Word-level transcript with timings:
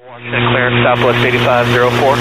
Washington 0.00 0.48
clear, 0.50 0.70
Southwest 0.82 1.24
8504. 1.24 2.16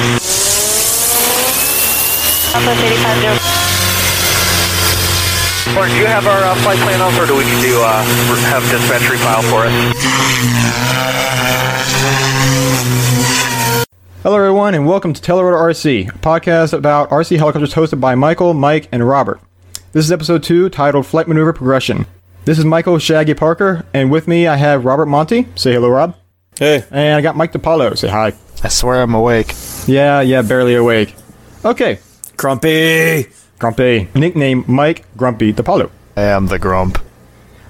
Southwest 2.54 2.84
8504. 2.86 5.82
Or 5.82 5.88
do 5.88 5.96
you 5.98 6.06
have 6.06 6.28
our 6.28 6.44
uh, 6.44 6.54
flight 6.62 6.78
plan 6.78 7.02
up, 7.02 7.14
or 7.20 7.26
do 7.26 7.36
we 7.36 7.44
need 7.46 7.62
to 7.66 7.82
uh, 7.82 8.04
have 8.54 8.62
dispatchery 8.70 9.18
file 9.18 9.42
for 9.50 9.66
us? 9.66 9.74
Hello, 14.22 14.38
everyone, 14.38 14.76
and 14.76 14.86
welcome 14.88 15.14
to 15.14 15.20
Telerotor 15.22 15.60
RC, 15.60 16.10
a 16.10 16.12
podcast 16.20 16.74
about 16.74 17.10
RC 17.10 17.38
helicopters 17.38 17.74
hosted 17.74 18.00
by 18.00 18.14
Michael, 18.14 18.54
Mike, 18.54 18.88
and 18.92 19.08
Robert. 19.08 19.40
This 19.94 20.06
is 20.06 20.12
episode 20.12 20.44
two, 20.44 20.70
titled 20.70 21.08
Flight 21.08 21.28
Maneuver 21.28 21.54
Progression. 21.54 22.06
This 22.46 22.60
is 22.60 22.66
Michael 22.66 23.00
Shaggy 23.00 23.34
Parker, 23.34 23.84
and 23.96 24.12
with 24.12 24.28
me 24.28 24.46
I 24.48 24.58
have 24.58 24.86
Robert 24.86 25.08
Monty. 25.08 25.48
Say 25.56 25.74
hello, 25.74 25.90
Rob. 25.90 26.16
Hey. 26.60 26.84
And 26.92 27.16
I 27.16 27.22
got 27.22 27.36
Mike 27.36 27.52
DiPaolo. 27.54 27.98
Say 27.98 28.08
hi. 28.10 28.34
I 28.64 28.68
swear 28.70 29.02
I'm 29.02 29.14
awake. 29.14 29.54
Yeah, 29.88 30.22
yeah, 30.22 30.42
barely 30.42 30.76
awake. 30.76 31.16
Okay, 31.66 32.00
Grumpy. 32.38 33.28
Grumpy. 33.60 34.10
Nickname 34.16 34.64
Mike 34.68 35.06
Grumpy 35.18 35.54
DiPaolo. 35.54 35.90
I 36.16 36.22
am 36.24 36.48
the 36.48 36.60
grump. 36.60 37.00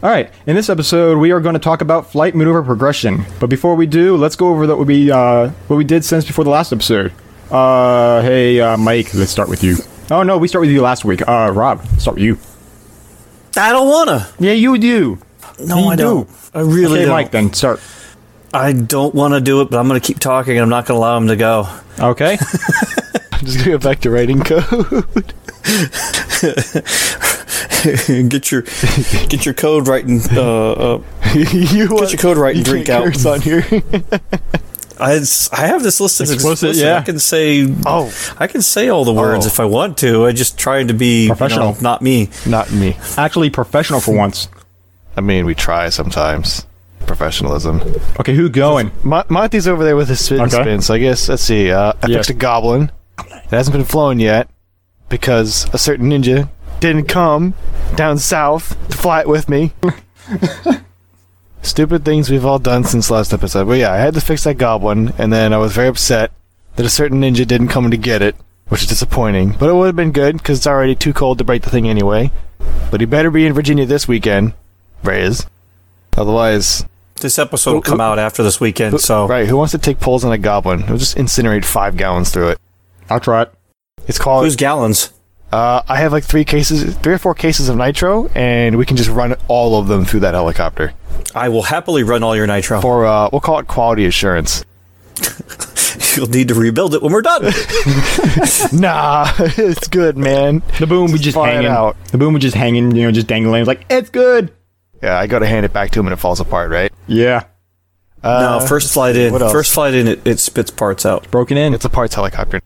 All 0.01 0.09
right, 0.09 0.29
in 0.45 0.55
this 0.55 0.69
episode, 0.69 1.17
we 1.17 1.31
are 1.31 1.39
going 1.39 1.53
to 1.53 1.59
talk 1.59 1.81
about 1.81 2.11
flight 2.11 2.35
maneuver 2.35 2.61
progression. 2.61 3.25
But 3.39 3.49
before 3.49 3.75
we 3.75 3.85
do, 3.85 4.17
let's 4.17 4.35
go 4.35 4.49
over 4.49 4.67
the, 4.67 4.75
what 4.75 4.87
we 4.87 5.09
uh, 5.09 5.49
what 5.67 5.77
we 5.77 5.83
did 5.85 6.03
since 6.03 6.25
before 6.25 6.43
the 6.43 6.49
last 6.51 6.73
episode. 6.73 7.13
Uh, 7.49 8.21
hey, 8.21 8.59
uh, 8.59 8.75
Mike, 8.77 9.13
let's 9.13 9.31
start 9.31 9.47
with 9.47 9.63
you. 9.63 9.77
Oh 10.11 10.21
no, 10.23 10.37
we 10.37 10.47
start 10.49 10.61
with 10.63 10.71
you 10.71 10.81
last 10.81 11.05
week. 11.05 11.25
Uh, 11.27 11.51
Rob, 11.53 11.85
start 11.99 12.15
with 12.15 12.23
you. 12.23 12.37
I 13.55 13.71
don't 13.71 13.87
wanna. 13.87 14.27
Yeah, 14.39 14.51
you 14.53 14.77
do. 14.77 15.19
No, 15.59 15.77
You 15.77 15.85
I 15.87 15.95
do. 15.95 16.03
don't. 16.03 16.29
I 16.53 16.59
really 16.61 16.85
Okay, 16.97 17.05
don't. 17.05 17.09
Mike, 17.11 17.31
then 17.31 17.53
start. 17.53 17.79
I 18.53 18.73
don't 18.73 19.15
want 19.15 19.33
to 19.33 19.41
do 19.41 19.61
it, 19.61 19.71
but 19.71 19.79
I'm 19.79 19.87
going 19.87 19.99
to 19.99 20.05
keep 20.05 20.19
talking, 20.19 20.53
and 20.57 20.61
I'm 20.61 20.69
not 20.69 20.85
going 20.85 20.97
to 20.97 20.99
allow 20.99 21.17
him 21.17 21.27
to 21.27 21.35
go. 21.35 21.67
Okay. 21.99 22.37
I'm 23.31 23.37
just 23.45 23.57
gonna 23.59 23.71
go 23.71 23.77
back 23.77 23.99
to 24.01 24.09
writing 24.09 24.41
code. 24.43 24.63
get 28.29 28.51
your 28.51 28.61
get 29.29 29.45
your 29.45 29.53
code 29.53 29.87
right 29.87 30.05
and 30.05 30.21
uh, 30.37 30.71
uh, 30.71 31.01
you 31.35 31.87
get 31.89 32.11
your 32.11 32.19
code 32.19 32.37
right 32.37 32.55
and 32.55 32.65
you 32.65 32.71
drink 32.71 32.89
out. 32.89 33.25
on 33.25 33.41
here. 33.41 33.65
I, 34.99 35.19
I 35.51 35.67
have 35.67 35.83
this 35.83 35.99
listed 35.99 36.29
Explicit, 36.29 36.69
explicit. 36.69 36.75
yeah. 36.77 36.97
I 36.97 37.01
can 37.01 37.19
say 37.19 37.67
oh, 37.85 38.13
I 38.37 38.47
can 38.47 38.61
say 38.61 38.89
all 38.89 39.05
the 39.05 39.13
words 39.13 39.45
Oh. 39.45 39.49
if 39.49 39.59
I 39.59 39.65
want 39.65 39.97
to. 39.99 40.25
I 40.25 40.31
just 40.31 40.57
trying 40.57 40.87
to 40.87 40.93
be 40.93 41.23
you 41.23 41.29
know, 41.29 41.35
Professional. 41.35 41.77
not 41.81 42.01
me. 42.01 42.29
not 42.45 42.71
me. 42.71 42.97
Actually, 43.17 43.49
professional 43.49 43.99
for 43.99 44.15
once. 44.15 44.47
I 45.17 45.21
mean, 45.21 45.45
we 45.45 45.55
try 45.55 45.89
sometimes. 45.89 46.65
Professionalism. 47.07 47.81
Okay, 48.19 48.33
who 48.35 48.49
going? 48.49 48.91
Mon- 49.03 49.25
Monty's 49.29 49.67
over 49.67 49.83
there 49.83 49.95
with 49.95 50.09
his 50.09 50.23
spin 50.23 50.41
Okay. 50.41 50.61
spin. 50.61 50.81
So 50.81 50.93
I 50.93 50.99
guess 50.99 51.29
let's 51.29 51.43
see. 51.43 51.71
Uh, 51.71 51.93
I 52.01 52.07
Yes. 52.07 52.17
fixed 52.17 52.29
a 52.31 52.33
goblin. 52.33 52.91
It 53.19 53.49
hasn't 53.51 53.75
been 53.75 53.85
flown 53.85 54.19
yet 54.19 54.49
because 55.09 55.67
a 55.73 55.77
certain 55.77 56.09
ninja 56.09 56.49
didn't 56.79 57.05
come 57.05 57.53
down 57.95 58.17
south 58.17 58.75
to 58.89 58.97
fly 58.97 59.21
it 59.21 59.27
with 59.27 59.47
me. 59.49 59.73
Stupid 61.61 62.03
things 62.03 62.29
we've 62.29 62.45
all 62.45 62.59
done 62.59 62.83
since 62.83 63.09
last 63.09 63.33
episode. 63.33 63.67
But 63.67 63.77
yeah, 63.77 63.91
I 63.93 63.97
had 63.97 64.13
to 64.15 64.21
fix 64.21 64.43
that 64.43 64.57
goblin, 64.57 65.13
and 65.17 65.31
then 65.31 65.53
I 65.53 65.57
was 65.57 65.71
very 65.73 65.87
upset 65.87 66.31
that 66.75 66.85
a 66.85 66.89
certain 66.89 67.21
ninja 67.21 67.47
didn't 67.47 67.69
come 67.69 67.89
to 67.89 67.95
get 67.97 68.21
it, 68.21 68.35
which 68.67 68.81
is 68.81 68.87
disappointing. 68.87 69.55
But 69.57 69.69
it 69.69 69.73
would 69.73 69.85
have 69.85 69.95
been 69.95 70.11
good 70.11 70.37
because 70.37 70.57
it's 70.59 70.67
already 70.67 70.95
too 70.95 71.13
cold 71.13 71.37
to 71.37 71.43
break 71.45 71.61
the 71.61 71.69
thing 71.69 71.87
anyway. 71.87 72.31
But 72.91 72.99
he 72.99 73.05
better 73.05 73.31
be 73.31 73.45
in 73.45 73.53
Virginia 73.53 73.85
this 73.85 74.07
weekend, 74.09 74.53
Reyes. 75.03 75.47
Otherwise, 76.17 76.85
This 77.23 77.39
episode 77.39 77.73
will 77.73 77.81
come 77.81 78.01
out 78.01 78.19
after 78.19 78.43
this 78.43 78.59
weekend, 78.59 78.99
so 78.99 79.27
right? 79.27 79.47
Who 79.47 79.55
wants 79.55 79.71
to 79.71 79.77
take 79.77 79.97
pulls 80.01 80.25
on 80.25 80.33
a 80.33 80.37
goblin? 80.37 80.85
We'll 80.87 80.97
just 80.97 81.15
incinerate 81.15 81.63
five 81.63 81.95
gallons 81.95 82.31
through 82.31 82.49
it. 82.49 82.59
I'll 83.09 83.21
try 83.21 83.43
it. 83.43 83.53
It's 84.07 84.19
called. 84.19 84.43
who's 84.43 84.57
gallons? 84.57 85.13
Uh, 85.49 85.81
I 85.87 85.97
have 85.97 86.11
like 86.11 86.25
three 86.25 86.43
cases, 86.43 86.95
three 86.97 87.13
or 87.13 87.17
four 87.17 87.33
cases 87.33 87.69
of 87.69 87.77
nitro, 87.77 88.27
and 88.35 88.77
we 88.77 88.85
can 88.85 88.97
just 88.97 89.09
run 89.09 89.35
all 89.47 89.79
of 89.79 89.87
them 89.87 90.03
through 90.03 90.19
that 90.21 90.33
helicopter 90.33 90.93
I 91.33 91.47
will 91.47 91.63
happily 91.63 92.03
run 92.03 92.23
all 92.23 92.35
your 92.35 92.45
nitro. 92.45 92.81
for 92.81 93.05
uh, 93.05 93.29
we'll 93.31 93.39
call 93.39 93.59
it 93.59 93.67
quality 93.67 94.05
assurance. 94.05 94.65
You'll 96.17 96.27
need 96.27 96.49
to 96.49 96.55
rebuild 96.55 96.93
it 96.93 97.01
when 97.01 97.13
we're 97.13 97.21
done. 97.21 97.43
nah, 98.73 99.31
it's 99.39 99.87
good, 99.87 100.17
man. 100.17 100.61
The 100.79 100.87
boom 100.87 101.11
was 101.11 101.21
just 101.21 101.35
Fly 101.35 101.51
hanging. 101.51 101.67
out. 101.67 101.95
The 102.05 102.17
boom 102.17 102.33
was 102.33 102.41
just 102.41 102.55
hanging, 102.55 102.95
you 102.95 103.03
know, 103.03 103.11
just 103.11 103.27
dangling. 103.27 103.61
It's 103.61 103.67
like, 103.67 103.85
it's 103.89 104.09
good. 104.09 104.51
Yeah, 105.03 105.19
I 105.19 105.27
got 105.27 105.39
to 105.39 105.47
hand 105.47 105.65
it 105.65 105.73
back 105.73 105.91
to 105.91 105.99
him 105.99 106.07
and 106.07 106.13
it 106.13 106.17
falls 106.17 106.39
apart, 106.39 106.71
right? 106.71 106.91
Yeah. 107.07 107.43
Uh, 108.23 108.59
no, 108.61 108.65
first 108.65 108.93
flight 108.93 109.17
in. 109.17 109.33
what 109.33 109.41
else? 109.41 109.51
First 109.51 109.73
flight 109.73 109.93
in, 109.93 110.07
it, 110.07 110.25
it 110.25 110.39
spits 110.39 110.71
parts 110.71 111.05
out. 111.05 111.29
Broken 111.29 111.57
in. 111.57 111.73
It's 111.73 111.83
a 111.83 111.89
parts 111.89 112.15
helicopter. 112.15 112.61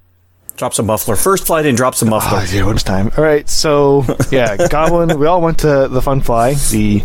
Drops 0.55 0.77
a 0.77 0.83
muffler. 0.83 1.15
First 1.15 1.47
flight 1.47 1.65
in, 1.65 1.73
drops 1.73 2.01
a 2.03 2.05
muffler. 2.05 2.39
Oh, 2.41 2.45
dude, 2.45 2.65
what's 2.65 2.83
time? 2.83 3.11
All 3.17 3.23
right, 3.23 3.49
so 3.49 4.05
yeah, 4.31 4.67
Goblin. 4.69 5.17
We 5.19 5.25
all 5.25 5.41
went 5.41 5.59
to 5.59 5.87
the 5.87 6.01
Fun 6.01 6.21
Fly, 6.21 6.53
the 6.53 6.99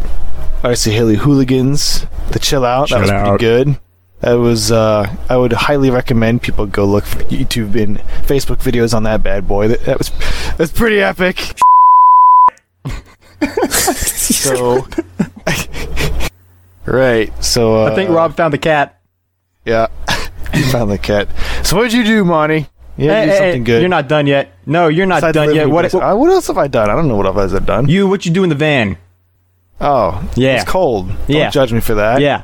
RC 0.62 0.93
Heli 0.93 1.16
Hooligans, 1.16 2.06
the 2.31 2.38
Chill 2.38 2.64
Out. 2.64 2.91
that 2.91 3.00
was 3.00 3.10
Out. 3.10 3.26
pretty 3.38 3.43
good. 3.43 3.78
That 4.20 4.34
was. 4.34 4.70
Uh, 4.70 5.14
I 5.31 5.37
would 5.38 5.53
highly 5.53 5.88
recommend 5.91 6.43
people 6.43 6.66
go 6.66 6.84
look 6.84 7.04
for 7.04 7.19
YouTube 7.25 7.75
and 7.82 7.99
Facebook 8.26 8.59
videos 8.59 8.94
on 8.94 9.03
that 9.04 9.22
bad 9.22 9.49
boy. 9.49 9.69
That, 9.69 9.81
that 9.84 9.99
was 9.99 10.10
that's 10.56 10.72
pretty 10.72 11.00
epic. 11.00 11.59
So, 13.71 14.87
right. 16.87 17.33
So 17.45 17.83
uh, 17.85 17.91
I 17.91 17.95
think 17.95 18.11
Rob 18.11 18.37
found 18.37 18.53
the 18.55 18.59
cat. 18.59 19.01
Yeah, 19.65 19.87
he 20.55 20.63
found 20.63 20.91
the 20.91 20.99
cat. 20.99 21.29
So 21.65 21.77
what 21.77 21.85
did 21.85 21.93
you 21.95 22.05
do, 22.05 22.25
Monty? 22.25 22.67
Yeah, 22.97 23.13
Hey, 23.13 23.21
you 23.21 23.27
did 23.27 23.29
hey, 23.31 23.39
something 23.39 23.65
good. 23.65 23.81
You're 23.81 23.89
not 23.89 24.09
done 24.09 24.27
yet. 24.27 24.53
No, 24.67 24.89
you're 24.89 25.07
not 25.07 25.17
Besides 25.17 25.35
done 25.35 25.47
living 25.47 25.57
yet. 25.69 25.69
What, 25.69 25.93
what? 25.93 26.03
Uh, 26.03 26.15
what 26.17 26.31
else 26.31 26.47
have 26.49 26.59
I 26.59 26.69
done? 26.69 26.91
I 26.91 26.95
don't 26.95 27.09
know 27.09 27.17
what 27.17 27.27
else 27.27 27.55
I've 27.55 27.65
done. 27.65 27.89
You, 27.89 28.07
what 28.07 28.27
you 28.27 28.33
do 28.33 28.43
in 28.43 28.51
the 28.51 28.55
van? 28.55 28.99
Oh, 29.81 30.23
Yeah. 30.37 30.57
It's 30.57 30.71
cold. 30.71 31.09
Don't 31.09 31.31
Yeah. 31.31 31.51
judge 31.51 31.73
me 31.73 31.81
for 31.81 31.95
that. 31.95 32.21
Yeah. 32.21 32.43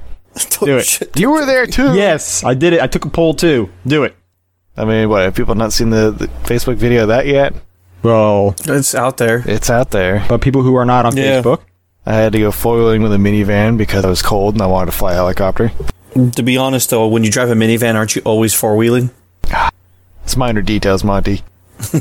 Do 0.61 0.79
it. 0.79 1.17
You 1.17 1.31
were 1.33 1.45
there 1.45 1.67
too. 1.67 1.95
Yes, 1.95 2.45
I 2.45 2.55
did 2.55 2.73
it. 2.73 2.81
I 2.81 2.87
took 2.87 3.05
a 3.05 3.11
poll 3.11 3.35
too. 3.35 3.69
Do 3.87 4.05
it. 4.05 4.15
I 4.77 4.85
mean, 4.85 5.09
what? 5.09 5.23
Have 5.23 5.35
people 5.35 5.55
not 5.55 5.73
seen 5.73 5.91
the, 5.91 6.13
the 6.13 6.27
Facebook 6.45 6.77
video 6.77 7.03
of 7.03 7.09
that 7.09 7.27
yet? 7.27 7.55
Well, 8.03 8.55
It's 8.67 8.95
out 8.95 9.17
there. 9.17 9.43
It's 9.47 9.71
out 9.71 9.91
there. 9.91 10.25
but 10.29 10.41
people 10.41 10.63
who 10.63 10.75
are 10.77 10.85
not 10.85 11.05
on 11.07 11.17
Yeah. 11.17 11.41
Facebook. 11.43 11.61
I 12.07 12.15
had 12.15 12.33
to 12.33 12.39
go 12.39 12.51
foiling 12.51 13.03
with 13.03 13.13
a 13.13 13.17
minivan 13.17 13.77
because 13.77 14.05
I 14.05 14.09
was 14.09 14.23
cold 14.23 14.55
and 14.55 14.63
I 14.63 14.67
wanted 14.67 14.93
to 14.93 14.97
fly 14.97 15.13
a 15.13 15.17
helicopter. 15.17 15.73
To 16.15 16.43
be 16.43 16.57
honest, 16.57 16.91
though, 16.91 17.07
when 17.07 17.23
you 17.23 17.31
drive 17.31 17.51
a 17.51 17.55
minivan, 17.55 17.95
aren't 17.97 18.17
you 18.17 18.23
always 18.25 18.55
four 18.55 18.77
wheeling? 18.77 19.11
It's 20.25 20.37
minor 20.37 20.61
details, 20.61 21.03
Monty. 21.05 21.43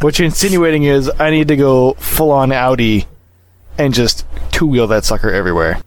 what 0.00 0.18
you're 0.18 0.24
insinuating 0.24 0.84
is 0.84 1.10
I 1.18 1.28
need 1.30 1.48
to 1.48 1.56
go 1.56 1.92
full 1.94 2.30
on 2.32 2.52
Audi 2.52 3.06
and 3.76 3.92
just 3.92 4.24
two 4.50 4.66
wheel 4.66 4.86
that 4.86 5.04
sucker 5.04 5.30
everywhere. 5.30 5.82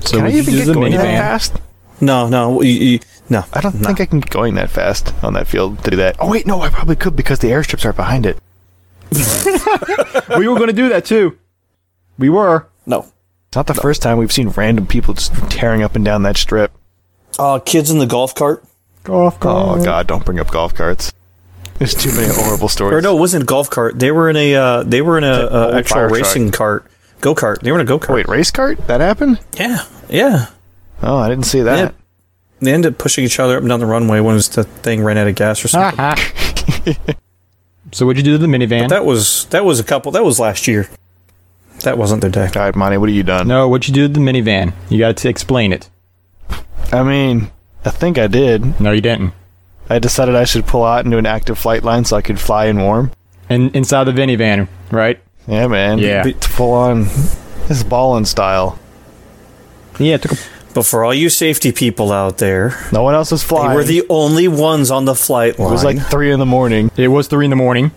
So 0.00 0.16
Can 0.16 0.20
I 0.20 0.24
would 0.24 0.32
you 0.34 0.38
even 0.40 0.52
do 0.54 0.58
get 0.58 0.66
the 0.66 0.74
going 0.74 0.92
that 0.92 1.00
minivan? 1.06 1.18
fast? 1.18 1.52
No, 2.00 2.28
no, 2.28 2.62
you, 2.62 2.70
you, 2.72 3.00
no. 3.28 3.44
I 3.52 3.60
don't 3.60 3.74
no. 3.74 3.86
think 3.86 4.00
I 4.00 4.06
can 4.06 4.20
get 4.20 4.30
going 4.30 4.54
that 4.54 4.70
fast 4.70 5.12
on 5.22 5.34
that 5.34 5.46
field 5.46 5.82
to 5.84 5.90
do 5.90 5.96
that. 5.98 6.16
Oh 6.18 6.30
wait, 6.30 6.46
no, 6.46 6.60
I 6.60 6.68
probably 6.68 6.96
could 6.96 7.16
because 7.16 7.40
the 7.40 7.48
airstrips 7.48 7.84
are 7.84 7.92
behind 7.92 8.26
it. 8.26 8.38
we 10.38 10.48
were 10.48 10.56
going 10.56 10.68
to 10.68 10.72
do 10.72 10.88
that 10.88 11.04
too. 11.04 11.38
We 12.18 12.28
were. 12.28 12.68
No. 12.86 13.06
It's 13.48 13.56
not 13.56 13.66
the 13.66 13.74
first 13.74 14.02
time 14.02 14.18
we've 14.18 14.32
seen 14.32 14.48
random 14.48 14.86
people 14.86 15.14
just 15.14 15.34
tearing 15.50 15.82
up 15.82 15.94
and 15.96 16.04
down 16.04 16.22
that 16.24 16.36
strip. 16.36 16.72
Uh, 17.38 17.58
kids 17.58 17.90
in 17.90 17.98
the 17.98 18.06
golf 18.06 18.34
cart. 18.34 18.64
Golf 19.04 19.38
cart. 19.38 19.78
Oh 19.78 19.84
god, 19.84 20.06
don't 20.06 20.24
bring 20.24 20.40
up 20.40 20.50
golf 20.50 20.74
carts. 20.74 21.12
There's 21.78 21.94
too 21.94 22.12
many 22.14 22.32
horrible 22.32 22.68
stories. 22.68 22.94
Or 22.94 23.02
no, 23.02 23.16
it 23.16 23.20
wasn't 23.20 23.42
a 23.42 23.46
golf 23.46 23.68
cart. 23.68 23.98
They 23.98 24.10
were 24.10 24.30
in 24.30 24.36
a. 24.36 24.54
Uh, 24.54 24.82
they 24.82 25.02
were 25.02 25.18
in 25.18 25.24
a, 25.24 25.42
old 25.42 25.52
uh, 25.52 25.76
actual 25.76 25.94
fire 25.94 26.08
truck. 26.08 26.20
racing 26.20 26.50
cart. 26.50 26.86
Go 27.20 27.34
kart. 27.34 27.60
They 27.60 27.70
were 27.70 27.78
in 27.78 27.86
a 27.86 27.88
go 27.88 27.98
kart. 27.98 28.14
Wait, 28.14 28.28
race 28.28 28.50
cart? 28.50 28.86
That 28.86 29.00
happened? 29.00 29.40
Yeah, 29.54 29.84
yeah. 30.08 30.46
Oh, 31.02 31.18
I 31.18 31.28
didn't 31.28 31.44
see 31.44 31.60
that. 31.62 31.78
Yeah. 31.78 31.90
They 32.60 32.72
ended 32.72 32.94
up 32.94 32.98
pushing 32.98 33.24
each 33.24 33.38
other 33.38 33.56
up 33.56 33.60
and 33.60 33.68
down 33.68 33.80
the 33.80 33.86
runway 33.86 34.20
when 34.20 34.36
the 34.36 34.64
thing 34.64 35.04
ran 35.04 35.18
out 35.18 35.26
of 35.26 35.34
gas 35.34 35.64
or 35.64 35.68
something. 35.68 35.98
so 37.92 38.06
what'd 38.06 38.18
you 38.18 38.24
do 38.24 38.38
to 38.38 38.38
the 38.38 38.46
minivan? 38.46 38.88
That 38.88 39.04
was 39.04 39.44
that 39.46 39.64
was 39.64 39.78
a 39.78 39.84
couple. 39.84 40.12
That 40.12 40.24
was 40.24 40.40
last 40.40 40.66
year. 40.66 40.88
That 41.80 41.98
wasn't 41.98 42.22
their 42.22 42.30
day. 42.30 42.46
All 42.46 42.62
right, 42.62 42.74
Monty, 42.74 42.96
what 42.96 43.10
have 43.10 43.16
you 43.16 43.22
done? 43.22 43.46
no, 43.48 43.68
what'd 43.68 43.86
you 43.86 43.94
do 43.94 44.08
to 44.08 44.12
the 44.12 44.20
minivan? 44.20 44.72
You 44.88 44.98
got 44.98 45.18
to 45.18 45.28
explain 45.28 45.72
it. 45.72 45.90
I 46.92 47.02
mean, 47.02 47.50
I 47.84 47.90
think 47.90 48.16
I 48.16 48.26
did. 48.26 48.80
No, 48.80 48.92
you 48.92 49.00
didn't. 49.02 49.34
I 49.90 49.98
decided 49.98 50.34
I 50.34 50.44
should 50.44 50.66
pull 50.66 50.84
out 50.84 51.04
into 51.04 51.18
an 51.18 51.26
active 51.26 51.58
flight 51.58 51.84
line 51.84 52.04
so 52.04 52.16
I 52.16 52.22
could 52.22 52.40
fly 52.40 52.66
in 52.66 52.80
warm. 52.80 53.12
And 53.48 53.74
inside 53.76 54.04
the 54.04 54.12
minivan, 54.12 54.68
right? 54.90 55.20
Yeah, 55.46 55.68
man. 55.68 55.98
Yeah. 55.98 56.26
It's 56.26 56.46
full 56.46 56.72
on. 56.72 57.04
This 57.04 57.70
is 57.78 57.84
ballin' 57.84 58.24
style. 58.24 58.78
Yeah, 59.98 60.14
it 60.14 60.22
took 60.22 60.32
a 60.32 60.36
But 60.76 60.84
for 60.84 61.04
all 61.04 61.14
you 61.14 61.30
safety 61.30 61.72
people 61.72 62.12
out 62.12 62.36
there, 62.36 62.76
No 62.92 63.02
one 63.02 63.14
else 63.14 63.32
was 63.32 63.42
they 63.42 63.48
flying. 63.48 63.74
were 63.74 63.82
the 63.82 64.04
only 64.10 64.46
ones 64.46 64.90
on 64.90 65.06
the 65.06 65.14
flight 65.14 65.58
line. 65.58 65.68
it 65.68 65.72
was 65.72 65.82
like 65.84 65.98
three 66.10 66.30
in 66.30 66.38
the 66.38 66.44
morning. 66.44 66.90
It 66.98 67.08
was 67.08 67.28
three 67.28 67.46
in 67.46 67.50
the 67.50 67.56
morning, 67.56 67.92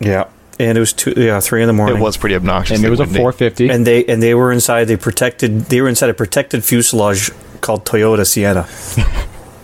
yeah, 0.00 0.24
and 0.58 0.76
it 0.76 0.80
was 0.80 0.92
two. 0.92 1.14
Yeah, 1.16 1.38
three 1.38 1.62
in 1.62 1.68
the 1.68 1.72
morning. 1.72 1.98
It 1.98 2.00
was 2.00 2.16
pretty 2.16 2.34
obnoxious. 2.34 2.76
and 2.78 2.84
it 2.84 2.90
was 2.90 2.98
a 2.98 3.06
450. 3.06 3.68
and 3.68 3.86
they 3.86 4.04
and 4.06 4.20
they 4.20 4.34
were 4.34 4.50
inside. 4.50 4.86
They 4.86 4.96
protected. 4.96 5.66
They 5.66 5.80
were 5.80 5.88
inside 5.88 6.10
a 6.10 6.14
protected 6.14 6.64
fuselage 6.64 7.30
called 7.60 7.84
Toyota 7.84 8.26
Sienna. 8.26 8.62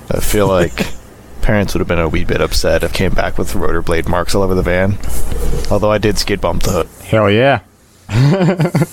I 0.09 0.21
feel 0.21 0.47
like 0.47 0.87
parents 1.43 1.75
would 1.75 1.81
have 1.81 1.89
been 1.89 1.99
a 1.99 2.09
wee 2.09 2.25
bit 2.25 2.41
upset 2.41 2.85
if 2.85 2.93
it 2.93 2.95
came 2.97 3.13
back 3.13 3.39
with 3.39 3.57
rotor 3.57 3.83
blade 3.83 4.09
marks 4.09 4.37
all 4.37 4.43
over 4.43 4.55
the 4.55 4.63
van. 4.63 4.99
Although 5.69 5.91
I 5.91 5.99
did 5.99 6.17
skid 6.17 6.41
bump 6.41 6.63
the 6.63 6.71
hood. 6.71 6.89
Hell 7.07 7.29
yeah. 7.29 7.61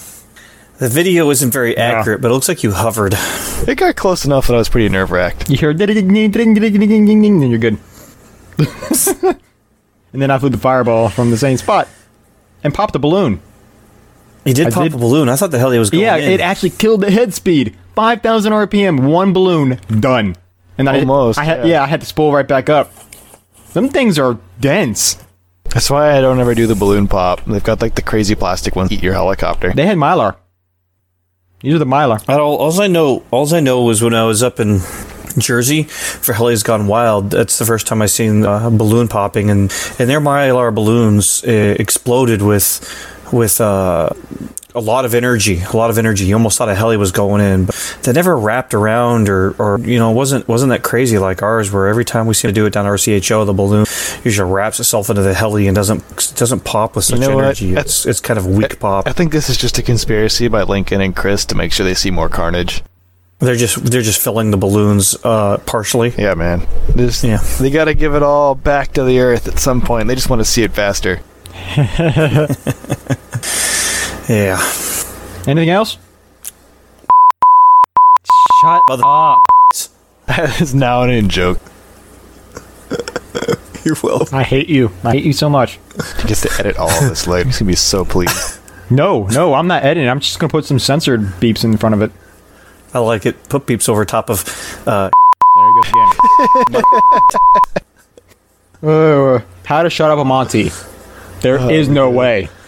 The 0.79 0.87
video 0.87 1.29
isn't 1.29 1.51
very 1.51 1.75
accurate, 1.77 2.21
but 2.21 2.31
it 2.31 2.33
looks 2.33 2.47
like 2.47 2.63
you 2.63 2.71
hovered. 2.71 3.13
It 3.67 3.75
got 3.77 3.95
close 3.97 4.23
enough 4.23 4.47
that 4.47 4.53
I 4.53 4.57
was 4.57 4.69
pretty 4.69 4.87
nerve 4.87 5.11
wracked. 5.11 5.49
You 5.49 5.57
hear 5.57 5.73
ding 5.73 5.87
ding 5.87 6.07
ding 6.07 6.31
ding 6.31 6.53
ding 6.53 6.53
ding 6.55 6.79
ding 6.89 7.05
ding 7.05 7.21
ding, 7.21 7.39
then 7.41 7.49
you're 7.49 7.59
good. 7.59 7.77
and 10.13 10.21
then 10.21 10.31
I 10.31 10.37
flew 10.39 10.49
the 10.49 10.57
fireball 10.57 11.09
from 11.09 11.31
the 11.31 11.37
same 11.37 11.57
spot 11.57 11.87
and 12.63 12.73
popped 12.73 12.95
a 12.95 12.99
balloon. 12.99 13.41
You 14.45 14.53
did 14.53 14.67
I 14.67 14.69
pop 14.71 14.83
did- 14.83 14.93
a 14.93 14.97
balloon. 14.97 15.27
I 15.27 15.35
thought 15.35 15.51
the 15.51 15.59
hell 15.59 15.71
he 15.71 15.79
was 15.79 15.89
going 15.89 15.99
to 16.01 16.05
Yeah, 16.05 16.15
in. 16.15 16.31
it 16.31 16.39
actually 16.39 16.69
killed 16.71 17.01
the 17.01 17.11
head 17.11 17.33
speed. 17.33 17.75
5,000 17.95 18.53
RPM, 18.53 19.05
one 19.11 19.33
balloon, 19.33 19.79
done. 19.99 20.37
And 20.77 20.87
I, 20.87 20.99
Almost, 21.01 21.37
I 21.37 21.43
had, 21.43 21.59
yeah. 21.59 21.65
yeah. 21.73 21.83
I 21.83 21.87
had 21.87 21.99
to 21.99 22.07
spool 22.07 22.31
right 22.31 22.47
back 22.47 22.69
up. 22.69 22.93
Them 23.73 23.89
things 23.89 24.17
are 24.17 24.39
dense. 24.61 25.21
That's 25.65 25.89
why 25.89 26.17
I 26.17 26.21
don't 26.21 26.39
ever 26.39 26.55
do 26.55 26.65
the 26.67 26.75
balloon 26.75 27.09
pop. 27.09 27.43
They've 27.43 27.61
got 27.63 27.81
like 27.81 27.95
the 27.95 28.01
crazy 28.01 28.33
plastic 28.33 28.77
ones 28.77 28.91
eat 28.93 29.03
your 29.03 29.13
helicopter. 29.13 29.73
They 29.73 29.85
had 29.85 29.97
Mylar. 29.97 30.37
Are 31.61 31.77
the 31.77 31.85
Mylar. 31.85 32.25
Don't, 32.25 32.39
all 32.39 32.81
I 32.81 32.87
know, 32.87 33.21
all 33.31 33.53
I 33.53 33.59
know 33.59 33.83
was 33.83 34.01
when 34.01 34.13
I 34.13 34.23
was 34.23 34.41
up 34.41 34.61
in 34.61 34.79
Jersey 35.37 35.83
for 35.83 36.31
Hell's 36.31 36.63
Gone 36.63 36.87
Wild. 36.87 37.31
That's 37.31 37.59
the 37.59 37.65
first 37.65 37.85
time 37.85 38.01
I 38.01 38.05
seen 38.05 38.45
uh, 38.45 38.69
balloon 38.69 39.09
popping, 39.09 39.49
and 39.49 39.69
and 39.99 40.09
their 40.09 40.21
Mylar 40.21 40.73
balloons 40.73 41.43
uh, 41.43 41.75
exploded 41.77 42.41
with 42.41 42.79
with 43.31 43.61
uh, 43.61 44.09
a 44.75 44.79
lot 44.79 45.05
of 45.05 45.13
energy. 45.13 45.61
A 45.61 45.75
lot 45.75 45.89
of 45.89 45.97
energy. 45.97 46.25
You 46.25 46.35
almost 46.35 46.57
thought 46.57 46.69
a 46.69 46.75
heli 46.75 46.97
was 46.97 47.11
going 47.11 47.41
in, 47.41 47.65
but 47.65 47.99
they 48.03 48.13
never 48.13 48.37
wrapped 48.37 48.73
around 48.73 49.29
or 49.29 49.51
or 49.59 49.79
you 49.79 49.97
know 49.97 50.11
wasn't 50.11 50.47
wasn't 50.47 50.69
that 50.69 50.83
crazy 50.83 51.17
like 51.17 51.41
ours, 51.41 51.71
where 51.71 51.87
every 51.87 52.05
time 52.05 52.27
we 52.27 52.33
seem 52.33 52.49
to 52.49 52.53
do 52.53 52.65
it 52.65 52.73
down 52.73 52.85
RCHO, 52.85 53.45
the 53.45 53.53
balloon 53.53 53.85
usually 54.23 54.51
wraps 54.51 54.79
itself 54.79 55.09
into 55.09 55.21
the 55.21 55.33
heli 55.33 55.67
and 55.67 55.75
doesn't 55.75 56.35
doesn't 56.35 56.63
pop 56.63 56.95
with 56.95 57.05
such 57.05 57.19
know 57.19 57.35
what? 57.35 57.45
energy. 57.45 57.73
It's 57.73 58.05
it's 58.05 58.19
kind 58.19 58.37
of 58.37 58.45
weak 58.45 58.79
pop. 58.79 59.07
I 59.07 59.11
think 59.11 59.31
this 59.31 59.49
is 59.49 59.57
just 59.57 59.77
a 59.77 59.83
conspiracy 59.83 60.47
by 60.47 60.63
Lincoln 60.63 61.01
and 61.01 61.15
Chris 61.15 61.45
to 61.45 61.55
make 61.55 61.71
sure 61.71 61.85
they 61.85 61.95
see 61.95 62.11
more 62.11 62.29
carnage. 62.29 62.83
They're 63.39 63.55
just 63.55 63.83
they're 63.85 64.01
just 64.01 64.21
filling 64.21 64.51
the 64.51 64.57
balloons 64.57 65.15
uh, 65.23 65.57
partially. 65.59 66.13
Yeah, 66.17 66.33
man. 66.33 66.67
Just, 66.95 67.23
Yeah. 67.23 67.37
They 67.59 67.69
got 67.69 67.85
to 67.85 67.93
give 67.93 68.13
it 68.13 68.21
all 68.21 68.53
back 68.53 68.93
to 68.93 69.03
the 69.03 69.19
earth 69.19 69.47
at 69.47 69.59
some 69.59 69.81
point. 69.81 70.09
They 70.09 70.15
just 70.15 70.29
want 70.29 70.41
to 70.41 70.45
see 70.45 70.63
it 70.63 70.73
faster. 70.73 71.21
Yeah. 74.29 74.59
Anything 75.47 75.69
else? 75.71 75.97
Shut 78.61 78.81
Mother- 78.87 79.03
up. 79.05 79.39
That 80.27 80.61
is 80.61 80.75
now 80.75 81.01
an 81.01 81.09
in 81.09 81.29
joke. 81.29 81.59
You're 83.83 83.95
welcome. 84.03 84.37
I 84.37 84.43
hate 84.43 84.69
you. 84.69 84.91
I 85.03 85.13
hate 85.13 85.23
you 85.23 85.33
so 85.33 85.49
much. 85.49 85.79
He 86.21 86.27
gets 86.27 86.41
to 86.41 86.51
edit 86.59 86.77
all 86.77 86.89
this 87.01 87.25
later. 87.25 87.49
He's 87.49 87.57
gonna 87.57 87.69
be 87.69 87.75
so 87.75 88.05
pleased. 88.05 88.59
No, 88.91 89.27
no, 89.27 89.53
I'm 89.53 89.67
not 89.67 89.83
editing. 89.83 90.09
I'm 90.09 90.19
just 90.19 90.39
going 90.39 90.49
to 90.49 90.51
put 90.51 90.65
some 90.65 90.79
censored 90.79 91.21
beeps 91.39 91.63
in 91.63 91.77
front 91.77 91.93
of 91.93 92.01
it. 92.01 92.11
I 92.91 92.97
like 92.97 93.23
it. 93.27 93.47
Put 93.47 93.67
beeps 93.67 93.87
over 93.87 94.03
top 94.03 94.31
of. 94.31 94.43
Uh, 94.87 95.11
There 95.55 95.65
he 95.67 95.73
goes 96.73 96.83
again. 98.81 98.89
uh, 98.89 99.41
how 99.65 99.83
to 99.83 99.91
shut 99.91 100.09
up 100.09 100.17
a 100.17 100.25
Monty. 100.25 100.71
There 101.41 101.59
oh, 101.59 101.69
is 101.69 101.89
no 101.89 102.09
way. 102.09 102.49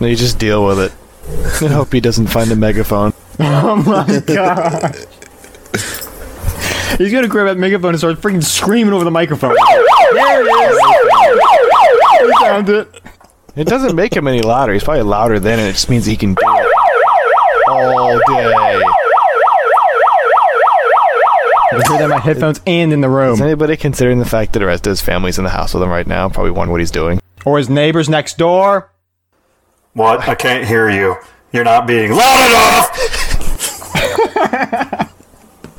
No, 0.00 0.06
you 0.06 0.16
just 0.16 0.38
deal 0.38 0.66
with 0.66 0.78
it. 0.80 0.92
I 1.62 1.72
hope 1.72 1.92
he 1.92 2.00
doesn't 2.00 2.28
find 2.28 2.50
a 2.50 2.56
megaphone. 2.56 3.12
Oh 3.38 3.76
my 3.76 4.20
god. 4.20 4.96
He's 6.98 7.12
gonna 7.12 7.28
grab 7.28 7.46
that 7.46 7.58
megaphone 7.58 7.90
and 7.90 7.98
start 7.98 8.16
freaking 8.16 8.42
screaming 8.42 8.94
over 8.94 9.04
the 9.04 9.10
microphone. 9.10 9.54
there 10.12 10.40
it 10.40 10.46
is. 10.46 10.78
I 12.20 12.32
found 12.40 12.68
it. 12.68 13.00
It 13.56 13.66
doesn't 13.66 13.94
make 13.94 14.14
him 14.14 14.26
any 14.26 14.40
louder. 14.40 14.72
He's 14.72 14.84
probably 14.84 15.02
louder 15.02 15.38
then, 15.38 15.58
and 15.58 15.68
it 15.68 15.72
just 15.72 15.90
means 15.90 16.06
he 16.06 16.16
can 16.16 16.34
do 16.34 16.42
it 16.42 16.74
all 17.68 18.18
day. 18.28 18.54
I 21.72 21.82
hear 21.88 21.98
that 21.98 22.04
in 22.04 22.10
my 22.10 22.18
headphones 22.20 22.60
and 22.66 22.92
in 22.92 23.00
the 23.00 23.08
room. 23.08 23.34
Is 23.34 23.40
anybody 23.40 23.76
considering 23.76 24.18
the 24.18 24.24
fact 24.24 24.52
that 24.52 24.60
the 24.60 24.66
rest 24.66 24.86
of 24.86 24.92
his 24.92 25.00
family's 25.00 25.38
in 25.38 25.44
the 25.44 25.50
house 25.50 25.74
with 25.74 25.82
him 25.82 25.88
right 25.88 26.06
now? 26.06 26.28
Probably 26.28 26.52
wondering 26.52 26.72
what 26.72 26.80
he's 26.80 26.90
doing. 26.90 27.20
Or 27.44 27.58
his 27.58 27.68
neighbors 27.68 28.08
next 28.08 28.38
door. 28.38 28.90
What? 29.92 30.26
I 30.28 30.34
can't 30.34 30.66
hear 30.66 30.88
you. 30.90 31.16
You're 31.52 31.64
not 31.64 31.86
being 31.86 32.10
loud 32.12 32.50
enough! 32.50 32.90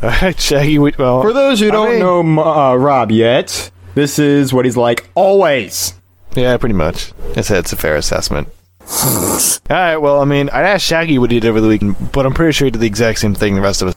All 0.04 0.10
right, 0.10 0.40
Shaggy. 0.40 0.78
we- 0.80 0.94
Well, 0.98 1.22
For 1.22 1.34
those 1.34 1.60
who 1.60 1.68
I 1.68 1.72
don't 1.72 1.90
mean- 1.92 2.00
know 2.36 2.44
uh, 2.44 2.76
Rob 2.76 3.12
yet, 3.12 3.72
this 3.96 4.20
is 4.20 4.54
what 4.54 4.66
he's 4.66 4.78
like 4.78 5.10
always. 5.16 5.94
yeah, 6.36 6.56
pretty 6.58 6.76
much. 6.76 7.12
It's, 7.36 7.50
it's 7.50 7.74
a 7.74 7.76
fair 7.76 7.96
assessment. 7.96 8.48
All 9.04 9.40
right. 9.70 9.98
Well, 9.98 10.22
I 10.22 10.26
mean, 10.26 10.50
I 10.50 10.62
asked 10.62 10.86
Shaggy 10.86 11.18
what 11.18 11.32
he 11.32 11.40
did 11.40 11.50
over 11.50 11.60
the 11.60 11.68
weekend, 11.68 12.12
but 12.12 12.26
I'm 12.26 12.34
pretty 12.34 12.52
sure 12.52 12.66
he 12.66 12.72
did 12.72 12.82
the 12.82 12.88
exact 12.88 13.20
same 13.20 13.34
thing 13.34 13.56
the 13.56 13.62
rest 13.62 13.82
of 13.82 13.88
us. 13.90 13.96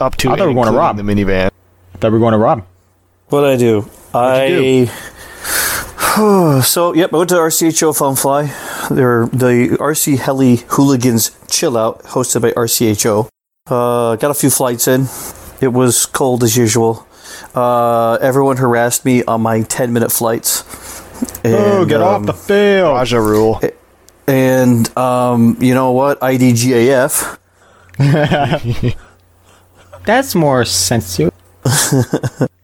Up 0.00 0.16
to 0.16 0.28
I 0.30 0.32
thought 0.36 0.40
and 0.40 0.48
we 0.50 0.54
were 0.54 0.62
going 0.64 0.72
to 0.72 0.78
Rob. 0.78 0.96
the 0.96 1.02
minivan. 1.02 1.50
I 1.94 1.98
thought 1.98 2.08
we 2.12 2.18
were 2.18 2.18
going 2.18 2.32
to 2.32 2.38
Rob. 2.38 2.64
what 3.28 3.42
did 3.42 3.50
I 3.50 3.56
do? 3.56 3.88
I. 4.14 4.90
so 6.18 6.94
yep, 6.94 7.12
I 7.12 7.16
went 7.16 7.30
to 7.30 7.36
RCHO 7.36 7.96
Fun 7.96 8.16
Fly. 8.16 8.46
They're 8.90 9.26
the 9.26 9.76
RC 9.78 10.18
Heli 10.18 10.56
Hooligans 10.68 11.30
Chill 11.48 11.76
Out, 11.76 12.02
hosted 12.02 12.42
by 12.42 12.50
RCHO. 12.50 13.28
Uh, 13.68 14.16
got 14.16 14.30
a 14.30 14.34
few 14.34 14.50
flights 14.50 14.88
in. 14.88 15.06
It 15.60 15.68
was 15.72 16.06
cold 16.06 16.42
as 16.42 16.56
usual. 16.56 17.06
Uh, 17.54 18.14
everyone 18.14 18.56
harassed 18.56 19.04
me 19.04 19.22
on 19.24 19.42
my 19.42 19.62
10 19.62 19.92
minute 19.92 20.10
flights. 20.10 20.64
oh, 21.44 21.82
And, 21.82 21.88
get 21.88 22.00
off 22.00 22.16
um, 22.16 22.24
the 22.24 22.34
field. 22.34 22.96
Raja 22.96 23.20
rule. 23.20 23.60
And 24.26 24.98
um, 24.98 25.56
you 25.60 25.72
know 25.72 25.92
what? 25.92 26.18
IDGAF. 26.18 27.38
That's 30.04 30.34
more 30.34 30.64
sensitive. 30.64 31.32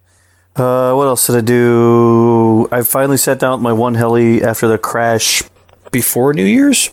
Uh, 0.56 0.94
what 0.94 1.06
else 1.06 1.26
did 1.26 1.36
I 1.36 1.40
do? 1.40 2.68
I 2.70 2.82
finally 2.82 3.16
sat 3.16 3.40
down 3.40 3.58
with 3.58 3.62
my 3.62 3.72
one 3.72 3.94
heli 3.94 4.42
after 4.42 4.68
the 4.68 4.78
crash 4.78 5.42
before 5.90 6.32
New 6.32 6.44
Year's, 6.44 6.92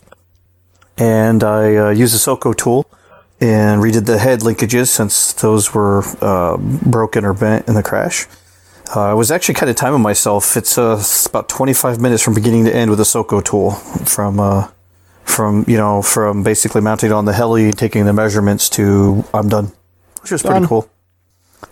and 0.98 1.44
I 1.44 1.76
uh, 1.76 1.90
used 1.90 2.14
a 2.14 2.18
Soco 2.18 2.56
tool 2.56 2.90
and 3.40 3.80
redid 3.80 4.06
the 4.06 4.18
head 4.18 4.40
linkages 4.40 4.88
since 4.88 5.32
those 5.34 5.74
were 5.74 6.02
uh, 6.20 6.56
broken 6.56 7.24
or 7.24 7.34
bent 7.34 7.68
in 7.68 7.74
the 7.74 7.84
crash. 7.84 8.26
Uh, 8.94 9.10
I 9.10 9.14
was 9.14 9.30
actually 9.30 9.54
kind 9.54 9.70
of 9.70 9.76
timing 9.76 10.02
myself. 10.02 10.56
It's 10.56 10.76
uh, 10.76 10.96
it's 10.98 11.26
about 11.26 11.48
25 11.48 12.00
minutes 12.00 12.22
from 12.22 12.34
beginning 12.34 12.64
to 12.64 12.74
end 12.74 12.90
with 12.90 12.98
a 12.98 13.04
Soco 13.04 13.44
tool 13.44 13.72
from 14.04 14.40
uh, 14.40 14.68
from 15.24 15.64
you 15.68 15.76
know 15.76 16.02
from 16.02 16.42
basically 16.42 16.80
mounting 16.80 17.12
on 17.12 17.26
the 17.26 17.32
heli, 17.32 17.72
taking 17.72 18.06
the 18.06 18.12
measurements 18.12 18.68
to 18.70 19.24
I'm 19.32 19.48
done, 19.48 19.70
which 20.20 20.32
was 20.32 20.42
pretty 20.42 20.60
Done. 20.60 20.68
cool. 20.68 20.88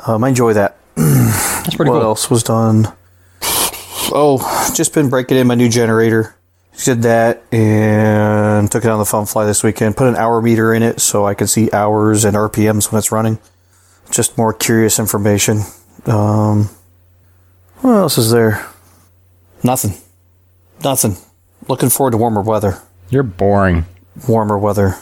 Um, 0.06 0.22
I 0.22 0.28
enjoy 0.28 0.52
that 0.52 0.76
That's 1.00 1.76
pretty 1.76 1.90
what 1.90 2.00
cool. 2.00 2.08
else 2.08 2.30
was 2.30 2.42
done? 2.42 2.86
Oh, 4.12 4.72
just 4.74 4.92
been 4.92 5.08
breaking 5.08 5.36
in 5.36 5.46
my 5.46 5.54
new 5.54 5.68
generator. 5.68 6.34
Did 6.84 7.02
that 7.02 7.42
and 7.52 8.70
took 8.70 8.84
it 8.84 8.90
on 8.90 8.98
the 8.98 9.04
fun 9.04 9.26
fly 9.26 9.44
this 9.44 9.62
weekend. 9.62 9.96
Put 9.96 10.08
an 10.08 10.16
hour 10.16 10.40
meter 10.40 10.72
in 10.72 10.82
it 10.82 11.00
so 11.00 11.26
I 11.26 11.34
can 11.34 11.46
see 11.46 11.70
hours 11.72 12.24
and 12.24 12.36
RPMs 12.36 12.90
when 12.90 12.98
it's 12.98 13.12
running. 13.12 13.38
Just 14.10 14.36
more 14.38 14.52
curious 14.52 14.98
information. 14.98 15.60
Um, 16.06 16.70
what 17.80 17.92
else 17.92 18.18
is 18.18 18.30
there? 18.30 18.66
Nothing. 19.62 19.94
Nothing. 20.82 21.16
Looking 21.68 21.90
forward 21.90 22.12
to 22.12 22.16
warmer 22.16 22.40
weather. 22.40 22.78
You're 23.10 23.22
boring. 23.22 23.84
Warmer 24.26 24.58
weather. 24.58 24.96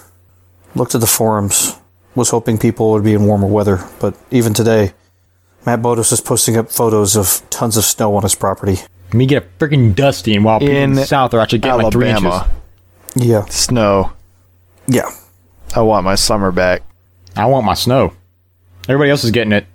Looked 0.75 0.95
at 0.95 1.01
the 1.01 1.07
forums. 1.07 1.77
Was 2.15 2.31
hoping 2.31 2.59
people 2.59 2.91
would 2.93 3.05
be 3.05 3.15
in 3.15 3.25
warmer 3.27 3.47
weather, 3.47 3.85
but 4.01 4.17
even 4.33 4.53
today, 4.53 4.93
Matt 5.67 5.83
Bodos 5.83 6.13
is 6.13 6.21
posting 6.21 6.57
up 6.57 6.71
photos 6.71 7.17
of 7.17 7.43
tons 7.51 7.77
of 7.77 7.85
snow 7.85 8.15
on 8.17 8.23
his 8.23 8.35
property. 8.35 8.77
Me 9.13 9.27
get 9.27 9.43
a 9.43 9.47
freaking 9.59 9.95
dusty, 9.95 10.35
and 10.35 10.45
while 10.45 10.59
people 10.61 10.75
in 10.75 10.83
In 10.83 10.93
the 10.95 11.05
south 11.07 11.33
are 11.35 11.41
actually 11.41 11.59
getting 11.61 11.83
like 11.83 11.93
three 11.93 12.09
inches. 12.11 12.35
Yeah. 13.15 13.45
Snow. 13.47 14.13
Yeah. 14.87 15.11
I 15.75 15.81
want 15.83 16.05
my 16.05 16.15
summer 16.15 16.53
back. 16.53 16.83
I 17.37 17.47
want 17.47 17.65
my 17.67 17.75
snow. 17.75 18.13
Everybody 18.89 19.11
else 19.11 19.25
is 19.25 19.31
getting 19.31 19.53
it. 19.53 19.67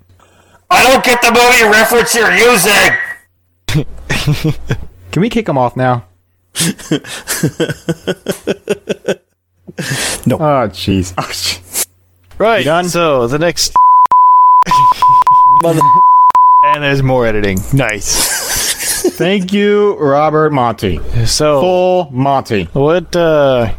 I 0.70 0.82
don't 0.84 1.04
get 1.04 1.22
the 1.22 1.32
movie 1.32 1.64
reference 1.72 2.16
you're 2.16 2.34
using! 2.34 2.92
Can 5.12 5.22
we 5.22 5.30
kick 5.30 5.48
him 5.48 5.58
off 5.58 5.76
now? 5.76 6.06
No. 10.26 10.38
Oh, 10.38 10.70
jeez. 10.70 11.14
Oh, 11.18 11.24
jeez. 11.24 11.88
Right. 12.38 12.64
done? 12.64 12.88
So 12.90 13.28
the 13.28 13.40
next. 13.40 13.74
and 16.66 16.84
there's 16.84 17.04
more 17.04 17.26
editing. 17.26 17.60
Nice. 17.74 18.32
Thank 19.18 19.54
you, 19.54 19.96
Robert 19.98 20.52
Monty. 20.52 21.00
So 21.26 21.62
Full 21.62 22.10
Monty. 22.12 22.66
what 22.74 23.16
uh, 23.16 23.74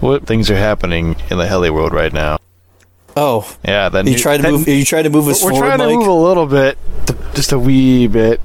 what 0.00 0.26
things 0.26 0.50
are 0.50 0.56
happening 0.56 1.16
in 1.30 1.38
the 1.38 1.46
heli 1.46 1.70
world 1.70 1.92
right 1.92 2.12
now? 2.12 2.38
Oh, 3.16 3.52
Yeah, 3.64 3.88
then 3.88 4.06
you 4.06 4.16
tried 4.16 4.38
to 4.38 4.42
then- 4.44 4.52
move. 4.52 4.68
You 4.68 4.84
tried 4.84 5.02
to 5.02 5.10
move 5.10 5.28
us 5.28 5.42
We're 5.42 5.50
forward, 5.50 5.66
trying 5.66 5.78
to 5.78 5.86
Mike. 5.86 5.96
move 5.98 6.06
a 6.06 6.12
little 6.12 6.46
bit, 6.46 6.78
just 7.34 7.52
a 7.52 7.58
wee 7.58 8.06
bit. 8.06 8.40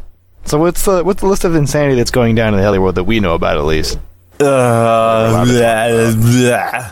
So 0.46 0.58
what's 0.58 0.84
the 0.86 1.04
what's 1.04 1.22
the 1.22 1.28
list 1.28 1.44
of 1.46 1.56
insanity 1.56 1.96
that's 1.96 2.12
going 2.12 2.36
down 2.36 2.54
in 2.54 2.58
the 2.58 2.64
heli 2.64 2.80
world 2.80 2.96
that 2.96 3.04
we 3.06 3.20
know 3.20 3.34
about 3.36 3.58
at 3.58 3.64
least? 3.66 3.98
Uh, 4.40 5.46
blah, 5.46 6.14
blah. 6.16 6.92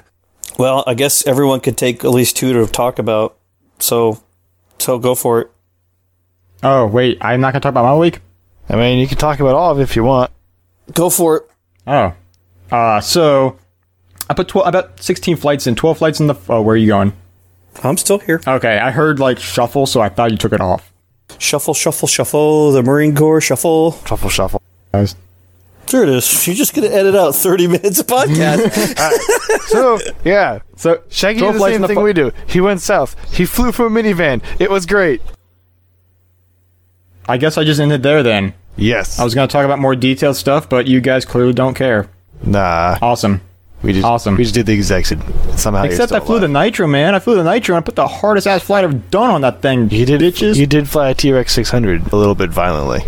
Well, 0.60 0.84
I 0.88 0.94
guess 0.94 1.26
everyone 1.26 1.60
could 1.60 1.76
take 1.78 2.04
at 2.06 2.12
least 2.12 2.38
two 2.38 2.54
to 2.54 2.72
talk 2.72 3.00
about. 3.00 3.38
So, 3.80 4.22
so 4.80 5.00
go 5.00 5.16
for 5.16 5.42
it. 5.42 5.52
Oh 6.64 6.86
wait, 6.88 7.18
I'm 7.22 7.42
not 7.42 7.54
gonna 7.54 7.62
talk 7.62 7.72
about 7.72 7.84
my 7.84 7.96
week. 7.96 8.20
I 8.70 8.76
mean, 8.76 9.00
you 9.00 9.08
can 9.08 9.18
talk 9.18 9.40
about 9.40 9.56
all 9.56 9.72
of 9.72 9.80
it 9.80 9.84
if 9.84 9.96
you 9.96 10.04
want. 10.04 10.32
Go 10.94 11.10
for 11.10 11.38
it. 11.38 11.44
Oh, 11.88 12.14
uh, 12.72 13.02
so 13.02 13.58
I 14.30 14.34
put 14.34 14.48
12, 14.48 14.68
about 14.68 15.02
16 15.02 15.38
flights 15.38 15.68
in, 15.68 15.76
12 15.76 15.98
flights 15.98 16.20
in 16.20 16.28
the. 16.28 16.36
Oh, 16.50 16.62
where 16.62 16.74
are 16.74 16.78
you 16.78 16.88
going? 16.88 17.14
I'm 17.84 17.98
still 17.98 18.20
here. 18.20 18.42
Okay, 18.48 18.78
I 18.78 18.92
heard 18.92 19.20
like 19.20 19.40
shuffle, 19.40 19.86
so 19.86 20.02
I 20.02 20.10
thought 20.10 20.32
you 20.32 20.38
took 20.38 20.54
it 20.54 20.62
off. 20.62 20.92
Shuffle, 21.40 21.74
shuffle, 21.74 22.08
shuffle. 22.08 22.72
The 22.74 22.84
Marine 22.84 23.16
Corps 23.16 23.42
shuffle. 23.42 23.94
Shuffle, 24.06 24.30
shuffle. 24.30 24.62
Guys. 24.94 25.16
There 25.88 26.04
it 26.04 26.10
is. 26.10 26.48
You're 26.48 26.56
just 26.56 26.74
gonna 26.76 26.88
edit 26.88 27.16
out 27.16 27.34
30 27.36 27.68
minutes 27.76 28.00
of 28.00 28.08
podcast. 28.08 28.72
So 29.68 30.00
yeah, 30.26 30.60
So 30.76 31.02
Shaggy 31.10 31.40
did 31.40 31.56
the 31.56 31.60
same 31.60 31.82
the 31.82 31.88
thing 31.88 31.98
fu- 31.98 32.04
we 32.04 32.12
do. 32.14 32.32
He 32.48 32.60
went 32.60 32.82
south. 32.82 33.16
He 33.34 33.46
flew 33.46 33.72
from 33.72 33.96
a 33.96 34.02
minivan. 34.02 34.44
It 34.60 34.70
was 34.70 34.86
great. 34.86 35.22
I 37.28 37.38
guess 37.38 37.58
I 37.58 37.64
just 37.64 37.80
ended 37.80 38.04
there 38.04 38.24
then. 38.24 38.54
Yes. 38.78 39.20
I 39.20 39.24
was 39.24 39.36
gonna 39.36 39.48
talk 39.48 39.66
about 39.66 39.80
more 39.80 39.96
detailed 39.96 40.36
stuff, 40.38 40.70
but 40.70 40.88
you 40.88 41.02
guys 41.02 41.26
clearly 41.26 41.54
don't 41.54 41.74
care. 41.74 42.10
nah. 42.44 42.98
Awesome. 43.02 43.42
We 43.84 43.94
just 43.94 44.06
Awesome. 44.06 44.36
We 44.38 44.44
just 44.44 44.54
did 44.54 44.68
the 44.68 44.74
exact 44.74 45.08
same. 45.08 45.22
Somehow. 45.58 45.84
Except 45.84 46.12
I 46.12 46.20
flew 46.20 46.40
the 46.40 46.48
nitro, 46.48 46.86
man. 46.86 47.16
I 47.16 47.20
flew 47.20 47.36
the 47.36 47.44
nitro 47.44 47.76
and 47.76 47.84
I 47.84 47.86
put 47.86 47.96
the 47.96 48.08
hardest 48.08 48.46
ass 48.46 48.62
flight 48.62 48.84
I've 48.84 49.10
done 49.10 49.32
on 49.32 49.42
that 49.42 49.62
thing. 49.64 49.90
You 49.90 50.06
did. 50.06 50.22
bitches. 50.22 50.56
You 50.56 50.68
did 50.68 50.88
fly 50.88 51.10
a 51.10 51.16
T 51.16 51.32
Rex 51.32 51.52
600 51.54 52.14
a 52.14 52.16
little 52.16 52.36
bit 52.36 52.52
violently. 52.52 53.00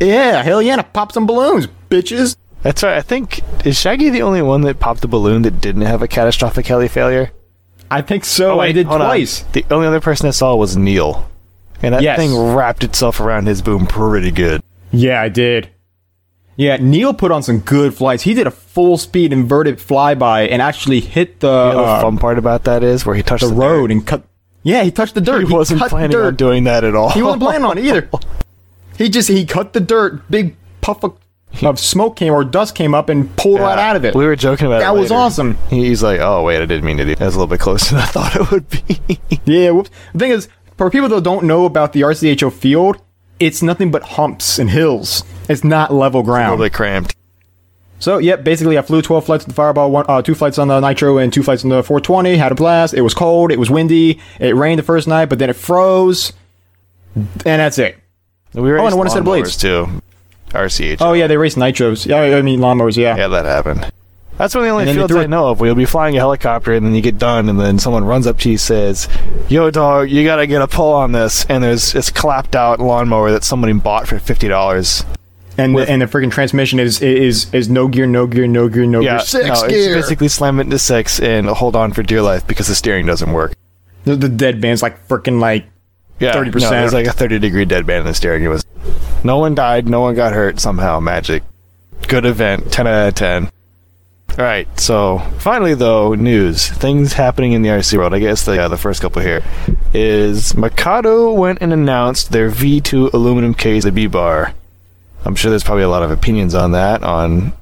yeah, 0.00 0.42
hell 0.42 0.62
yeah, 0.62 0.72
and 0.72 0.80
I 0.80 0.84
popped 0.84 1.14
some 1.14 1.26
balloons, 1.26 1.66
bitches. 1.90 2.36
That's 2.62 2.84
right. 2.84 2.96
I 2.96 3.02
think 3.02 3.40
is 3.66 3.76
Shaggy 3.78 4.10
the 4.10 4.22
only 4.22 4.42
one 4.42 4.60
that 4.60 4.78
popped 4.78 5.02
a 5.04 5.08
balloon 5.08 5.42
that 5.42 5.60
didn't 5.60 5.82
have 5.82 6.02
a 6.02 6.08
catastrophic 6.08 6.66
heli 6.68 6.86
failure? 6.86 7.32
I 7.90 8.00
think 8.02 8.24
so. 8.24 8.52
Oh, 8.52 8.60
I 8.60 8.70
did 8.70 8.86
hold 8.86 9.00
on. 9.00 9.08
twice. 9.08 9.40
The 9.52 9.66
only 9.72 9.88
other 9.88 10.00
person 10.00 10.28
I 10.28 10.30
saw 10.30 10.54
was 10.54 10.76
Neil, 10.76 11.28
and 11.82 11.94
that 11.94 12.02
Yes. 12.02 12.16
thing 12.18 12.36
wrapped 12.54 12.84
itself 12.84 13.20
around 13.20 13.46
his 13.46 13.62
boom 13.62 13.86
pretty 13.86 14.30
good. 14.30 14.62
Yeah, 14.90 15.20
I 15.20 15.28
did. 15.28 15.70
Yeah, 16.56 16.76
Neil 16.76 17.14
put 17.14 17.30
on 17.32 17.42
some 17.42 17.60
good 17.60 17.94
flights. 17.94 18.22
He 18.24 18.34
did 18.34 18.46
a 18.46 18.50
full 18.50 18.98
speed 18.98 19.32
inverted 19.32 19.78
flyby 19.78 20.50
and 20.50 20.60
actually 20.60 21.00
hit 21.00 21.40
the, 21.40 21.46
You 21.48 21.72
know 21.76 21.82
the 21.82 21.82
uh, 21.92 22.00
fun 22.02 22.18
part 22.18 22.38
about 22.38 22.64
that 22.64 22.84
is 22.84 23.06
where 23.06 23.14
he 23.16 23.22
touched 23.22 23.42
the 23.42 23.48
the, 23.48 23.54
road 23.54 23.90
and 23.90 24.06
cut. 24.06 24.22
Yeah, 24.62 24.82
he 24.84 24.90
touched 24.90 25.14
the 25.14 25.20
dirt. 25.20 25.40
Dirt. 25.40 25.48
He 25.48 25.54
wasn't 25.54 25.80
planning 25.82 26.10
dirt. 26.10 26.26
on 26.26 26.36
doing 26.36 26.64
that 26.64 26.84
at 26.84 26.94
all. 26.94 27.10
He 27.10 27.22
wasn't 27.22 27.42
planning 27.42 27.64
on 27.64 27.78
it 27.78 27.84
either. 27.84 28.08
He 28.98 29.08
just 29.08 29.26
he 29.28 29.46
cut 29.46 29.72
the 29.72 29.80
dirt. 29.80 30.30
Big 30.30 30.54
puff 30.82 31.02
of, 31.02 31.16
of 31.62 31.80
smoke 31.80 32.14
came 32.14 32.32
or 32.32 32.44
dust 32.44 32.74
came 32.74 32.94
up 32.94 33.08
and 33.08 33.34
pulled 33.36 33.58
right 33.58 33.78
out 33.78 33.96
of 33.96 34.04
it. 34.04 34.14
We 34.14 34.26
were 34.26 34.36
joking 34.36 34.66
about 34.66 34.76
it. 34.76 34.80
That 34.80 34.94
was 34.94 35.10
awesome. 35.10 35.56
He's 35.70 36.02
like, 36.02 36.20
"Oh 36.20 36.42
wait, 36.44 36.58
I 36.62 36.66
didn't 36.66 36.84
mean 36.84 36.98
to 36.98 37.04
do." 37.06 37.14
That 37.16 37.24
was 37.24 37.34
a 37.34 37.38
little 37.38 37.50
bit 37.50 37.58
closer 37.58 37.94
than 37.94 38.04
I 38.04 38.06
thought 38.06 38.36
it 38.36 38.50
would 38.50 38.68
be. 38.68 39.18
Yeah. 39.46 39.70
Whoops. 39.70 39.90
The 40.12 40.18
thing 40.18 40.30
is, 40.32 40.48
for 40.82 40.90
people 40.90 41.08
that 41.08 41.22
don't 41.22 41.44
know 41.44 41.64
about 41.64 41.92
the 41.92 42.00
RCHO 42.00 42.52
field, 42.52 43.00
it's 43.38 43.62
nothing 43.62 43.92
but 43.92 44.02
humps 44.02 44.58
and 44.58 44.68
hills. 44.68 45.22
It's 45.48 45.62
not 45.62 45.94
level 45.94 46.24
ground. 46.24 46.58
bit 46.58 46.72
cramped. 46.72 47.14
So, 48.00 48.18
yep, 48.18 48.42
basically, 48.42 48.76
I 48.76 48.82
flew 48.82 49.00
12 49.00 49.24
flights 49.24 49.44
with 49.46 49.54
the 49.54 49.56
Fireball, 49.56 49.92
one, 49.92 50.04
uh, 50.08 50.22
two 50.22 50.34
flights 50.34 50.58
on 50.58 50.66
the 50.66 50.80
Nitro, 50.80 51.18
and 51.18 51.32
two 51.32 51.44
flights 51.44 51.62
on 51.62 51.70
the 51.70 51.84
420. 51.84 52.36
Had 52.36 52.50
a 52.50 52.56
blast. 52.56 52.94
It 52.94 53.02
was 53.02 53.14
cold. 53.14 53.52
It 53.52 53.60
was 53.60 53.70
windy. 53.70 54.18
It 54.40 54.56
rained 54.56 54.80
the 54.80 54.82
first 54.82 55.06
night, 55.06 55.26
but 55.26 55.38
then 55.38 55.50
it 55.50 55.54
froze. 55.54 56.32
And 57.14 57.30
that's 57.44 57.78
it. 57.78 57.96
We 58.52 58.62
were 58.62 58.80
Oh, 58.80 58.86
and 58.86 58.92
I 58.92 58.98
wanna 58.98 59.10
set 59.10 59.22
blades. 59.22 59.56
too. 59.56 59.88
RCH. 60.52 60.96
Oh, 61.00 61.12
yeah, 61.12 61.28
they 61.28 61.36
raced 61.36 61.56
Nitros. 61.56 62.06
Yeah, 62.06 62.36
I 62.36 62.42
mean, 62.42 62.58
lawnmowers, 62.58 62.96
yeah. 62.96 63.16
Yeah, 63.16 63.28
that 63.28 63.44
happened. 63.44 63.88
That's 64.38 64.54
one 64.54 64.64
of 64.64 64.66
the 64.66 64.70
only 64.72 64.88
And 64.88 64.96
fields 64.96 65.14
I 65.14 65.26
know 65.26 65.48
of 65.48 65.60
where 65.60 65.68
you'll 65.68 65.76
be 65.76 65.84
flying 65.84 66.16
a 66.16 66.18
helicopter 66.18 66.72
and 66.72 66.84
then 66.84 66.94
you 66.94 67.00
get 67.02 67.18
done 67.18 67.48
and 67.48 67.60
then 67.60 67.78
someone 67.78 68.04
runs 68.04 68.26
up 68.26 68.38
to 68.38 68.48
you 68.48 68.54
and 68.54 68.60
says, 68.60 69.08
Yo 69.48 69.70
dog, 69.70 70.10
you 70.10 70.24
gotta 70.24 70.46
get 70.46 70.62
a 70.62 70.66
pull 70.66 70.92
on 70.92 71.12
this 71.12 71.44
and 71.46 71.62
there's 71.62 71.92
this 71.92 72.10
clapped 72.10 72.56
out 72.56 72.80
lawnmower 72.80 73.30
that 73.30 73.44
somebody 73.44 73.72
bought 73.74 74.08
for 74.08 74.18
fifty 74.18 74.48
dollars. 74.48 75.04
And, 75.58 75.74
with- 75.74 75.86
the, 75.86 75.92
and 75.92 76.00
the 76.02 76.06
freaking 76.06 76.32
transmission 76.32 76.80
is, 76.80 77.02
is 77.02 77.52
is 77.52 77.68
no 77.68 77.86
gear, 77.86 78.06
no 78.06 78.26
gear, 78.26 78.46
no 78.46 78.68
gear, 78.68 78.86
no 78.86 79.00
Yeah, 79.00 79.18
gear. 79.18 79.26
Six 79.26 79.62
no, 79.62 79.68
gear. 79.68 79.96
it's 79.98 80.06
basically 80.06 80.28
slam 80.28 80.58
it 80.58 80.62
into 80.64 80.78
six 80.78 81.20
and 81.20 81.46
hold 81.46 81.76
on 81.76 81.92
for 81.92 82.02
dear 82.02 82.22
life 82.22 82.46
because 82.46 82.66
the 82.68 82.74
steering 82.74 83.04
doesn't 83.06 83.32
work. 83.32 83.52
the, 84.04 84.16
the 84.16 84.30
dead 84.30 84.60
band's 84.62 84.82
like 84.82 85.06
freaking 85.08 85.40
like 85.40 85.66
Yeah, 86.20 86.32
30%. 86.32 86.54
No, 86.62 86.70
there's 86.70 86.94
like 86.94 87.06
a 87.06 87.12
thirty 87.12 87.38
degree 87.38 87.66
dead 87.66 87.84
band 87.86 88.00
in 88.00 88.06
the 88.06 88.14
steering. 88.14 88.42
It 88.44 88.48
was 88.48 88.64
no 89.22 89.36
one 89.38 89.54
died, 89.54 89.88
no 89.88 90.00
one 90.00 90.14
got 90.14 90.32
hurt 90.32 90.58
somehow. 90.58 90.98
Magic, 91.00 91.42
good 92.08 92.24
event, 92.24 92.72
ten 92.72 92.86
out 92.86 93.08
of 93.08 93.14
ten. 93.14 93.50
All 94.38 94.44
right, 94.44 94.66
so 94.80 95.18
finally 95.38 95.74
though, 95.74 96.14
news 96.14 96.66
things 96.68 97.12
happening 97.12 97.52
in 97.52 97.60
the 97.62 97.68
RC 97.68 97.98
world. 97.98 98.14
I 98.14 98.18
guess 98.18 98.44
the 98.46 98.62
uh, 98.62 98.68
the 98.68 98.78
first 98.78 99.02
couple 99.02 99.20
here 99.20 99.42
is 99.92 100.56
Mikado 100.56 101.32
went 101.32 101.58
and 101.60 101.70
announced 101.72 102.32
their 102.32 102.50
V2 102.50 103.12
aluminum 103.12 103.52
case, 103.52 103.84
the 103.84 103.90
V 103.90 104.06
bar. 104.06 104.54
I'm 105.26 105.34
sure 105.34 105.50
there's 105.50 105.62
probably 105.62 105.84
a 105.84 105.88
lot 105.88 106.02
of 106.02 106.10
opinions 106.10 106.54
on 106.54 106.72
that 106.72 107.02
on 107.02 107.52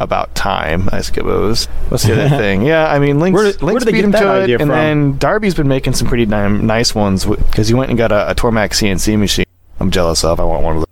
about 0.00 0.32
time, 0.36 0.88
I 0.92 1.00
suppose. 1.00 1.66
What's 1.88 2.04
the 2.04 2.12
other 2.12 2.28
thing? 2.36 2.62
Yeah, 2.62 2.86
I 2.88 3.00
mean, 3.00 3.18
Lynx, 3.18 3.34
Where 3.34 3.52
did- 3.52 3.60
where 3.60 3.72
Lynx 3.74 3.84
did 3.84 3.92
beat 3.92 4.04
him 4.04 4.12
to 4.12 4.18
it, 4.38 4.42
idea 4.44 4.56
and 4.60 4.68
from? 4.68 4.68
then 4.68 5.18
Darby's 5.18 5.56
been 5.56 5.66
making 5.66 5.94
some 5.94 6.06
pretty 6.06 6.24
ni- 6.24 6.48
nice 6.62 6.94
ones 6.94 7.26
because 7.26 7.66
he 7.66 7.74
went 7.74 7.90
and 7.90 7.98
got 7.98 8.12
a, 8.12 8.30
a 8.30 8.34
Tormach 8.36 8.70
CNC 8.70 9.18
machine. 9.18 9.44
I'm 9.80 9.90
jealous 9.90 10.22
of. 10.22 10.38
I 10.38 10.44
want 10.44 10.62
one 10.62 10.76
of 10.76 10.80
those. 10.82 10.86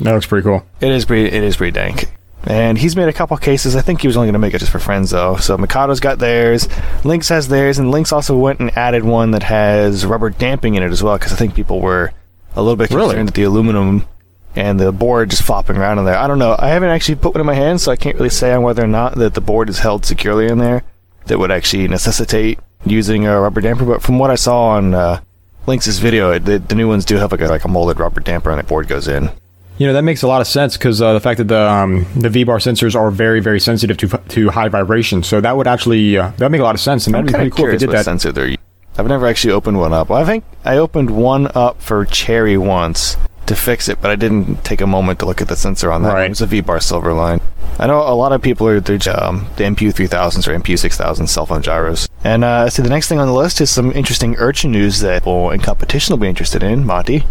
that 0.00 0.12
looks 0.12 0.26
pretty 0.26 0.44
cool. 0.44 0.62
It 0.82 0.90
is 0.92 1.06
pretty. 1.06 1.34
It 1.34 1.42
is 1.42 1.56
pretty 1.56 1.72
dank. 1.72 2.10
And 2.46 2.76
he's 2.76 2.94
made 2.94 3.08
a 3.08 3.12
couple 3.12 3.36
cases. 3.38 3.74
I 3.74 3.80
think 3.80 4.02
he 4.02 4.06
was 4.06 4.16
only 4.16 4.26
going 4.26 4.34
to 4.34 4.38
make 4.38 4.52
it 4.54 4.58
just 4.58 4.70
for 4.70 4.78
friends, 4.78 5.10
though. 5.10 5.36
So 5.36 5.56
Mikado's 5.56 6.00
got 6.00 6.18
theirs. 6.18 6.68
Lynx 7.04 7.28
has 7.30 7.48
theirs, 7.48 7.78
and 7.78 7.90
Lynx 7.90 8.12
also 8.12 8.36
went 8.36 8.60
and 8.60 8.76
added 8.76 9.02
one 9.04 9.30
that 9.30 9.44
has 9.44 10.04
rubber 10.04 10.28
damping 10.30 10.74
in 10.74 10.82
it 10.82 10.90
as 10.90 11.02
well, 11.02 11.16
because 11.16 11.32
I 11.32 11.36
think 11.36 11.54
people 11.54 11.80
were 11.80 12.12
a 12.54 12.62
little 12.62 12.76
bit 12.76 12.88
concerned 12.88 13.12
Really? 13.12 13.24
that 13.24 13.34
the 13.34 13.42
aluminum 13.44 14.06
and 14.54 14.78
the 14.78 14.92
board 14.92 15.30
just 15.30 15.42
flopping 15.42 15.76
around 15.76 15.98
in 15.98 16.04
there. 16.04 16.16
I 16.16 16.26
don't 16.28 16.38
know. 16.38 16.54
I 16.58 16.68
haven't 16.68 16.90
actually 16.90 17.16
put 17.16 17.34
one 17.34 17.40
in 17.40 17.46
my 17.46 17.54
hand, 17.54 17.80
so 17.80 17.90
I 17.90 17.96
can't 17.96 18.16
really 18.16 18.28
say 18.28 18.52
on 18.52 18.62
whether 18.62 18.84
or 18.84 18.88
not 18.88 19.16
that 19.16 19.34
the 19.34 19.40
board 19.40 19.68
is 19.68 19.78
held 19.80 20.04
securely 20.04 20.46
in 20.46 20.58
there. 20.58 20.84
That 21.26 21.38
would 21.38 21.50
actually 21.50 21.88
necessitate 21.88 22.58
using 22.84 23.26
a 23.26 23.40
rubber 23.40 23.62
damper. 23.62 23.84
But 23.86 24.02
from 24.02 24.18
what 24.18 24.30
I 24.30 24.34
saw 24.34 24.68
on 24.68 24.94
uh, 24.94 25.20
Lynx's 25.66 25.98
video, 25.98 26.30
it, 26.32 26.44
the, 26.44 26.58
the 26.58 26.74
new 26.74 26.86
ones 26.88 27.06
do 27.06 27.16
have 27.16 27.32
like 27.32 27.40
a, 27.40 27.46
like 27.46 27.64
a 27.64 27.68
molded 27.68 27.98
rubber 27.98 28.20
damper, 28.20 28.50
and 28.50 28.58
the 28.60 28.64
board 28.64 28.86
goes 28.86 29.08
in. 29.08 29.30
You 29.76 29.88
know 29.88 29.92
that 29.94 30.02
makes 30.02 30.22
a 30.22 30.28
lot 30.28 30.40
of 30.40 30.46
sense 30.46 30.76
because 30.76 31.02
uh, 31.02 31.14
the 31.14 31.20
fact 31.20 31.38
that 31.38 31.48
the 31.48 31.68
um, 31.68 32.06
the 32.16 32.30
V 32.30 32.44
bar 32.44 32.58
sensors 32.58 32.94
are 32.94 33.10
very 33.10 33.40
very 33.40 33.58
sensitive 33.58 33.96
to 33.98 34.08
to 34.08 34.50
high 34.50 34.68
vibration, 34.68 35.22
so 35.22 35.40
that 35.40 35.56
would 35.56 35.66
actually 35.66 36.16
uh, 36.16 36.30
that 36.30 36.40
would 36.40 36.52
make 36.52 36.60
a 36.60 36.64
lot 36.64 36.74
of 36.76 36.80
sense, 36.80 37.06
and 37.06 37.16
I'm 37.16 37.26
that'd 37.26 37.34
be 37.34 37.38
pretty 37.38 37.50
cool 37.50 37.64
if 37.64 37.80
curious 37.80 37.80
they 37.80 37.86
what 37.88 37.92
did 37.92 37.98
that. 37.98 38.04
sensor 38.04 38.32
they're. 38.32 38.56
I've 38.96 39.08
never 39.08 39.26
actually 39.26 39.52
opened 39.52 39.78
one 39.80 39.92
up. 39.92 40.08
Well, 40.08 40.22
I 40.22 40.24
think 40.24 40.44
I 40.64 40.76
opened 40.76 41.10
one 41.10 41.48
up 41.56 41.82
for 41.82 42.04
Cherry 42.04 42.56
once 42.56 43.16
to 43.46 43.56
fix 43.56 43.88
it, 43.88 44.00
but 44.00 44.10
I 44.10 44.16
didn't 44.16 44.64
take 44.64 44.80
a 44.80 44.86
moment 44.86 45.18
to 45.18 45.26
look 45.26 45.40
at 45.42 45.48
the 45.48 45.56
sensor 45.56 45.90
on 45.90 46.02
that. 46.04 46.14
Right. 46.14 46.26
It 46.26 46.30
was 46.30 46.40
a 46.40 46.46
V-bar 46.46 46.78
Silverline. 46.78 47.42
I 47.78 47.86
know 47.88 48.00
a 48.00 48.14
lot 48.14 48.32
of 48.32 48.40
people 48.40 48.68
are 48.68 48.80
they're, 48.80 48.96
um, 49.20 49.48
the 49.56 49.64
MPU 49.64 49.92
3000s 49.92 50.46
or 50.46 50.58
MPU 50.58 50.78
6000 50.78 51.26
cell 51.26 51.44
phone 51.44 51.60
gyros. 51.60 52.08
And 52.22 52.44
uh, 52.44 52.70
so 52.70 52.82
the 52.82 52.88
next 52.88 53.08
thing 53.08 53.18
on 53.18 53.26
the 53.26 53.34
list 53.34 53.60
is 53.60 53.70
some 53.70 53.92
interesting 53.92 54.36
IRCHA 54.36 54.70
news 54.70 55.00
that 55.00 55.22
people 55.22 55.50
in 55.50 55.60
competition 55.60 56.12
will 56.12 56.20
be 56.20 56.28
interested 56.28 56.62
in. 56.62 56.86
Monty. 56.86 57.24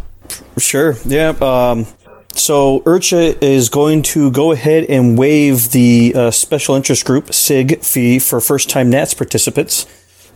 Sure. 0.57 0.95
Yeah. 1.05 1.29
Um, 1.41 1.87
so 2.33 2.81
IRCHA 2.81 3.41
is 3.41 3.69
going 3.69 4.01
to 4.03 4.31
go 4.31 4.51
ahead 4.51 4.85
and 4.85 5.17
waive 5.17 5.71
the 5.71 6.13
uh, 6.15 6.31
special 6.31 6.75
interest 6.75 7.05
group 7.05 7.33
SIG 7.33 7.81
fee 7.81 8.19
for 8.19 8.39
first 8.41 8.69
time 8.69 8.89
NATS 8.89 9.13
participants. 9.13 9.85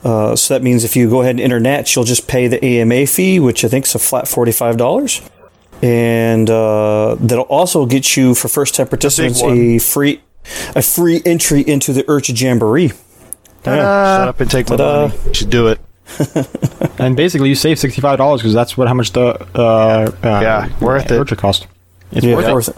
Uh, 0.04 0.36
so 0.36 0.54
that 0.54 0.62
means 0.64 0.84
if 0.84 0.96
you 0.96 1.10
go 1.10 1.22
ahead 1.22 1.32
and 1.32 1.40
enter 1.40 1.60
NATS, 1.60 1.96
you'll 1.96 2.06
just 2.06 2.28
pay 2.28 2.48
the 2.48 2.64
AMA 2.64 3.08
fee, 3.08 3.40
which 3.40 3.66
I 3.66 3.68
think 3.68 3.86
is 3.86 3.96
a 3.96 4.00
flat 4.00 4.28
forty-five 4.28 4.78
dollars, 4.78 5.22
and 5.82 6.50
uh, 6.50 7.16
that'll 7.20 7.46
also 7.46 7.86
get 7.86 8.16
you 8.16 8.36
for 8.36 8.48
first 8.48 8.76
time 8.76 8.88
participants 8.88 9.42
a 9.42 9.80
free 9.80 10.22
a 10.76 10.82
free 10.82 11.22
entry 11.26 11.62
into 11.62 11.94
the 11.94 12.04
IRCHA 12.04 12.40
Jamboree. 12.40 12.92
Yeah. 13.66 14.18
Shut 14.20 14.28
up 14.30 14.40
and 14.40 14.50
take 14.50 14.70
my 14.70 14.78
ta-da. 14.78 15.08
money. 15.08 15.20
You 15.28 15.34
should 15.34 15.50
do 15.50 15.68
it. 15.68 15.80
And 17.00 17.16
basically, 17.16 17.50
you 17.50 17.56
save 17.56 17.78
sixty 17.78 18.02
five 18.02 18.18
dollars 18.18 18.42
because 18.42 18.54
that's 18.54 18.76
what 18.78 18.88
how 18.88 18.94
much 18.96 19.12
the 19.12 19.40
uh, 19.54 20.12
uh, 20.24 20.40
Yeah, 20.42 20.70
worth 20.80 21.12
it. 21.12 21.20
IRCHA 21.20 21.38
cost. 21.38 21.68
It's 22.12 22.26
Yeah, 22.26 22.36
worth 22.36 22.48
it. 22.48 22.54
worth 22.54 22.70
it. 22.70 22.76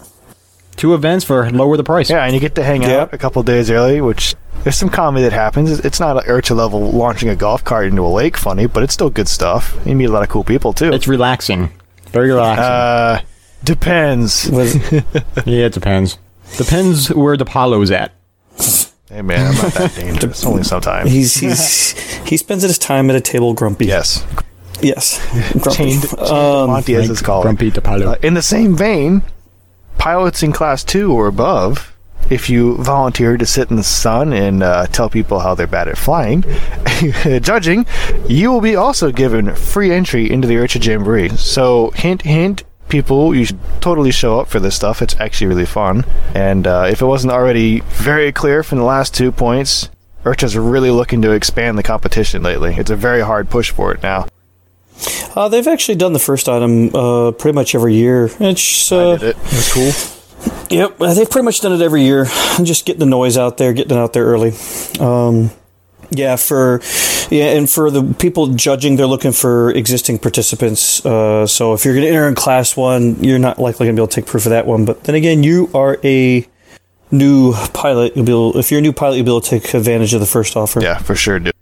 Two 0.78 0.94
events 0.94 1.26
for 1.26 1.50
lower 1.52 1.76
the 1.78 1.84
price. 1.84 2.10
Yeah, 2.10 2.24
and 2.24 2.34
you 2.34 2.40
get 2.40 2.56
to 2.56 2.64
hang 2.64 2.84
Yeah. 2.84 3.02
out 3.02 3.14
a 3.14 3.18
couple 3.18 3.44
days 3.44 3.70
early, 3.70 4.00
which 4.02 4.36
there's 4.64 4.78
some 4.78 4.90
comedy 4.90 5.24
that 5.24 5.34
happens. 5.34 5.70
It's- 5.70 5.86
It's 5.86 6.00
not 6.00 6.18
an 6.18 6.24
IRCHA 6.30 6.56
level 6.56 6.92
launching 6.92 7.28
a 7.30 7.36
golf 7.36 7.64
cart 7.64 7.88
into 7.88 8.02
a 8.06 8.08
lake 8.08 8.38
funny, 8.38 8.66
but 8.66 8.84
it's 8.84 8.94
still 8.94 9.10
good 9.10 9.28
stuff. 9.28 9.76
You 9.86 9.96
meet 9.96 10.06
a 10.06 10.12
lot 10.12 10.24
of 10.24 10.30
cool 10.30 10.44
people 10.46 10.72
too. 10.74 10.92
It's 10.94 11.08
relaxing. 11.08 11.70
Very 12.14 12.30
relaxing. 12.32 12.64
uh, 12.64 13.20
depends. 13.64 14.50
Was, 14.50 14.76
yeah, 15.46 15.66
it 15.66 15.74
depends. 15.74 16.18
Depends 16.58 17.10
where 17.10 17.36
the 17.38 17.46
polo's 17.46 17.92
at. 17.92 18.12
Hey 19.12 19.22
man, 19.24 19.48
I'm 19.48 19.56
not 19.56 19.74
that 19.74 19.96
dangerous. 20.00 20.46
Only 20.46 20.64
sometimes. 20.64 21.12
He's 21.12 21.36
he's 21.36 21.92
he 22.26 22.38
spends 22.38 22.64
his 22.64 22.78
time 22.78 23.10
at 23.10 23.16
a 23.16 23.22
table 23.22 23.54
grumpy. 23.54 23.88
Yes. 23.88 24.24
Yes. 24.82 25.20
Grumpy. 25.52 25.72
Chained, 25.72 26.02
chained 26.10 26.20
Um, 26.32 26.70
Monty, 26.70 26.96
as 26.96 27.10
it's 27.10 27.22
called. 27.22 27.44
Grumpy 27.44 27.72
DiPaolo. 27.72 28.14
Uh, 28.14 28.16
in 28.22 28.34
the 28.34 28.42
same 28.42 28.76
vein, 28.76 29.22
pilots 29.98 30.44
in 30.44 30.52
class 30.52 30.84
two 30.84 31.12
or 31.14 31.28
above, 31.28 31.96
if 32.30 32.50
you 32.50 32.76
volunteer 32.78 33.38
to 33.38 33.46
sit 33.46 33.70
in 33.72 33.78
the 33.78 33.84
sun 33.84 34.34
and 34.34 34.62
uh, 34.62 34.86
tell 34.88 35.10
people 35.10 35.40
how 35.40 35.56
they're 35.56 35.68
bad 35.68 35.88
at 35.88 35.98
flying, 35.98 36.44
judging, 37.42 37.86
you 38.28 38.52
will 38.52 38.62
be 38.62 38.76
also 38.76 39.12
given 39.12 39.56
free 39.56 39.92
entry 39.92 40.30
into 40.30 40.48
the 40.48 40.56
IRCHA 40.56 40.86
Jamboree. 40.86 41.30
So, 41.30 41.90
hint, 41.92 42.22
hint, 42.24 42.64
people, 42.88 43.34
you 43.34 43.46
should 43.46 43.60
totally 43.82 44.12
show 44.12 44.40
up 44.40 44.48
for 44.48 44.60
this 44.60 44.76
stuff. 44.76 45.02
It's 45.02 45.16
actually 45.20 45.48
really 45.48 45.66
fun. 45.66 46.06
And 46.36 46.68
uh, 46.68 46.88
if 46.90 47.02
it 47.02 47.06
wasn't 47.06 47.34
already 47.34 47.80
very 47.82 48.32
clear 48.32 48.64
from 48.64 48.78
the 48.78 48.84
last 48.84 49.14
two 49.16 49.32
points, 49.32 49.90
IRCHA's 50.24 50.58
really 50.58 50.92
looking 50.92 51.22
to 51.22 51.32
expand 51.32 51.78
the 51.78 51.84
competition 51.84 52.44
lately. 52.44 52.76
It's 52.76 52.92
a 52.92 52.96
very 52.96 53.22
hard 53.22 53.50
push 53.50 53.72
for 53.72 53.92
it 53.94 54.04
now. 54.04 54.28
Uh, 55.36 55.50
they've 55.50 55.68
actually 55.68 55.96
done 55.96 56.14
the 56.14 56.20
first 56.20 56.50
item 56.50 56.94
uh, 56.96 57.32
pretty 57.32 57.56
much 57.56 57.76
every 57.76 57.96
year. 57.96 58.30
It's 58.40 58.92
uh, 58.92 59.18
Did 59.18 59.30
it? 59.30 59.38
Was 59.38 59.74
cool. 59.74 60.16
Yep, 60.70 61.02
uh, 61.02 61.14
they've 61.14 61.30
pretty 61.30 61.46
much 61.46 61.62
done 61.62 61.74
it 61.74 61.82
every 61.82 62.04
year. 62.04 62.26
Just 62.64 62.86
getting 62.86 63.00
the 63.00 63.06
noise 63.06 63.38
out 63.38 63.58
there, 63.58 63.74
getting 63.74 63.98
it 63.98 64.00
out 64.00 64.14
there 64.14 64.26
early. 64.26 64.54
Um, 65.00 65.52
yeah, 66.12 66.36
for 66.36 66.82
yeah, 67.30 67.58
and 67.58 67.70
for 67.70 67.92
the 67.92 68.16
people 68.18 68.48
judging, 68.48 68.96
they're 68.96 69.08
looking 69.08 69.32
for 69.32 69.72
existing 69.72 70.20
participants. 70.20 71.06
Uh, 71.06 71.46
so 71.46 71.74
if 71.74 71.86
you're 71.86 71.94
going 71.94 72.06
to 72.06 72.10
enter 72.10 72.28
in 72.28 72.36
class 72.36 72.76
one, 72.76 73.24
you're 73.24 73.40
not 73.40 73.60
likely 73.60 73.86
going 73.86 73.96
to 73.96 74.00
be 74.00 74.04
able 74.04 74.08
to 74.08 74.16
take 74.16 74.26
proof 74.26 74.46
of 74.46 74.52
that 74.52 74.66
one. 74.66 74.86
But 74.86 75.04
then 75.04 75.16
again, 75.16 75.44
you 75.44 75.70
are 75.74 76.00
a 76.04 76.48
new 77.12 77.54
pilot. 77.74 78.16
You'll 78.16 78.26
be 78.26 78.32
able, 78.32 78.58
if 78.58 78.72
you're 78.72 78.80
a 78.80 78.82
new 78.82 78.94
pilot, 78.94 79.18
you'll 79.18 79.26
be 79.26 79.32
able 79.32 79.42
to 79.42 79.50
take 79.50 79.74
advantage 79.74 80.14
of 80.14 80.20
the 80.20 80.26
first 80.26 80.56
offer. 80.56 80.82
Yeah, 80.82 80.98
for 80.98 81.16
sure, 81.16 81.40
dude. 81.40 81.54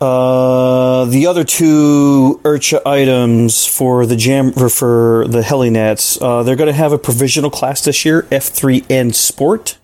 Uh, 0.00 1.06
the 1.06 1.26
other 1.26 1.42
two 1.42 2.40
IRCHA 2.44 2.86
items 2.86 3.66
for 3.66 4.06
the 4.06 4.14
jam 4.16 4.52
for, 4.52 5.26
the 5.26 5.40
Helinats, 5.40 6.22
uh, 6.22 6.44
they're 6.44 6.56
going 6.56 6.68
to 6.68 6.72
have 6.72 6.92
a 6.92 6.98
provisional 6.98 7.50
class 7.50 7.82
this 7.82 8.04
year, 8.04 8.22
F3N 8.30 9.12
Sport. 9.12 9.76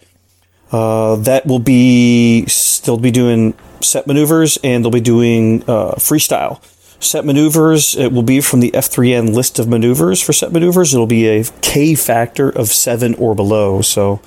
Uh, 0.71 1.17
that 1.17 1.47
will 1.47 1.59
be 1.59 2.47
they'll 2.85 2.99
be 2.99 3.11
doing 3.11 3.55
set 3.81 4.07
maneuvers 4.07 4.59
and 4.65 4.85
they'll 4.85 4.91
be 4.91 5.01
doing 5.01 5.63
uh, 5.65 5.95
freestyle. 5.97 6.63
Set 7.03 7.25
maneuvers, 7.25 7.95
it 7.97 8.13
will 8.13 8.23
be 8.23 8.41
from 8.41 8.61
the 8.61 8.71
F3N 8.71 9.35
list 9.35 9.59
of 9.59 9.69
maneuvers 9.69 10.23
for 10.23 10.33
set 10.33 10.53
maneuvers. 10.53 10.95
It'll 10.95 11.07
be 11.07 11.27
a 11.29 11.45
K 11.61 11.95
factor 11.95 12.49
of 12.49 12.69
seven 12.69 13.15
or 13.17 13.35
below. 13.35 13.83
So 13.83 14.21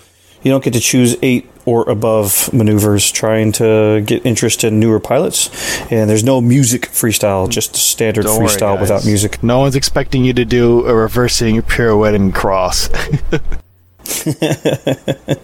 you 0.44 0.51
don't 0.51 0.63
get 0.63 0.74
to 0.74 0.79
choose 0.79 1.15
eight 1.22 1.50
or 1.65 1.89
above 1.89 2.51
maneuvers 2.53 3.12
trying 3.12 3.51
to 3.51 4.01
get 4.06 4.25
interest 4.25 4.63
in 4.63 4.79
newer 4.79 5.00
pilots. 5.00 5.50
And 5.91 6.10
there's 6.10 6.24
no 6.24 6.39
music 6.39 6.84
freestyle, 6.84 7.50
just 7.50 7.75
standard 7.75 8.24
Don't 8.24 8.41
freestyle 8.41 8.75
guys. 8.75 8.82
without 8.82 9.06
music. 9.06 9.44
No 9.44 9.60
one's 9.60 9.75
expecting 9.75 10.24
you 10.24 10.34
to 10.34 10.46
do 10.46 10.86
a 10.86 10.96
reversing 10.96 11.62
pirouette 11.62 12.15
and 12.15 12.34
cross. 12.34 12.89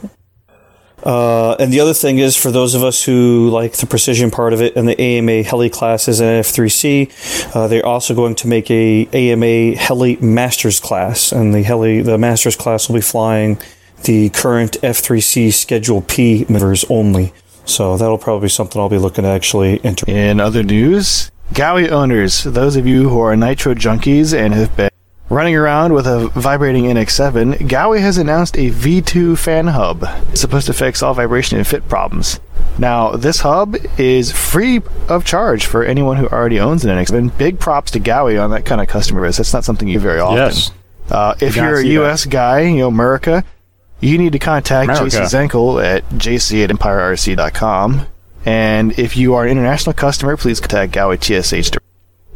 Uh, 1.03 1.57
and 1.59 1.73
the 1.73 1.81
other 1.81 1.93
thing 1.93 2.17
is 2.17 2.38
for 2.38 2.50
those 2.50 2.75
of 2.75 2.83
us 2.83 3.03
who 3.03 3.50
like 3.50 3.73
the 3.73 3.85
precision 3.85 4.31
part 4.31 4.53
of 4.53 4.62
it 4.62 4.77
and 4.77 4.88
the 4.88 5.00
AMA 5.00 5.43
heli 5.43 5.69
classes 5.69 6.21
and 6.21 6.45
F3C, 6.45 7.53
uh, 7.53 7.67
they're 7.67 7.85
also 7.85 8.15
going 8.15 8.35
to 8.35 8.47
make 8.47 8.71
a 8.71 9.05
AMA 9.12 9.75
heli 9.75 10.15
masters 10.17 10.79
class, 10.79 11.33
and 11.33 11.53
the 11.53 11.62
heli 11.62 12.01
the 12.01 12.17
masters 12.17 12.55
class 12.55 12.88
will 12.88 12.95
be 12.95 13.01
flying 13.01 13.59
the 14.03 14.29
current 14.29 14.77
F3C 14.81 15.53
Schedule 15.53 16.01
P 16.01 16.45
maneuvers 16.50 16.86
only. 16.89 17.33
So 17.65 17.98
that'll 17.98 18.17
probably 18.17 18.45
be 18.45 18.50
something 18.50 18.79
I'll 18.81 18.89
be 18.89 18.98
looking 18.98 19.24
to 19.24 19.29
actually 19.29 19.83
enter. 19.83 20.05
In 20.10 20.39
other 20.39 20.63
news, 20.63 21.31
Gaui 21.53 21.89
owners, 21.89 22.43
those 22.43 22.75
of 22.75 22.86
you 22.86 23.10
who 23.10 23.19
are 23.19 23.36
nitro 23.36 23.74
junkies 23.74 24.38
and 24.38 24.53
have 24.53 24.75
been 24.75 24.89
running 25.29 25.55
around 25.55 25.93
with 25.93 26.06
a 26.06 26.27
vibrating 26.30 26.86
NX7, 26.86 27.56
Gaui 27.69 28.01
has 28.01 28.17
announced 28.17 28.58
a 28.58 28.69
V2 28.69 29.38
fan 29.38 29.67
hub. 29.67 30.04
It's 30.30 30.41
supposed 30.41 30.65
to 30.67 30.73
fix 30.73 31.01
all 31.01 31.13
vibration 31.13 31.58
and 31.58 31.65
fit 31.65 31.88
problems. 31.88 32.39
Now, 32.77 33.12
this 33.12 33.39
hub 33.41 33.75
is 33.97 34.32
free 34.32 34.82
of 35.08 35.25
charge 35.25 35.65
for 35.65 35.84
anyone 35.84 36.17
who 36.17 36.27
already 36.27 36.60
owns 36.60 36.84
an 36.84 36.97
NX7. 36.97 37.38
Big 37.38 37.60
props 37.60 37.91
to 37.91 37.99
Gaui 37.99 38.43
on 38.43 38.51
that 38.51 38.65
kind 38.65 38.82
of 38.82 38.88
customer 38.88 39.21
base. 39.21 39.38
That's 39.38 39.54
not 39.54 39.63
something 39.63 39.88
you 39.88 39.99
very 39.99 40.19
often. 40.19 40.38
Yes. 40.38 40.71
Uh, 41.10 41.36
if 41.39 41.56
gotta 41.56 41.67
you're 41.67 41.80
a 41.80 41.82
see 41.82 41.88
that. 41.89 41.93
U.S. 41.93 42.25
guy, 42.25 42.62
you 42.62 42.77
know, 42.77 42.88
America, 42.88 43.43
you 44.03 44.17
need 44.17 44.33
to 44.33 44.39
contact 44.39 44.89
America. 44.89 45.05
JC 45.17 45.49
Zenkel 45.49 45.83
at 45.83 46.07
jc 46.09 46.63
at 46.63 46.69
empirerc.com. 46.69 48.05
And 48.45 48.97
if 48.99 49.15
you 49.15 49.35
are 49.35 49.45
an 49.45 49.51
international 49.51 49.93
customer, 49.93 50.35
please 50.35 50.59
contact 50.59 50.91
Gaui 50.91 51.17
TSH. 51.17 51.77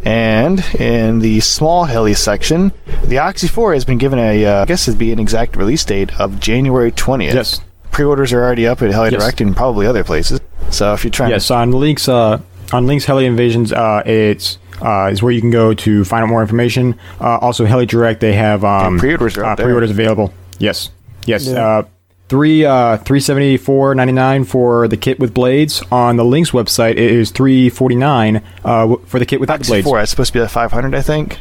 And 0.04 0.64
in 0.80 1.20
the 1.20 1.42
small 1.42 1.84
heli 1.86 2.14
section, 2.14 2.72
the 3.04 3.18
Oxy 3.18 3.48
4 3.48 3.74
has 3.74 3.84
been 3.84 3.98
given 3.98 4.20
a, 4.20 4.46
uh, 4.46 4.62
I 4.62 4.66
guess 4.66 4.88
it'd 4.88 4.98
be 4.98 5.12
an 5.12 5.20
exact 5.20 5.58
release 5.58 5.84
date 5.84 6.18
of 6.20 6.40
January 6.40 6.92
20th. 6.92 7.34
Yes. 7.34 7.62
Pre-orders 7.92 8.32
are 8.32 8.42
already 8.42 8.68
up 8.68 8.82
at 8.82 8.92
Heli 8.92 9.12
Yes. 9.12 9.22
Direct 9.22 9.42
and 9.42 9.56
probably 9.56 9.86
other 9.88 10.04
places. 10.04 10.40
So 10.70 10.94
if 10.94 11.04
you're 11.04 11.12
trying 11.12 11.32
Yes, 11.32 11.50
on 11.52 11.72
Lynx 11.72 12.08
uh, 12.08 12.40
on 12.72 12.86
Lynx 12.86 13.06
Heli 13.06 13.26
Innovations, 13.26 13.74
uh, 13.74 14.04
it's 14.06 14.60
uh, 14.82 15.10
is 15.12 15.24
where 15.24 15.32
you 15.32 15.42
can 15.42 15.52
go 15.52 15.74
to 15.74 16.06
find 16.06 16.24
out 16.24 16.30
more 16.30 16.42
information. 16.42 16.96
Uh, 17.20 17.38
also, 17.38 17.66
Heli 17.66 17.86
Direct, 17.86 18.20
they 18.22 18.34
have 18.34 18.64
um, 18.64 19.00
pre-orders 19.00 19.38
uh, 19.38 19.56
pre-orders 19.56 19.90
available. 19.90 20.34
Yes, 20.60 20.90
yes. 21.28 21.46
Yeah. 21.48 21.64
Uh, 21.66 21.84
three 22.30 22.66
uh, 22.66 22.98
three 22.98 23.20
seventy 23.20 23.56
four 23.58 23.94
ninety 23.94 24.14
nine 24.14 24.44
for 24.44 24.88
the 24.88 24.98
kit 24.98 25.20
with 25.20 25.34
blades. 25.34 25.84
On 25.92 26.16
the 26.18 26.26
Lynx 26.26 26.52
website, 26.52 26.92
it 26.94 26.98
is 26.98 27.30
three 27.32 27.70
forty 27.70 27.96
nine 27.96 28.42
uh, 28.66 28.96
for 29.06 29.20
the 29.20 29.26
kit 29.26 29.40
without 29.40 29.58
the 29.60 29.62
Oxy 29.64 29.72
blades. 29.74 29.86
4, 29.88 30.02
it's 30.02 30.10
supposed 30.12 30.34
to 30.34 30.40
be 30.40 30.44
at 30.44 30.50
500, 30.52 30.96
I 30.96 31.02
think. 31.02 31.40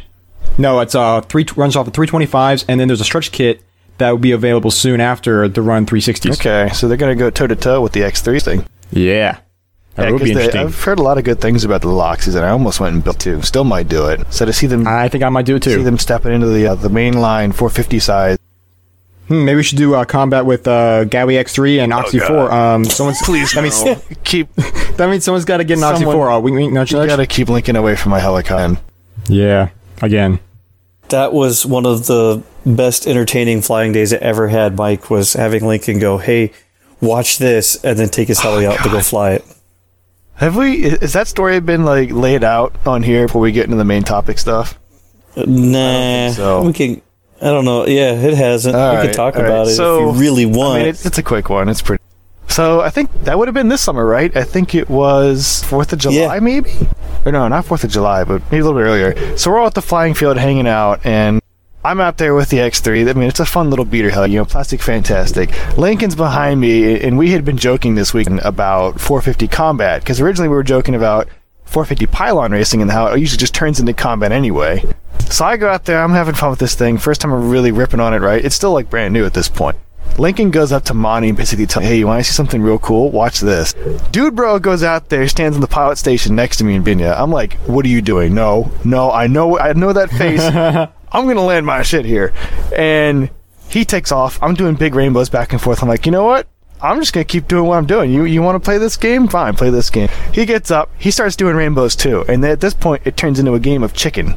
No, 0.59 0.81
it's 0.81 0.95
uh 0.95 1.21
three 1.23 1.45
runs 1.57 1.75
off 1.77 1.87
of 1.87 1.93
three 1.95 2.07
twenty 2.07 2.27
fives, 2.27 2.65
and 2.69 2.79
then 2.79 2.89
there's 2.89 3.01
a 3.01 3.05
stretch 3.05 3.33
kit 3.33 3.63
that 3.99 4.11
will 4.11 4.19
be 4.19 4.33
available 4.33 4.71
soon 4.71 5.01
after 5.01 5.49
the 5.49 5.63
run 5.63 5.87
three 5.87 6.01
sixties. 6.01 6.39
Okay, 6.39 6.73
so 6.75 6.87
they're 6.87 6.97
going 6.99 7.17
to 7.17 7.19
go 7.19 7.31
toe-to-toe 7.31 7.81
with 7.81 7.93
the 7.93 8.01
X3 8.01 8.43
thing. 8.43 8.65
Yeah, 8.91 9.39
that 9.97 10.05
Yeah, 10.05 10.11
would 10.13 10.19
be 10.23 10.27
they- 10.27 10.31
interesting. 10.45 10.61
I've 10.61 10.83
heard 10.85 10.99
a 10.99 11.03
lot 11.03 11.19
of 11.19 11.25
good 11.25 11.41
things 11.41 11.65
about 11.65 11.81
the 11.83 11.89
Loxies, 11.89 12.37
and 12.37 12.45
I 12.45 12.51
almost 12.51 12.79
went 12.79 12.95
and 12.95 13.03
built 13.03 13.19
two. 13.19 13.43
Still 13.43 13.65
might 13.65 13.89
do 13.89 14.07
it. 14.09 14.21
So 14.33 14.45
to 14.47 14.53
see 14.53 14.67
them 14.67 14.87
I 14.87 15.09
think 15.09 15.25
I 15.25 15.29
might 15.31 15.47
do 15.47 15.57
it 15.57 15.63
too. 15.63 15.75
see 15.75 15.83
them 15.83 15.99
stepping 15.99 16.33
into 16.33 16.47
the 16.47 16.69
uh, 16.69 16.75
the 16.75 16.89
main 16.91 17.15
line 17.15 17.53
450 17.53 17.99
size. 17.99 18.39
Hmm, 19.29 19.45
maybe 19.45 19.57
we 19.57 19.63
should 19.63 19.79
do 19.79 19.95
uh, 19.95 20.05
combat 20.05 20.47
with 20.47 20.69
uh, 20.69 21.05
Gaui 21.05 21.35
X3 21.35 21.83
and 21.83 21.93
Oxy 21.93 22.19
God. 22.19 22.29
4. 22.29 22.53
Um, 22.53 22.85
someone's 22.85 23.21
Please, 23.23 23.53
that 23.53 23.63
means 23.63 23.85
no. 23.85 24.01
keep 24.25 24.55
that 24.55 25.09
means 25.11 25.25
someone's 25.25 25.45
got 25.45 25.57
to 25.57 25.65
get 25.65 25.79
an 25.79 25.85
Oxy 25.85 26.05
4. 26.05 26.31
Uh, 26.31 26.39
wink, 26.39 26.57
wink, 26.57 26.73
nudge, 26.73 26.93
you 26.93 27.05
gotta 27.07 27.27
keep 27.27 27.49
Lincoln 27.49 27.77
away 27.77 27.97
from 27.97 28.11
my 28.11 28.21
helicon. 28.21 28.79
Yeah, 29.29 29.71
again. 30.01 30.39
That 31.09 31.33
was 31.33 31.65
one 31.65 31.87
of 31.87 32.07
the 32.07 32.43
best 32.65 33.07
entertaining 33.07 33.63
flying 33.63 33.93
days 33.93 34.13
I 34.13 34.17
ever 34.19 34.49
had. 34.49 34.77
Mike 34.77 35.11
was 35.11 35.35
having 35.35 35.67
Lincoln 35.67 35.99
go, 35.99 36.19
"Hey, 36.19 36.53
watch 37.01 37.39
this," 37.39 37.83
and 37.85 37.99
then 37.99 38.09
take 38.09 38.29
his 38.29 38.41
heli 38.41 38.67
out 38.67 38.79
to 38.83 38.89
go 38.89 39.01
fly 39.01 39.33
it. 39.33 39.45
Have 40.35 40.57
we? 40.57 40.85
Is 40.85 41.15
that 41.15 41.29
story 41.29 41.59
been 41.61 41.85
like 41.85 42.11
laid 42.11 42.45
out 42.45 42.75
on 42.87 43.03
here 43.03 43.27
before 43.27 43.41
we 43.41 43.53
get 43.53 43.65
into 43.65 43.77
the 43.77 43.85
main 43.85 44.03
topic 44.03 44.39
stuff? 44.39 44.79
Nah, 45.37 46.31
so. 46.31 46.63
we 46.63 46.73
can. 46.73 47.03
I 47.41 47.47
don't 47.47 47.65
know. 47.65 47.87
Yeah, 47.87 48.13
it 48.13 48.35
hasn't. 48.35 48.75
All 48.75 48.91
we 48.93 48.97
right, 48.97 49.05
can 49.07 49.15
talk 49.15 49.37
all 49.37 49.43
right. 49.43 49.49
about 49.49 49.67
it 49.69 49.75
So, 49.75 50.09
if 50.11 50.15
you 50.17 50.21
really 50.21 50.47
want. 50.47 50.77
I 50.77 50.79
mean, 50.81 50.89
it's, 50.89 51.05
it's 51.05 51.19
a 51.19 51.23
quick 51.23 51.51
one. 51.51 51.69
It's 51.69 51.83
pretty. 51.83 52.03
So 52.49 52.81
I 52.81 52.91
think 52.91 53.13
that 53.25 53.39
would 53.39 53.49
have 53.49 53.55
been 53.55 53.69
this 53.69 53.83
summer, 53.83 54.07
right? 54.07 54.35
I 54.37 54.45
think 54.45 54.75
it 54.75 54.89
was 54.89 55.63
Fourth 55.65 55.93
of 55.93 55.99
July, 55.99 56.35
Yeah. 56.35 56.41
maybe. 56.41 56.71
Or 57.27 57.33
no, 57.33 57.47
not 57.49 57.65
Fourth 57.67 57.85
of 57.85 57.91
July, 57.91 58.25
but 58.25 58.41
maybe 58.51 58.61
a 58.61 58.65
little 58.65 58.79
bit 58.81 58.85
earlier. 58.87 59.37
So 59.37 59.51
we're 59.51 59.59
all 59.59 59.67
at 59.67 59.75
the 59.75 59.83
flying 59.83 60.15
field 60.15 60.39
hanging 60.39 60.67
out, 60.67 61.05
and 61.05 61.41
I'm 61.85 62.01
out 62.01 62.17
there 62.19 62.35
with 62.35 62.49
the 62.49 62.59
X3. 62.59 63.11
I 63.11 63.13
mean, 63.13 63.29
it's 63.29 63.41
a 63.41 63.45
fun 63.45 63.69
little 63.69 63.85
beater 63.85 64.11
heli, 64.11 64.31
you 64.31 64.39
know, 64.39 64.45
plastic 64.47 64.81
fantastic. 64.81 65.51
Lincoln's 65.77 66.15
behind 66.15 66.61
me, 66.61 66.99
and 67.03 67.19
we 67.19 67.33
had 67.33 67.45
been 67.45 67.59
joking 67.59 67.95
this 67.97 68.15
week 68.15 68.29
about 68.43 69.01
450 69.01 69.49
combat 69.49 70.01
because 70.01 70.21
originally 70.21 70.49
we 70.49 70.55
were 70.55 70.63
joking 70.63 70.95
about 70.95 71.29
450 71.65 72.07
pylon 72.07 72.53
racing 72.53 72.81
and 72.81 72.91
how 72.91 73.09
it 73.09 73.19
usually 73.21 73.39
just 73.39 73.55
turns 73.55 73.81
into 73.81 73.93
combat 73.93 74.33
anyway. 74.33 74.83
So 75.31 75.45
I 75.45 75.57
go 75.57 75.69
out 75.69 75.85
there, 75.85 76.03
I'm 76.03 76.13
having 76.13 76.35
fun 76.35 76.51
with 76.51 76.59
this 76.59 76.75
thing. 76.75 76.99
First 76.99 77.21
time 77.21 77.33
I'm 77.33 77.51
really 77.51 77.73
ripping 77.73 78.01
on 78.01 78.15
it, 78.15 78.21
right? 78.21 78.45
It's 78.45 78.55
still 78.55 78.73
like 78.73 78.89
brand 78.89 79.13
new 79.13 79.25
at 79.25 79.35
this 79.35 79.49
point. 79.49 79.77
Lincoln 80.19 80.51
goes 80.51 80.73
up 80.73 80.85
to 80.85 80.95
Monty 80.95 81.29
and 81.29 81.37
basically 81.37 81.67
tells, 81.67 81.85
"Hey, 81.85 81.99
you 81.99 82.07
want 82.07 82.21
to 82.21 82.25
see 82.25 82.33
something 82.35 82.63
real 82.63 82.79
cool? 82.79 83.11
Watch 83.11 83.41
this." 83.41 83.75
Dude, 84.13 84.35
bro, 84.35 84.59
goes 84.59 84.83
out 84.83 85.11
there, 85.11 85.29
stands 85.29 85.57
in 85.57 85.61
the 85.61 85.67
pilot 85.67 85.99
station 85.99 86.35
next 86.35 86.57
to 86.59 86.65
me 86.65 86.75
in 86.75 86.83
Binya. 86.83 87.15
I'm 87.19 87.31
like, 87.31 87.55
"What 87.67 87.85
are 87.85 87.89
you 87.89 88.01
doing?" 88.01 88.35
No, 88.35 88.71
no, 88.83 89.11
I 89.11 89.27
know, 89.27 89.59
I 89.59 89.75
know 89.75 89.93
that 89.93 90.11
face. 90.11 90.41
I'm 91.13 91.27
gonna 91.27 91.45
land 91.45 91.67
my 91.67 91.83
shit 91.83 92.07
here, 92.07 92.33
and 92.75 93.29
he 93.69 93.85
takes 93.85 94.11
off. 94.11 94.39
I'm 94.43 94.55
doing 94.55 94.75
big 94.75 94.95
rainbows 94.95 95.29
back 95.29 95.53
and 95.53 95.61
forth. 95.61 95.83
I'm 95.83 95.89
like, 95.89 96.07
you 96.07 96.13
know 96.13 96.25
what? 96.25 96.47
I'm 96.81 97.01
just 97.01 97.13
gonna 97.13 97.25
keep 97.25 97.49
doing 97.49 97.67
what 97.67 97.77
I'm 97.77 97.87
doing. 97.87 98.11
You 98.11 98.25
you 98.25 98.41
want 98.41 98.57
to 98.57 98.65
play 98.65 98.79
this 98.79 98.97
game? 98.97 99.29
Fine, 99.29 99.55
play 99.57 99.71
this 99.71 99.91
game. 99.91 100.09
He 100.33 100.47
gets 100.47 100.71
up. 100.71 100.91
He 100.99 101.11
starts 101.11 101.37
doing 101.37 101.57
rainbows 101.57 101.95
too, 101.95 102.25
and 102.27 102.43
at 102.45 102.61
this 102.61 102.75
point, 102.75 103.03
it 103.05 103.17
turns 103.19 103.39
into 103.39 103.53
a 103.55 103.61
game 103.61 103.83
of 103.83 103.93
chicken. 103.93 104.37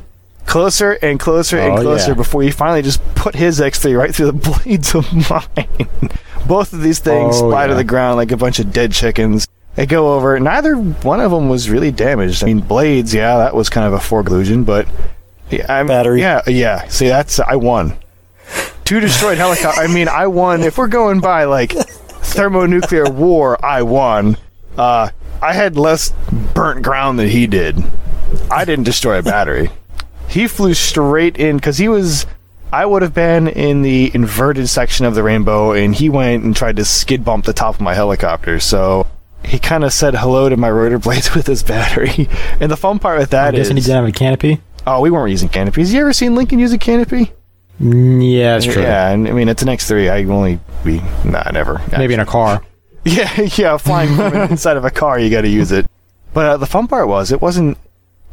Closer 0.49 0.93
and 1.03 1.19
closer 1.19 1.59
and 1.59 1.77
Oh, 1.77 1.81
closer 1.83 2.09
yeah. 2.11 2.15
before 2.15 2.41
he 2.41 2.49
finally 2.49 2.81
just 2.81 3.03
put 3.13 3.35
his 3.35 3.59
X3 3.59 3.95
right 3.95 4.13
through 4.13 4.31
the 4.31 4.33
blades 4.63 4.95
of 4.95 5.05
mine. 5.29 6.09
Both 6.47 6.73
of 6.73 6.81
these 6.81 6.97
things 6.97 7.35
Oh, 7.39 7.51
fly 7.51 7.67
to 7.67 7.75
the 7.75 7.83
ground 7.83 8.17
like 8.17 8.31
a 8.31 8.37
bunch 8.37 8.57
of 8.57 8.73
dead 8.73 8.91
chickens. 8.91 9.47
They 9.75 9.85
go 9.85 10.15
over. 10.15 10.39
Neither 10.39 10.73
one 10.75 11.19
of 11.21 11.29
them 11.29 11.49
was 11.49 11.69
really 11.69 11.91
damaged. 11.91 12.41
I 12.43 12.47
mean, 12.47 12.61
blades, 12.61 13.13
yeah, 13.13 13.37
that 13.37 13.53
was 13.55 13.69
kind 13.69 13.85
of 13.85 13.93
a 13.93 13.99
foreglusion, 13.99 14.65
but 14.65 14.87
yeah, 15.51 15.67
I'm, 15.71 15.85
Battery. 15.85 16.21
Yeah, 16.21 16.41
yeah. 16.47 16.87
See, 16.87 17.07
that's 17.07 17.39
I 17.39 17.55
won. 17.55 17.95
Two 18.85 18.99
destroyed 18.99 19.37
helicopters. 19.45 19.87
I 19.87 19.93
mean, 19.93 20.07
I 20.07 20.25
won. 20.25 20.63
If 20.63 20.79
we're 20.79 20.87
going 20.87 21.19
by 21.19 21.43
like 21.43 21.73
thermonuclear 21.73 23.07
war, 23.09 23.63
I 23.63 23.83
won. 23.83 24.35
Uh, 24.75 25.11
I 25.43 25.53
had 25.53 25.77
less 25.77 26.11
burnt 26.55 26.81
ground 26.81 27.19
than 27.19 27.29
he 27.29 27.45
did. 27.45 27.77
I 28.49 28.65
didn't 28.65 28.85
destroy 28.85 29.19
a 29.19 29.23
battery. 29.23 29.69
He 30.29 30.47
flew 30.47 30.73
straight 30.73 31.37
in 31.37 31.57
because 31.57 31.77
he 31.77 31.89
was. 31.89 32.25
I 32.71 32.85
would 32.85 33.01
have 33.01 33.15
been 33.15 33.47
in 33.47 33.81
the 33.81 34.11
inverted 34.13 34.69
section 34.69 35.05
of 35.05 35.15
the 35.15 35.23
rainbow, 35.23 35.71
and 35.71 35.93
he 35.95 36.07
went 36.07 36.43
and 36.43 36.55
tried 36.55 36.75
to 36.75 36.85
skid 36.85 37.25
bump 37.25 37.45
the 37.45 37.53
top 37.53 37.75
of 37.75 37.81
my 37.81 37.95
helicopter. 37.95 38.59
So 38.59 39.07
he 39.43 39.57
kind 39.57 39.83
of 39.83 39.91
said 39.91 40.13
hello 40.15 40.49
to 40.49 40.55
my 40.55 40.69
rotor 40.69 40.99
blades 40.99 41.33
with 41.35 41.47
his 41.47 41.63
battery. 41.63 42.29
And 42.59 42.69
the 42.71 42.77
fun 42.77 42.99
part 42.99 43.17
with 43.19 43.31
that 43.31 43.55
I'm 43.55 43.61
is, 43.61 43.69
he 43.69 43.73
didn't 43.73 43.95
have 43.95 44.05
a 44.05 44.11
canopy. 44.11 44.61
oh, 44.85 45.01
we 45.01 45.09
weren't 45.09 45.31
using 45.31 45.49
canopies. 45.49 45.91
You 45.93 46.01
ever 46.01 46.13
seen 46.13 46.35
Lincoln 46.35 46.59
use 46.59 46.71
a 46.73 46.77
canopy? 46.77 47.31
Mm, 47.81 48.21
Yeah, 48.37 48.53
that's 48.59 48.65
true. 48.71 48.83
Yeah, 48.83 49.09
and 49.09 49.27
I 49.27 49.31
mean 49.31 49.49
it's 49.49 49.61
an 49.63 49.69
X3. 49.69 50.11
I 50.11 50.23
only 50.25 50.59
be 50.83 50.99
nah, 51.25 51.49
never. 51.51 51.81
Maybe 51.97 52.13
in 52.13 52.19
a 52.19 52.25
car. 52.25 52.63
Yeah, 53.05 53.41
yeah, 53.55 53.77
flying 53.77 54.13
from 54.13 54.33
inside 54.51 54.75
of 54.75 54.83
a 54.83 54.91
car, 54.91 55.17
you 55.17 55.29
got 55.29 55.41
to 55.41 55.47
use 55.47 55.71
it. 55.71 55.87
But 56.33 56.45
uh, 56.45 56.57
the 56.57 56.65
fun 56.65 56.87
part 56.87 57.07
was, 57.07 57.31
it 57.31 57.41
wasn't. 57.41 57.77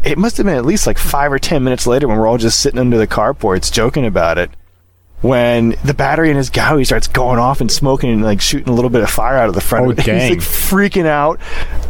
It 0.07 0.19
must 0.19 0.37
have 0.39 0.47
been 0.47 0.57
at 0.57 0.65
least 0.65 0.87
like 0.87 0.99
five 0.99 1.33
or 1.33 1.39
ten 1.39 1.65
minutes 1.65 1.87
later 1.87 2.07
when 2.09 2.17
we're 2.19 2.27
all 2.27 2.39
just 2.39 2.61
sitting 2.61 2.79
under 2.79 2.97
the 2.97 3.07
carports 3.07 3.71
joking 3.73 4.07
about 4.07 4.39
it. 4.39 4.51
When 5.23 5.71
the 5.83 5.95
battery 5.95 6.31
in 6.31 6.37
his 6.37 6.51
Gaui 6.51 6.85
starts 6.85 7.09
going 7.09 7.39
off 7.39 7.61
and 7.63 7.73
smoking 7.73 8.11
and 8.13 8.23
like 8.23 8.41
shooting 8.41 8.69
a 8.69 8.73
little 8.73 8.91
bit 8.91 9.03
of 9.03 9.09
fire 9.11 9.37
out 9.37 9.49
of 9.49 9.55
the 9.55 9.61
front 9.63 9.87
Oh, 9.87 9.91
of 9.91 9.99
it. 9.99 10.05
dang. 10.05 10.21
He's 10.31 10.31
like 10.31 10.39
freaking 10.41 11.07
out. 11.07 11.41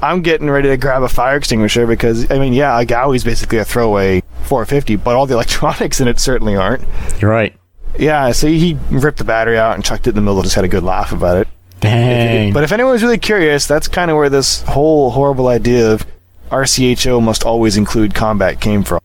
I'm 0.01 0.23
getting 0.23 0.49
ready 0.49 0.69
to 0.69 0.77
grab 0.77 1.03
a 1.03 1.09
fire 1.09 1.37
extinguisher 1.37 1.87
because, 1.87 2.31
I 2.31 2.39
mean, 2.39 2.53
yeah, 2.53 2.81
a 2.81 2.87
Gaui's 2.87 3.25
basically 3.25 3.59
a 3.59 3.65
throwaway 3.65 4.23
450, 4.45 4.97
but 4.97 5.17
all 5.17 5.27
the 5.27 5.35
electronics 5.39 6.01
in 6.01 6.07
it 6.09 6.21
certainly 6.21 6.55
aren't. 6.57 6.85
You're 7.21 7.31
right. 7.31 7.55
Yeah, 7.99 8.31
so 8.33 8.47
he 8.47 8.79
ripped 8.91 9.19
the 9.19 9.25
battery 9.25 9.59
out 9.59 9.75
and 9.75 9.85
chucked 9.85 10.07
it 10.07 10.11
in 10.11 10.17
the 10.17 10.21
middle, 10.23 10.43
just 10.43 10.55
had 10.55 10.65
a 10.65 10.69
good 10.69 10.85
laugh 10.85 11.13
about 11.13 11.39
it. 11.39 11.49
Dang. 11.81 12.53
But 12.53 12.63
if 12.63 12.73
anyone 12.73 12.93
was 12.93 13.03
really 13.03 13.19
curious, 13.19 13.67
that's 13.67 13.89
kind 13.89 14.11
of 14.11 14.17
where 14.17 14.31
this 14.31 14.63
whole 14.63 15.11
horrible 15.11 15.49
idea 15.49 15.93
of 15.93 16.07
RCHO 16.51 17.23
must 17.23 17.45
always 17.45 17.77
include 17.77 18.15
combat 18.15 18.61
came 18.61 18.83
from. 18.83 19.01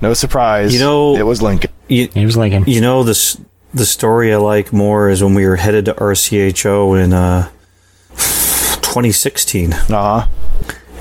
No 0.00 0.12
surprise. 0.14 0.72
You 0.74 0.80
know- 0.80 1.16
it 1.16 1.22
was 1.22 1.40
Lincoln. 1.42 1.70
You, 1.88 2.08
he 2.14 2.24
was 2.24 2.36
Lincoln. 2.36 2.64
you 2.66 2.80
know 2.80 3.02
this 3.02 3.38
the 3.74 3.84
story 3.84 4.32
I 4.32 4.36
like 4.36 4.72
more 4.72 5.08
is 5.10 5.22
when 5.22 5.34
we 5.34 5.46
were 5.46 5.56
headed 5.56 5.84
to 5.86 5.94
RCHO 5.94 7.02
in 7.04 7.12
uh, 7.12 7.48
2016. 8.82 9.72
Uh 9.72 9.78
huh. 9.88 10.26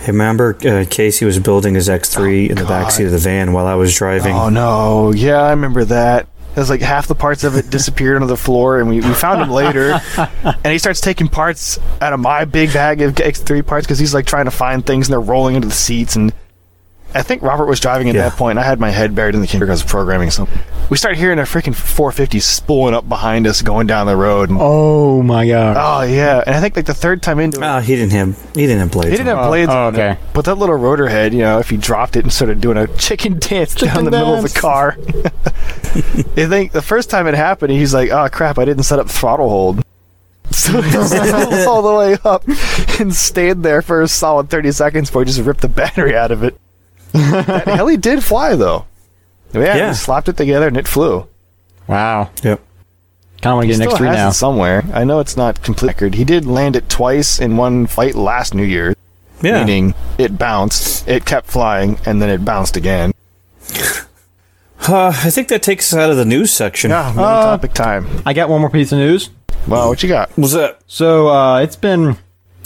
I 0.02 0.08
remember 0.08 0.58
uh, 0.66 0.84
Casey 0.90 1.24
was 1.24 1.40
building 1.40 1.76
his 1.76 1.88
X3 1.88 2.50
in 2.50 2.56
the 2.58 2.64
backseat 2.64 3.06
of 3.06 3.12
the 3.12 3.18
van 3.20 3.54
while 3.54 3.68
I 3.68 3.76
was 3.76 3.96
driving. 3.96 4.36
Oh 4.36 4.50
no, 4.50 5.12
yeah, 5.14 5.42
I 5.42 5.52
remember 5.52 5.86
that. 5.86 6.28
It 6.56 6.60
was 6.60 6.70
like 6.70 6.82
half 6.82 7.08
the 7.08 7.16
parts 7.16 7.44
of 7.44 7.56
it 7.56 7.72
disappeared 7.72 8.16
under 8.16 8.28
the 8.28 8.38
floor, 8.38 8.80
and 8.80 8.88
we, 8.88 9.02
we 9.02 9.14
found 9.14 9.42
him 9.42 9.50
later. 9.50 10.00
and 10.44 10.66
he 10.66 10.78
starts 10.78 11.02
taking 11.02 11.28
parts 11.28 11.80
out 12.00 12.14
of 12.14 12.20
my 12.20 12.46
big 12.46 12.72
bag 12.72 13.02
of 13.02 13.16
X3 13.16 13.66
parts 13.66 13.88
because 13.88 13.98
he's 13.98 14.14
like 14.14 14.28
trying 14.28 14.46
to 14.46 14.52
find 14.52 14.86
things, 14.86 15.08
and 15.08 15.14
they're 15.14 15.20
rolling 15.20 15.56
into 15.56 15.68
the 15.68 15.74
seats. 15.74 16.16
And 16.16 16.32
I 17.16 17.22
think 17.22 17.42
Robert 17.42 17.66
was 17.66 17.80
driving 17.80 18.10
at 18.10 18.16
Yeah. 18.16 18.30
that 18.30 18.38
point. 18.38 18.52
and 18.58 18.60
I 18.60 18.64
had 18.64 18.80
my 18.80 18.90
head 18.90 19.14
buried 19.16 19.36
in 19.36 19.42
the 19.42 19.48
camera 19.48 19.68
because 19.68 19.82
of 19.82 19.88
programming. 19.88 20.32
So 20.32 20.48
we 20.90 20.98
start 20.98 21.16
hearing 21.18 21.40
a 21.40 21.44
freaking 21.44 21.76
450 21.76 22.40
spooling 22.40 22.94
up 22.94 23.08
behind 23.08 23.46
us 23.48 23.62
going 23.62 23.88
down 23.88 24.08
the 24.08 24.16
road. 24.18 24.50
And, 24.50 24.58
oh 24.62 25.22
my 25.22 25.48
god. 25.48 25.78
oh 25.80 26.04
yeah, 26.12 26.44
and 26.46 26.56
I 26.56 26.60
think 26.62 26.76
like 26.76 26.86
the 26.86 26.94
third 26.94 27.22
time 27.22 27.40
into 27.40 27.58
it, 27.60 27.64
Ah, 27.64 27.80
he 27.82 27.96
didn't 27.96 28.12
have 28.14 28.38
he 28.56 28.62
didn't 28.68 28.80
have 28.80 28.92
blades. 28.92 29.12
he 29.12 29.18
didn't 29.18 29.30
on. 29.30 29.38
have 29.38 29.48
blades. 29.50 29.70
oh, 29.72 29.78
on 29.88 29.96
it, 29.96 29.98
okay. 30.00 30.20
But 30.34 30.46
that 30.46 30.56
little 30.56 30.76
rotor 30.76 31.08
head, 31.08 31.34
you 31.34 31.42
know, 31.42 31.60
if 31.60 31.70
he 31.70 31.78
dropped 31.78 32.16
it 32.16 32.24
and 32.24 32.34
started 32.34 32.60
doing 32.62 32.78
a 32.78 32.88
chicken 32.98 33.40
dance 33.40 33.76
down 33.76 34.06
the 34.06 34.12
middle 34.12 34.36
of 34.36 34.44
the 34.52 34.60
car. 34.60 34.98
I 35.96 36.48
think 36.48 36.72
the 36.72 36.82
first 36.82 37.10
time 37.10 37.28
it 37.28 37.36
happened, 37.36 37.72
he's 37.72 37.94
like, 37.94 38.10
oh 38.10 38.28
crap, 38.30 38.58
I 38.58 38.66
didn't 38.66 38.84
set 38.84 39.00
up 39.00 39.10
throttle 39.10 39.50
hold. 39.50 39.84
So 40.52 40.82
he 40.82 40.92
settled 40.92 41.54
all 41.68 41.82
the 41.82 41.96
way 41.98 42.18
up 42.24 42.44
and 43.00 43.16
stayed 43.16 43.64
there 43.64 43.82
for 43.82 44.04
a 44.04 44.08
solid 44.08 44.52
30 44.52 44.72
seconds 44.74 45.10
before 45.10 45.24
he 45.24 45.26
just 45.26 45.40
ripped 45.40 45.62
the 45.62 45.68
battery 45.68 46.16
out 46.16 46.30
of 46.32 46.44
it. 46.44 46.60
That 47.14 47.68
heli 47.68 47.98
did 47.98 48.24
fly, 48.24 48.56
though. 48.56 48.86
Yeah, 49.54 49.76
Yeah. 49.76 49.88
he 49.90 49.94
slapped 49.96 50.28
it 50.30 50.38
together 50.38 50.68
and 50.68 50.78
it 50.78 50.88
flew. 50.88 51.28
Wow. 51.88 52.30
Yep. 52.44 52.60
Kind 53.42 53.52
of 53.52 53.56
want 53.58 53.64
to 53.64 53.68
get 53.68 53.82
an 53.82 53.90
Still 53.90 53.98
X3 54.08 54.14
now. 54.14 54.30
it 54.30 54.34
somewhere. 54.34 54.84
I 54.94 55.04
know 55.04 55.20
it's 55.20 55.36
not 55.38 55.62
complete 55.62 55.88
record. 55.90 56.16
He 56.16 56.24
did 56.24 56.46
land 56.46 56.76
it 56.76 56.88
twice 56.90 57.40
in 57.40 57.58
one 57.58 57.88
flight 57.88 58.16
last 58.16 58.54
New 58.54 58.64
Year. 58.64 58.96
Yeah. 59.42 59.60
meaning 59.66 59.94
it 60.18 60.38
bounced, 60.38 61.06
it 61.06 61.26
kept 61.26 61.48
flying, 61.48 62.00
and 62.06 62.22
then 62.22 62.30
it 62.30 62.46
bounced 62.46 62.78
again. 62.78 63.12
Uh, 64.88 65.08
I 65.16 65.30
think 65.30 65.50
that 65.50 65.62
takes 65.62 65.92
us 65.94 66.00
out 66.00 66.10
of 66.10 66.18
the 66.18 66.24
news 66.26 66.52
section. 66.52 66.92
Yeah, 66.92 67.08
main 67.08 67.26
topic 67.26 67.74
time. 67.74 68.08
I 68.26 68.34
got 68.34 68.48
one 68.50 68.62
more 68.62 68.70
piece 68.70 68.92
of 68.94 69.00
news. 69.00 69.30
Well, 69.68 69.90
what 69.90 70.02
you 70.04 70.10
got? 70.10 70.30
What's 70.38 70.54
that? 70.54 70.80
So 70.88 71.28
uh, 71.30 71.60
it's 71.60 71.76
been 71.78 72.18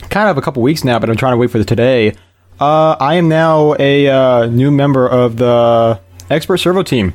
kind 0.09 0.29
of 0.29 0.37
a 0.37 0.41
couple 0.41 0.61
weeks 0.63 0.83
now, 0.83 0.97
but 0.99 1.09
I'm 1.09 1.15
trying 1.17 1.33
to 1.33 1.37
wait 1.37 1.51
for 1.51 1.57
the 1.59 1.65
today. 1.65 2.13
Uh, 2.59 2.95
I 2.99 3.15
am 3.15 3.29
now 3.29 3.75
a 3.79 4.07
uh, 4.07 4.45
new 4.47 4.71
member 4.71 5.07
of 5.07 5.37
the 5.37 5.99
Xpert 6.29 6.59
servo 6.59 6.83
team. 6.83 7.13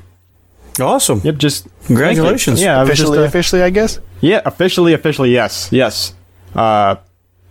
Awesome. 0.80 1.20
Yep, 1.24 1.36
just 1.36 1.68
Congratulations. 1.86 2.62
Yeah, 2.62 2.78
I 2.78 2.80
was 2.82 2.90
Officially, 2.90 3.18
just, 3.18 3.24
uh, 3.24 3.28
officially, 3.28 3.62
I 3.62 3.70
guess. 3.70 3.98
yeah, 4.20 4.40
officially, 4.44 4.94
officially, 4.94 5.32
yes, 5.32 5.68
yes. 5.70 6.14
Uh, 6.54 6.96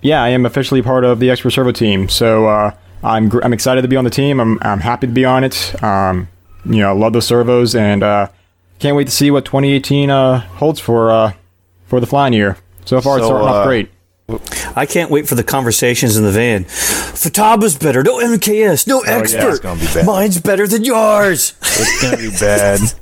yeah, 0.02 0.24
I 0.24 0.30
am 0.30 0.46
officially 0.46 0.82
part 0.82 1.04
of 1.04 1.20
the 1.20 1.28
Xpert 1.28 1.54
servo 1.54 1.72
team. 1.72 2.10
So 2.10 2.48
uh, 2.48 2.72
I'm 3.04 3.30
gr- 3.30 3.42
I'm 3.44 3.54
excited 3.54 3.84
to 3.84 3.88
be 3.88 3.96
on 3.96 4.06
the 4.06 4.10
team. 4.10 4.40
I'm 4.40 4.58
I'm 4.62 4.80
happy 4.80 5.06
to 5.08 5.14
be 5.14 5.26
on 5.26 5.44
it. 5.44 5.82
Um, 5.84 6.28
you 6.66 6.78
know, 6.78 6.90
I 6.90 6.94
love 6.94 7.14
the 7.14 7.22
servos 7.22 7.76
and 7.76 8.02
uh, 8.02 8.28
can't 8.80 8.96
wait 8.96 9.06
to 9.06 9.12
see 9.12 9.30
what 9.30 9.46
2018 9.46 10.10
uh, 10.10 10.40
holds 10.40 10.80
for 10.80 11.12
uh, 11.12 11.34
for 11.86 12.00
the 12.00 12.08
flying 12.08 12.34
year. 12.34 12.58
So 12.86 13.00
far, 13.02 13.18
it's 13.18 13.28
starting 13.28 13.48
uh, 13.48 13.52
off 13.52 13.68
great. 13.68 13.91
I 14.76 14.86
can't 14.86 15.10
wait 15.12 15.28
for 15.28 15.36
the 15.36 15.44
conversations 15.44 16.18
in 16.18 16.24
the 16.24 16.32
van. 16.32 16.66
Futaba's 16.66 17.78
better. 17.78 18.04
No 18.04 18.20
MKS. 18.20 18.88
No 18.88 19.02
Xpert. 19.02 19.50
it's 19.52 19.60
gonna 19.60 19.80
be 19.80 19.86
bad. 19.88 20.06
Mine's 20.06 20.40
better 20.40 20.68
than 20.68 20.84
yours. 20.84 21.54
It's 21.62 22.02
gonna 22.02 22.18
be 22.18 22.30
bad. 22.40 22.80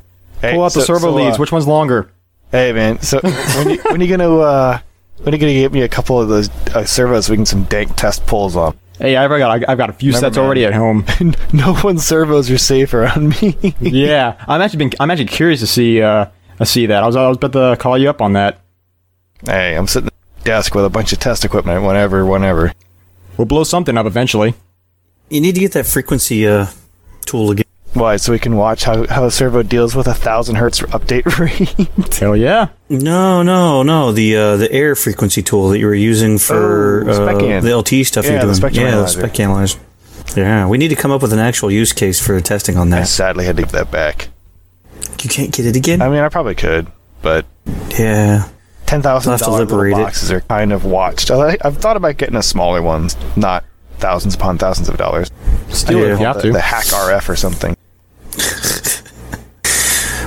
Hey, 0.41 0.53
Pull 0.53 0.63
out 0.63 0.71
the 0.73 0.79
servo 0.83 0.99
so, 1.07 1.11
leads. 1.15 1.35
uh, 1.35 1.39
Which 1.41 1.51
one's 1.51 1.67
longer? 1.67 2.09
hey, 2.49 2.71
man. 2.71 3.01
So 3.01 3.19
when 3.57 3.69
you 3.71 3.81
when 3.91 3.99
you 3.99 4.07
gonna 4.07 4.37
uh, 4.37 4.79
when 5.21 5.33
you 5.33 5.37
gonna 5.37 5.51
get 5.51 5.73
me 5.73 5.81
a 5.81 5.89
couple 5.89 6.21
of 6.21 6.29
those 6.29 6.49
uh, 6.73 6.85
servos 6.85 7.25
so 7.25 7.33
we 7.33 7.37
can 7.37 7.45
some 7.45 7.65
dank 7.65 7.97
test 7.97 8.25
pulls 8.25 8.55
on? 8.55 8.77
Hey, 8.99 9.17
I've 9.17 9.29
got 9.29 9.67
I've 9.69 9.77
got 9.77 9.89
a 9.89 9.93
few 9.93 10.11
Remember, 10.11 10.27
sets 10.27 10.37
man. 10.37 10.45
already 10.45 10.63
at 10.65 10.73
home. 10.73 11.05
no 11.51 11.77
one's 11.83 12.05
servos 12.05 12.49
are 12.49 12.57
safe 12.57 12.93
around 12.93 13.41
me. 13.41 13.75
yeah, 13.81 14.35
I'm 14.47 14.61
actually 14.61 14.77
been 14.77 14.91
I'm 15.01 15.11
actually 15.11 15.25
curious 15.25 15.59
to 15.59 15.67
see 15.67 16.01
uh 16.01 16.27
see 16.63 16.85
that. 16.85 17.03
I 17.03 17.05
was 17.05 17.17
I 17.17 17.27
was 17.27 17.35
about 17.35 17.51
to 17.51 17.75
call 17.77 17.97
you 17.97 18.09
up 18.09 18.21
on 18.21 18.31
that. 18.31 18.61
hey, 19.45 19.75
I'm 19.75 19.87
sitting 19.87 20.07
at 20.07 20.08
the 20.08 20.08
desk 20.49 20.73
with 20.73 20.83
a 20.85 20.89
bunch 20.89 21.13
of 21.13 21.19
test 21.19 21.45
equipment. 21.45 21.83
Whenever, 21.83 22.25
whenever. 22.25 22.73
We'll 23.37 23.45
blow 23.45 23.63
something 23.63 23.95
up 23.97 24.05
eventually. 24.07 24.55
You 25.29 25.41
need 25.41 25.53
to 25.55 25.61
get 25.61 25.73
that 25.73 25.85
frequency 25.85 26.47
uh, 26.47 26.67
tool 27.25 27.51
again. 27.51 27.65
Why? 27.93 28.17
So 28.17 28.31
we 28.31 28.39
can 28.39 28.55
watch 28.55 28.83
how 28.83 29.05
how 29.07 29.25
a 29.25 29.31
servo 29.31 29.61
deals 29.63 29.95
with 29.95 30.07
a 30.07 30.13
thousand 30.13 30.55
hertz 30.55 30.79
update 30.81 31.25
rate. 31.39 32.15
Hell 32.19 32.35
yeah! 32.35 32.69
No, 32.89 33.43
no, 33.43 33.83
no. 33.83 34.11
The 34.11 34.35
uh, 34.35 34.57
the 34.57 34.71
air 34.71 34.95
frequency 34.95 35.41
tool 35.43 35.69
that 35.69 35.79
you 35.79 35.85
were 35.85 35.93
using 36.11 36.37
for 36.39 37.03
Oh, 37.07 37.27
uh, 37.27 37.61
the 37.61 37.77
LT 37.77 38.05
stuff 38.05 38.25
Yeah, 38.25 38.31
you're 38.31 38.39
the 38.39 38.45
doing. 38.45 38.55
spectrum 38.55 38.85
yeah, 38.85 38.91
analyzer. 38.93 39.21
the 39.21 39.27
spec 39.27 39.39
analyzer. 39.39 39.79
Yeah, 40.35 40.67
we 40.67 40.77
need 40.77 40.89
to 40.89 40.95
come 40.95 41.11
up 41.11 41.21
with 41.21 41.33
an 41.33 41.39
actual 41.39 41.71
use 41.71 41.93
case 41.93 42.19
for 42.25 42.39
testing 42.41 42.77
on 42.77 42.89
that. 42.91 42.97
I 42.97 42.99
that. 43.01 43.07
sadly 43.07 43.45
had 43.45 43.55
to 43.57 43.63
give 43.63 43.71
that 43.73 43.89
back. 43.91 44.29
You 45.23 45.29
can't 45.29 45.51
get 45.51 45.65
it 45.65 45.75
again. 45.75 46.01
I 46.01 46.09
mean, 46.09 46.19
I 46.19 46.29
probably 46.29 46.55
could, 46.55 46.87
but 47.21 47.45
yeah. 47.99 48.47
Ten 48.89 49.03
thousand 49.03 49.29
We'll 49.29 49.37
have 49.37 49.47
to 49.47 49.53
liberate 49.53 49.93
it. 49.93 49.97
boxes 49.97 50.31
are 50.31 50.41
kind 50.41 50.73
of 50.73 50.83
watched. 50.83 51.29
I, 51.29 51.57
I've 51.63 51.77
thought 51.77 51.95
about 51.95 52.17
getting 52.17 52.35
a 52.35 52.41
smaller 52.41 52.81
one, 52.81 53.09
not 53.35 53.63
thousands 53.99 54.33
upon 54.33 54.57
thousands 54.57 54.89
of 54.89 54.97
dollars. 54.97 55.29
Steal 55.69 55.99
it 55.99 56.07
you 56.07 56.15
have 56.25 56.37
the, 56.37 56.41
to. 56.41 56.51
the 56.53 56.59
HackRF 56.59 57.29
or 57.29 57.35
something. 57.35 57.77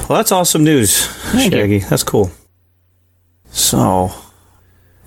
Well, 0.09 0.19
that's 0.19 0.33
awesome 0.33 0.63
news, 0.63 1.07
Thank 1.07 1.55
you. 1.55 1.61
Shaggy. 1.61 1.79
That's 1.79 2.03
cool. 2.03 2.33
So, 3.51 4.13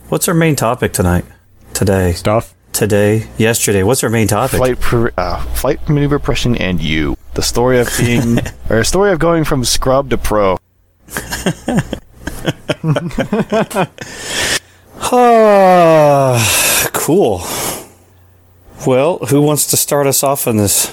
what's 0.10 0.28
our 0.28 0.34
main 0.34 0.56
topic 0.56 0.94
tonight? 0.94 1.26
Today. 1.74 2.14
Stuff. 2.14 2.56
Today. 2.74 3.28
Yesterday. 3.38 3.84
What's 3.84 4.04
our 4.04 4.10
main 4.10 4.28
topic? 4.28 4.58
Flight 4.58 4.80
per, 4.80 5.12
uh, 5.16 5.44
flight 5.54 5.88
maneuver 5.88 6.18
pushing 6.18 6.58
and 6.58 6.82
you. 6.82 7.18
The 7.36 7.44
story 7.44 7.80
of 7.80 7.90
being 8.00 8.40
or 8.70 8.80
a 8.80 8.86
story 8.86 9.12
of 9.12 9.20
going 9.20 9.44
from 9.44 9.64
scrub 9.64 10.10
to 10.10 10.18
pro. 10.18 10.58
Ah, 15.48 16.90
cool. 16.94 17.42
Well, 18.88 19.18
who 19.30 19.42
wants 19.42 19.68
to 19.68 19.78
start 19.78 20.08
us 20.08 20.24
off 20.24 20.48
on 20.48 20.58
this? 20.58 20.92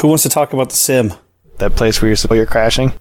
Who 0.00 0.08
wants 0.08 0.22
to 0.24 0.28
talk 0.28 0.52
about 0.52 0.70
the 0.70 0.76
sim? 0.76 1.12
That 1.58 1.74
place 1.74 2.00
where 2.00 2.08
you're, 2.10 2.16
where 2.28 2.36
you're 2.36 2.46
crashing. 2.46 2.92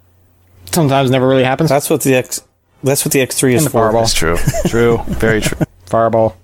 Sometimes 0.71 1.11
never 1.11 1.27
really 1.27 1.43
happens. 1.43 1.69
That's 1.69 1.89
what 1.89 2.01
the 2.01 2.15
X. 2.15 2.41
That's 2.83 3.05
what 3.05 3.11
the 3.11 3.19
X3 3.19 3.53
is 3.53 3.61
And 3.61 3.65
the 3.67 3.69
for. 3.71 3.85
Fireball. 3.85 4.01
That's 4.01 4.13
true. 4.13 4.37
True. 4.67 4.99
Very 5.07 5.41
true. 5.41 5.57
Fireball. 5.85 6.37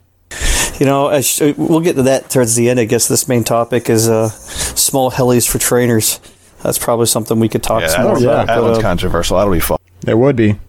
You 0.80 0.86
know, 0.86 1.08
I 1.08 1.22
sh- 1.22 1.42
we'll 1.58 1.80
get 1.82 1.96
to 1.96 2.04
that 2.04 2.30
towards 2.30 2.56
the 2.56 2.70
end. 2.70 2.80
I 2.80 2.86
guess 2.86 3.08
this 3.08 3.28
main 3.28 3.44
topic 3.44 3.89
is 3.89 4.10
uh, 4.10 4.30
small 4.30 5.12
helis 5.12 5.50
for 5.50 5.60
trainers. 5.60 6.20
That's 6.63 6.80
probably 6.80 7.06
something 7.08 7.39
we 7.39 7.50
could 7.50 7.62
talk 7.63 7.82
Yeah, 7.82 7.88
some 7.88 8.04
more 8.04 8.16
that, 8.16 8.22
yeah. 8.22 8.30
about. 8.32 8.48
that 8.48 8.56
but, 8.58 8.63
one's 8.63 8.78
uh, 8.80 8.82
controversial. 8.82 9.38
That'll 9.38 9.54
be 9.54 9.60
fun. 9.60 9.78
It 10.08 10.18
would 10.18 10.36
be. 10.36 10.60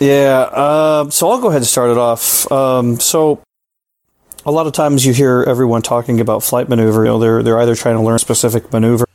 Yeah, 0.00 0.48
uh, 0.52 1.10
so 1.10 1.28
I'll 1.28 1.40
go 1.40 1.48
ahead 1.48 1.62
and 1.62 1.66
start 1.66 1.90
it 1.90 1.98
off. 1.98 2.50
Um, 2.52 3.00
so, 3.00 3.42
a 4.46 4.52
lot 4.52 4.66
of 4.66 4.72
times 4.72 5.04
you 5.04 5.12
hear 5.12 5.44
everyone 5.46 5.82
talking 5.82 6.20
about 6.20 6.44
flight 6.44 6.68
maneuver. 6.68 7.04
You 7.04 7.10
know, 7.10 7.18
they're 7.18 7.42
they're 7.42 7.58
either 7.58 7.74
trying 7.74 7.96
to 7.96 8.02
learn 8.02 8.14
a 8.14 8.20
specific 8.20 8.72
maneuver, 8.72 9.06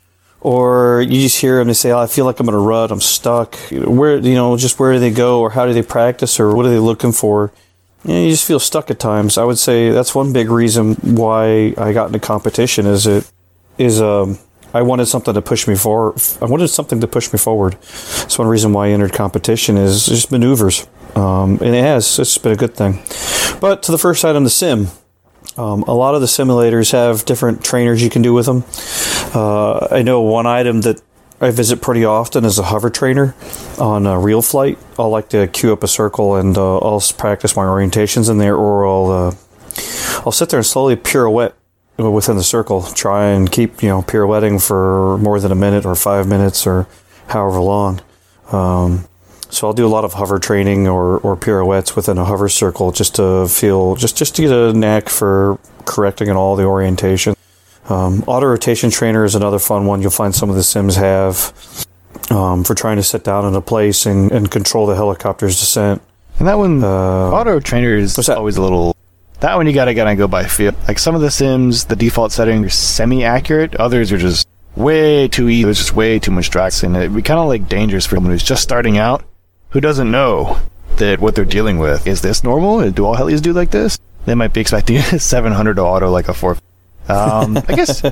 or 0.41 1.01
you 1.01 1.21
just 1.21 1.39
hear 1.39 1.57
them. 1.57 1.67
They 1.67 1.73
say, 1.73 1.91
oh, 1.91 1.99
"I 1.99 2.07
feel 2.07 2.25
like 2.25 2.39
I'm 2.39 2.49
in 2.49 2.53
a 2.53 2.59
rut. 2.59 2.91
I'm 2.91 2.99
stuck." 2.99 3.55
Where 3.71 4.17
you 4.17 4.35
know, 4.35 4.57
just 4.57 4.77
where 4.77 4.91
do 4.91 4.99
they 4.99 5.11
go, 5.11 5.39
or 5.39 5.51
how 5.51 5.65
do 5.65 5.73
they 5.73 5.83
practice, 5.83 6.37
or 6.37 6.53
what 6.53 6.65
are 6.65 6.69
they 6.69 6.79
looking 6.79 7.13
for? 7.13 7.53
You, 8.03 8.13
know, 8.13 8.23
you 8.23 8.29
just 8.31 8.45
feel 8.45 8.59
stuck 8.59 8.91
at 8.91 8.99
times. 8.99 9.37
I 9.37 9.45
would 9.45 9.57
say 9.57 9.89
that's 9.91 10.13
one 10.13 10.33
big 10.33 10.49
reason 10.49 10.95
why 10.95 11.73
I 11.77 11.93
got 11.93 12.07
into 12.07 12.19
competition. 12.19 12.85
Is 12.85 13.07
it 13.07 13.31
is 13.77 14.01
um 14.01 14.37
I 14.73 14.81
wanted 14.81 15.05
something 15.05 15.33
to 15.33 15.41
push 15.41 15.67
me 15.67 15.75
forward. 15.75 16.21
I 16.41 16.45
wanted 16.45 16.67
something 16.69 16.99
to 17.01 17.07
push 17.07 17.31
me 17.31 17.37
forward. 17.37 17.73
That's 17.73 18.39
one 18.39 18.47
reason 18.47 18.73
why 18.73 18.87
I 18.87 18.89
entered 18.89 19.13
competition 19.13 19.77
is 19.77 20.07
just 20.07 20.31
maneuvers, 20.31 20.87
um, 21.15 21.59
and 21.61 21.75
it 21.75 21.83
has. 21.83 22.19
It's 22.19 22.37
been 22.37 22.53
a 22.53 22.55
good 22.55 22.75
thing. 22.75 23.03
But 23.59 23.83
to 23.83 23.91
the 23.91 23.97
first 23.97 24.25
item, 24.25 24.43
the 24.43 24.49
sim. 24.49 24.87
Um, 25.57 25.83
a 25.83 25.93
lot 25.93 26.15
of 26.15 26.21
the 26.21 26.27
simulators 26.27 26.91
have 26.93 27.25
different 27.25 27.63
trainers 27.63 28.01
you 28.01 28.09
can 28.09 28.23
do 28.23 28.33
with 28.33 28.47
them. 28.47 28.63
Uh, 29.35 29.87
I 29.91 30.01
know 30.01 30.21
one 30.21 30.47
item 30.47 30.81
that 30.81 31.01
I 31.39 31.51
visit 31.51 31.81
pretty 31.81 32.05
often 32.05 32.45
is 32.45 32.57
a 32.57 32.63
hover 32.63 32.89
trainer 32.89 33.35
on 33.77 34.07
a 34.07 34.11
RealFlight. 34.11 34.77
I'll 34.97 35.09
like 35.09 35.29
to 35.29 35.47
queue 35.47 35.73
up 35.73 35.83
a 35.83 35.87
circle 35.87 36.35
and 36.35 36.57
uh, 36.57 36.77
I'll 36.77 37.03
practice 37.17 37.55
my 37.55 37.65
orientations 37.65 38.29
in 38.29 38.37
there, 38.39 38.55
or 38.55 38.87
I'll 38.87 39.11
uh, 39.11 39.35
I'll 40.25 40.31
sit 40.31 40.49
there 40.49 40.59
and 40.59 40.65
slowly 40.65 40.95
pirouette 40.95 41.53
within 41.97 42.35
the 42.35 42.43
circle, 42.43 42.83
try 42.83 43.25
and 43.27 43.51
keep 43.51 43.83
you 43.83 43.89
know 43.89 44.01
pirouetting 44.01 44.59
for 44.59 45.17
more 45.19 45.39
than 45.39 45.51
a 45.51 45.55
minute 45.55 45.85
or 45.85 45.95
five 45.95 46.27
minutes 46.27 46.65
or 46.65 46.87
however 47.27 47.59
long. 47.59 48.01
Um, 48.51 49.07
so 49.49 49.67
I'll 49.67 49.73
do 49.73 49.85
a 49.85 49.89
lot 49.89 50.03
of 50.03 50.13
hover 50.13 50.39
training 50.39 50.87
or, 50.87 51.19
or 51.19 51.35
pirouettes 51.35 51.95
within 51.95 52.17
a 52.17 52.25
hover 52.25 52.49
circle 52.49 52.91
just 52.91 53.15
to 53.15 53.47
feel 53.47 53.95
just 53.95 54.17
just 54.17 54.35
to 54.35 54.41
get 54.41 54.51
a 54.51 54.73
knack 54.73 55.09
for 55.09 55.59
correcting 55.85 56.27
in 56.27 56.35
all 56.35 56.55
the 56.55 56.63
orientation. 56.63 57.35
Um, 57.89 58.23
auto 58.25 58.47
rotation 58.47 58.89
trainer 58.89 59.25
is 59.25 59.35
another 59.35 59.59
fun 59.59 59.85
one. 59.85 60.01
You'll 60.01 60.11
find 60.11 60.33
some 60.33 60.49
of 60.49 60.55
the 60.55 60.63
sims 60.63 60.95
have 60.95 61.53
um, 62.31 62.63
for 62.63 62.73
trying 62.73 62.95
to 62.97 63.03
sit 63.03 63.23
down 63.23 63.45
in 63.45 63.53
a 63.55 63.61
place 63.61 64.05
and, 64.05 64.31
and 64.31 64.49
control 64.49 64.87
the 64.87 64.95
helicopter's 64.95 65.59
descent. 65.59 66.01
And 66.39 66.47
that 66.47 66.57
one, 66.57 66.83
Uh, 66.83 67.29
auto 67.31 67.59
trainer 67.59 67.95
is 67.95 68.17
always 68.29 68.57
a 68.57 68.61
little. 68.61 68.95
That 69.43 69.55
one 69.57 69.67
you 69.67 69.73
gotta 69.73 69.93
gotta 69.93 70.15
go 70.15 70.27
by 70.29 70.45
feel. 70.45 70.71
Like 70.87 70.97
some 70.99 71.15
of 71.15 71.21
the 71.21 71.29
sims, 71.29 71.83
the 71.85 71.97
default 71.97 72.31
settings 72.31 72.65
are 72.65 72.69
semi-accurate. 72.69 73.75
Others 73.75 74.13
are 74.13 74.17
just 74.17 74.47
way 74.77 75.27
too 75.27 75.49
easy. 75.49 75.65
There's 75.65 75.79
just 75.79 75.93
way 75.93 76.17
too 76.17 76.31
much 76.31 76.49
drag, 76.49 76.71
and 76.81 76.95
it'd 76.95 77.13
be 77.13 77.21
kind 77.21 77.39
of 77.41 77.47
like 77.49 77.67
dangerous 77.67 78.05
for 78.05 78.15
someone 78.15 78.31
who's 78.31 78.41
just 78.41 78.63
starting 78.63 78.97
out, 78.97 79.23
who 79.71 79.81
doesn't 79.81 80.09
know 80.09 80.59
that 80.95 81.19
what 81.19 81.35
they're 81.35 81.43
dealing 81.43 81.77
with 81.77 82.07
is 82.07 82.21
this 82.21 82.41
normal. 82.43 82.89
Do 82.91 83.05
all 83.05 83.15
helis 83.17 83.41
do 83.41 83.51
like 83.51 83.71
this? 83.71 83.99
They 84.25 84.33
might 84.33 84.53
be 84.53 84.61
expecting 84.61 85.01
700 85.19 85.75
to 85.75 85.81
auto 85.81 86.09
like 86.09 86.29
a 86.29 86.33
four. 86.33 86.57
Um, 87.09 87.57
I 87.57 87.75
guess 87.75 88.01
I'm 88.05 88.11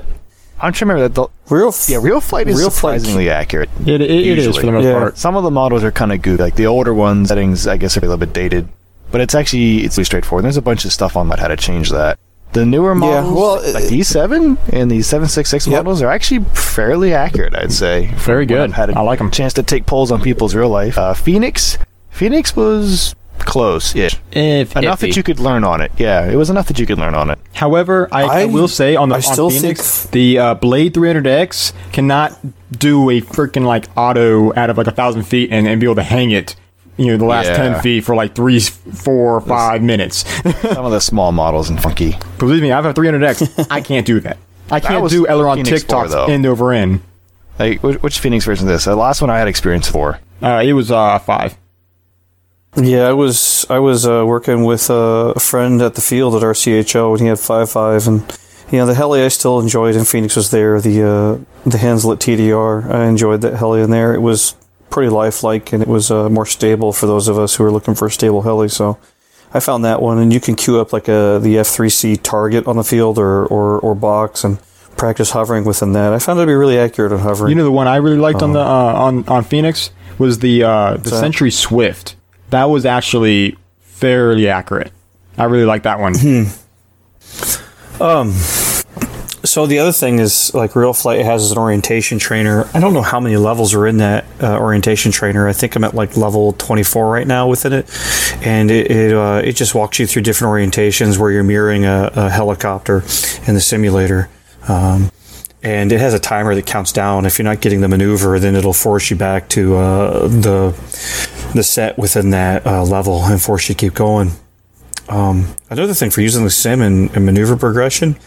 trying 0.60 0.74
to 0.74 0.86
remember 0.86 1.08
that. 1.08 1.16
The, 1.16 1.28
Real, 1.56 1.70
f- 1.70 1.88
yeah, 1.90 1.98
RealFlight 2.00 2.48
is 2.48 2.60
RealFlight- 2.62 2.72
surprisingly 2.74 3.30
accurate. 3.30 3.70
It, 3.86 4.02
it, 4.02 4.12
it 4.12 4.38
is 4.38 4.58
for 4.58 4.66
the 4.66 4.72
most 4.74 4.84
Yeah. 4.84 4.94
part. 5.00 5.18
Some 5.18 5.38
of 5.38 5.44
the 5.44 5.52
models 5.52 5.84
are 5.86 5.92
kind 5.94 6.12
of 6.12 6.22
goofy. 6.22 6.44
Like 6.44 6.56
the 6.56 6.68
older 6.68 6.94
ones, 6.94 7.30
settings 7.30 7.68
I 7.68 7.78
guess 7.78 7.96
are 7.96 8.02
a 8.02 8.04
little 8.04 8.18
bit 8.18 8.34
dated, 8.34 8.68
but 9.12 9.22
it's 9.22 9.36
actually 9.36 9.80
it's 9.84 9.96
pretty 9.96 10.06
straightforward. 10.06 10.46
There's 10.46 10.58
a 10.58 10.62
bunch 10.62 10.86
of 10.86 10.92
stuff 10.94 11.16
on 11.16 11.30
that 11.30 11.40
how 11.40 11.48
to 11.48 11.58
change 11.58 11.90
that. 11.92 12.18
The 12.54 12.66
newer 12.66 12.94
models, 12.96 13.34
well, 13.34 13.56
like 13.74 13.86
uh, 13.86 13.88
the 13.90 14.00
E7 14.02 14.58
and 14.74 14.92
the 14.92 15.02
766 15.02 15.68
Yep. 15.68 15.86
models, 15.86 16.02
are 16.02 16.12
actually 16.12 16.44
fairly 16.54 17.14
accurate. 17.14 17.56
I'd 17.56 17.72
say. 17.72 18.08
Very 18.16 18.46
good. 18.46 18.60
I've 18.60 18.74
had 18.74 18.90
a 18.90 18.98
I 18.98 19.02
like 19.02 19.22
'em. 19.22 19.32
Chance 19.32 19.54
to 19.54 19.64
take 19.64 19.86
polls 19.86 20.12
on 20.12 20.22
people's 20.22 20.54
real 20.54 20.68
life. 20.68 20.98
Uh, 20.98 21.14
Phoenix, 21.14 21.78
Phoenix 22.10 22.54
was 22.54 23.16
close-ish. 23.40 24.18
If, 24.34 24.76
Enough 24.76 25.00
iffy. 25.00 25.02
that 25.02 25.18
you 25.18 25.24
could 25.24 25.40
learn 25.40 25.64
on 25.64 25.82
it. 25.82 25.92
Yeah, 25.98 26.30
it 26.30 26.36
was 26.36 26.50
enough 26.50 26.68
that 26.68 26.78
you 26.78 26.86
could 26.86 27.00
learn 27.00 27.16
on 27.16 27.30
it. 27.30 27.40
However, 27.54 28.08
I, 28.12 28.24
I, 28.24 28.42
I- 28.42 28.46
will 28.46 28.68
say 28.68 28.96
on 28.96 29.10
the 29.10 29.16
I 29.16 29.18
on 29.20 29.22
still 29.24 29.50
Phoenix, 29.50 30.02
think- 30.02 30.12
the 30.12 30.38
uh, 30.40 30.54
Blade 30.56 30.94
300X 30.94 31.74
cannot 31.94 32.38
do 32.78 33.10
a 33.10 33.22
freaking 33.22 33.64
like 33.66 33.88
auto 33.98 34.54
out 34.56 34.70
of 34.70 34.78
like 34.78 34.88
a 34.88 34.92
thousand 34.92 35.24
feet 35.24 35.52
and, 35.52 35.68
and 35.68 35.80
be 35.80 35.86
able 35.88 35.96
to 35.96 36.04
hang 36.04 36.32
it. 36.32 36.56
You 37.02 37.12
know, 37.14 37.18
the 37.18 37.26
last 37.26 37.48
Yeah. 37.48 37.58
ten 37.58 37.82
feet 37.82 38.04
for 38.04 38.16
like 38.16 38.36
three, 38.36 38.60
four, 38.60 39.42
five 39.42 39.82
minutes. 39.82 40.18
Some 40.62 40.86
of 40.86 40.92
the 40.92 41.00
small 41.02 41.32
models 41.32 41.70
and 41.70 41.82
funky. 41.82 42.16
Believe 42.38 42.62
me, 42.62 42.72
I 42.72 42.76
have 42.76 42.86
a 42.86 42.94
300X. 42.94 43.68
I 43.72 43.82
can't 43.82 44.06
do 44.06 44.20
that. 44.22 44.38
I 44.70 44.80
can't 44.80 45.02
was 45.02 45.12
do 45.12 45.28
aileron 45.28 45.64
Phoenix 45.66 45.84
4, 45.84 46.06
TikToks 46.06 46.10
though. 46.12 46.26
end 46.28 46.46
over 46.46 46.72
end. 46.72 47.02
Like 47.60 47.82
which, 47.84 48.02
which 48.04 48.20
Phoenix 48.20 48.46
version 48.46 48.68
is 48.68 48.74
this? 48.74 48.86
The 48.86 48.96
last 48.96 49.22
one 49.22 49.30
I 49.30 49.38
had 49.40 49.48
experience 49.48 49.90
for. 49.90 50.20
Uh, 50.42 50.62
it 50.64 50.74
was 50.74 50.92
uh 50.92 51.20
five. 51.20 51.58
Yeah, 52.78 53.10
I 53.10 53.14
was 53.14 53.66
I 53.70 53.80
was 53.80 54.08
uh, 54.08 54.24
working 54.26 54.64
with 54.64 54.90
uh, 54.90 55.34
a 55.36 55.40
friend 55.40 55.82
at 55.82 55.96
the 55.96 56.02
field 56.02 56.36
at 56.36 56.42
RCHO, 56.42 57.12
and 57.12 57.22
he 57.22 57.28
had 57.28 57.40
five 57.40 57.70
five, 57.70 58.08
and 58.08 58.22
you 58.72 58.78
know 58.78 58.86
the 58.86 58.94
heli 58.94 59.22
I 59.24 59.28
still 59.28 59.60
enjoyed, 59.60 59.96
and 59.98 60.08
Phoenix 60.08 60.38
was 60.38 60.52
there. 60.52 60.80
The 60.80 61.02
uh, 61.04 61.70
the 61.70 61.78
Henseleit 61.80 62.20
TDR, 62.20 62.90
I 62.90 63.06
enjoyed 63.08 63.42
that 63.42 63.56
heli 63.56 63.82
in 63.82 63.90
there. 63.92 64.14
It 64.14 64.22
was 64.22 64.56
pretty 64.92 65.10
lifelike, 65.10 65.74
and 65.74 65.82
it 65.82 65.88
was 65.88 66.12
uh, 66.12 66.30
more 66.30 66.46
stable 66.46 66.94
for 66.94 67.08
those 67.08 67.28
of 67.28 67.40
us 67.40 67.56
who 67.56 67.64
are 67.64 67.72
looking 67.72 67.96
for 67.96 68.08
a 68.08 68.12
stable 68.12 68.44
heli. 68.44 68.70
So 68.70 69.00
I 69.54 69.60
found 69.60 69.84
that 69.86 70.02
one, 70.02 70.20
and 70.20 70.32
you 70.32 70.40
can 70.40 70.56
queue 70.56 70.80
up 70.80 70.94
like 70.94 71.08
a 71.08 71.40
the 71.42 71.56
F3C 71.56 72.22
target 72.22 72.68
on 72.68 72.76
the 72.76 72.84
field 72.84 73.18
or 73.18 73.46
or, 73.48 73.80
or 73.80 73.96
box 73.96 74.44
and 74.44 74.60
practice 74.98 75.32
hovering 75.32 75.66
within 75.66 75.94
that. 75.94 76.14
I 76.14 76.20
found 76.20 76.40
it 76.40 76.44
to 76.44 76.48
be 76.48 76.54
really 76.54 76.78
accurate 76.78 77.12
on 77.12 77.20
hovering. 77.20 77.50
You 77.50 77.56
know 77.56 77.64
the 77.64 77.72
one 77.72 77.88
I 77.88 77.96
really 77.96 78.18
liked 78.18 78.44
on 78.44 78.54
the 78.54 78.60
uh, 78.60 78.64
on 78.64 79.28
on 79.28 79.44
Phoenix 79.44 79.90
was 80.20 80.40
the 80.40 80.64
uh, 80.64 80.94
the 80.98 81.10
that? 81.10 81.20
Century 81.20 81.52
Swift. 81.52 82.16
That 82.52 82.66
was 82.66 82.86
actually 82.86 83.58
fairly 83.80 84.50
accurate. 84.50 84.92
I 85.38 85.46
really 85.46 85.66
like 85.66 85.84
that 85.84 86.00
one. 86.00 86.16
So 89.44 89.66
the 89.66 89.80
other 89.80 89.92
thing 89.92 90.20
is 90.20 90.54
like 90.54 90.72
RealFlight 90.72 91.24
has 91.24 91.52
an 91.52 91.58
orientation 91.58 92.20
trainer. 92.20 92.70
I 92.76 92.80
don't 92.80 92.94
know 92.94 93.02
how 93.02 93.20
many 93.20 93.38
levels 93.38 93.74
are 93.74 93.88
in 93.88 93.98
that 93.98 94.26
uh, 94.40 94.60
orientation 94.60 95.12
trainer. 95.12 95.48
I 95.48 95.54
think 95.54 95.76
I'm 95.76 95.84
at 95.84 95.96
like 95.96 96.16
level 96.16 96.54
24 96.54 97.12
right 97.12 97.26
now 97.26 97.48
within 97.48 97.74
it, 97.74 97.90
and 98.46 98.70
it 98.70 98.92
it, 98.92 99.14
uh, 99.14 99.42
it 99.44 99.54
just 99.54 99.74
walks 99.74 99.98
you 99.98 100.06
through 100.06 100.22
different 100.22 100.52
orientations 100.52 101.18
where 101.18 101.32
you're 101.32 101.44
mirroring 101.44 101.86
a, 101.86 102.12
a 102.16 102.30
helicopter 102.30 103.04
in 103.48 103.56
the 103.56 103.62
simulator. 103.62 104.30
Um, 104.68 105.12
and 105.64 105.92
it 105.92 106.00
has 106.00 106.14
a 106.14 106.20
timer 106.20 106.54
that 106.56 106.66
counts 106.66 106.92
down. 106.92 107.26
If 107.26 107.38
you're 107.38 107.44
not 107.44 107.62
getting 107.62 107.82
the 107.82 107.88
maneuver, 107.88 108.40
then 108.40 108.56
it'll 108.56 108.74
force 108.74 109.10
you 109.10 109.16
back 109.16 109.50
to 109.50 109.76
uh, 109.76 110.28
the 110.28 110.70
the 111.56 111.64
set 111.64 111.98
within 111.98 112.30
that 112.30 112.66
uh, 112.68 112.84
level 112.84 113.24
and 113.24 113.42
force 113.42 113.70
you 113.70 113.76
to 113.76 113.80
keep 113.80 113.96
going. 113.96 114.32
Um, 115.10 115.56
another 115.70 115.96
thing 115.96 116.12
for 116.12 116.22
using 116.22 116.44
the 116.44 116.52
sim 116.52 116.82
and, 116.82 117.10
and 117.16 117.26
maneuver 117.26 117.58
progression 117.58 118.18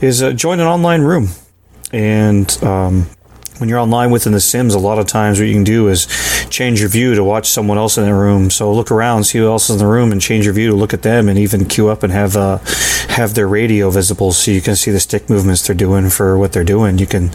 is 0.00 0.22
uh, 0.22 0.32
join 0.32 0.60
an 0.60 0.66
online 0.66 1.02
room. 1.02 1.28
And 1.92 2.62
um, 2.62 3.06
when 3.58 3.68
you're 3.68 3.78
online 3.78 4.10
within 4.10 4.32
the 4.32 4.40
Sims, 4.40 4.74
a 4.74 4.78
lot 4.78 4.98
of 4.98 5.06
times 5.06 5.38
what 5.38 5.46
you 5.46 5.54
can 5.54 5.64
do 5.64 5.88
is 5.88 6.08
change 6.50 6.80
your 6.80 6.88
view 6.88 7.14
to 7.14 7.22
watch 7.22 7.48
someone 7.48 7.78
else 7.78 7.96
in 7.96 8.04
the 8.04 8.14
room. 8.14 8.50
So 8.50 8.72
look 8.72 8.90
around, 8.90 9.24
see 9.24 9.38
who 9.38 9.46
else 9.46 9.70
is 9.70 9.76
in 9.76 9.78
the 9.78 9.92
room, 9.92 10.10
and 10.10 10.20
change 10.20 10.44
your 10.44 10.54
view 10.54 10.70
to 10.70 10.76
look 10.76 10.92
at 10.92 11.02
them, 11.02 11.28
and 11.28 11.38
even 11.38 11.66
queue 11.66 11.88
up 11.88 12.02
and 12.02 12.12
have 12.12 12.36
uh, 12.36 12.58
have 13.10 13.34
their 13.34 13.46
radio 13.46 13.90
visible, 13.90 14.32
so 14.32 14.50
you 14.50 14.60
can 14.60 14.74
see 14.74 14.90
the 14.90 14.98
stick 14.98 15.30
movements 15.30 15.64
they're 15.64 15.76
doing 15.76 16.10
for 16.10 16.36
what 16.36 16.52
they're 16.52 16.64
doing. 16.64 16.98
You 16.98 17.06
can 17.06 17.30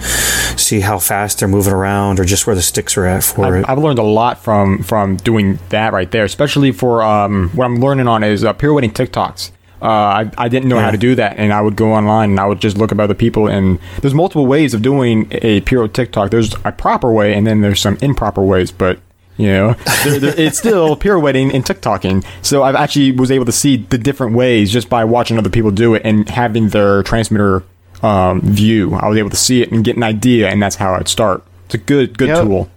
see 0.57 0.81
how 0.81 0.99
fast 0.99 1.39
they're 1.39 1.47
moving 1.47 1.71
around, 1.71 2.19
or 2.19 2.25
just 2.25 2.45
where 2.45 2.55
the 2.55 2.61
sticks 2.61 2.97
are 2.97 3.05
at 3.05 3.23
for 3.23 3.55
it. 3.55 3.59
I've, 3.59 3.77
I've 3.77 3.83
learned 3.83 3.99
a 3.99 4.03
lot 4.03 4.43
from 4.43 4.83
from 4.83 5.15
doing 5.15 5.57
that 5.69 5.93
right 5.93 6.11
there, 6.11 6.25
especially 6.25 6.73
for 6.73 7.01
um, 7.01 7.49
what 7.53 7.63
I'm 7.63 7.79
learning 7.79 8.09
on 8.09 8.23
is 8.23 8.43
uh, 8.43 8.51
pirouetting 8.51 8.91
TikToks. 8.91 9.51
Uh, 9.81 9.85
I, 9.85 10.31
I 10.37 10.47
didn't 10.49 10.67
know 10.67 10.77
how 10.79 10.91
to 10.91 10.97
do 10.97 11.15
that, 11.15 11.37
and 11.37 11.53
I 11.53 11.61
would 11.61 11.75
go 11.77 11.93
online 11.93 12.31
and 12.31 12.39
I 12.39 12.45
would 12.45 12.59
just 12.59 12.77
look 12.77 12.91
up 12.91 12.99
other 12.99 13.13
people. 13.13 13.47
And 13.47 13.79
there's 14.01 14.13
multiple 14.13 14.45
ways 14.45 14.73
of 14.73 14.81
doing 14.81 15.27
a 15.31 15.61
pirouette 15.61 15.93
TikTok. 15.93 16.31
There's 16.31 16.53
a 16.65 16.71
proper 16.71 17.11
way, 17.13 17.33
and 17.33 17.47
then 17.47 17.61
there's 17.61 17.79
some 17.79 17.97
improper 18.01 18.41
ways. 18.43 18.71
But 18.71 18.99
you 19.37 19.47
know, 19.47 19.73
there, 20.03 20.19
there, 20.19 20.33
it's 20.37 20.57
still 20.57 20.97
pirouetting 20.97 21.53
and 21.53 21.63
TikToking. 21.63 22.25
So 22.41 22.63
I've 22.63 22.75
actually 22.75 23.13
was 23.13 23.31
able 23.31 23.45
to 23.45 23.53
see 23.53 23.77
the 23.77 23.97
different 23.97 24.35
ways 24.35 24.69
just 24.71 24.89
by 24.89 25.05
watching 25.05 25.37
other 25.37 25.49
people 25.49 25.71
do 25.71 25.93
it 25.95 26.01
and 26.03 26.27
having 26.29 26.69
their 26.69 27.01
transmitter 27.03 27.63
um, 28.03 28.41
view. 28.41 28.95
I 28.95 29.07
was 29.07 29.17
able 29.17 29.29
to 29.29 29.37
see 29.37 29.61
it 29.61 29.71
and 29.71 29.83
get 29.83 29.95
an 29.95 30.03
idea, 30.03 30.49
and 30.49 30.61
that's 30.61 30.75
how 30.75 30.93
I'd 30.95 31.07
start. 31.07 31.41
It's 31.67 31.75
a 31.75 31.77
good 31.77 32.17
good 32.17 32.27
Yep. 32.29 32.43
tool. 32.43 32.69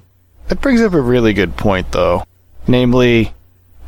That 0.48 0.60
brings 0.60 0.80
up 0.82 0.92
a 0.92 1.00
really 1.00 1.32
good 1.32 1.56
point, 1.56 1.90
though. 1.92 2.24
Namely, 2.68 3.32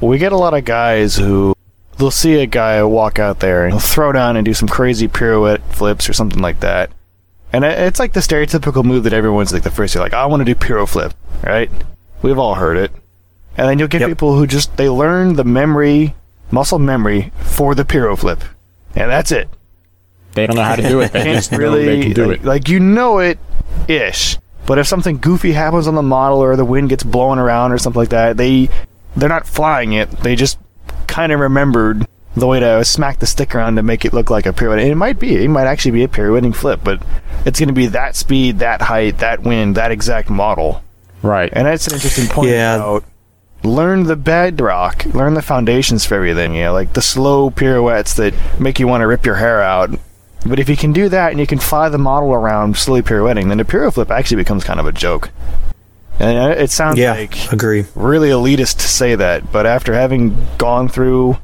we 0.00 0.18
get 0.18 0.32
a 0.32 0.36
lot 0.36 0.54
of 0.54 0.64
guys 0.64 1.14
who 1.16 1.53
they'll 1.98 2.10
see 2.10 2.34
a 2.36 2.46
guy 2.46 2.82
walk 2.84 3.18
out 3.18 3.40
there 3.40 3.64
and 3.64 3.72
he'll 3.72 3.80
throw 3.80 4.12
down 4.12 4.36
and 4.36 4.44
do 4.44 4.54
some 4.54 4.68
crazy 4.68 5.08
pirouette 5.08 5.62
flips 5.72 6.08
or 6.08 6.12
something 6.12 6.40
like 6.40 6.60
that. 6.60 6.90
And 7.52 7.64
it's 7.64 8.00
like 8.00 8.12
the 8.14 8.20
stereotypical 8.20 8.84
move 8.84 9.04
that 9.04 9.12
everyone's 9.12 9.52
like 9.52 9.62
the 9.62 9.70
first 9.70 9.94
year, 9.94 10.02
like, 10.02 10.12
I 10.12 10.26
want 10.26 10.40
to 10.40 10.44
do 10.44 10.54
piro 10.56 10.86
flip, 10.86 11.14
right? 11.44 11.70
We've 12.22 12.38
all 12.38 12.56
heard 12.56 12.76
it. 12.76 12.90
And 13.56 13.68
then 13.68 13.78
you'll 13.78 13.86
get 13.88 14.00
Yep. 14.00 14.08
people 14.10 14.36
who 14.36 14.46
just 14.46 14.76
they 14.76 14.88
learn 14.88 15.34
the 15.36 15.44
memory, 15.44 16.14
muscle 16.50 16.80
memory 16.80 17.30
for 17.42 17.76
the 17.76 17.84
piro 17.84 18.16
flip, 18.16 18.42
and 18.96 19.08
that's 19.10 19.30
it. 19.30 19.48
They 20.32 20.48
don't 20.48 20.56
know 20.56 20.64
how 20.64 20.74
to 20.74 20.82
do 20.82 21.00
it. 21.00 21.12
They 21.12 21.22
Can't 21.22 21.50
really 21.52 21.84
they 21.86 22.02
can 22.02 22.12
do 22.12 22.26
like, 22.26 22.40
it. 22.40 22.44
like 22.44 22.68
you 22.68 22.80
know 22.80 23.18
it, 23.20 23.38
ish. 23.86 24.36
But 24.66 24.78
if 24.78 24.88
something 24.88 25.18
goofy 25.18 25.52
happens 25.52 25.86
on 25.86 25.94
the 25.94 26.02
model 26.02 26.38
or 26.42 26.56
the 26.56 26.64
wind 26.64 26.88
gets 26.88 27.04
blowing 27.04 27.38
around 27.38 27.70
or 27.70 27.78
something 27.78 28.00
like 28.00 28.08
that, 28.08 28.36
they 28.36 28.68
they're 29.14 29.28
not 29.28 29.46
flying 29.46 29.92
it. 29.92 30.10
They 30.10 30.34
just 30.34 30.58
kind 31.14 31.30
of 31.30 31.38
remembered 31.38 32.04
the 32.34 32.44
way 32.44 32.58
to 32.58 32.84
smack 32.84 33.20
the 33.20 33.26
stick 33.26 33.54
around 33.54 33.76
to 33.76 33.82
make 33.84 34.04
it 34.04 34.12
look 34.12 34.30
like 34.30 34.46
a 34.46 34.52
pirouette. 34.52 34.80
And 34.80 34.90
it 34.90 34.96
might 34.96 35.20
be, 35.20 35.44
it 35.44 35.48
might 35.48 35.68
actually 35.68 35.92
be 35.92 36.02
a 36.02 36.08
pirouetting 36.08 36.52
flip, 36.52 36.80
but 36.82 37.00
it's 37.46 37.60
going 37.60 37.68
to 37.68 37.72
be 37.72 37.86
that 37.86 38.16
speed, 38.16 38.58
that 38.58 38.82
height, 38.82 39.18
that 39.18 39.42
wind, 39.44 39.76
that 39.76 39.92
exact 39.92 40.28
model. 40.28 40.82
Right. 41.22 41.50
And 41.52 41.68
that's 41.68 41.86
an 41.86 41.94
interesting 41.94 42.26
point 42.26 42.50
Yeah. 42.50 42.74
about 42.74 43.04
learn 43.62 44.02
the 44.02 44.16
bedrock, 44.16 45.04
learn 45.06 45.34
the 45.34 45.42
foundations 45.42 46.04
for 46.04 46.16
everything. 46.16 46.56
You 46.56 46.64
know, 46.64 46.72
like 46.72 46.94
the 46.94 47.00
slow 47.00 47.48
pirouettes 47.50 48.14
that 48.14 48.34
make 48.58 48.80
you 48.80 48.88
want 48.88 49.02
to 49.02 49.06
rip 49.06 49.24
your 49.24 49.36
hair 49.36 49.62
out. 49.62 49.90
But 50.44 50.58
if 50.58 50.68
you 50.68 50.76
can 50.76 50.92
do 50.92 51.08
that 51.10 51.30
and 51.30 51.38
you 51.38 51.46
can 51.46 51.60
fly 51.60 51.88
the 51.88 51.96
model 51.98 52.34
around 52.34 52.76
slowly 52.76 53.02
pirouetting, 53.02 53.48
then 53.50 53.58
the 53.58 53.64
pirouette 53.64 53.94
flip 53.94 54.10
actually 54.10 54.38
becomes 54.38 54.64
kind 54.64 54.80
of 54.80 54.86
a 54.86 54.92
joke. 54.92 55.30
And 56.20 56.52
it 56.52 56.70
sounds 56.70 56.98
Yeah, 56.98 57.12
like 57.12 57.52
agree. 57.52 57.86
really 57.94 58.28
elitist 58.28 58.76
to 58.78 58.88
say 58.88 59.14
that, 59.16 59.50
but 59.52 59.66
after 59.66 59.94
having 59.94 60.36
gone 60.58 60.88
through 60.88 61.38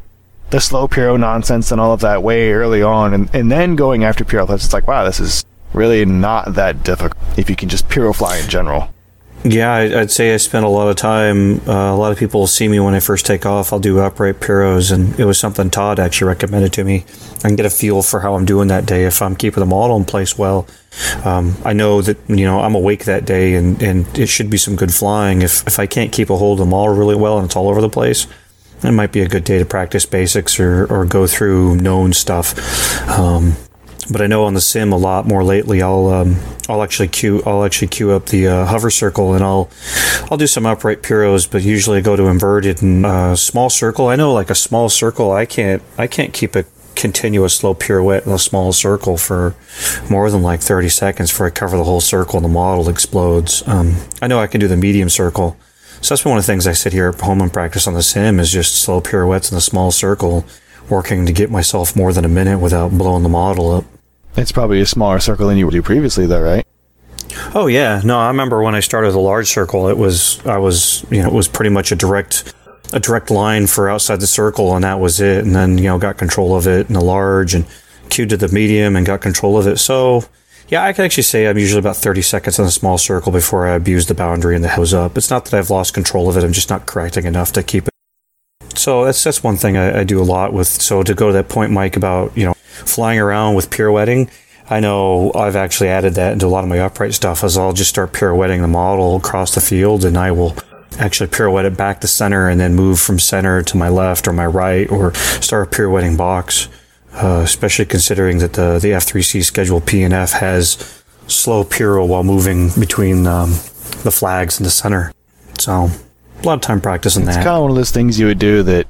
the 0.50 0.61
slow 0.61 0.87
Piro 0.88 1.16
nonsense 1.16 1.70
and 1.72 1.80
all 1.80 1.92
of 1.92 2.00
that 2.00 2.22
way 2.22 2.52
early 2.52 2.83
on, 2.83 3.12
and, 3.14 3.35
and 3.35 3.50
then 3.50 3.74
going 3.76 4.04
after 4.04 4.24
Piro 4.24 4.50
it's 4.52 4.72
like, 4.72 4.87
wow, 4.87 5.04
this 5.04 5.18
is 5.20 5.44
really 5.72 6.04
not 6.04 6.54
that 6.54 6.83
difficult 6.85 7.16
if 7.38 7.48
you 7.50 7.56
can 7.56 7.68
just 7.68 7.88
Piro 7.88 8.12
fly 8.12 8.38
in 8.38 8.48
general. 8.48 8.92
Yeah, 9.42 9.74
I'd 9.74 10.11
say 10.11 10.35
I 10.35 10.37
spent 10.37 10.66
a 10.66 10.68
lot 10.68 10.88
of 10.88 10.96
time. 10.96 11.66
Uh, 11.66 11.94
a 11.94 11.96
lot 11.96 12.12
of 12.12 12.18
people 12.18 12.46
see 12.46 12.68
me 12.68 12.79
when 12.79 12.92
I 12.92 13.00
first 13.00 13.24
take 13.24 13.46
off. 13.46 13.72
I'll 13.72 13.81
do 13.81 13.98
upright 13.98 14.38
piros, 14.38 14.92
and 14.92 15.18
it 15.18 15.24
was 15.24 15.38
something 15.38 15.70
Todd 15.70 15.98
actually 15.98 16.29
recommended 16.29 16.74
to 16.74 16.85
me. 16.85 17.07
I 17.38 17.48
can 17.48 17.57
get 17.57 17.64
a 17.64 17.70
feel 17.70 18.03
for 18.03 18.20
how 18.20 18.35
I'm 18.35 18.44
doing 18.44 18.68
that 18.68 18.85
day 18.85 19.05
if 19.05 19.22
I'm 19.22 19.35
keeping 19.35 19.61
the 19.61 19.66
model 19.66 19.96
in 19.96 20.05
place 20.05 20.37
well. 20.37 20.66
Um, 21.24 21.57
I 21.64 21.72
know 21.72 22.03
that 22.03 22.18
you 22.29 22.44
know 22.44 22.61
I'm 22.61 22.74
awake 22.74 23.07
that 23.07 23.24
day, 23.24 23.55
and, 23.55 23.83
and 23.83 24.18
it 24.18 24.26
should 24.26 24.50
be 24.50 24.59
some 24.59 24.76
good 24.76 24.92
flying. 24.92 25.40
If 25.40 25.66
if 25.66 25.79
I 25.79 25.87
can't 25.87 26.12
keep 26.12 26.29
a 26.29 26.37
hold 26.37 26.61
of 26.61 26.66
the 26.66 26.70
model 26.70 26.94
really 26.94 27.16
well 27.16 27.38
and 27.38 27.46
it's 27.46 27.57
all 27.57 27.70
over 27.70 27.81
the 27.81 27.88
place, 27.88 28.26
it 28.83 28.92
might 28.92 29.11
be 29.11 29.20
a 29.20 29.29
good 29.29 29.44
day 29.44 29.59
to 29.59 29.64
practice 29.64 30.05
basics 30.05 30.61
or, 30.61 30.85
or 30.92 31.07
go 31.07 31.26
through 31.26 31.76
known 31.76 32.12
stuff. 32.12 33.09
Um, 33.09 33.57
but 34.11 34.20
I 34.20 34.27
know 34.27 34.44
on 34.44 34.55
the 34.55 34.61
sim 34.61 34.92
a 34.92 34.96
lot 34.96 35.27
more 35.27 35.44
lately. 35.44 35.83
I'll 35.83 36.09
um, 36.09 36.37
I'll 36.68 36.83
actually 36.83 37.09
queue 37.09 37.42
I'll 37.46 37.64
actually 37.64 37.88
queue 37.88 38.11
up 38.11 38.27
the 38.27 38.49
uh, 38.49 38.66
hover 38.66 38.90
circle 38.90 39.35
and 39.35 39.44
I'll 39.44 39.70
I'll 40.31 40.38
do 40.38 40.46
some 40.46 40.66
upright 40.66 41.03
piros, 41.03 41.51
but 41.51 41.62
usually 41.62 41.99
I 41.99 42.01
go 42.01 42.16
to 42.16 42.27
inverted 42.27 42.83
and 42.83 43.07
uh, 43.07 43.37
small 43.37 43.70
circle. 43.70 44.09
I 44.09 44.16
know 44.16 44.33
like 44.33 44.51
a 44.51 44.55
small 44.55 44.88
circle, 44.88 45.33
I 45.33 45.46
can't 45.46 45.83
I 45.96 46.07
can't 46.07 46.33
keep 46.33 46.57
a 46.57 46.64
continuous 46.96 47.55
slow 47.55 47.73
pirouette 47.73 48.27
in 48.27 48.33
a 48.33 48.38
small 48.38 48.73
circle 48.73 49.16
for 49.16 49.55
more 50.11 50.31
than 50.31 50.42
like 50.42 50.61
30 50.61 50.88
seconds 50.90 51.31
before 51.31 51.46
I 51.46 51.51
cover 51.51 51.77
the 51.77 51.85
whole 51.85 52.01
circle 52.01 52.37
and 52.37 52.44
the 52.44 52.49
model 52.49 52.88
explodes. 52.88 53.66
Um, 53.66 53.96
I 54.20 54.27
know 54.27 54.38
I 54.38 54.46
can 54.46 54.61
do 54.61 54.68
the 54.68 54.77
medium 54.77 55.09
circle. 55.09 55.57
So 56.03 56.14
that's 56.14 56.25
one 56.25 56.38
of 56.38 56.44
the 56.44 56.46
things 56.46 56.66
I 56.66 56.73
sit 56.73 56.92
here 56.92 57.09
at 57.09 57.20
home 57.20 57.40
and 57.40 57.53
practice 57.53 57.87
on 57.87 57.94
the 57.94 58.03
sim 58.03 58.40
is 58.40 58.51
just 58.51 58.75
slow 58.77 59.01
pirouettes 59.01 59.51
in 59.51 59.59
a 59.59 59.61
small 59.61 59.90
circle, 59.90 60.44
working 60.88 61.27
to 61.27 61.33
get 61.33 61.51
myself 61.51 61.94
more 61.94 62.12
than 62.12 62.25
a 62.25 62.29
minute 62.29 62.59
without 62.59 62.90
blowing 62.90 63.23
the 63.23 63.29
model 63.29 63.70
up. 63.70 63.85
It's 64.37 64.53
probably 64.53 64.81
a 64.81 64.87
smaller 64.87 65.19
circle 65.19 65.49
than 65.49 65.59
you 65.59 65.66
would 65.66 65.73
do 65.73 65.83
previously, 65.83 66.27
though, 66.27 66.40
right? 66.40 66.66
Oh 67.55 67.66
yeah, 67.66 68.01
no, 68.05 68.19
I 68.19 68.29
remember 68.29 68.62
when 68.62 68.75
I 68.75 68.81
started 68.81 69.12
the 69.12 69.19
large 69.19 69.49
circle. 69.49 69.88
It 69.88 69.99
was 69.99 70.45
I 70.47 70.59
was 70.59 71.05
you 71.11 71.23
know 71.23 71.29
it 71.29 71.35
was 71.35 71.49
pretty 71.49 71.71
much 71.71 71.93
a 71.93 71.97
direct 71.97 72.55
a 72.93 73.01
direct 73.01 73.31
line 73.31 73.66
for 73.66 73.88
outside 73.88 74.21
the 74.21 74.27
circle, 74.27 74.75
and 74.75 74.85
that 74.85 75.01
was 75.01 75.21
it. 75.21 75.45
And 75.45 75.55
then 75.55 75.79
you 75.79 75.85
know 75.85 75.99
got 75.99 76.16
control 76.16 76.57
of 76.57 76.66
it 76.66 76.88
in 76.88 76.95
the 76.95 77.01
large 77.01 77.55
and 77.55 77.66
queued 78.09 78.31
to 78.31 78.37
the 78.37 78.49
medium 78.49 78.97
and 78.97 79.07
got 79.07 79.21
control 79.21 79.59
of 79.59 79.66
it. 79.66 79.79
So 79.79 80.25
yeah, 80.69 80.85
I 80.85 80.93
can 80.93 81.05
actually 81.05 81.25
say 81.25 81.49
I'm 81.49 81.59
usually 81.59 81.81
about 81.81 81.97
30 81.97 82.23
seconds 82.23 82.59
in 82.59 82.64
a 82.64 82.71
small 82.71 82.99
circle 82.99 83.33
before 83.33 83.66
I 83.66 83.75
abuse 83.75 84.07
the 84.07 84.14
boundary 84.14 84.55
and 84.55 84.64
the 84.64 84.69
hose 84.69 84.95
up. 84.95 85.16
It's 85.16 85.31
not 85.31 85.45
that 85.47 85.59
I've 85.59 85.71
lost 85.71 85.95
control 85.95 86.29
of 86.29 86.37
it; 86.37 86.45
I'm 86.45 86.53
just 86.53 86.71
not 86.71 86.87
correcting 86.87 87.27
enough 87.27 87.53
to 87.53 87.62
keep 87.62 87.88
it. 87.88 87.89
So 88.81 89.05
that's 89.05 89.23
that's 89.23 89.43
one 89.43 89.57
thing 89.57 89.77
I, 89.77 90.01
I 90.01 90.05
do 90.05 90.23
a 90.23 90.25
lot 90.25 90.55
with. 90.55 90.66
So 90.66 91.03
to 91.03 91.14
go 91.14 91.27
to 91.27 91.35
that 91.35 91.51
point, 91.51 91.71
Mike, 91.71 91.97
about 91.97 92.35
you 92.35 92.47
know 92.47 92.55
flying 92.55 93.19
around 93.19 93.55
with 93.55 93.69
pirouetting. 93.69 94.31
I 94.71 94.81
know 94.81 95.33
I've 95.35 95.57
actually 95.57 95.90
added 95.90 96.14
that 96.14 96.33
into 96.33 96.47
a 96.47 96.49
lot 96.49 96.64
of 96.64 96.71
my 96.71 96.79
upright 96.79 97.12
stuff 97.12 97.45
as 97.45 97.59
I'll 97.59 97.75
just 97.75 97.90
start 97.90 98.14
pirouetting 98.14 98.62
the 98.62 98.69
model 98.69 99.16
across 99.16 99.55
the 99.55 99.61
field 99.61 100.05
and 100.05 100.16
I 100.16 100.31
will 100.31 100.57
actually 100.99 101.29
pirouette 101.29 101.66
it 101.66 101.77
back 101.77 102.01
to 102.01 102.07
center 102.07 102.49
and 102.49 102.59
then 102.59 102.75
move 102.75 102.99
from 103.01 103.19
center 103.19 103.62
to 103.62 103.77
my 103.77 103.88
left 103.90 104.27
or 104.27 104.33
my 104.33 104.47
right 104.47 104.90
or 104.90 105.12
start 105.14 105.73
pirouetting 105.73 106.16
box. 106.16 106.69
Uh, 107.12 107.43
especially 107.45 107.85
considering 107.85 108.38
that 108.38 108.53
the, 108.53 108.79
the 108.79 108.93
F3C 108.93 109.43
schedule 109.43 109.81
P 109.81 110.05
and 110.05 110.14
F 110.14 110.31
has 110.31 111.03
slow 111.27 111.64
piro 111.64 112.07
while 112.07 112.23
moving 112.23 112.71
between 112.79 113.27
um, 113.27 113.51
the 114.05 114.12
flags 114.14 114.61
in 114.61 114.64
the 114.64 114.71
center. 114.71 115.12
So 115.59 115.90
a 116.42 116.46
lot 116.46 116.55
of 116.55 116.61
time 116.61 116.81
practicing 116.81 117.22
It's 117.22 117.35
that. 117.35 117.40
It's 117.40 117.44
kind 117.44 117.57
of 117.57 117.62
one 117.62 117.70
of 117.70 117.76
those 117.76 117.90
things 117.90 118.18
you 118.18 118.26
would 118.26 118.38
do 118.38 118.62
that 118.64 118.87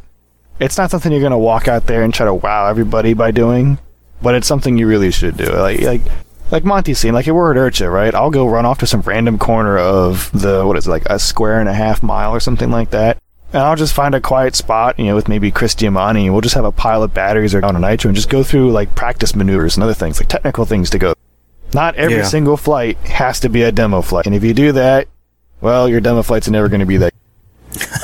it's 0.58 0.76
not 0.76 0.90
something 0.90 1.10
you're 1.10 1.20
going 1.22 1.32
to 1.32 1.38
walk 1.38 1.68
out 1.68 1.86
there 1.86 2.02
and 2.02 2.12
try 2.12 2.26
to 2.26 2.34
wow 2.34 2.66
everybody 2.68 3.14
by 3.14 3.30
doing, 3.30 3.78
but 4.20 4.34
it's 4.34 4.46
something 4.46 4.76
you 4.76 4.86
really 4.86 5.10
should 5.10 5.36
do. 5.36 5.46
Like 5.46 5.80
like 5.80 6.02
like 6.50 6.64
Monty's 6.64 6.98
saying, 6.98 7.14
like 7.14 7.26
if 7.28 7.32
we're 7.34 7.52
at 7.52 7.56
IRCHA, 7.56 7.90
right? 7.92 8.14
I'll 8.14 8.30
go 8.30 8.46
run 8.48 8.66
off 8.66 8.78
to 8.80 8.86
some 8.86 9.00
random 9.02 9.38
corner 9.38 9.78
of 9.78 10.30
the 10.32 10.66
what 10.66 10.76
is 10.76 10.86
it, 10.86 10.90
like 10.90 11.06
a 11.06 11.18
square 11.18 11.60
and 11.60 11.68
a 11.68 11.72
half 11.74 12.02
mile 12.02 12.32
or 12.32 12.40
something 12.40 12.70
like 12.70 12.90
that. 12.90 13.18
And 13.52 13.62
I'll 13.62 13.74
just 13.76 13.94
find 13.94 14.14
a 14.14 14.20
quiet 14.20 14.54
spot, 14.54 14.98
you 14.98 15.06
know, 15.06 15.14
with 15.16 15.28
maybe 15.28 15.50
Chris 15.50 15.74
Giamatti, 15.74 16.24
and 16.24 16.32
we'll 16.32 16.40
just 16.40 16.54
have 16.54 16.64
a 16.64 16.70
pile 16.72 17.02
of 17.02 17.12
batteries 17.14 17.54
or 17.54 17.64
on 17.64 17.74
a 17.74 17.80
nitro 17.80 18.08
and 18.08 18.14
just 18.16 18.28
go 18.28 18.42
through 18.44 18.70
like 18.70 18.94
practice 18.94 19.34
maneuvers 19.34 19.76
and 19.76 19.82
other 19.82 19.94
things, 19.94 20.20
like 20.20 20.28
technical 20.28 20.64
things 20.64 20.90
to 20.90 20.98
go. 20.98 21.14
Not 21.72 21.94
every 21.96 22.18
Yeah. 22.18 22.24
single 22.24 22.56
flight 22.56 22.96
has 23.06 23.40
to 23.40 23.48
be 23.48 23.62
a 23.62 23.72
demo 23.72 24.02
flight. 24.02 24.26
And 24.26 24.34
if 24.34 24.44
you 24.44 24.54
do 24.54 24.72
that, 24.72 25.08
well, 25.60 25.88
your 25.88 26.00
demo 26.00 26.22
flight's 26.22 26.48
are 26.48 26.52
never 26.52 26.68
going 26.68 26.80
to 26.80 26.86
be 26.86 26.96
that 26.98 27.12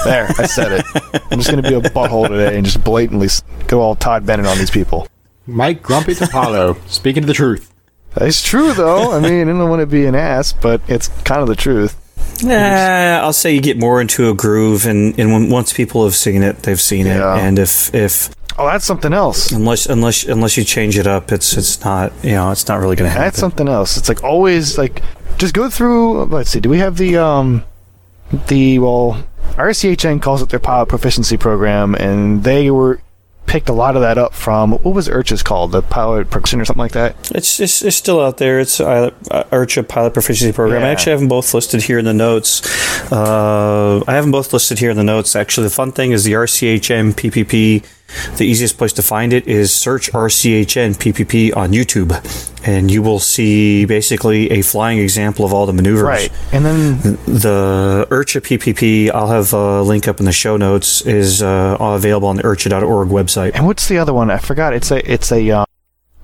there, 0.05 0.27
I 0.39 0.47
said 0.47 0.73
it. 0.73 0.85
I'm 1.31 1.39
just 1.39 1.51
going 1.51 1.63
to 1.63 1.69
be 1.69 1.75
a 1.75 1.81
butthole 1.81 2.29
today 2.29 2.57
and 2.57 2.65
just 2.65 2.83
blatantly 2.85 3.29
go 3.67 3.81
all 3.81 3.95
Todd 3.97 4.25
Bennett 4.27 4.47
on 4.47 4.59
these 4.59 4.71
people. 4.71 5.09
Mike 5.47 5.83
Grumpy 5.83 6.13
Apollo, 6.21 6.77
speaking 6.87 7.23
to 7.23 7.27
the 7.27 7.35
truth. 7.35 7.73
It's 8.17 8.43
true, 8.43 8.73
though. 8.73 9.13
I 9.13 9.21
mean, 9.21 9.49
I 9.49 9.53
don't 9.53 9.69
want 9.69 9.81
to 9.81 9.87
be 9.87 10.07
an 10.07 10.15
ass, 10.15 10.53
but 10.53 10.81
it's 10.89 11.09
kind 11.25 11.41
of 11.43 11.49
the 11.49 11.55
truth. 11.57 11.95
Yeah, 12.43 13.21
I'll 13.23 13.33
say 13.33 13.55
you 13.55 13.61
get 13.61 13.79
more 13.79 14.01
into 14.01 14.29
a 14.31 14.35
groove, 14.35 14.87
and, 14.87 15.19
and 15.19 15.33
when, 15.33 15.51
once 15.51 15.73
people 15.73 16.05
have 16.05 16.15
seen 16.15 16.43
it, 16.43 16.59
they've 16.63 16.81
seen 16.81 17.07
Yeah. 17.07 17.37
it. 17.37 17.41
And 17.41 17.59
if 17.59 17.95
if 17.95 18.31
Oh, 18.59 18.67
that's 18.67 18.87
something 18.87 19.13
else. 19.13 19.53
unless 19.53 19.85
unless 19.87 20.25
unless 20.25 20.57
you 20.57 20.65
change 20.65 20.97
it 20.99 21.07
up, 21.07 21.31
it's 21.31 21.57
it's 21.57 21.85
not 21.85 22.13
you 22.23 22.33
know 22.33 22.51
it's 22.51 22.67
not 22.69 22.81
really 22.81 22.97
going 22.97 23.07
to 23.09 23.11
happen. 23.11 23.25
That's 23.25 23.39
something 23.39 23.69
else. 23.69 23.97
It's 23.99 24.09
like 24.09 24.25
always 24.25 24.79
like 24.79 25.03
just 25.39 25.53
go 25.55 25.69
through. 25.69 26.25
Let's 26.25 26.51
see. 26.51 26.61
Do 26.61 26.71
we 26.71 26.79
have 26.79 26.97
the 26.97 27.19
um 27.19 27.65
the 28.49 28.79
well 28.79 29.23
RCHN 29.55 30.21
calls 30.21 30.43
it 30.43 30.49
their 30.49 30.59
pilot 30.61 30.87
proficiency 30.89 31.37
program, 31.37 31.95
and 31.95 32.45
they 32.45 32.71
were 32.71 33.01
picked 33.47 33.69
a 33.69 33.73
lot 33.73 33.95
of 33.97 34.03
that 34.03 34.19
up 34.19 34.35
from 34.35 34.73
what 34.73 34.85
was 34.85 35.09
IRCHA's 35.09 35.43
called 35.43 35.73
the 35.73 35.81
pilot 35.81 36.29
proficiency 36.31 36.63
or 36.63 36.65
something 36.65 36.81
like 36.81 36.93
that. 36.93 37.17
It's, 37.35 37.61
it's, 37.61 37.83
it's 37.83 37.97
still 37.97 38.21
out 38.21 38.39
there. 38.39 38.61
It's 38.61 38.81
uh, 38.81 39.13
uh, 39.31 39.45
IRCHA 39.45 39.89
Pilot 39.89 40.13
Proficiency 40.13 40.53
Program. 40.53 40.83
I 40.83 40.89
actually 40.89 41.13
have 41.13 41.21
them 41.21 41.29
both 41.29 41.55
listed 41.55 41.83
here 41.83 41.99
in 41.99 42.05
the 42.05 42.15
notes. 42.15 42.63
Uh, 43.13 44.03
I 44.07 44.15
have 44.15 44.25
them 44.25 44.33
both 44.33 44.53
listed 44.53 44.79
here 44.79 44.91
in 44.91 44.97
the 44.97 45.05
notes. 45.05 45.37
Actually, 45.37 45.69
the 45.69 45.75
fun 45.75 45.93
thing 45.93 46.13
is 46.13 46.25
the 46.25 46.33
RCHN 46.33 47.13
PPP. 47.15 47.87
The 48.37 48.45
easiest 48.45 48.79
place 48.79 48.93
to 48.95 49.03
find 49.03 49.33
it 49.33 49.47
is 49.47 49.75
search 49.75 50.11
RCHN 50.13 50.95
PPP 50.97 51.57
on 51.57 51.73
YouTube, 51.73 52.13
and 52.67 52.91
you 52.91 53.03
will 53.03 53.19
see 53.19 53.85
basically 53.85 54.51
a 54.51 54.63
flying 54.63 54.99
example 54.99 55.45
of 55.45 55.53
all 55.53 55.67
the 55.67 55.73
maneuvers. 55.73 56.03
Right, 56.03 56.33
and 56.53 56.65
then 56.65 56.99
The 57.27 58.07
IRCHA 58.11 58.59
PPP, 58.59 59.11
I'll 59.11 59.29
have 59.29 59.53
a 59.53 59.83
link 59.83 60.07
up 60.07 60.21
in 60.21 60.27
the 60.27 60.33
show 60.33 60.57
notes, 60.57 61.01
is 61.03 61.43
uh, 61.43 61.77
available 61.81 62.29
on 62.29 62.37
the 62.37 62.43
ircha.org 62.43 63.09
website. 63.09 63.53
And 63.55 63.67
what's 63.67 63.89
the 63.89 63.99
other 63.99 64.13
one? 64.13 64.31
I 64.31 64.39
forgot. 64.39 64.73
It's 64.73 64.91
a 64.91 65.11
it's 65.11 65.33
a 65.33 65.51
uh, 65.51 65.65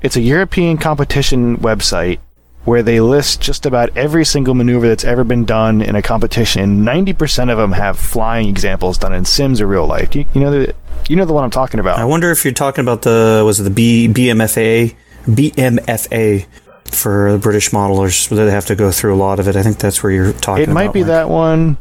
it's 0.03 0.17
a 0.17 0.21
European 0.21 0.79
competition 0.79 1.57
website 1.59 2.19
where 2.65 2.83
they 2.83 3.01
list 3.01 3.41
just 3.41 3.67
about 3.67 3.97
every 3.97 4.25
single 4.25 4.55
maneuver 4.55 4.87
that's 4.89 5.05
ever 5.05 5.25
been 5.25 5.45
done 5.45 5.83
in 5.83 5.97
a 5.97 6.03
competition. 6.03 6.63
And 6.63 6.85
ninety 6.85 7.13
percent 7.13 7.51
of 7.51 7.59
them 7.59 7.73
have 7.73 7.99
flying 7.99 8.49
examples 8.49 8.99
done 8.99 9.13
in 9.13 9.25
sims 9.25 9.61
or 9.61 9.67
real 9.67 9.87
life. 9.87 10.15
You, 10.15 10.25
you 10.35 10.41
know 10.41 10.51
the 10.51 10.75
you 11.09 11.17
know 11.17 11.25
the 11.25 11.33
one 11.33 11.43
I'm 11.45 11.51
talking 11.51 11.81
about. 11.81 11.99
I 11.99 12.05
wonder 12.05 12.31
if 12.31 12.45
you're 12.45 12.55
talking 12.55 12.83
about 12.85 13.03
the 13.03 13.43
was 13.45 13.59
it 13.61 13.65
the 13.65 13.71
B 13.71 14.09
BMFA 14.09 14.95
BMFA 15.27 16.47
for 16.85 17.33
the 17.33 17.39
British 17.39 17.71
modelers 17.71 18.31
where 18.31 18.45
they 18.45 18.51
have 18.51 18.67
to 18.67 18.75
go 18.75 18.91
through 18.93 19.15
a 19.15 19.17
lot 19.17 19.41
of 19.41 19.49
it. 19.49 19.57
I 19.57 19.63
think 19.63 19.79
that's 19.79 20.03
where 20.03 20.13
you're 20.13 20.33
talking. 20.33 20.65
it 20.65 20.69
might 20.69 20.93
be 20.93 21.01
Mike. 21.01 21.09
that 21.09 21.29
one. 21.29 21.79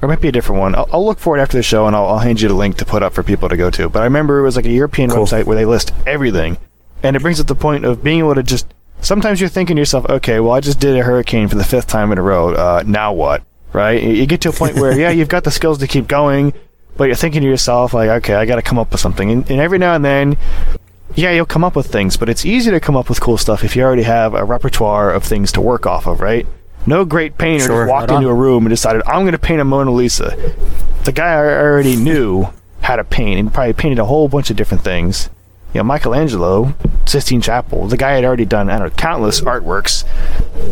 Or 0.00 0.06
it 0.06 0.08
might 0.08 0.20
be 0.20 0.28
a 0.28 0.32
different 0.32 0.60
one. 0.60 0.74
I'll, 0.76 0.88
I'll 0.92 1.04
look 1.04 1.18
for 1.18 1.36
it 1.36 1.40
after 1.40 1.56
the 1.56 1.62
show, 1.62 1.86
and 1.88 1.96
I'll, 1.96 2.06
I'll 2.06 2.18
hand 2.18 2.40
you 2.40 2.46
the 2.48 2.54
link 2.54 2.76
to 2.76 2.84
put 2.84 3.02
up 3.02 3.12
for 3.14 3.24
people 3.24 3.48
to 3.48 3.56
go 3.56 3.68
to. 3.70 3.88
But 3.88 4.00
I 4.02 4.04
remember 4.04 4.38
it 4.38 4.42
was 4.42 4.54
like 4.54 4.64
a 4.64 4.70
European 4.70 5.10
Cool. 5.10 5.24
website 5.24 5.44
where 5.44 5.56
they 5.56 5.64
list 5.64 5.92
everything, 6.06 6.56
and 7.02 7.16
it 7.16 7.22
brings 7.22 7.40
up 7.40 7.48
the 7.48 7.56
point 7.56 7.84
of 7.84 8.02
being 8.04 8.20
able 8.20 8.34
to 8.36 8.42
just. 8.44 8.66
Sometimes 9.00 9.40
you're 9.40 9.48
thinking 9.48 9.76
to 9.76 9.80
yourself, 9.80 10.06
okay, 10.08 10.40
well, 10.40 10.52
I 10.52 10.60
just 10.60 10.80
did 10.80 10.96
a 10.96 11.02
hurricane 11.02 11.48
for 11.48 11.54
the 11.54 11.64
fifth 11.64 11.86
time 11.86 12.10
in 12.12 12.18
a 12.18 12.22
row. 12.22 12.52
Uh, 12.52 12.82
now 12.86 13.12
what? 13.12 13.42
right? 13.72 14.02
You 14.02 14.26
get 14.26 14.40
to 14.42 14.48
a 14.48 14.52
point 14.52 14.76
where, 14.76 14.98
yeah, 14.98 15.10
you've 15.10 15.28
got 15.28 15.44
the 15.44 15.50
skills 15.50 15.78
to 15.78 15.86
keep 15.86 16.08
going, 16.08 16.52
but 16.96 17.04
you're 17.04 17.14
thinking 17.16 17.42
to 17.42 17.46
yourself, 17.46 17.94
like, 17.94 18.08
okay, 18.08 18.34
I 18.34 18.44
got 18.46 18.56
to 18.56 18.62
come 18.62 18.78
up 18.78 18.90
with 18.92 19.00
something. 19.00 19.30
And, 19.30 19.50
and 19.50 19.60
every 19.60 19.78
now 19.78 19.94
and 19.94 20.04
then, 20.04 20.36
yeah, 21.14 21.32
you'll 21.32 21.46
come 21.46 21.64
up 21.64 21.76
with 21.76 21.86
things, 21.86 22.16
but 22.16 22.28
it's 22.28 22.44
easy 22.44 22.70
to 22.70 22.80
come 22.80 22.96
up 22.96 23.08
with 23.08 23.20
cool 23.20 23.38
stuff 23.38 23.64
if 23.64 23.76
you 23.76 23.82
already 23.82 24.02
have 24.02 24.34
a 24.34 24.44
repertoire 24.44 25.10
of 25.12 25.24
things 25.24 25.52
to 25.52 25.60
work 25.60 25.86
off 25.86 26.06
of, 26.06 26.20
right? 26.20 26.46
No 26.86 27.04
great 27.04 27.36
painter 27.38 27.66
Sure, 27.66 27.86
walked 27.86 28.08
right 28.10 28.16
on. 28.16 28.22
into 28.22 28.30
a 28.30 28.34
room 28.34 28.64
and 28.64 28.70
decided, 28.70 29.02
I'm 29.06 29.22
going 29.22 29.32
to 29.32 29.38
paint 29.38 29.60
a 29.60 29.64
Mona 29.64 29.90
Lisa. 29.90 30.34
The 31.04 31.12
guy 31.12 31.28
I 31.34 31.38
already 31.38 31.96
knew 31.96 32.48
how 32.80 32.96
to 32.96 33.04
paint 33.04 33.38
and 33.38 33.52
probably 33.52 33.74
painted 33.74 33.98
a 33.98 34.04
whole 34.06 34.28
bunch 34.28 34.50
of 34.50 34.56
different 34.56 34.82
things. 34.82 35.28
You 35.78 35.84
know, 35.84 35.92
Michelangelo, 35.92 36.74
Sistine 37.06 37.40
Chapel, 37.40 37.86
the 37.86 37.96
guy 37.96 38.14
had 38.14 38.24
already 38.24 38.44
done, 38.44 38.68
I 38.68 38.80
don't 38.80 38.88
know, 38.88 38.94
countless 38.96 39.40
artworks. 39.42 40.02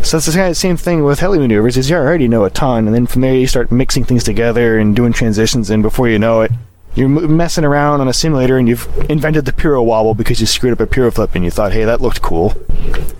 So 0.05 0.17
it's 0.17 0.25
the 0.25 0.33
kind 0.33 0.49
of 0.49 0.57
same 0.57 0.75
thing 0.75 1.05
with 1.05 1.19
heli 1.19 1.39
maneuvers, 1.39 1.77
is 1.77 1.89
you 1.89 1.95
already 1.95 2.27
know 2.27 2.43
a 2.43 2.49
ton, 2.49 2.87
and 2.87 2.93
then 2.93 3.07
from 3.07 3.21
there 3.21 3.33
you 3.33 3.47
start 3.47 3.71
mixing 3.71 4.03
things 4.03 4.25
together 4.25 4.77
and 4.77 4.93
doing 4.93 5.13
transitions, 5.13 5.69
and 5.69 5.81
before 5.81 6.09
you 6.09 6.19
know 6.19 6.41
it, 6.41 6.51
you're 6.93 7.07
messing 7.07 7.63
around 7.63 8.01
on 8.01 8.09
a 8.09 8.13
simulator 8.13 8.57
and 8.57 8.67
you've 8.67 8.85
invented 9.09 9.45
the 9.45 9.53
piro 9.53 9.81
wobble 9.81 10.13
because 10.13 10.41
you 10.41 10.45
screwed 10.45 10.73
up 10.73 10.81
a 10.81 10.85
piro 10.85 11.09
flip 11.09 11.35
and 11.35 11.45
you 11.45 11.51
thought, 11.51 11.71
hey, 11.71 11.85
that 11.85 12.01
looked 12.01 12.21
cool. 12.21 12.53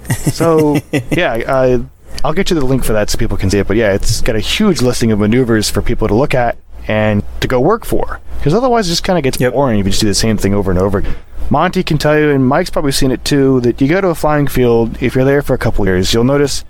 so, 0.10 0.76
yeah, 1.12 1.36
uh, 1.48 1.80
I'll 2.22 2.34
get 2.34 2.50
you 2.50 2.60
the 2.60 2.66
link 2.66 2.84
for 2.84 2.92
that 2.92 3.10
so 3.10 3.18
people 3.18 3.38
can 3.38 3.50
see 3.50 3.60
it. 3.60 3.68
But 3.68 3.78
yeah, 3.78 3.94
it's 3.94 4.20
got 4.20 4.36
a 4.36 4.42
huge 4.42 4.82
listing 4.82 5.14
of 5.14 5.20
maneuvers 5.20 5.70
for 5.70 5.82
people 5.82 6.10
to 6.10 6.16
look 6.16 6.36
at 6.36 6.58
and 6.86 7.24
to 7.40 7.48
go 7.48 7.62
work 7.62 7.86
for. 7.86 8.20
Because 8.40 8.54
otherwise, 8.54 8.88
it 8.88 8.92
just 8.92 9.06
kind 9.06 9.18
of 9.18 9.24
gets 9.24 9.40
Yep. 9.40 9.54
boring 9.54 9.80
if 9.80 9.86
you 9.86 9.92
just 9.92 10.02
do 10.02 10.08
the 10.08 10.14
same 10.16 10.38
thing 10.38 10.54
over 10.54 10.70
and 10.70 10.80
over. 10.80 11.04
Monty 11.50 11.84
can 11.84 11.98
tell 11.98 12.18
you, 12.20 12.30
and 12.30 12.46
Mike's 12.46 12.70
probably 12.70 12.92
seen 12.92 13.12
it 13.12 13.24
too, 13.24 13.62
that 13.62 13.80
you 13.80 13.88
go 13.88 14.02
to 14.02 14.10
a 14.10 14.16
flying 14.16 14.48
field, 14.48 15.02
if 15.02 15.16
you're 15.16 15.24
there 15.26 15.42
for 15.42 15.54
a 15.54 15.58
couple 15.58 15.86
years, 15.86 16.14
you'll 16.14 16.24
notice 16.24 16.66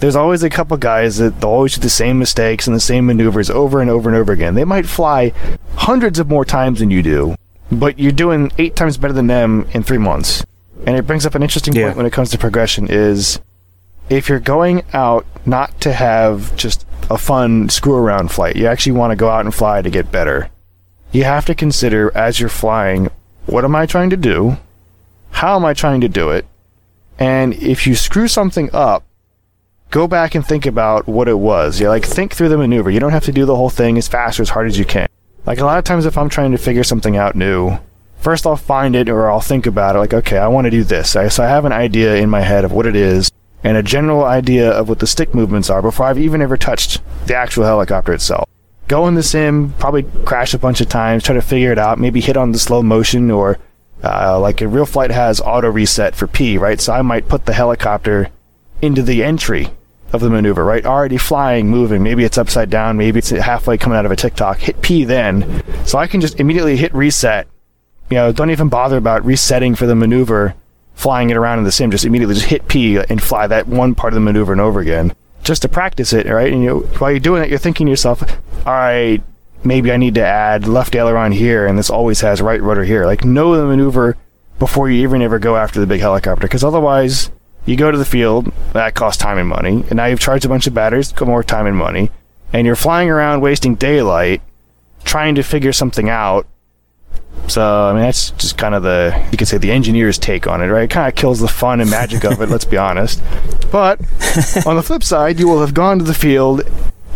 there's 0.00 0.16
always 0.16 0.42
a 0.42 0.50
couple 0.50 0.76
guys 0.78 1.18
that 1.18 1.40
they'll 1.40 1.50
always 1.50 1.74
do 1.74 1.80
the 1.80 1.90
same 1.90 2.18
mistakes 2.18 2.66
and 2.66 2.74
the 2.74 2.80
same 2.80 3.06
maneuvers 3.06 3.50
over 3.50 3.80
and 3.80 3.90
over 3.90 4.08
and 4.08 4.18
over 4.18 4.32
again. 4.32 4.54
They 4.54 4.64
might 4.64 4.86
fly 4.86 5.32
hundreds 5.76 6.18
of 6.18 6.28
more 6.28 6.44
times 6.44 6.80
than 6.80 6.90
you 6.90 7.02
do, 7.02 7.36
but 7.70 7.98
you're 7.98 8.10
doing 8.10 8.50
eight 8.58 8.74
times 8.74 8.96
better 8.96 9.12
than 9.12 9.26
them 9.26 9.66
in 9.72 9.82
three 9.82 9.98
months. 9.98 10.44
And 10.86 10.96
it 10.96 11.06
brings 11.06 11.24
up 11.26 11.34
an 11.34 11.42
interesting 11.42 11.74
Yeah. 11.74 11.84
point 11.86 11.98
when 11.98 12.06
it 12.06 12.12
comes 12.12 12.30
to 12.30 12.38
progression 12.38 12.88
is 12.90 13.38
if 14.08 14.28
you're 14.28 14.40
going 14.40 14.82
out 14.92 15.24
not 15.46 15.78
to 15.82 15.92
have 15.92 16.56
just 16.56 16.84
a 17.10 17.18
fun 17.18 17.68
screw 17.68 17.94
around 17.94 18.32
flight, 18.32 18.56
you 18.56 18.66
actually 18.66 18.92
want 18.92 19.10
to 19.12 19.16
go 19.16 19.28
out 19.28 19.44
and 19.44 19.54
fly 19.54 19.82
to 19.82 19.90
get 19.90 20.10
better. 20.10 20.48
You 21.12 21.24
have 21.24 21.44
to 21.46 21.54
consider 21.54 22.10
as 22.16 22.40
you're 22.40 22.48
flying, 22.48 23.10
what 23.46 23.64
am 23.64 23.74
I 23.74 23.86
trying 23.86 24.10
to 24.10 24.16
do? 24.16 24.56
How 25.30 25.56
am 25.56 25.64
I 25.64 25.74
trying 25.74 26.00
to 26.02 26.08
do 26.08 26.30
it? 26.30 26.46
And 27.18 27.54
if 27.54 27.86
you 27.86 27.94
screw 27.94 28.28
something 28.28 28.70
up, 28.72 29.04
go 29.90 30.06
back 30.06 30.34
and 30.34 30.46
think 30.46 30.66
about 30.66 31.06
what 31.06 31.28
it 31.28 31.38
was. 31.38 31.80
You 31.80 31.88
like 31.88 32.04
think 32.04 32.34
through 32.34 32.48
the 32.48 32.58
maneuver. 32.58 32.90
You 32.90 33.00
don't 33.00 33.12
have 33.12 33.24
to 33.24 33.32
do 33.32 33.44
the 33.44 33.56
whole 33.56 33.70
thing 33.70 33.98
as 33.98 34.08
fast 34.08 34.38
or 34.38 34.42
as 34.42 34.50
hard 34.50 34.66
as 34.66 34.78
you 34.78 34.84
can. 34.84 35.08
Like 35.44 35.58
a 35.58 35.64
lot 35.64 35.78
of 35.78 35.84
times 35.84 36.06
if 36.06 36.16
I'm 36.16 36.28
trying 36.28 36.52
to 36.52 36.58
figure 36.58 36.84
something 36.84 37.16
out 37.16 37.34
new, 37.34 37.78
first 38.18 38.46
I'll 38.46 38.56
find 38.56 38.94
it 38.94 39.08
or 39.08 39.30
I'll 39.30 39.40
think 39.40 39.66
about 39.66 39.96
it 39.96 39.98
like, 39.98 40.14
okay, 40.14 40.38
I 40.38 40.48
want 40.48 40.66
to 40.66 40.70
do 40.70 40.84
this. 40.84 41.10
So 41.10 41.20
I 41.20 41.48
have 41.48 41.64
an 41.64 41.72
idea 41.72 42.16
in 42.16 42.30
my 42.30 42.42
head 42.42 42.64
of 42.64 42.72
what 42.72 42.86
it 42.86 42.96
is 42.96 43.30
and 43.64 43.76
a 43.76 43.82
general 43.82 44.24
idea 44.24 44.70
of 44.70 44.88
what 44.88 44.98
the 44.98 45.06
stick 45.06 45.34
movements 45.34 45.70
are 45.70 45.82
before 45.82 46.06
I've 46.06 46.18
even 46.18 46.42
ever 46.42 46.56
touched 46.56 47.00
the 47.26 47.36
actual 47.36 47.64
helicopter 47.64 48.12
itself. 48.12 48.48
Go 48.88 49.08
in 49.08 49.14
the 49.14 49.22
sim, 49.22 49.72
probably 49.78 50.02
crash 50.24 50.54
a 50.54 50.58
bunch 50.58 50.80
of 50.80 50.88
times, 50.88 51.22
try 51.22 51.34
to 51.34 51.42
figure 51.42 51.72
it 51.72 51.78
out, 51.78 51.98
maybe 51.98 52.20
hit 52.20 52.36
on 52.36 52.52
the 52.52 52.58
slow 52.58 52.82
motion 52.82 53.30
or 53.30 53.58
uh, 54.02 54.38
like 54.38 54.60
a 54.60 54.64
RealFlight 54.64 55.10
has 55.10 55.40
auto 55.40 55.70
reset 55.70 56.14
for 56.14 56.26
P, 56.26 56.58
right? 56.58 56.80
So 56.80 56.92
I 56.92 57.02
might 57.02 57.28
put 57.28 57.46
the 57.46 57.52
helicopter 57.52 58.30
into 58.80 59.02
the 59.02 59.22
entry 59.22 59.68
of 60.12 60.20
the 60.20 60.28
maneuver, 60.28 60.64
right? 60.64 60.84
Already 60.84 61.16
flying, 61.16 61.68
moving. 61.68 62.02
Maybe 62.02 62.24
it's 62.24 62.36
upside 62.36 62.68
down. 62.68 62.96
Maybe 62.96 63.18
it's 63.18 63.30
halfway 63.30 63.78
coming 63.78 63.96
out 63.96 64.04
of 64.04 64.12
a 64.12 64.16
TikTok. 64.16 64.58
Hit 64.58 64.82
P 64.82 65.04
then. 65.04 65.62
So 65.86 65.98
I 65.98 66.06
can 66.06 66.20
just 66.20 66.38
immediately 66.38 66.76
hit 66.76 66.92
reset. 66.94 67.46
You 68.10 68.16
know, 68.16 68.32
don't 68.32 68.50
even 68.50 68.68
bother 68.68 68.98
about 68.98 69.24
resetting 69.24 69.74
for 69.74 69.86
the 69.86 69.94
maneuver, 69.94 70.54
flying 70.94 71.30
it 71.30 71.36
around 71.36 71.58
in 71.58 71.64
the 71.64 71.72
sim. 71.72 71.90
Just 71.90 72.04
immediately 72.04 72.34
just 72.34 72.46
hit 72.46 72.68
P 72.68 72.98
and 72.98 73.22
fly 73.22 73.46
that 73.46 73.68
one 73.68 73.94
part 73.94 74.12
of 74.12 74.16
the 74.16 74.20
maneuver 74.20 74.52
and 74.52 74.60
over 74.60 74.80
again. 74.80 75.14
Just 75.42 75.62
to 75.62 75.68
practice 75.68 76.12
it, 76.12 76.26
right? 76.26 76.52
And 76.52 76.62
you 76.62 76.80
while 76.98 77.10
you're 77.10 77.20
doing 77.20 77.42
it, 77.42 77.50
you're 77.50 77.58
thinking 77.58 77.86
to 77.86 77.90
yourself, 77.90 78.22
all 78.66 78.72
right, 78.72 79.22
maybe 79.64 79.92
I 79.92 79.96
need 79.96 80.14
to 80.14 80.24
add 80.24 80.66
left 80.66 80.94
aileron 80.94 81.32
here, 81.32 81.66
and 81.66 81.78
this 81.78 81.90
always 81.90 82.20
has 82.20 82.40
right 82.40 82.62
rudder 82.62 82.84
here. 82.84 83.06
Like, 83.06 83.24
know 83.24 83.56
the 83.56 83.66
maneuver 83.66 84.16
before 84.58 84.88
you 84.88 85.02
even 85.02 85.22
ever 85.22 85.38
go 85.38 85.56
after 85.56 85.80
the 85.80 85.86
big 85.86 86.00
helicopter, 86.00 86.46
because 86.46 86.64
otherwise, 86.64 87.30
you 87.66 87.76
go 87.76 87.90
to 87.90 87.98
the 87.98 88.04
field, 88.04 88.52
that 88.72 88.94
costs 88.94 89.22
time 89.22 89.38
and 89.38 89.48
money, 89.48 89.84
and 89.88 89.94
now 89.94 90.06
you've 90.06 90.20
charged 90.20 90.44
a 90.44 90.48
bunch 90.48 90.66
of 90.66 90.74
batteries, 90.74 91.12
more 91.20 91.42
time 91.42 91.66
and 91.66 91.76
money, 91.76 92.10
and 92.52 92.66
you're 92.66 92.76
flying 92.76 93.10
around 93.10 93.40
wasting 93.40 93.74
daylight 93.74 94.42
trying 95.04 95.34
to 95.34 95.42
figure 95.42 95.72
something 95.72 96.08
out. 96.08 96.46
So, 97.48 97.62
I 97.62 97.92
mean, 97.92 98.02
that's 98.02 98.30
just 98.32 98.56
kind 98.56 98.74
of 98.74 98.82
the, 98.82 99.28
you 99.30 99.36
could 99.36 99.48
say, 99.48 99.58
the 99.58 99.72
engineer's 99.72 100.18
take 100.18 100.46
on 100.46 100.62
it, 100.62 100.68
right? 100.68 100.84
It 100.84 100.90
kind 100.90 101.08
of 101.08 101.14
kills 101.14 101.40
the 101.40 101.48
fun 101.48 101.80
and 101.80 101.90
magic 101.90 102.24
of 102.24 102.40
it, 102.40 102.48
let's 102.48 102.64
be 102.64 102.76
honest. 102.76 103.20
But 103.70 104.00
on 104.66 104.76
the 104.76 104.82
flip 104.82 105.02
side, 105.02 105.38
you 105.38 105.48
will 105.48 105.60
have 105.60 105.74
gone 105.74 105.98
to 105.98 106.04
the 106.04 106.14
field 106.14 106.62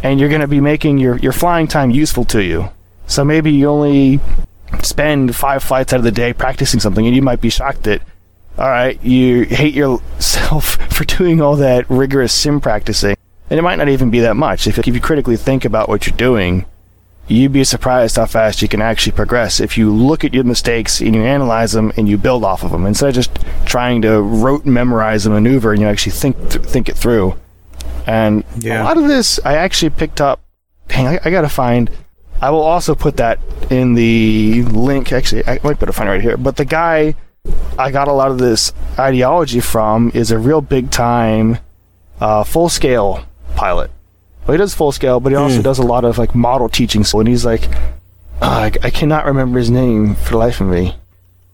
and 0.03 0.21
you're 0.21 0.29
going 0.29 0.41
to 0.41 0.49
be 0.49 0.61
making 0.61 0.99
your, 0.99 1.17
your 1.19 1.33
flying 1.33 1.69
time 1.69 1.91
useful 1.91 2.25
to 2.27 2.43
you. 2.43 2.71
So 3.07 3.25
maybe 3.25 3.53
you 3.53 3.69
only 3.69 4.21
spend 4.83 5.35
five 5.35 5.63
flights 5.63 5.93
out 5.93 5.99
of 5.99 6.05
the 6.05 6.13
day 6.13 6.33
practicing 6.33 6.81
something, 6.81 7.07
and 7.07 7.15
you 7.15 7.23
might 7.23 7.41
be 7.41 7.51
shocked 7.51 7.85
that, 7.85 8.03
all 8.59 8.69
right, 8.69 9.03
you 9.03 9.45
hate 9.45 9.75
yourself 9.75 10.65
for 10.93 11.05
doing 11.05 11.41
all 11.41 11.57
that 11.57 11.89
rigorous 11.89 12.33
sim 12.33 12.61
practicing, 12.61 13.17
and 13.51 13.59
it 13.59 13.63
might 13.63 13.77
not 13.77 13.89
even 13.89 14.11
be 14.11 14.21
that 14.21 14.37
much. 14.37 14.67
If, 14.67 14.79
if 14.79 14.87
you 14.87 15.01
critically 15.01 15.37
think 15.37 15.65
about 15.65 15.89
what 15.89 16.07
you're 16.07 16.17
doing, 16.17 16.67
you'd 17.29 17.53
be 17.53 17.65
surprised 17.65 18.17
how 18.17 18.27
fast 18.27 18.63
you 18.63 18.69
can 18.69 18.81
actually 18.81 19.13
progress 19.13 19.61
if 19.61 19.77
you 19.77 19.93
look 19.93 20.25
at 20.25 20.33
your 20.33 20.45
mistakes 20.45 21.01
and 21.01 21.15
you 21.15 21.23
analyze 21.23 21.73
them 21.73 21.93
and 21.97 22.09
you 22.09 22.17
build 22.17 22.45
off 22.45 22.63
of 22.63 22.71
them 22.71 22.87
instead 22.87 23.09
of 23.09 23.15
just 23.15 23.31
trying 23.65 24.01
to 24.03 24.21
rote 24.21 24.65
memorize 24.65 25.27
a 25.27 25.31
maneuver 25.31 25.73
and 25.73 25.81
you 25.81 25.89
actually 25.89 26.13
think 26.13 26.37
th- 26.51 26.65
think 26.65 26.89
it 26.89 26.97
through. 26.97 27.35
And 28.07 28.45
Yeah. 28.59 28.83
a 28.83 28.85
lot 28.85 28.97
of 28.97 29.09
this 29.09 29.41
I 29.45 29.55
actually 29.57 29.91
picked 29.91 30.21
up. 30.21 30.41
Dang, 30.89 31.07
I, 31.09 31.19
I 31.25 31.31
gotta 31.31 31.49
find. 31.49 31.91
I 32.41 32.51
will 32.51 32.63
also 32.63 32.95
put 32.95 33.17
that 33.17 33.41
in 33.71 33.95
the 33.95 34.63
link. 34.65 35.13
Actually, 35.13 35.45
I 35.49 35.59
might 35.65 35.81
better 35.81 35.93
find 35.93 36.09
it 36.09 36.13
right 36.13 36.21
here. 36.23 36.37
But 36.37 36.57
the 36.57 36.65
guy 36.65 37.15
I 37.79 37.91
got 37.91 38.07
a 38.09 38.13
lot 38.13 38.31
of 38.31 38.39
this 38.39 38.73
ideology 38.99 39.61
from 39.61 40.11
is 40.15 40.31
a 40.31 40.39
real 40.39 40.61
big 40.61 40.91
time, 40.91 41.59
uh, 42.21 42.45
full 42.45 42.69
scale 42.69 43.25
pilot. 43.57 43.91
Well, 44.47 44.53
he 44.53 44.59
does 44.59 44.75
full 44.75 44.93
scale, 44.93 45.19
but 45.19 45.33
he 45.33 45.37
also 45.37 45.61
does 45.61 45.79
a 45.79 45.83
lot 45.83 46.05
of 46.05 46.19
like 46.19 46.35
model 46.35 46.69
teaching. 46.69 47.03
So, 47.03 47.19
and 47.19 47.29
he's 47.29 47.45
like, 47.45 47.69
uh, 48.41 48.71
I, 48.71 48.73
I 48.83 48.91
cannot 48.91 49.27
remember 49.27 49.59
his 49.59 49.71
name 49.71 50.15
for 50.15 50.33
the 50.33 50.39
life 50.39 50.61
of 50.61 50.69
me. 50.69 50.95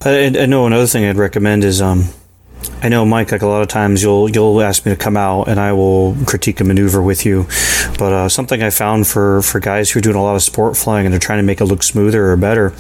I, 0.05 0.27
I 0.27 0.47
know 0.47 0.67
another 0.67 0.87
thing 0.87 1.07
I'd 1.07 1.17
recommend 1.17 1.65
is 1.65 1.81
um, 1.81 2.09
I 2.83 2.89
know 2.89 3.07
Mike. 3.07 3.33
Like 3.33 3.43
a 3.43 3.47
lot 3.47 3.63
of 3.63 3.69
times, 3.69 4.03
you'll 4.03 4.29
you'll 4.29 4.61
ask 4.61 4.85
me 4.85 4.93
to 4.93 4.97
come 4.97 5.17
out 5.17 5.49
and 5.49 5.59
I 5.59 5.73
will 5.73 6.17
critique 6.27 6.61
a 6.61 6.65
maneuver 6.65 7.01
with 7.01 7.25
you. 7.25 7.47
But 7.99 8.13
uh, 8.13 8.29
something 8.29 8.63
I 8.63 8.71
found 8.71 9.07
for 9.07 9.41
for 9.43 9.59
guys 9.59 9.91
who 9.91 9.99
are 9.99 10.03
doing 10.03 10.17
a 10.17 10.23
lot 10.23 10.37
of 10.37 10.43
sport 10.43 10.77
flying 10.77 11.07
and 11.07 11.13
they're 11.13 11.21
trying 11.21 11.39
to 11.39 11.45
make 11.45 11.61
it 11.61 11.65
look 11.65 11.83
smoother 11.83 12.31
or 12.31 12.37
better. 12.37 12.75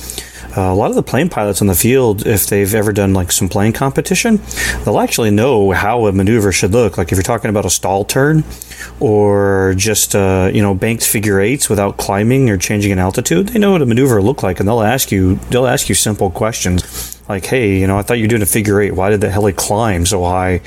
Uh, 0.55 0.71
a 0.71 0.75
lot 0.75 0.91
of 0.91 0.97
the 0.97 1.03
plane 1.03 1.31
pilots 1.31 1.63
on 1.63 1.67
the 1.67 1.75
field, 1.75 2.27
if 2.27 2.47
they've 2.47 2.75
ever 2.75 2.93
done 2.93 3.15
like 3.15 3.33
some 3.33 3.49
plane 3.49 3.73
competition, 3.73 4.39
they'll 4.85 5.01
actually 5.01 5.31
know 5.31 5.71
how 5.71 6.07
a 6.07 6.13
maneuver 6.13 6.53
should 6.53 6.73
look. 6.73 6.99
Like 6.99 7.11
if 7.11 7.17
you're 7.17 7.23
talking 7.23 7.49
about 7.49 7.65
a 7.65 7.71
stall 7.71 8.05
turn, 8.05 8.45
or 9.01 9.75
just 9.77 10.15
uh, 10.15 10.51
you 10.53 10.61
know 10.61 10.75
banked 10.75 11.05
figure 11.05 11.41
eights 11.41 11.71
without 11.71 11.97
climbing 11.97 12.51
or 12.51 12.59
changing 12.59 12.93
an 12.93 12.99
altitude, 12.99 13.49
they 13.49 13.59
know 13.59 13.73
what 13.73 13.83
a 13.83 13.87
maneuver 13.87 14.21
look 14.21 14.43
like, 14.43 14.61
and 14.61 14.69
they'll 14.69 14.83
ask 14.83 15.11
you 15.11 15.37
they'll 15.51 15.67
ask 15.67 15.89
you 15.89 15.95
simple 15.95 16.31
questions 16.31 17.19
like, 17.31 17.47
"Hey, 17.47 17.79
you 17.79 17.87
know, 17.87 17.99
I 17.99 18.03
thought 18.03 18.19
you 18.19 18.25
were 18.25 18.29
doing 18.29 18.43
a 18.43 18.47
figure 18.47 18.81
eight. 18.83 18.95
Why 18.95 19.09
did 19.09 19.23
the 19.23 19.31
heli 19.31 19.55
climb 19.55 20.05
so 20.05 20.23
high 20.23 20.61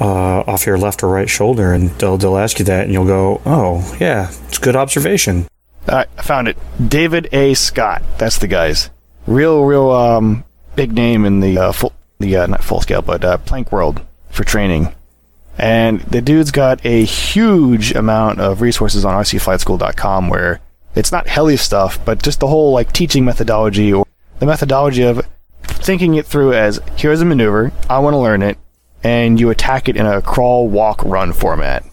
uh, 0.00 0.40
off 0.40 0.66
your 0.66 0.78
left 0.78 1.04
or 1.04 1.10
right 1.10 1.30
shoulder?" 1.30 1.72
And 1.72 1.90
they'll 2.00 2.18
they'll 2.18 2.38
ask 2.38 2.58
you 2.58 2.64
that, 2.64 2.84
and 2.84 2.92
you'll 2.92 3.06
go, 3.06 3.40
"Oh, 3.46 3.96
yeah, 4.00 4.32
it's 4.48 4.58
good 4.58 4.74
observation." 4.74 5.46
I 5.86 6.04
found 6.22 6.48
it. 6.48 6.58
David 6.86 7.28
A. 7.32 7.54
Scott. 7.54 8.02
That's 8.18 8.38
the 8.38 8.46
guy's 8.46 8.90
real, 9.28 9.64
real 9.64 9.90
um, 9.90 10.44
big 10.74 10.92
name 10.92 11.24
in 11.24 11.40
the 11.40 11.58
uh, 11.58 11.72
full, 11.72 11.92
the 12.18 12.36
uh, 12.36 12.46
not 12.46 12.64
full 12.64 12.80
scale, 12.80 13.02
but 13.02 13.24
uh, 13.24 13.38
plank 13.38 13.70
world 13.70 14.00
for 14.30 14.44
training. 14.44 14.94
And 15.56 16.00
the 16.02 16.22
dude's 16.22 16.50
got 16.50 16.84
a 16.84 17.04
huge 17.04 17.92
amount 17.94 18.40
of 18.40 18.60
resources 18.60 19.04
on 19.04 19.14
rcflightschool.com 19.14 20.28
where 20.28 20.60
it's 20.94 21.12
not 21.12 21.26
heli 21.26 21.56
stuff, 21.56 22.02
but 22.04 22.22
just 22.22 22.40
the 22.40 22.46
whole 22.46 22.72
like 22.72 22.92
teaching 22.92 23.24
methodology 23.24 23.92
or 23.92 24.06
the 24.38 24.46
methodology 24.46 25.02
of 25.02 25.26
thinking 25.62 26.14
it 26.14 26.26
through 26.26 26.54
as 26.54 26.80
here's 26.96 27.20
a 27.20 27.24
maneuver, 27.24 27.72
I 27.90 27.98
want 27.98 28.14
to 28.14 28.18
learn 28.18 28.42
it, 28.42 28.56
and 29.02 29.38
you 29.38 29.50
attack 29.50 29.88
it 29.88 29.96
in 29.96 30.06
a 30.06 30.22
crawl, 30.22 30.68
walk, 30.68 31.02
run 31.04 31.32
format 31.32 31.84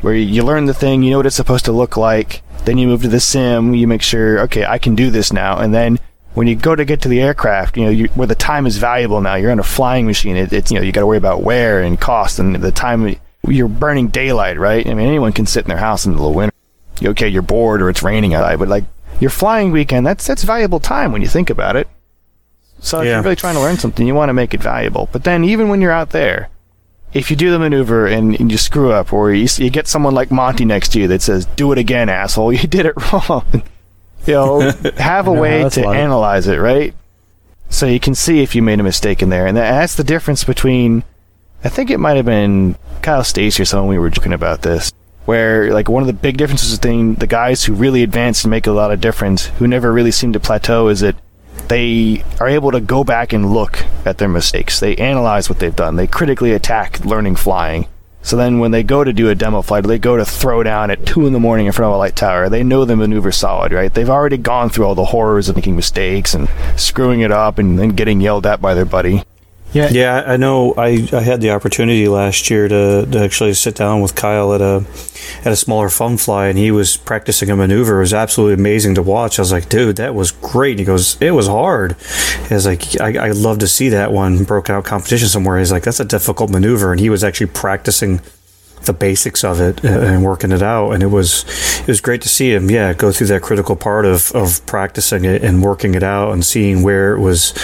where 0.00 0.14
you 0.14 0.42
learn 0.44 0.66
the 0.66 0.74
thing, 0.74 1.02
you 1.02 1.10
know 1.10 1.16
what 1.16 1.26
it's 1.26 1.34
supposed 1.34 1.64
to 1.64 1.72
look 1.72 1.96
like, 1.96 2.42
then 2.66 2.76
you 2.76 2.86
move 2.86 3.02
to 3.02 3.08
the 3.08 3.20
sim, 3.20 3.74
you 3.74 3.88
make 3.88 4.02
sure, 4.02 4.40
okay, 4.40 4.64
I 4.64 4.78
can 4.78 4.94
do 4.94 5.10
this 5.10 5.32
now, 5.32 5.58
and 5.58 5.72
then 5.72 5.98
when 6.34 6.46
you 6.46 6.54
go 6.56 6.74
to 6.76 6.84
get 6.84 7.00
to 7.02 7.08
the 7.08 7.20
aircraft, 7.20 7.76
you 7.76 7.84
know, 7.84 7.90
you, 7.90 8.06
where 8.14 8.26
the 8.26 8.34
time 8.34 8.66
is 8.66 8.76
valuable 8.76 9.20
now, 9.20 9.34
you're 9.36 9.50
in 9.50 9.58
a 9.58 9.64
flying 9.64 10.06
machine, 10.06 10.36
it, 10.36 10.52
it's, 10.52 10.70
you 10.70 10.78
know, 10.78 10.84
you 10.84 10.92
got 10.92 11.00
to 11.00 11.06
worry 11.06 11.16
about 11.18 11.42
wear 11.42 11.82
and 11.82 12.00
cost 12.00 12.38
and 12.38 12.56
the 12.56 12.72
time, 12.72 13.16
you're 13.46 13.68
burning 13.68 14.08
daylight, 14.08 14.58
right? 14.58 14.86
I 14.86 14.94
mean, 14.94 15.06
anyone 15.08 15.32
can 15.32 15.46
sit 15.46 15.64
in 15.64 15.68
their 15.68 15.78
house 15.78 16.06
in 16.06 16.16
the 16.16 16.28
winter 16.28 16.54
okay, 17.02 17.28
you're 17.28 17.42
bored 17.42 17.82
or 17.82 17.90
it's 17.90 18.02
raining 18.02 18.34
outside, 18.34 18.58
but 18.58 18.68
like 18.68 18.84
your 19.20 19.30
flying 19.30 19.70
weekend, 19.72 20.06
that's 20.06 20.26
that's 20.26 20.42
valuable 20.42 20.80
time 20.80 21.12
when 21.12 21.22
you 21.22 21.28
think 21.28 21.50
about 21.50 21.76
it. 21.76 21.88
So 22.78 23.00
if 23.00 23.06
Yeah. 23.06 23.14
you're 23.14 23.22
really 23.22 23.36
trying 23.36 23.54
to 23.54 23.60
learn 23.60 23.78
something, 23.78 24.06
you 24.06 24.14
want 24.14 24.28
to 24.28 24.32
make 24.34 24.54
it 24.54 24.62
valuable. 24.62 25.08
But 25.12 25.24
then 25.24 25.44
even 25.44 25.68
when 25.68 25.80
you're 25.80 25.92
out 25.92 26.10
there, 26.10 26.48
if 27.12 27.30
you 27.30 27.36
do 27.36 27.50
the 27.50 27.58
maneuver 27.58 28.06
and, 28.06 28.38
and 28.40 28.50
you 28.50 28.58
screw 28.58 28.92
up, 28.92 29.12
or 29.12 29.32
you, 29.32 29.48
you 29.56 29.70
get 29.70 29.86
someone 29.86 30.14
like 30.14 30.30
Monty 30.30 30.64
next 30.64 30.90
to 30.90 31.00
you 31.00 31.08
that 31.08 31.22
says, 31.22 31.46
"Do 31.56 31.72
it 31.72 31.78
again, 31.78 32.08
asshole! 32.08 32.52
You 32.60 32.66
did 32.68 32.86
it 32.86 32.94
wrong." 33.12 33.62
You 34.26 34.34
know, 34.34 34.72
have 34.96 35.28
a 35.28 35.34
No, 35.34 35.40
way 35.40 35.68
to 35.68 35.88
analyze 35.88 36.46
it, 36.46 36.56
right? 36.56 36.94
So 37.68 37.86
you 37.86 37.98
can 38.00 38.14
see 38.14 38.42
if 38.42 38.54
you 38.54 38.62
made 38.62 38.80
a 38.80 38.84
mistake 38.84 39.22
in 39.22 39.30
there, 39.30 39.46
and 39.46 39.56
that's 39.56 39.94
the 39.96 40.04
difference 40.04 40.44
between. 40.44 41.02
I 41.64 41.70
think 41.70 41.90
it 41.90 41.98
might 41.98 42.16
have 42.16 42.26
been 42.26 42.76
Kyle 43.00 43.24
Stacy 43.24 43.62
or 43.62 43.64
someone 43.64 43.88
we 43.88 43.98
were 43.98 44.10
joking 44.10 44.34
about 44.34 44.62
this, 44.62 44.92
where 45.24 45.72
like 45.72 45.88
one 45.88 46.02
of 46.02 46.06
the 46.06 46.12
big 46.12 46.36
differences 46.36 46.78
between 46.78 47.14
the 47.14 47.26
guys 47.26 47.64
who 47.64 47.72
really 47.72 48.02
advance 48.02 48.44
and 48.44 48.50
make 48.50 48.66
a 48.66 48.72
lot 48.72 48.92
of 48.92 49.00
difference, 49.00 49.46
who 49.46 49.66
never 49.66 49.92
really 49.92 50.10
seem 50.10 50.32
to 50.34 50.40
plateau, 50.40 50.88
is 50.88 51.00
that 51.00 51.16
they 51.68 52.22
are 52.38 52.48
able 52.48 52.70
to 52.70 52.80
go 52.80 53.02
back 53.02 53.32
and 53.32 53.52
look 53.52 53.84
at 54.04 54.18
their 54.18 54.28
mistakes. 54.28 54.78
They 54.80 54.96
analyze 54.96 55.48
what 55.48 55.58
they've 55.58 55.74
done. 55.74 55.96
They 55.96 56.06
critically 56.06 56.52
attack 56.52 57.04
learning 57.04 57.36
flying. 57.36 57.86
So 58.24 58.38
then 58.38 58.58
when 58.58 58.70
they 58.70 58.82
go 58.82 59.04
to 59.04 59.12
do 59.12 59.28
a 59.28 59.34
demo 59.34 59.60
flight, 59.60 59.84
they 59.84 59.98
go 59.98 60.16
to 60.16 60.24
throw 60.24 60.62
down 60.62 60.90
at 60.90 61.04
2 61.04 61.26
in 61.26 61.34
the 61.34 61.38
morning 61.38 61.66
in 61.66 61.72
front 61.72 61.90
of 61.90 61.96
a 61.96 61.98
light 61.98 62.16
tower, 62.16 62.48
they 62.48 62.64
know 62.64 62.86
the 62.86 62.96
maneuver 62.96 63.30
solid, 63.30 63.70
right? 63.70 63.92
They've 63.92 64.08
already 64.08 64.38
gone 64.38 64.70
through 64.70 64.86
all 64.86 64.94
the 64.94 65.04
horrors 65.04 65.50
of 65.50 65.56
making 65.56 65.76
mistakes 65.76 66.32
and 66.32 66.48
screwing 66.76 67.20
it 67.20 67.30
up 67.30 67.58
and 67.58 67.78
then 67.78 67.90
getting 67.90 68.22
yelled 68.22 68.46
at 68.46 68.62
by 68.62 68.72
their 68.72 68.86
buddy. 68.86 69.24
Yeah, 69.74 69.88
Yeah, 69.90 70.22
I 70.24 70.36
know. 70.36 70.72
I, 70.76 71.08
I 71.12 71.20
had 71.20 71.40
the 71.40 71.50
opportunity 71.50 72.06
last 72.06 72.48
year 72.48 72.68
to, 72.68 73.06
to 73.10 73.18
actually 73.18 73.54
sit 73.54 73.74
down 73.74 74.00
with 74.00 74.14
Kyle 74.14 74.54
at 74.54 74.60
a 74.60 74.84
at 75.40 75.52
a 75.52 75.56
smaller 75.56 75.88
fun 75.88 76.16
fly, 76.16 76.46
and 76.46 76.56
he 76.56 76.70
was 76.70 76.96
practicing 76.96 77.50
a 77.50 77.56
maneuver. 77.56 77.96
It 77.96 78.00
was 78.00 78.14
absolutely 78.14 78.54
amazing 78.54 78.94
to 78.94 79.02
watch. 79.02 79.38
I 79.38 79.42
was 79.42 79.52
like, 79.52 79.68
dude, 79.68 79.96
that 79.96 80.14
was 80.14 80.30
great. 80.30 80.78
He 80.78 80.84
goes, 80.84 81.20
it 81.20 81.32
was 81.32 81.48
hard. 81.48 81.96
He 82.48 82.54
was 82.54 82.66
like, 82.66 83.00
I, 83.00 83.26
I'd 83.26 83.36
love 83.36 83.58
to 83.58 83.68
see 83.68 83.88
that 83.88 84.12
one 84.12 84.44
broken 84.44 84.74
out 84.74 84.84
competition 84.84 85.28
somewhere. 85.28 85.58
He's 85.58 85.72
like, 85.72 85.82
that's 85.82 86.00
a 86.00 86.04
difficult 86.04 86.50
maneuver, 86.50 86.92
and 86.92 87.00
he 87.00 87.10
was 87.10 87.24
actually 87.24 87.48
practicing 87.48 88.20
the 88.84 88.92
basics 88.92 89.44
of 89.44 89.60
it 89.60 89.84
uh, 89.84 89.88
and 89.88 90.24
working 90.24 90.52
it 90.52 90.62
out. 90.62 90.92
And 90.92 91.02
it 91.02 91.08
was 91.08 91.44
it 91.80 91.86
was 91.88 92.00
great 92.00 92.22
to 92.22 92.28
see 92.28 92.52
him 92.52 92.70
yeah 92.70 92.92
go 92.92 93.12
through 93.12 93.28
that 93.28 93.42
critical 93.42 93.76
part 93.76 94.04
of 94.04 94.32
of 94.32 94.64
practicing 94.66 95.24
it 95.24 95.42
and 95.42 95.62
working 95.62 95.94
it 95.94 96.02
out 96.02 96.32
and 96.32 96.44
seeing 96.44 96.82
where 96.82 97.14
it 97.14 97.20
was 97.20 97.54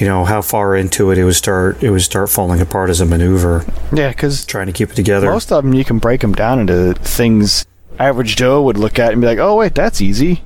you 0.00 0.06
know 0.06 0.24
how 0.24 0.42
far 0.42 0.76
into 0.76 1.10
it 1.10 1.18
it 1.18 1.24
would 1.24 1.34
start 1.34 1.82
it 1.82 1.90
would 1.90 2.02
start 2.02 2.30
falling 2.30 2.60
apart 2.60 2.90
as 2.90 3.00
a 3.00 3.06
maneuver. 3.06 3.64
Yeah, 3.92 4.10
because 4.10 4.44
trying 4.44 4.66
to 4.66 4.72
keep 4.72 4.90
it 4.90 4.94
together. 4.96 5.30
most 5.30 5.52
of 5.52 5.64
them 5.64 5.74
you 5.74 5.84
can 5.84 5.98
break 5.98 6.20
them 6.20 6.32
down 6.32 6.58
into 6.60 6.94
things. 6.94 7.66
Average 7.98 8.36
Joe 8.36 8.62
would 8.62 8.76
look 8.76 8.98
at 8.98 9.12
and 9.12 9.20
be 9.20 9.26
like, 9.28 9.38
oh, 9.38 9.54
wait, 9.56 9.74
that's 9.74 10.00
easy. 10.00 10.42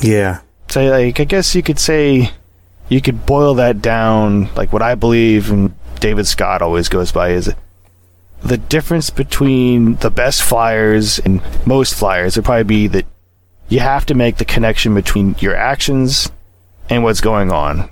yeah. 0.00 0.40
So, 0.68 0.82
like, 0.82 1.20
I 1.20 1.24
guess 1.24 1.54
you 1.54 1.62
could 1.62 1.78
say 1.78 2.30
you 2.88 3.00
could 3.00 3.26
boil 3.26 3.54
that 3.54 3.82
down, 3.82 4.52
like 4.54 4.72
what 4.72 4.82
I 4.82 4.94
believe, 4.94 5.50
and 5.50 5.74
David 6.00 6.26
Scott 6.26 6.62
always 6.62 6.88
goes 6.88 7.12
by 7.12 7.30
is 7.30 7.52
the 8.44 8.58
difference 8.58 9.10
between 9.10 9.96
the 9.96 10.10
best 10.10 10.42
flyers 10.42 11.18
and 11.18 11.40
most 11.66 11.94
flyers 11.94 12.36
would 12.36 12.44
probably 12.44 12.64
be 12.64 12.86
that 12.88 13.06
you 13.68 13.80
have 13.80 14.04
to 14.06 14.14
make 14.14 14.36
the 14.36 14.44
connection 14.44 14.94
between 14.94 15.34
your 15.38 15.56
actions 15.56 16.30
and 16.90 17.02
what's 17.02 17.22
going 17.22 17.50
on. 17.50 17.88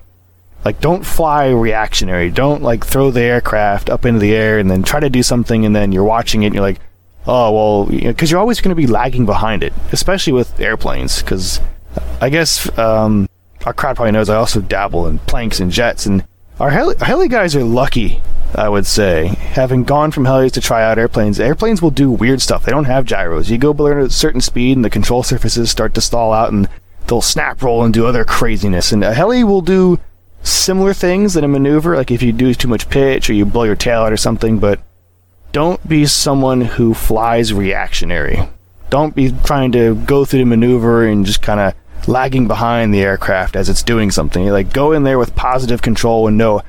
Like, 0.64 0.80
don't 0.80 1.05
fly 1.05 1.48
reactionary. 1.48 2.30
Don't, 2.30 2.62
like, 2.62 2.84
throw 2.84 3.11
the 3.11 3.22
aircraft 3.22 3.90
up 3.90 4.05
into 4.05 4.20
the 4.20 4.34
air 4.34 4.59
and 4.59 4.70
then 4.70 4.82
try 4.82 5.00
to 5.00 5.11
do 5.11 5.22
something 5.22 5.64
and 5.64 5.74
then 5.74 5.90
you're 5.90 6.05
watching 6.05 6.42
it 6.42 6.46
and 6.46 6.55
you're 6.55 6.62
like, 6.62 6.80
oh, 7.26 7.53
well, 7.53 7.86
because 7.86 8.30
you're 8.30 8.38
always 8.38 8.61
going 8.61 8.74
to 8.74 8.80
be 8.80 8.86
lagging 8.86 9.26
behind 9.26 9.62
it, 9.62 9.72
especially 9.90 10.32
with 10.32 10.61
airplanes. 10.61 11.22
Because 11.22 11.61
I 12.20 12.28
guess 12.28 12.78
um, 12.78 13.28
our 13.64 13.72
crowd 13.72 13.96
probably 13.96 14.12
knows 14.12 14.28
I 14.28 14.36
also 14.36 14.61
dabble 14.61 15.07
in 15.07 15.18
planks 15.20 15.61
and 15.61 15.72
jets, 15.72 16.07
and 16.07 16.24
our 16.61 16.70
heli, 16.70 16.96
heli 17.00 17.28
guys 17.28 17.57
are 17.57 17.64
lucky, 17.64 18.20
I 18.55 18.68
would 18.68 18.86
say. 18.86 19.28
Having 19.28 19.84
gone 19.84 20.11
from 20.11 20.24
helis 20.24 20.53
to 20.53 20.61
try 20.61 20.82
out 20.82 20.98
airplanes, 20.98 21.40
airplanes 21.40 21.80
will 21.80 21.90
do 21.90 22.11
weird 22.11 22.40
stuff. 22.40 22.64
They 22.64 22.72
don't 22.72 22.84
have 22.84 23.05
gyros. 23.05 23.50
You 23.50 23.59
go 23.59 23.72
below 23.72 23.98
a 23.98 24.11
certain 24.11 24.40
speed, 24.40 24.76
and 24.76 24.84
the 24.84 24.90
control 24.90 25.22
surfaces 25.22 25.70
start 25.70 25.94
to 25.94 26.00
stall 26.00 26.32
out, 26.32 26.53
and 26.53 26.68
they'll 27.07 27.20
snap 27.20 27.62
roll 27.62 27.84
and 27.84 27.92
do 27.92 28.07
other 28.07 28.24
craziness. 28.24 28.92
And 28.92 29.03
a 29.03 29.14
heli 29.14 29.44
will 29.44 29.62
do 29.62 29.98
similar 30.42 30.92
things 30.92 31.36
in 31.36 31.44
a 31.44 31.48
maneuver, 31.48 31.96
like 31.96 32.11
if 32.11 32.22
you 32.22 32.32
do 32.32 32.55
too 32.55 32.68
much 32.68 32.88
pitch 32.90 33.30
or 33.30 33.32
you 33.32 33.44
blow 33.44 33.64
your 33.64 33.76
tail 33.76 34.03
out 34.03 34.12
or 34.12 34.16
something, 34.16 34.59
but 34.59 34.80
don't 35.53 35.86
be 35.86 36.07
someone 36.07 36.62
who 36.62 36.94
flies 36.94 37.53
reactionary. 37.53 38.48
Don't 38.90 39.14
be 39.14 39.32
trying 39.44 39.72
to 39.72 39.94
go 39.94 40.24
through 40.24 40.40
the 40.40 40.46
maneuver 40.46 41.07
and 41.07 41.24
just 41.24 41.42
kind 41.42 41.61
of 41.61 41.74
lagging 42.09 42.48
behind 42.48 42.92
the 42.92 43.03
aircraft 43.03 43.55
as 43.57 43.68
it's 43.68 43.82
doing 43.82 44.11
something. 44.11 44.48
Like 44.48 44.72
go 44.72 44.92
in 44.92 45.05
there 45.05 45.18
with 45.18 45.36
positive 45.36 45.82
control 45.82 46.26
and 46.26 46.36
know 46.36 46.62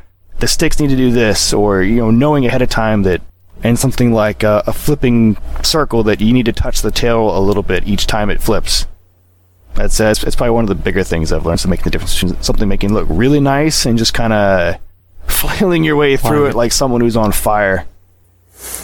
the 0.44 0.48
sticks 0.50 0.78
need 0.78 0.90
to 0.90 0.98
do 0.98 1.10
this, 1.10 1.54
or 1.54 1.82
you 1.82 1.96
know, 1.96 2.12
knowing 2.12 2.46
ahead 2.46 2.62
of 2.62 2.68
time 2.68 3.04
that, 3.04 3.22
and 3.64 3.80
something 3.80 4.12
like 4.12 4.44
a, 4.44 4.62
a 4.68 4.74
flipping 4.74 5.38
circle 5.64 6.04
that 6.04 6.20
you 6.20 6.34
need 6.34 6.46
to 6.46 6.52
touch 6.52 6.82
the 6.82 6.92
tail 6.92 7.38
a 7.38 7.40
little 7.40 7.64
bit 7.64 7.88
each 7.88 8.08
time 8.08 8.30
it 8.30 8.42
flips. 8.42 8.86
That's 9.76 10.02
uh, 10.02 10.08
it's, 10.08 10.22
it's 10.22 10.36
probably 10.36 10.52
one 10.52 10.66
of 10.66 10.68
the 10.68 10.76
bigger 10.76 11.02
things 11.02 11.32
I've 11.32 11.46
learned. 11.46 11.62
So 11.62 11.70
making 11.70 11.86
the 11.86 11.92
difference 11.92 12.20
between 12.20 12.42
something 12.44 12.68
making 12.68 12.90
it 12.90 12.94
look 12.94 13.08
really 13.10 13.40
nice 13.40 13.86
and 13.86 13.98
just 13.98 14.14
kind 14.14 14.34
of 14.34 14.76
flailing 15.28 15.86
your 15.86 15.96
way 15.96 16.18
through 16.18 16.48
it 16.48 16.56
like 16.56 16.74
someone 16.74 17.00
who's 17.00 17.16
on 17.16 17.32
fire. 17.32 17.88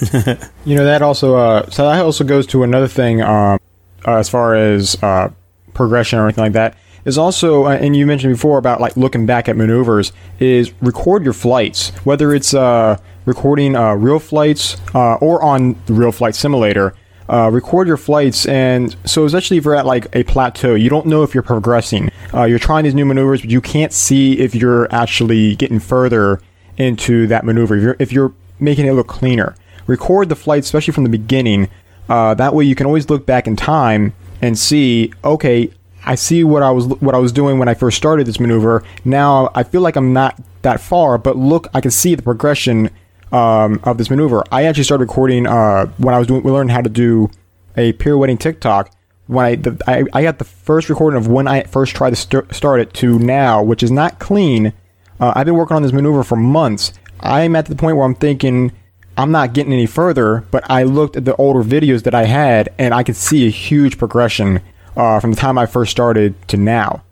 You 0.66 0.76
know 0.76 0.86
that 0.86 1.01
also. 1.01 1.36
Uh, 1.36 1.70
so 1.70 1.84
that 1.89 2.01
also 2.01 2.24
goes 2.24 2.47
to 2.47 2.64
another 2.64 2.88
thing. 2.88 3.22
Um, 3.22 3.60
uh, 4.07 4.16
as 4.16 4.30
far 4.30 4.55
as 4.55 4.95
uh, 5.03 5.30
progression 5.74 6.20
or 6.20 6.24
anything 6.24 6.43
like 6.45 6.53
that, 6.53 6.78
is 7.06 7.18
also, 7.18 7.66
uh, 7.66 7.72
and 7.72 7.95
you 7.95 8.06
mentioned 8.06 8.34
before 8.34 8.58
about 8.58 8.82
like 8.82 8.95
looking 8.97 9.26
back 9.26 9.50
at 9.50 9.56
maneuvers. 9.58 10.12
Is 10.39 10.74
record 10.82 11.24
your 11.24 11.34
flights, 11.34 11.89
whether 12.04 12.34
it's 12.34 12.54
uh, 12.54 12.97
recording 13.26 13.76
uh, 13.76 13.93
real 13.93 14.20
flights 14.20 14.78
uh, 14.93 15.16
or 15.16 15.41
on 15.43 15.74
the 15.86 15.93
RealFlight 15.93 16.36
simulator. 16.36 16.95
Uh, 17.28 17.47
record 17.52 17.88
your 17.88 17.97
flights, 17.97 18.47
and 18.47 18.95
so 19.06 19.24
especially 19.24 19.58
if 19.58 19.64
you're 19.64 19.76
at 19.76 19.86
like 19.86 20.08
a 20.14 20.24
plateau, 20.24 20.74
you 20.74 20.89
don't 20.89 21.06
know 21.06 21.22
if 21.22 21.36
you're 21.36 21.43
progressing. 21.43 22.10
Uh, 22.34 22.45
you're 22.45 22.58
trying 22.58 22.84
these 22.84 22.95
new 22.95 23.06
maneuvers, 23.06 23.41
but 23.41 23.52
you 23.52 23.62
can't 23.62 23.93
see 23.93 24.39
if 24.39 24.56
you're 24.56 24.91
actually 24.91 25.56
getting 25.56 25.80
further 25.80 26.41
into 26.78 27.28
that 27.28 27.45
maneuver. 27.45 27.76
If 27.76 27.84
you're, 27.84 27.95
if 28.00 28.12
you're 28.12 28.34
making 28.60 28.88
it 28.88 28.93
look 28.93 29.08
cleaner, 29.08 29.56
record 29.86 30.30
the 30.30 30.36
flight, 30.36 30.64
especially 30.64 30.93
from 30.93 31.04
the 31.04 31.10
beginning. 31.10 31.70
That 32.08 32.56
way, 32.56 32.64
you 32.64 32.74
can 32.74 32.88
always 32.88 33.12
look 33.12 33.28
back 33.28 33.45
in 33.45 33.56
time 33.56 34.14
and 34.41 34.58
see. 34.58 35.14
Okay, 35.24 35.70
I 36.10 36.16
see 36.16 36.43
what 36.43 36.64
I 36.64 36.72
was 36.72 36.88
what 36.88 37.14
I 37.14 37.20
was 37.20 37.32
doing 37.32 37.60
when 37.60 37.70
I 37.70 37.76
first 37.76 37.95
started 37.95 38.26
this 38.26 38.39
maneuver. 38.39 38.84
Now 39.05 39.51
I 39.53 39.62
feel 39.62 39.82
like 39.82 39.95
I'm 39.95 40.12
not 40.12 40.41
that 40.64 40.82
far, 40.82 41.20
but 41.20 41.38
look, 41.38 41.68
I 41.76 41.82
can 41.82 41.91
see 41.91 42.16
the 42.16 42.24
progression 42.24 42.89
um, 43.32 43.80
of 43.84 43.99
this 43.99 44.10
maneuver. 44.10 44.43
I 44.51 44.64
actually 44.64 44.86
started 44.86 45.03
recording 45.03 45.45
uh, 45.45 45.86
when 45.97 46.16
I 46.16 46.18
was 46.18 46.26
doing. 46.26 46.41
We 46.41 46.51
learned 46.51 46.72
how 46.72 46.82
to 46.82 46.89
do 46.89 47.30
a 47.78 47.93
pirouetting 47.93 48.39
TikTok. 48.39 48.91
When 49.28 49.45
I, 49.45 49.55
the, 49.55 49.80
I 49.86 50.03
I 50.12 50.24
got 50.24 50.39
the 50.39 50.45
first 50.45 50.89
recording 50.89 51.20
of 51.20 51.28
when 51.28 51.47
I 51.47 51.62
first 51.66 51.95
tried 51.95 52.10
to 52.10 52.16
st- 52.16 52.55
start 52.55 52.80
it 52.80 52.91
to 52.95 53.20
now, 53.20 53.62
which 53.62 53.84
is 53.84 53.91
not 53.91 54.18
clean. 54.18 54.74
Uh, 55.20 55.34
I've 55.36 55.45
been 55.45 55.57
working 55.57 55.76
on 55.76 55.84
this 55.84 55.93
maneuver 55.93 56.24
for 56.24 56.38
months. 56.38 56.91
I'm 57.20 57.55
at 57.55 57.68
the 57.68 57.76
point 57.76 57.97
where 57.97 58.05
I'm 58.05 58.16
thinking 58.16 58.72
I'm 59.16 59.30
not 59.30 59.53
getting 59.53 59.74
any 59.74 59.86
further, 59.86 60.43
but 60.49 60.64
I 60.72 60.84
looked 60.84 61.18
at 61.18 61.26
the 61.26 61.36
older 61.36 61.62
videos 61.62 62.01
that 62.05 62.16
I 62.16 62.26
had 62.26 62.74
and 62.80 62.95
I 62.95 63.03
could 63.03 63.16
see 63.16 63.45
a 63.45 63.51
huge 63.51 63.99
progression 63.99 64.62
uh, 65.00 65.20
from 65.22 65.32
the 65.32 65.38
time 65.38 65.58
I 65.58 65.66
first 65.66 65.91
started 65.91 66.36
to 66.50 66.58
now. 66.58 67.04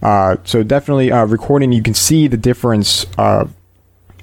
Uh, 0.00 0.36
so 0.44 0.62
definitely 0.62 1.10
uh, 1.10 1.24
recording, 1.26 1.72
you 1.72 1.82
can 1.82 1.92
see 1.92 2.28
the 2.28 2.36
difference 2.36 3.04
uh, 3.18 3.46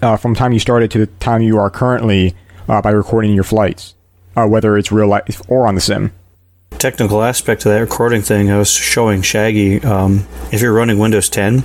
uh, 0.02 0.16
from 0.16 0.36
time 0.36 0.54
you 0.54 0.60
started 0.60 0.90
to 0.92 1.00
the 1.00 1.08
time 1.08 1.42
you 1.42 1.58
are 1.58 1.70
currently 1.70 2.34
by 2.68 2.92
recording 2.92 3.34
your 3.34 3.44
flights, 3.44 3.96
whether 4.36 4.78
it's 4.78 4.92
real 4.92 5.08
life 5.08 5.42
or 5.50 5.68
on 5.68 5.74
the 5.74 5.82
sim. 5.82 6.12
technical 6.78 7.24
aspect 7.24 7.66
of 7.66 7.72
that 7.72 7.80
recording 7.80 8.22
thing, 8.22 8.52
I 8.52 8.60
was 8.60 8.72
showing 8.72 9.24
Shaggy. 9.24 9.82
Um, 9.82 10.28
if 10.52 10.62
you're 10.62 10.72
running 10.72 11.00
Windows 11.00 11.30
10, 11.30 11.64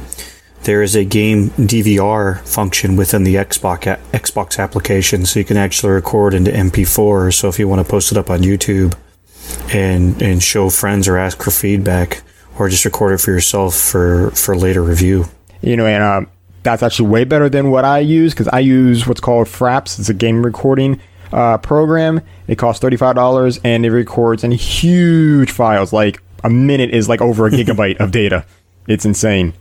there 0.63 0.83
is 0.83 0.97
a 0.97 1.05
game 1.05 1.51
DVR 1.51 2.41
function 2.49 2.97
within 2.97 3.25
the 3.25 3.35
Xbox 3.35 4.01
Xbox 4.13 4.59
application, 4.59 5.27
so 5.27 5.39
you 5.39 5.45
can 5.45 5.59
actually 5.59 5.93
record 5.93 6.33
into 6.33 6.51
MP4. 6.51 7.35
So 7.35 7.49
if 7.49 7.59
you 7.59 7.69
want 7.69 7.87
to 7.87 7.91
post 7.91 8.11
it 8.11 8.17
up 8.17 8.31
on 8.31 8.41
YouTube 8.41 8.95
and 9.73 10.21
and 10.23 10.43
show 10.43 10.71
friends 10.71 11.09
or 11.09 11.17
ask 11.17 11.43
for 11.43 11.51
feedback, 11.51 12.23
or 12.59 12.69
just 12.69 12.85
record 12.85 13.13
it 13.15 13.19
for 13.21 13.31
yourself 13.31 13.75
for 13.77 14.31
for 14.33 14.57
later 14.57 14.83
review. 14.83 15.27
You 15.61 15.77
know, 15.77 15.87
and 15.87 16.03
uh, 16.03 16.31
that's 16.63 16.83
actually 16.83 17.09
way 17.09 17.25
better 17.25 17.49
than 17.49 17.71
what 17.71 17.85
I 17.85 17.99
use 18.01 18.33
because 18.33 18.49
I 18.49 18.61
use 18.61 19.07
what's 19.07 19.21
called 19.21 19.47
Fraps. 19.47 19.99
It's 19.99 20.09
a 20.09 20.15
game 20.15 20.45
recording 20.45 21.01
uh, 21.33 21.59
program. 21.59 22.21
It 22.47 22.57
costs 22.57 22.81
thirty 22.81 22.97
five 22.97 23.15
dollars 23.15 23.59
and 23.65 23.85
it 23.87 23.91
records 23.91 24.45
in 24.45 24.51
huge 24.53 25.51
files. 25.51 25.93
Like 25.93 26.23
a 26.43 26.51
minute 26.51 26.91
is 26.91 27.09
like 27.09 27.21
over 27.21 27.47
a 27.47 27.51
gigabyte 27.53 27.99
of 28.01 28.11
data. 28.11 28.45
It's 28.87 29.05
insane. 29.07 29.55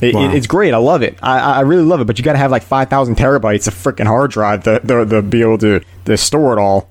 It, 0.00 0.14
Wow. 0.14 0.26
it- 0.30 0.34
it's 0.34 0.46
great. 0.46 0.72
I 0.72 0.78
love 0.78 1.02
it. 1.02 1.18
I, 1.22 1.38
I 1.38 1.60
really 1.62 1.82
love 1.82 2.00
it. 2.00 2.06
But 2.06 2.18
you 2.18 2.24
got 2.24 2.32
to 2.32 2.38
have 2.38 2.50
like 2.50 2.62
five 2.62 2.88
thousand 2.88 3.16
terabytes 3.16 3.66
of 3.68 3.74
freaking 3.74 4.06
hard 4.06 4.30
drive 4.30 4.62
to, 4.64 4.78
to, 4.80 5.04
to 5.04 5.22
be 5.22 5.42
able 5.42 5.58
to, 5.58 5.80
to 6.06 6.16
store 6.16 6.52
it 6.56 6.60
all. 6.60 6.88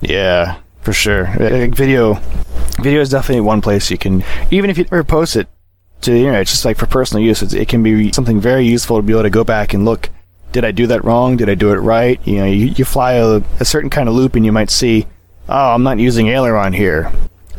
Yeah, 0.00 0.58
for 0.82 0.92
sure. 0.92 1.26
Uh, 1.28 1.66
Video 1.68 2.14
video 2.80 3.00
is 3.00 3.10
definitely 3.10 3.40
one 3.40 3.60
place 3.60 3.90
you 3.90 3.98
can, 3.98 4.24
even 4.50 4.68
if 4.70 4.76
you 4.78 4.84
never 4.84 5.04
post 5.04 5.36
it 5.36 5.46
to 6.00 6.10
the 6.10 6.18
internet, 6.18 6.46
just 6.46 6.64
like 6.64 6.76
for 6.76 6.86
personal 6.86 7.22
use, 7.24 7.42
it's, 7.42 7.54
it 7.54 7.68
can 7.68 7.82
be 7.82 8.10
something 8.12 8.40
very 8.40 8.66
useful 8.66 8.96
to 8.96 9.02
be 9.02 9.12
able 9.12 9.22
to 9.22 9.30
go 9.30 9.44
back 9.44 9.72
and 9.72 9.84
look. 9.84 10.10
Did 10.50 10.64
I 10.64 10.70
do 10.72 10.86
that 10.88 11.04
wrong? 11.04 11.36
Did 11.36 11.48
I 11.48 11.54
do 11.54 11.70
it 11.72 11.76
right? 11.76 12.20
You 12.26 12.38
know, 12.38 12.44
you, 12.46 12.66
you 12.66 12.84
fly 12.84 13.12
a, 13.14 13.40
a 13.60 13.64
certain 13.64 13.88
kind 13.88 14.08
of 14.08 14.14
loop 14.14 14.34
and 14.34 14.44
you 14.44 14.52
might 14.52 14.68
see, 14.70 15.06
oh, 15.48 15.74
I'm 15.74 15.82
not 15.84 15.98
using 15.98 16.28
aileron 16.28 16.72
here. 16.72 17.10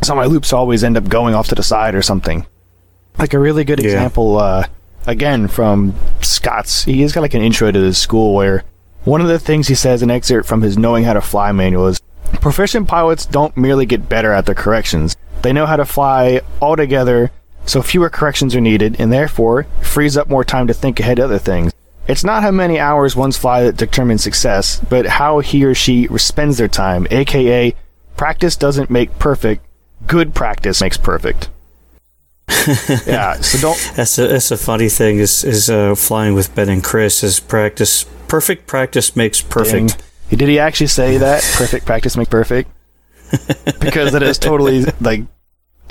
So 0.02 0.14
my 0.14 0.26
loops 0.26 0.52
always 0.52 0.84
end 0.84 0.96
up 0.96 1.08
going 1.08 1.34
off 1.34 1.48
to 1.48 1.54
the 1.54 1.62
side 1.62 1.94
or 1.94 2.02
something. 2.02 2.46
Like 3.18 3.32
a 3.32 3.38
really 3.38 3.64
good 3.64 3.78
Yeah. 3.80 3.86
example, 3.86 4.38
uh, 4.38 4.66
again, 5.06 5.48
from 5.48 5.94
Scott's. 6.20 6.84
He's 6.84 7.12
got 7.12 7.22
like 7.22 7.34
an 7.34 7.42
intro 7.42 7.70
to 7.72 7.80
this 7.80 7.98
school 7.98 8.34
where 8.34 8.62
one 9.04 9.20
of 9.20 9.28
the 9.28 9.38
things 9.38 9.68
he 9.68 9.74
says, 9.74 10.02
an 10.02 10.10
excerpt 10.10 10.46
from 10.46 10.60
his 10.62 10.76
Knowing 10.76 11.04
How 11.04 11.14
to 11.14 11.20
Fly 11.20 11.50
manual 11.52 11.86
is 11.88 12.00
proficient 12.40 12.88
pilots 12.88 13.26
don't 13.26 13.56
merely 13.56 13.86
get 13.86 14.08
better 14.08 14.32
at 14.32 14.46
their 14.46 14.54
corrections. 14.54 15.16
They 15.42 15.52
know 15.52 15.66
how 15.66 15.76
to 15.76 15.84
fly 15.84 16.40
altogether, 16.60 17.30
so 17.66 17.82
fewer 17.82 18.10
corrections 18.10 18.54
are 18.54 18.60
needed, 18.60 18.96
and 18.98 19.12
therefore 19.12 19.64
frees 19.82 20.16
up 20.16 20.28
more 20.28 20.44
time 20.44 20.66
to 20.66 20.74
think 20.74 21.00
ahead 21.00 21.18
of 21.18 21.26
other 21.26 21.38
things. 21.38 21.72
It's 22.06 22.24
not 22.24 22.42
how 22.42 22.50
many 22.50 22.78
hours 22.78 23.16
one's 23.16 23.38
fly 23.38 23.62
that 23.64 23.76
determines 23.76 24.22
success, 24.22 24.80
but 24.90 25.06
how 25.06 25.40
he 25.40 25.64
or 25.64 25.74
she 25.74 26.06
spends 26.18 26.58
their 26.58 26.68
time, 26.68 27.06
aka, 27.10 27.74
practice 28.16 28.56
doesn't 28.56 28.90
make 28.90 29.18
perfect, 29.18 29.64
good 30.06 30.34
practice 30.34 30.80
makes 30.80 30.98
perfect. 30.98 31.48
yeah, 33.06 33.34
so 33.40 33.58
don't 33.58 33.92
That's 33.96 34.18
a 34.18 34.28
that's 34.28 34.50
a 34.50 34.58
funny 34.58 34.90
thing 34.90 35.18
is 35.18 35.44
is 35.44 35.70
uh, 35.70 35.94
flying 35.94 36.34
with 36.34 36.54
Ben 36.54 36.68
and 36.68 36.84
Chris 36.84 37.22
is 37.22 37.40
practice. 37.40 38.04
Perfect 38.28 38.66
practice 38.66 39.16
makes 39.16 39.40
perfect. 39.40 39.98
Dang. 39.98 40.06
Did 40.36 40.48
he 40.48 40.58
actually 40.58 40.88
say 40.88 41.18
that? 41.18 41.42
Perfect 41.56 41.86
practice 41.86 42.16
make 42.16 42.30
perfect? 42.30 42.70
because 43.80 44.12
that 44.12 44.22
is 44.22 44.38
totally 44.38 44.84
like. 45.00 45.22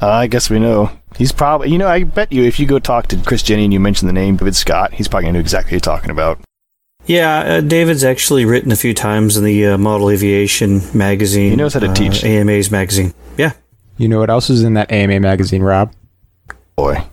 Uh, 0.02 0.10
I 0.10 0.28
guess 0.28 0.50
we 0.50 0.60
know. 0.60 0.92
He's 1.18 1.32
probably. 1.32 1.70
You 1.70 1.78
know, 1.78 1.88
I 1.88 2.04
bet 2.04 2.32
you 2.32 2.44
if 2.44 2.60
you 2.60 2.66
go 2.66 2.80
talk 2.80 3.08
to 3.08 3.18
Chris 3.18 3.44
Jenny 3.44 3.64
and 3.64 3.74
you 3.74 3.80
mention 3.80 4.08
the 4.08 4.14
name 4.14 4.38
David 4.38 4.56
Scott, 4.56 4.94
he's 4.94 5.08
probably 5.08 5.26
gonna 5.26 5.34
know 5.34 5.40
exactly 5.40 5.68
what 5.68 5.86
you're 5.86 5.96
talking 5.96 6.10
about. 6.10 6.40
Yeah, 7.06 7.40
uh, 7.40 7.62
David's 7.62 8.04
actually 8.04 8.46
written 8.46 8.72
a 8.72 8.78
few 8.78 8.94
times 8.94 9.36
in 9.36 9.44
the 9.44 9.68
uh, 9.68 9.78
Model 9.78 10.10
Aviation 10.10 10.82
magazine. 10.98 11.52
He 11.52 11.56
knows 11.56 11.74
how 11.74 11.82
to 11.82 11.90
uh, 11.90 11.94
teach. 11.94 12.24
AMA's 12.24 12.72
magazine. 12.72 13.14
Yeah. 13.38 13.54
You 13.98 14.08
know 14.08 14.20
what 14.20 14.30
else 14.30 14.50
is 14.50 14.64
in 14.64 14.76
that 14.76 14.92
AMA 14.92 15.20
magazine, 15.20 15.62
Rob? 15.62 15.94
Boy. 16.76 17.06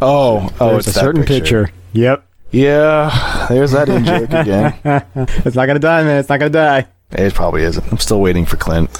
Oh, 0.00 0.50
oh, 0.60 0.70
There's 0.72 0.88
it's 0.88 0.96
a 0.96 1.00
that 1.00 1.04
certain 1.04 1.24
picture. 1.24 1.70
Yep. 1.94 2.26
Yeah, 2.52 3.46
there's 3.48 3.72
that 3.72 3.88
in 3.88 4.04
joke 4.04 4.30
again. 4.32 4.74
It's 5.44 5.56
not 5.56 5.66
gonna 5.66 5.78
die, 5.78 6.02
man. 6.04 6.18
It's 6.18 6.28
not 6.28 6.38
gonna 6.38 6.50
die. 6.50 6.86
It 7.12 7.34
probably 7.34 7.62
isn't. 7.62 7.90
I'm 7.90 7.98
still 7.98 8.20
waiting 8.20 8.44
for 8.46 8.56
Clint. 8.56 8.90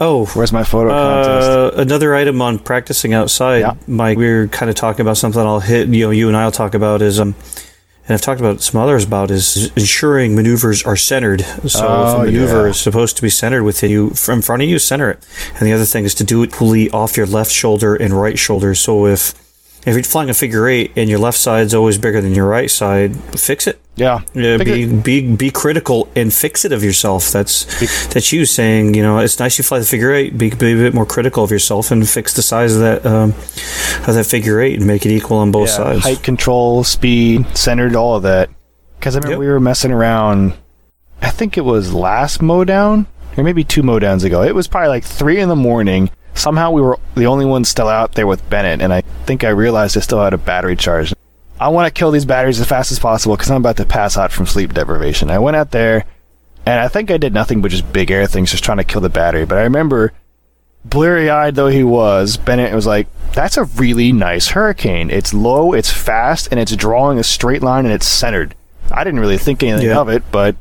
Oh, 0.00 0.26
Where's 0.34 0.52
my 0.52 0.64
photo 0.64 0.90
contest? 0.90 1.48
Uh, 1.50 1.70
another 1.82 2.14
item 2.14 2.40
on 2.42 2.58
practicing 2.58 3.12
outside, 3.12 3.58
Yeah. 3.58 3.74
Mike. 3.86 4.16
We 4.18 4.26
are 4.28 4.48
kind 4.48 4.70
of 4.70 4.76
talking 4.76 5.02
about 5.02 5.16
something 5.18 5.40
I'll 5.40 5.60
hit. 5.60 5.88
You 5.88 6.06
know, 6.06 6.10
you 6.10 6.28
and 6.28 6.36
I'll 6.36 6.50
talk 6.52 6.74
about 6.74 7.02
is 7.02 7.20
um, 7.20 7.34
and 8.08 8.14
I've 8.14 8.22
talked 8.22 8.40
about 8.40 8.60
some 8.60 8.80
others 8.80 9.04
about 9.04 9.30
is 9.30 9.70
ensuring 9.76 10.34
maneuvers 10.34 10.82
are 10.84 10.96
centered. 10.96 11.42
So 11.42 11.64
if 11.66 11.76
Oh, 11.84 12.20
a 12.22 12.24
maneuver 12.24 12.62
yeah. 12.64 12.70
is 12.70 12.80
supposed 12.80 13.16
to 13.16 13.22
be 13.22 13.30
centered 13.30 13.62
within 13.62 13.90
you, 13.90 14.10
from 14.10 14.42
front 14.42 14.62
of 14.62 14.68
you, 14.68 14.78
center 14.80 15.10
it. 15.10 15.24
And 15.58 15.68
the 15.68 15.72
other 15.72 15.84
thing 15.84 16.04
is 16.04 16.14
to 16.16 16.24
do 16.24 16.42
it 16.42 16.52
fully 16.52 16.90
off 16.90 17.16
your 17.16 17.26
left 17.26 17.52
shoulder 17.52 17.94
and 17.94 18.14
right 18.14 18.38
shoulder. 18.38 18.74
So 18.74 19.06
if 19.06 19.34
if 19.86 19.94
you're 19.94 20.02
flying 20.02 20.28
a 20.30 20.34
figure 20.34 20.68
eight 20.68 20.92
and 20.96 21.08
your 21.08 21.18
left 21.18 21.38
side's 21.38 21.74
always 21.74 21.96
bigger 21.98 22.20
than 22.20 22.34
your 22.34 22.46
right 22.46 22.70
side, 22.70 23.16
fix 23.38 23.66
it. 23.66 23.80
yeah. 23.96 24.20
Yeah, 24.34 24.58
be, 24.58 24.82
it- 24.82 25.02
be 25.04 25.34
be 25.36 25.50
critical 25.50 26.08
and 26.14 26.32
fix 26.32 26.64
it 26.64 26.72
of 26.72 26.84
yourself. 26.84 27.30
That's 27.30 27.64
that's 28.12 28.32
you 28.32 28.44
saying, 28.44 28.94
you 28.94 29.02
know, 29.02 29.18
it's 29.18 29.38
nice 29.38 29.56
you 29.58 29.64
fly 29.64 29.78
the 29.78 29.84
figure 29.86 30.12
eight. 30.12 30.36
Be, 30.36 30.50
be 30.50 30.72
a 30.72 30.76
bit 30.76 30.94
more 30.94 31.06
critical 31.06 31.42
of 31.44 31.50
yourself 31.50 31.90
and 31.90 32.06
fix 32.08 32.34
the 32.34 32.42
size 32.42 32.74
of 32.76 32.80
that 32.82 33.06
um, 33.06 33.30
of 34.08 34.14
that 34.14 34.26
figure 34.26 34.60
eight 34.60 34.76
and 34.78 34.86
make 34.86 35.06
it 35.06 35.10
equal 35.12 35.38
on 35.38 35.50
both 35.50 35.68
yeah, 35.70 35.76
sides. 35.76 36.02
height 36.04 36.22
control, 36.22 36.84
speed, 36.84 37.46
centered, 37.56 37.96
all 37.96 38.16
of 38.16 38.22
that. 38.24 38.50
Because 38.98 39.16
I 39.16 39.20
remember 39.20 39.32
Yep. 39.34 39.40
we 39.40 39.46
were 39.48 39.60
messing 39.60 39.92
around. 39.92 40.52
I 41.22 41.30
think 41.30 41.56
it 41.56 41.64
was 41.64 41.92
last 41.94 42.40
mow 42.42 42.64
down, 42.64 43.06
or 43.36 43.44
maybe 43.44 43.64
two 43.64 43.82
mow 43.82 43.98
downs 43.98 44.24
ago. 44.24 44.42
It 44.42 44.54
was 44.54 44.68
probably 44.68 44.88
like 44.88 45.04
three 45.04 45.38
in 45.40 45.48
the 45.48 45.56
morning. 45.56 46.10
Somehow 46.40 46.70
we 46.70 46.80
were 46.80 46.98
the 47.16 47.26
only 47.26 47.44
ones 47.44 47.68
still 47.68 47.88
out 47.88 48.12
there 48.14 48.26
with 48.26 48.48
Bennett, 48.48 48.80
and 48.80 48.94
I 48.94 49.02
think 49.26 49.44
I 49.44 49.50
realized 49.50 49.94
I 49.96 50.00
still 50.00 50.22
had 50.24 50.32
a 50.32 50.38
battery 50.38 50.74
charge. 50.74 51.12
I 51.60 51.68
want 51.68 51.86
to 51.86 51.98
kill 51.98 52.10
these 52.10 52.24
batteries 52.24 52.58
as 52.58 52.66
fast 52.66 52.90
as 52.90 52.98
possible 52.98 53.36
because 53.36 53.50
I'm 53.50 53.58
about 53.58 53.76
to 53.76 53.84
pass 53.84 54.16
out 54.16 54.32
from 54.32 54.46
sleep 54.46 54.72
deprivation. 54.72 55.30
I 55.30 55.38
went 55.38 55.56
out 55.58 55.70
there, 55.70 56.06
and 56.64 56.80
I 56.80 56.88
think 56.88 57.10
I 57.10 57.18
did 57.18 57.34
nothing 57.34 57.60
but 57.60 57.70
just 57.70 57.92
big 57.92 58.10
air 58.10 58.26
things, 58.26 58.50
just 58.50 58.64
trying 58.64 58.78
to 58.78 58.84
kill 58.84 59.02
the 59.02 59.10
battery. 59.10 59.44
But 59.44 59.58
I 59.58 59.62
remember 59.64 60.14
bleary 60.82 61.28
eyed 61.28 61.56
though 61.56 61.66
he 61.68 61.84
was, 61.84 62.38
Bennett 62.38 62.72
was 62.74 62.86
like, 62.86 63.06
That's 63.34 63.58
a 63.58 63.64
really 63.64 64.10
nice 64.10 64.48
hurricane. 64.48 65.10
It's 65.10 65.34
low, 65.34 65.74
it's 65.74 65.92
fast, 65.92 66.48
and 66.50 66.58
it's 66.58 66.74
drawing 66.74 67.18
a 67.18 67.22
straight 67.22 67.62
line 67.62 67.84
and 67.84 67.92
it's 67.92 68.06
centered. 68.06 68.54
I 68.90 69.04
didn't 69.04 69.20
really 69.20 69.36
think 69.36 69.62
anything 69.62 69.88
Yeah. 69.90 69.98
of 70.00 70.08
it, 70.08 70.22
but 70.32 70.56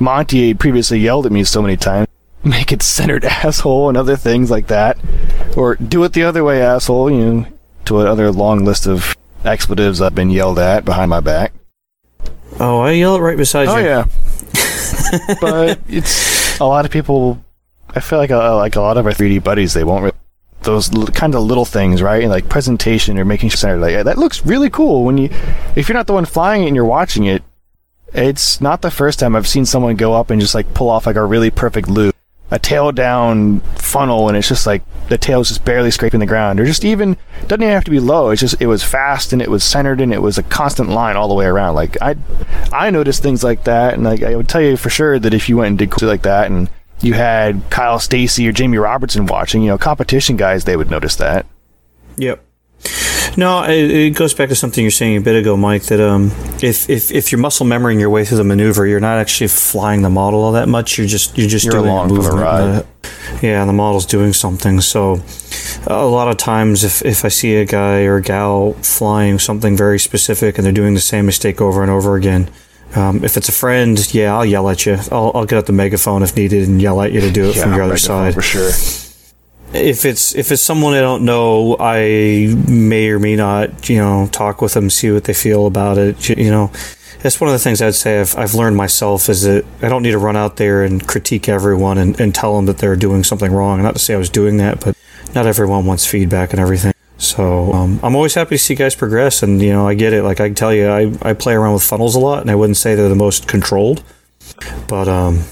Monty 0.00 0.54
previously 0.54 0.98
yelled 0.98 1.24
at 1.26 1.30
me 1.30 1.44
so 1.44 1.62
many 1.62 1.76
times. 1.76 2.08
Make 2.44 2.72
it 2.72 2.82
centered, 2.82 3.24
asshole, 3.24 3.88
and 3.88 3.96
other 3.96 4.16
things 4.16 4.50
like 4.50 4.66
that. 4.66 4.98
Or 5.56 5.76
do 5.76 6.04
it 6.04 6.12
the 6.12 6.24
other 6.24 6.44
way, 6.44 6.62
asshole, 6.62 7.10
you 7.10 7.18
know, 7.32 7.46
to 7.86 8.00
another 8.00 8.30
long 8.32 8.64
list 8.64 8.86
of 8.86 9.16
expletives 9.44 10.00
I've 10.00 10.14
been 10.14 10.30
yelled 10.30 10.58
at 10.58 10.84
behind 10.84 11.10
my 11.10 11.20
back. 11.20 11.52
oh, 12.60 12.80
I 12.80 12.92
yell 12.92 13.16
it 13.16 13.20
right 13.20 13.36
beside 13.36 13.68
Oh 13.68 13.76
you. 13.78 13.86
Oh, 13.86 14.04
yeah, 15.24 15.36
but 15.40 15.78
it's 15.88 16.58
a 16.60 16.64
lot 16.64 16.84
of 16.84 16.90
people. 16.90 17.42
I 17.96 18.00
feel 18.00 18.18
like 18.18 18.30
a, 18.30 18.36
like 18.56 18.76
a 18.76 18.80
lot 18.80 18.96
of 18.96 19.06
our 19.06 19.12
3D 19.12 19.42
buddies, 19.44 19.72
they 19.74 19.84
won't. 19.84 20.04
Re- 20.04 20.10
those 20.62 20.92
l- 20.94 21.06
kind 21.08 21.34
of 21.34 21.42
little 21.42 21.64
things, 21.66 22.00
right? 22.02 22.22
And 22.22 22.30
like 22.30 22.48
presentation 22.48 23.18
or 23.18 23.24
making 23.24 23.50
sure 23.50 23.58
centered. 23.58 23.80
like 23.80 24.04
that 24.04 24.16
looks 24.18 24.44
really 24.46 24.70
cool 24.70 25.04
when 25.04 25.18
you, 25.18 25.28
if 25.76 25.88
you're 25.88 25.94
not 25.96 26.06
the 26.06 26.14
one 26.14 26.24
flying 26.24 26.64
it 26.64 26.68
and 26.68 26.76
you're 26.76 26.84
watching 26.86 27.24
it. 27.24 27.42
It's 28.14 28.60
not 28.60 28.80
the 28.80 28.90
first 28.90 29.18
time 29.18 29.34
I've 29.36 29.46
seen 29.48 29.66
someone 29.66 29.96
go 29.96 30.14
up 30.14 30.30
and 30.30 30.40
just 30.40 30.54
like 30.54 30.72
pull 30.72 30.88
off 30.88 31.04
like 31.06 31.16
a 31.16 31.24
really 31.24 31.50
perfect 31.50 31.88
loop, 31.88 32.13
a 32.54 32.58
tail 32.60 32.92
down 32.92 33.58
funnel, 33.74 34.28
and 34.28 34.36
it's 34.36 34.46
just 34.46 34.64
like 34.64 34.82
the 35.08 35.18
tail's 35.18 35.48
just 35.48 35.64
barely 35.64 35.90
scraping 35.90 36.20
the 36.20 36.26
ground, 36.26 36.60
or 36.60 36.64
just 36.64 36.84
even 36.84 37.16
doesn't 37.48 37.62
even 37.62 37.74
have 37.74 37.82
to 37.82 37.90
be 37.90 37.98
low. 37.98 38.30
It's 38.30 38.40
just 38.40 38.62
it 38.62 38.68
was 38.68 38.84
fast 38.84 39.32
and 39.32 39.42
it 39.42 39.50
was 39.50 39.64
centered 39.64 40.00
and 40.00 40.14
it 40.14 40.22
was 40.22 40.38
a 40.38 40.42
constant 40.44 40.88
line 40.88 41.16
all 41.16 41.26
the 41.26 41.34
way 41.34 41.46
around. 41.46 41.74
Like 41.74 42.00
I, 42.00 42.14
I 42.72 42.90
noticed 42.90 43.24
things 43.24 43.42
like 43.42 43.64
that, 43.64 43.94
and 43.94 44.04
like 44.04 44.22
I 44.22 44.36
would 44.36 44.48
tell 44.48 44.60
you 44.60 44.76
for 44.76 44.88
sure 44.88 45.18
that 45.18 45.34
if 45.34 45.48
you 45.48 45.56
went 45.56 45.80
and 45.80 45.90
did 45.90 46.00
like 46.00 46.22
that, 46.22 46.46
and 46.46 46.70
you 47.00 47.14
had 47.14 47.60
Kyle 47.70 47.98
Stacy 47.98 48.46
or 48.46 48.52
Jamie 48.52 48.78
Robertson 48.78 49.26
watching, 49.26 49.62
you 49.62 49.68
know, 49.68 49.78
competition 49.78 50.36
guys, 50.36 50.62
they 50.62 50.76
would 50.76 50.90
notice 50.90 51.16
that. 51.16 51.46
Yep. 52.18 52.40
No, 53.36 53.64
it, 53.64 53.90
it 53.90 54.10
goes 54.10 54.32
back 54.32 54.48
to 54.50 54.54
something 54.54 54.82
you're 54.82 54.90
saying 54.90 55.16
a 55.16 55.20
bit 55.20 55.34
ago, 55.34 55.56
Mike. 55.56 55.84
That 55.84 56.00
um, 56.00 56.30
if, 56.62 56.88
if 56.88 57.10
if 57.10 57.32
you're 57.32 57.40
muscle 57.40 57.66
memorying 57.66 57.98
your 57.98 58.10
way 58.10 58.24
through 58.24 58.38
the 58.38 58.44
maneuver, 58.44 58.86
you're 58.86 59.00
not 59.00 59.18
actually 59.18 59.48
flying 59.48 60.02
the 60.02 60.10
model 60.10 60.40
all 60.40 60.52
that 60.52 60.68
much. 60.68 60.98
You're 60.98 61.06
just 61.06 61.36
you're 61.36 61.48
just 61.48 61.64
You're 61.64 61.74
doing 61.74 61.86
along 61.86 62.14
for 62.14 62.22
the 62.22 62.30
ride. 62.32 62.62
Uh, 62.62 62.82
yeah, 63.42 63.60
and 63.60 63.68
the 63.68 63.72
model's 63.72 64.06
doing 64.06 64.32
something. 64.32 64.80
So 64.80 65.20
a 65.86 66.06
lot 66.06 66.28
of 66.28 66.36
times, 66.36 66.84
if 66.84 67.04
if 67.04 67.24
I 67.24 67.28
see 67.28 67.56
a 67.56 67.64
guy 67.64 68.04
or 68.04 68.16
a 68.16 68.22
gal 68.22 68.74
flying 68.74 69.38
something 69.38 69.76
very 69.76 69.98
specific 69.98 70.56
and 70.56 70.64
they're 70.64 70.72
doing 70.72 70.94
the 70.94 71.00
same 71.00 71.26
mistake 71.26 71.60
over 71.60 71.82
and 71.82 71.90
over 71.90 72.16
again. 72.16 72.50
Um, 72.94 73.24
if 73.24 73.36
it's 73.36 73.48
a 73.48 73.52
friend, 73.52 74.14
yeah, 74.14 74.32
I'll 74.32 74.44
yell 74.44 74.68
at 74.68 74.86
you. 74.86 74.96
I'll, 75.10 75.32
I'll 75.34 75.46
get 75.46 75.58
out 75.58 75.66
the 75.66 75.72
megaphone 75.72 76.22
if 76.22 76.36
needed 76.36 76.68
and 76.68 76.80
yell 76.80 77.02
at 77.02 77.10
you 77.10 77.20
to 77.22 77.30
do 77.32 77.46
it 77.50 77.56
from 77.56 77.72
your 77.74 77.82
other 77.82 77.96
side 77.96 78.34
for 78.34 78.42
sure. 78.42 78.70
If 79.74 80.04
it's 80.04 80.34
if 80.34 80.52
it's 80.52 80.62
someone 80.62 80.94
I 80.94 81.00
don't 81.00 81.24
know, 81.24 81.76
I 81.78 82.54
may 82.68 83.08
or 83.08 83.18
may 83.18 83.36
not, 83.36 83.88
you 83.88 83.98
know, 83.98 84.28
talk 84.30 84.62
with 84.62 84.74
them, 84.74 84.88
see 84.88 85.10
what 85.10 85.24
they 85.24 85.34
feel 85.34 85.66
about 85.66 85.98
it. 85.98 86.28
You, 86.28 86.50
know, 86.50 86.70
that's 87.20 87.40
one 87.40 87.48
of 87.48 87.52
the 87.52 87.58
things 87.58 87.82
I'd 87.82 87.94
say 87.94 88.20
I've, 88.20 88.36
I've 88.36 88.54
learned 88.54 88.76
myself 88.76 89.28
is 89.28 89.42
that 89.42 89.64
I 89.82 89.88
don't 89.88 90.02
need 90.02 90.12
to 90.12 90.18
run 90.18 90.36
out 90.36 90.56
there 90.56 90.84
and 90.84 91.06
critique 91.06 91.48
everyone 91.48 91.98
and, 91.98 92.18
and 92.20 92.34
tell 92.34 92.56
them 92.56 92.66
that 92.66 92.78
they're 92.78 92.96
doing 92.96 93.24
something 93.24 93.52
wrong. 93.52 93.82
Not 93.82 93.94
to 93.94 93.98
say 93.98 94.14
I 94.14 94.18
was 94.18 94.30
doing 94.30 94.58
that, 94.58 94.80
but 94.80 94.96
not 95.34 95.46
everyone 95.46 95.86
wants 95.86 96.06
feedback 96.06 96.52
and 96.52 96.60
everything. 96.60 96.92
So 97.16 97.72
um, 97.72 98.00
I'm 98.02 98.14
always 98.16 98.34
happy 98.34 98.56
to 98.56 98.58
see 98.58 98.74
guys 98.74 98.94
progress, 98.94 99.42
and 99.42 99.60
you 99.62 99.72
know, 99.72 99.88
I 99.88 99.94
get 99.94 100.12
it. 100.12 100.22
Like 100.22 100.40
I 100.40 100.48
can 100.48 100.54
tell 100.54 100.74
you, 100.74 100.88
I, 100.88 101.12
I 101.22 101.32
play 101.32 101.54
around 101.54 101.74
with 101.74 101.82
funnels 101.82 102.14
a 102.14 102.20
lot, 102.20 102.42
and 102.42 102.50
I 102.50 102.54
wouldn't 102.54 102.76
say 102.76 102.94
they're 102.94 103.08
the 103.08 103.14
most 103.14 103.48
controlled, 103.48 104.02
but 104.88 105.08
um, 105.08 105.44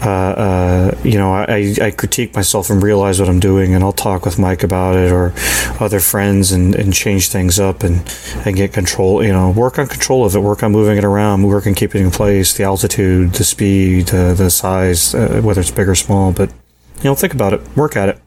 uh, 0.00 0.08
uh, 0.08 0.98
you 1.02 1.18
know, 1.18 1.32
I, 1.32 1.74
I 1.80 1.90
critique 1.90 2.34
myself 2.34 2.70
and 2.70 2.82
realize 2.82 3.18
what 3.18 3.28
I'm 3.28 3.40
doing, 3.40 3.74
and 3.74 3.82
I'll 3.82 3.92
talk 3.92 4.24
with 4.24 4.38
Mike 4.38 4.62
about 4.62 4.94
it 4.96 5.10
or 5.10 5.32
other 5.80 5.98
friends 5.98 6.52
and, 6.52 6.74
and 6.74 6.92
change 6.92 7.28
things 7.28 7.58
up 7.58 7.82
and, 7.82 8.02
and 8.46 8.54
get 8.54 8.72
control. 8.72 9.24
You 9.24 9.32
know, 9.32 9.50
work 9.50 9.78
on 9.78 9.88
control 9.88 10.24
of 10.24 10.34
it, 10.34 10.40
work 10.40 10.62
on 10.62 10.72
moving 10.72 10.98
it 10.98 11.04
around, 11.04 11.42
work 11.42 11.66
on 11.66 11.74
keeping 11.74 12.02
it 12.02 12.04
in 12.06 12.10
place, 12.10 12.54
the 12.54 12.64
altitude, 12.64 13.32
the 13.32 13.44
speed, 13.44 14.10
uh, 14.14 14.34
the 14.34 14.50
size, 14.50 15.14
uh, 15.14 15.40
whether 15.42 15.60
it's 15.60 15.72
big 15.72 15.88
or 15.88 15.96
small. 15.96 16.32
But 16.32 16.52
you 16.98 17.04
know, 17.04 17.14
think 17.14 17.34
about 17.34 17.52
it, 17.52 17.76
work 17.76 17.96
at 17.96 18.08
it. 18.08 18.20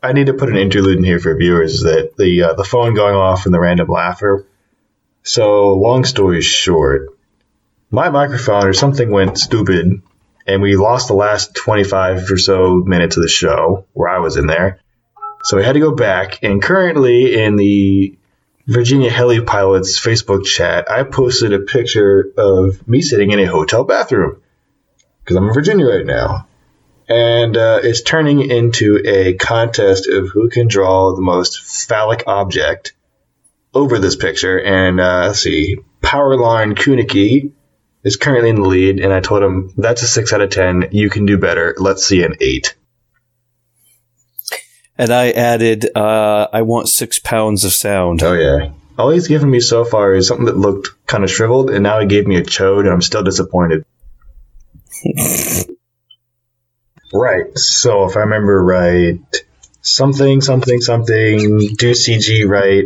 I 0.00 0.12
need 0.12 0.26
to 0.26 0.34
put 0.34 0.50
an 0.50 0.56
interlude 0.56 0.98
in 0.98 1.04
here 1.04 1.18
for 1.18 1.34
viewers 1.34 1.82
that 1.82 2.16
the 2.18 2.54
the 2.56 2.64
phone 2.64 2.94
going 2.94 3.16
off 3.16 3.46
and 3.46 3.54
the 3.54 3.60
random 3.60 3.88
laugher. 3.88 4.46
So 5.24 5.72
long 5.74 6.04
story 6.04 6.42
short, 6.42 7.08
my 7.94 8.10
microphone 8.10 8.66
or 8.66 8.72
something 8.72 9.10
went 9.10 9.38
stupid, 9.38 10.02
and 10.46 10.62
we 10.62 10.76
lost 10.76 11.08
the 11.08 11.14
last 11.14 11.54
25 11.54 12.30
or 12.30 12.38
so 12.38 12.74
minutes 12.76 13.16
of 13.16 13.22
the 13.22 13.28
show 13.28 13.86
where 13.92 14.08
I 14.08 14.18
was 14.18 14.36
in 14.36 14.46
there. 14.46 14.80
So 15.44 15.56
we 15.56 15.64
had 15.64 15.74
to 15.74 15.80
go 15.80 15.94
back, 15.94 16.42
and 16.42 16.62
currently 16.62 17.40
in 17.40 17.56
the 17.56 18.16
Virginia 18.66 19.10
Heli 19.10 19.42
Pilots 19.42 20.00
Facebook 20.00 20.44
chat, 20.44 20.90
I 20.90 21.04
posted 21.04 21.52
a 21.52 21.60
picture 21.60 22.32
of 22.36 22.86
me 22.88 23.00
sitting 23.00 23.30
in 23.30 23.38
a 23.38 23.46
hotel 23.46 23.84
bathroom 23.84 24.40
because 25.22 25.36
I'm 25.36 25.48
in 25.48 25.54
Virginia 25.54 25.86
right 25.86 26.04
now. 26.04 26.48
And 27.06 27.56
uh, 27.56 27.80
it's 27.82 28.00
turning 28.00 28.50
into 28.50 29.02
a 29.04 29.34
contest 29.34 30.08
of 30.08 30.30
who 30.30 30.48
can 30.48 30.66
draw 30.66 31.14
the 31.14 31.20
most 31.20 31.60
phallic 31.60 32.24
object 32.26 32.94
over 33.74 33.98
this 33.98 34.16
picture. 34.16 34.58
And 34.58 34.98
uh, 34.98 35.26
let's 35.26 35.40
see, 35.40 35.76
Powerline 36.00 36.74
Kunicki 36.74 37.52
is 38.04 38.16
currently 38.16 38.50
in 38.50 38.56
the 38.56 38.68
lead. 38.68 39.00
And 39.00 39.12
I 39.12 39.20
told 39.20 39.42
him, 39.42 39.72
that's 39.76 40.02
a 40.02 40.06
6 40.06 40.32
out 40.32 40.40
of 40.40 40.50
10. 40.50 40.88
You 40.92 41.10
can 41.10 41.26
do 41.26 41.38
better. 41.38 41.74
Let's 41.78 42.06
see 42.06 42.22
an 42.22 42.36
8. 42.40 42.74
And 44.96 45.10
I 45.10 45.30
added, 45.32 45.96
uh, 45.96 46.46
I 46.52 46.62
want 46.62 46.88
six 46.88 47.18
pounds 47.18 47.64
of 47.64 47.72
sound. 47.72 48.22
Oh, 48.22 48.34
yeah. 48.34 48.70
All 48.96 49.10
he's 49.10 49.26
given 49.26 49.50
me 49.50 49.58
so 49.58 49.84
far 49.84 50.14
is 50.14 50.28
something 50.28 50.46
that 50.46 50.56
looked 50.56 50.90
kind 51.06 51.24
of 51.24 51.30
shriveled, 51.30 51.70
and 51.70 51.82
now 51.82 51.98
he 51.98 52.06
gave 52.06 52.28
me 52.28 52.36
a 52.36 52.42
chode, 52.42 52.80
and 52.80 52.90
I'm 52.90 53.02
still 53.02 53.24
disappointed. 53.24 53.84
right. 57.12 57.58
So 57.58 58.04
if 58.04 58.16
I 58.16 58.20
remember 58.20 58.62
right, 58.62 59.18
something, 59.80 60.40
something, 60.40 60.80
something, 60.80 61.58
do 61.74 61.90
CG 61.90 62.48
right, 62.48 62.84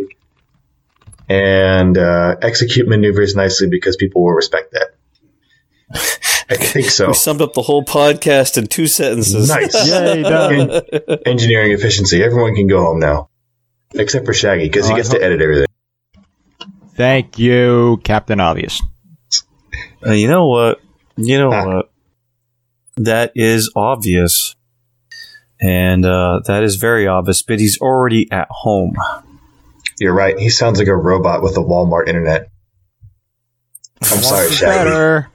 and 1.28 1.98
uh, 1.98 2.36
execute 2.40 2.88
maneuvers 2.88 3.36
nicely 3.36 3.68
because 3.68 3.96
people 3.96 4.24
will 4.24 4.32
respect 4.32 4.72
that. 4.72 4.94
I 6.50 6.56
think 6.56 6.86
so. 6.86 7.08
We 7.08 7.14
summed 7.14 7.42
up 7.42 7.52
the 7.52 7.62
whole 7.62 7.84
podcast 7.84 8.56
in 8.56 8.66
two 8.68 8.86
sentences. 8.86 9.48
Nice. 9.48 9.74
Yay, 9.88 10.22
done. 10.22 10.70
En- 10.70 11.18
engineering 11.26 11.72
efficiency. 11.72 12.22
Everyone 12.22 12.54
can 12.54 12.66
go 12.66 12.80
home 12.82 12.98
now, 12.98 13.28
except 13.94 14.24
for 14.26 14.32
Shaggy 14.32 14.64
because 14.64 14.86
Oh, 14.86 14.90
he 14.90 14.96
gets 14.96 15.08
hope- 15.08 15.18
to 15.18 15.24
edit 15.24 15.40
everything. 15.42 15.66
Thank 16.94 17.38
you, 17.38 18.00
Captain 18.02 18.40
Obvious. 18.40 18.82
Uh, 20.04 20.12
you 20.12 20.26
know 20.28 20.46
what? 20.48 20.80
You 21.16 21.38
know 21.38 21.52
Ah. 21.52 21.66
what? 21.66 21.90
That 22.96 23.32
is 23.36 23.70
obvious. 23.76 24.56
And 25.60 26.04
uh, 26.04 26.40
that 26.46 26.62
is 26.64 26.76
very 26.76 27.06
obvious, 27.06 27.42
but 27.42 27.60
he's 27.60 27.78
already 27.80 28.30
at 28.32 28.48
home. 28.50 28.94
You're 30.00 30.14
right. 30.14 30.38
He 30.38 30.48
sounds 30.50 30.78
like 30.78 30.88
a 30.88 30.96
robot 30.96 31.42
with 31.42 31.56
a 31.56 31.60
Walmart 31.60 32.08
internet. 32.08 32.48
I'm 34.02 34.22
sorry, 34.22 34.46
It's 34.46 34.54
Shaggy. 34.56 34.88
better. 34.88 35.28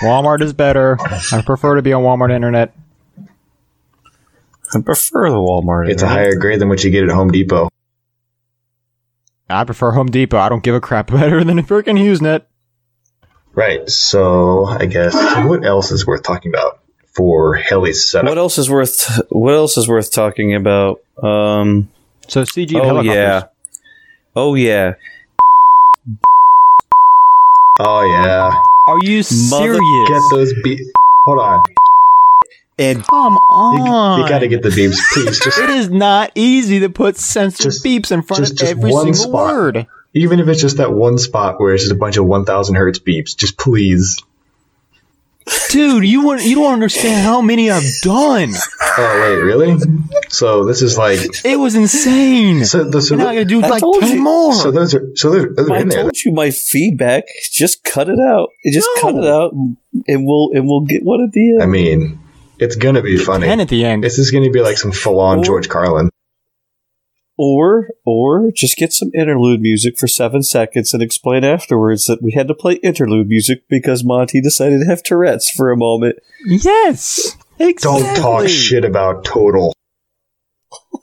Walmart 0.00 0.40
is 0.42 0.52
better. 0.52 0.96
I 1.32 1.42
prefer 1.44 1.76
to 1.76 1.82
be 1.82 1.92
on 1.92 2.02
Walmart 2.02 2.32
internet. 2.32 2.74
I 4.74 4.80
prefer 4.80 5.28
the 5.30 5.36
Walmart. 5.36 5.90
It's 5.90 6.02
a 6.02 6.08
higher 6.08 6.36
grade 6.36 6.60
than 6.60 6.68
what 6.68 6.82
you 6.84 6.90
get 6.90 7.04
at 7.04 7.10
Home 7.10 7.30
Depot. 7.30 7.68
I 9.48 9.64
prefer 9.64 9.90
Home 9.90 10.06
Depot. 10.10 10.38
I 10.38 10.48
don't 10.48 10.62
give 10.62 10.74
a 10.74 10.80
crap 10.80 11.06
better 11.10 11.42
than 11.44 11.58
a 11.58 11.62
freaking 11.62 11.98
HughesNet. 11.98 12.42
Right. 13.52 13.88
So 13.90 14.64
I 14.66 14.86
guess 14.86 15.14
what 15.44 15.64
else 15.64 15.90
is 15.90 16.06
worth 16.06 16.22
talking 16.22 16.52
about 16.54 16.80
for 17.14 17.56
Heli's 17.56 18.08
setup? 18.08 18.28
What 18.28 18.38
else 18.38 18.58
is 18.58 18.70
worth? 18.70 19.20
What 19.30 19.54
else 19.54 19.76
is 19.76 19.88
worth 19.88 20.12
talking 20.12 20.54
about? 20.54 21.00
Um, 21.20 21.90
So 22.28 22.42
CG 22.44 22.78
oh 22.78 22.84
helicopters. 22.84 23.12
yeah, 23.12 23.42
oh 24.36 24.54
yeah. 24.54 24.94
Oh 27.80 28.02
yeah. 28.02 28.54
Are 28.90 28.98
you 29.02 29.18
Mother- 29.18 29.74
serious? 29.74 30.08
Get 30.08 30.22
those 30.30 30.52
beeps. 30.64 30.86
Hold 31.26 31.38
on. 31.38 31.62
And 32.78 33.04
Come 33.04 33.36
on. 33.50 34.20
you 34.22 34.28
got 34.28 34.38
to 34.38 34.48
get 34.48 34.62
the 34.62 34.70
beeps, 34.70 34.96
please. 35.12 35.38
Just 35.44 35.58
It 35.58 35.68
is 35.70 35.90
not 35.90 36.32
easy 36.34 36.80
to 36.80 36.88
put 36.88 37.16
censored 37.16 37.64
Just- 37.64 37.84
beeps 37.84 38.10
in 38.10 38.22
front 38.22 38.40
just- 38.40 38.52
of 38.52 38.58
just 38.58 38.70
every 38.72 38.90
one 38.90 39.12
single 39.14 39.32
spot. 39.32 39.54
word. 39.54 39.86
even 40.14 40.40
if 40.40 40.48
it's 40.48 40.60
just 40.60 40.78
that 40.78 40.92
one 40.92 41.18
spot 41.18 41.60
where 41.60 41.72
it's 41.74 41.84
just 41.84 41.92
a 41.92 41.98
bunch 41.98 42.16
of 42.16 42.24
1,000 42.26 42.74
hertz 42.74 42.98
beeps, 42.98 43.36
just 43.36 43.56
please. 43.58 44.16
Dude, 45.70 46.04
you 46.04 46.24
wouldn't, 46.26 46.46
you 46.46 46.56
don't 46.56 46.72
understand 46.72 47.24
how 47.24 47.40
many 47.40 47.70
I've 47.70 47.84
done. 48.02 48.50
Oh 48.98 49.20
wait, 49.22 49.42
really? 49.42 49.76
So 50.28 50.64
this 50.64 50.82
is 50.82 50.98
like 50.98 51.20
It 51.44 51.56
was 51.58 51.74
insane. 51.74 52.64
so. 52.64 52.84
The, 52.84 53.00
so, 53.00 53.14
now 53.16 53.28
I 53.28 53.34
gotta 53.34 53.44
do 53.44 53.62
I 53.62 53.68
like 53.68 53.82
10 54.00 54.16
you. 54.16 54.22
more. 54.22 54.52
so 54.52 54.70
those 54.70 54.94
are 54.94 55.02
so 55.14 55.30
those, 55.30 55.54
those 55.56 55.70
are 55.70 55.74
I 55.74 55.80
in 55.80 55.88
there. 55.88 56.02
told 56.02 56.16
you 56.24 56.32
my 56.32 56.50
feedback. 56.50 57.24
Just 57.50 57.84
cut 57.84 58.08
it 58.08 58.18
out. 58.18 58.48
Just 58.72 58.88
cut 59.00 59.14
it 59.14 59.24
out, 59.24 59.52
and 59.52 60.26
we'll 60.26 60.50
and 60.54 60.66
we'll 60.66 60.84
get 60.84 61.02
one 61.04 61.22
at 61.24 61.32
the 61.32 61.50
end. 61.54 61.62
I 61.62 61.66
mean, 61.66 62.18
it's 62.58 62.76
gonna 62.76 63.02
be 63.02 63.16
funny. 63.16 63.46
10 63.46 63.60
at 63.60 63.68
the 63.68 63.84
end. 63.84 64.02
This 64.04 64.18
is 64.18 64.30
gonna 64.30 64.50
be 64.50 64.60
like 64.60 64.76
some 64.78 64.92
full-on 64.92 65.38
Or- 65.40 65.44
George 65.44 65.68
Carlin. 65.68 66.10
Or 67.42 67.88
or 68.04 68.50
just 68.54 68.76
get 68.76 68.92
some 68.92 69.10
interlude 69.14 69.62
music 69.62 69.96
for 69.96 70.06
seven 70.06 70.42
seconds 70.42 70.92
and 70.92 71.02
explain 71.02 71.42
afterwards 71.42 72.04
that 72.04 72.20
we 72.20 72.32
had 72.32 72.48
to 72.48 72.54
play 72.54 72.74
interlude 72.82 73.28
music 73.28 73.66
because 73.66 74.04
Monty 74.04 74.42
decided 74.42 74.80
to 74.80 74.84
have 74.84 75.02
Tourette's 75.02 75.48
for 75.48 75.70
a 75.70 75.76
moment. 75.76 76.16
Yes. 76.44 77.38
Exactly. 77.58 78.02
Don't 78.02 78.14
talk 78.16 78.46
shit 78.46 78.84
about 78.84 79.24
total. 79.24 79.72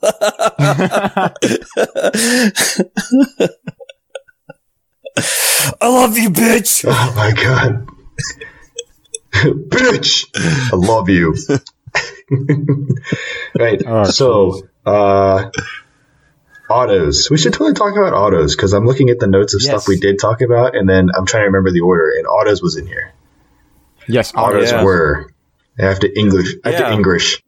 I 0.00 1.32
love 5.82 6.16
you, 6.16 6.30
bitch. 6.30 6.84
Oh 6.86 7.12
my 7.16 7.32
god. 7.32 7.84
Bitch! 9.32 10.24
I 10.72 10.76
love 10.76 11.08
you. 11.08 11.34
right. 13.58 13.82
Oh, 13.84 14.04
so, 14.04 14.68
uh, 14.86 15.50
autos. 16.70 17.30
We 17.30 17.38
should 17.38 17.52
totally 17.52 17.74
talk 17.74 17.96
about 17.96 18.12
autos 18.12 18.54
because 18.56 18.72
I'm 18.72 18.84
looking 18.86 19.10
at 19.10 19.18
the 19.18 19.26
notes 19.26 19.54
of 19.54 19.60
Yes. 19.62 19.70
stuff 19.70 19.88
we 19.88 19.98
did 19.98 20.18
talk 20.18 20.40
about, 20.42 20.76
and 20.76 20.88
then 20.88 21.08
I'm 21.16 21.26
trying 21.26 21.42
to 21.42 21.46
remember 21.46 21.70
the 21.70 21.80
order, 21.80 22.10
and 22.16 22.26
autos 22.26 22.62
was 22.62 22.76
in 22.76 22.86
here. 22.86 23.12
Yes, 24.06 24.32
Autos 24.34 24.70
yeah. 24.72 24.84
were. 24.84 25.30
I 25.78 25.84
have 25.84 26.00
to 26.00 26.18
English. 26.18 26.56
I 26.64 26.70
have 26.70 26.80
Yeah. 26.80 26.88
to 26.88 26.94
English. 26.94 27.42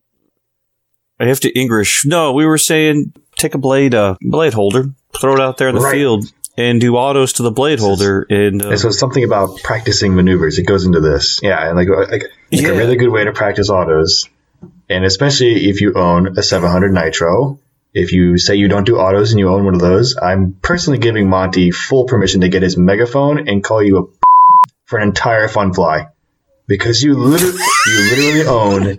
I 1.18 1.26
have 1.26 1.40
to 1.40 1.50
English. 1.58 2.04
No, 2.06 2.32
we 2.32 2.46
were 2.46 2.58
saying 2.58 3.12
take 3.36 3.54
a 3.54 3.58
blade, 3.58 3.94
uh, 3.94 4.16
blade 4.20 4.52
holder, 4.54 4.90
throw 5.18 5.34
it 5.34 5.40
out 5.40 5.56
there 5.56 5.68
in 5.68 5.74
the 5.74 5.80
Right. 5.80 5.92
field, 5.92 6.26
and 6.58 6.80
do 6.80 6.96
autos 6.96 7.34
to 7.34 7.42
the 7.42 7.50
blade 7.50 7.78
holder. 7.78 8.26
And, 8.28 8.62
uh, 8.62 8.68
And 8.70 8.78
so 8.80 8.88
it's 8.88 8.98
something 8.98 9.24
about 9.24 9.62
practicing 9.62 10.14
maneuvers. 10.14 10.58
It 10.58 10.64
goes 10.64 10.84
into 10.84 11.00
this. 11.00 11.40
Yeah, 11.42 11.66
and 11.68 11.76
like 11.76 11.88
like, 11.88 12.10
like 12.10 12.22
Yeah. 12.50 12.68
a 12.68 12.76
really 12.76 12.96
good 12.96 13.08
way 13.08 13.24
to 13.24 13.32
practice 13.32 13.70
autos, 13.70 14.28
and 14.90 15.04
especially 15.04 15.68
if 15.70 15.80
you 15.80 15.94
own 15.94 16.38
a 16.38 16.42
700 16.42 16.92
Nitro. 16.92 17.58
If 17.92 18.12
you 18.12 18.38
say 18.38 18.54
you 18.54 18.68
don't 18.68 18.84
do 18.84 18.98
autos 18.98 19.32
and 19.32 19.40
you 19.40 19.48
own 19.48 19.64
one 19.64 19.74
of 19.74 19.80
those, 19.80 20.16
I'm 20.16 20.56
personally 20.62 20.98
giving 20.98 21.28
Monty 21.28 21.70
full 21.70 22.04
permission 22.04 22.42
to 22.42 22.48
get 22.48 22.62
his 22.62 22.76
megaphone 22.76 23.48
and 23.48 23.64
call 23.64 23.82
you 23.82 23.98
a 23.98 24.02
for 24.84 24.98
an 24.98 25.08
entire 25.08 25.48
fun 25.48 25.72
fly 25.72 26.08
because 26.66 27.02
you 27.02 27.14
literally 27.14 27.58
you 27.86 27.98
literally 28.10 28.46
own 28.46 28.98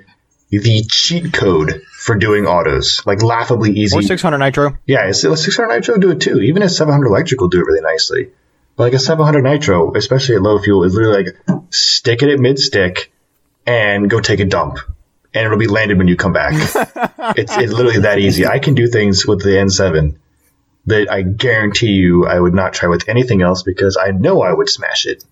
the 0.50 0.84
cheat 0.90 1.32
code 1.32 1.82
for 1.98 2.16
doing 2.16 2.46
autos, 2.46 3.06
like 3.06 3.24
laughably 3.24 3.72
easy. 3.72 3.98
Or 3.98 4.02
600 4.02 4.38
Nitro. 4.38 4.78
Yeah, 4.86 5.08
a 5.08 5.14
600 5.14 5.68
Nitro 5.68 5.98
do 5.98 6.12
it 6.12 6.20
too. 6.20 6.42
Even 6.42 6.64
a 6.64 6.70
700 6.70 7.08
electric 7.08 7.40
will 7.40 7.48
do 7.48 7.60
it 7.60 7.66
really 7.66 7.82
nicely. 7.82 8.32
But 8.76 8.84
like 8.84 8.94
a 8.94 9.00
700 9.00 9.44
Nitro, 9.44 9.94
especially 9.96 10.36
at 10.36 10.42
low 10.42 10.60
fuel, 10.60 10.84
is 10.84 10.94
literally 10.94 11.24
like 11.24 11.36
stick 11.70 12.22
it 12.24 12.30
at 12.30 12.40
mid 12.40 12.60
stick 12.60 13.14
and 13.66 14.10
go 14.10 14.20
take 14.20 14.40
a 14.40 14.46
dump, 14.46 14.80
and 15.34 15.46
it'll 15.46 15.58
be 15.58 15.68
landed 15.68 15.98
when 15.98 16.08
you 16.08 16.16
come 16.16 16.34
back. 16.34 16.54
it's, 17.38 17.56
it's 17.56 17.74
literally 17.74 18.02
that 18.02 18.20
easy. 18.20 18.46
I 18.46 18.60
can 18.60 18.76
do 18.76 18.88
things 18.88 19.26
with 19.26 19.42
the 19.44 19.52
N7 19.52 20.16
that 20.88 21.12
I 21.12 21.22
guarantee 21.22 21.92
you 21.92 22.26
I 22.26 22.40
would 22.40 22.54
not 22.54 22.74
try 22.74 22.90
with 22.90 23.08
anything 23.08 23.42
else 23.42 23.64
because 23.64 23.98
I 23.98 24.12
know 24.12 24.42
I 24.42 24.52
would 24.54 24.70
smash 24.70 25.06
it. 25.06 25.24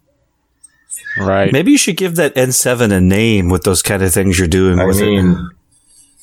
Right. 1.18 1.52
maybe 1.52 1.72
you 1.72 1.78
should 1.78 1.97
give 1.97 2.16
that 2.16 2.36
N7 2.36 2.91
a 2.91 3.02
name 3.02 3.50
with 3.50 3.64
those 3.64 3.82
kind 3.82 4.04
of 4.04 4.14
things 4.14 4.38
you're 4.38 4.47
doing 4.47 4.80
I 4.80 4.86
with 4.86 5.00
it. 5.00 5.06
mean, 5.06 5.50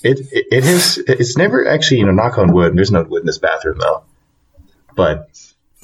it, 0.02 0.20
it 0.32 0.46
it 0.52 0.64
is 0.64 0.98
it's 0.98 1.36
never 1.36 1.66
actually 1.66 1.98
you 1.98 2.06
know 2.06 2.12
knock 2.12 2.38
on 2.38 2.52
wood. 2.52 2.76
There's 2.76 2.90
no 2.90 3.02
wood 3.02 3.20
in 3.20 3.26
this 3.26 3.38
bathroom 3.38 3.78
though, 3.78 4.04
but 4.94 5.28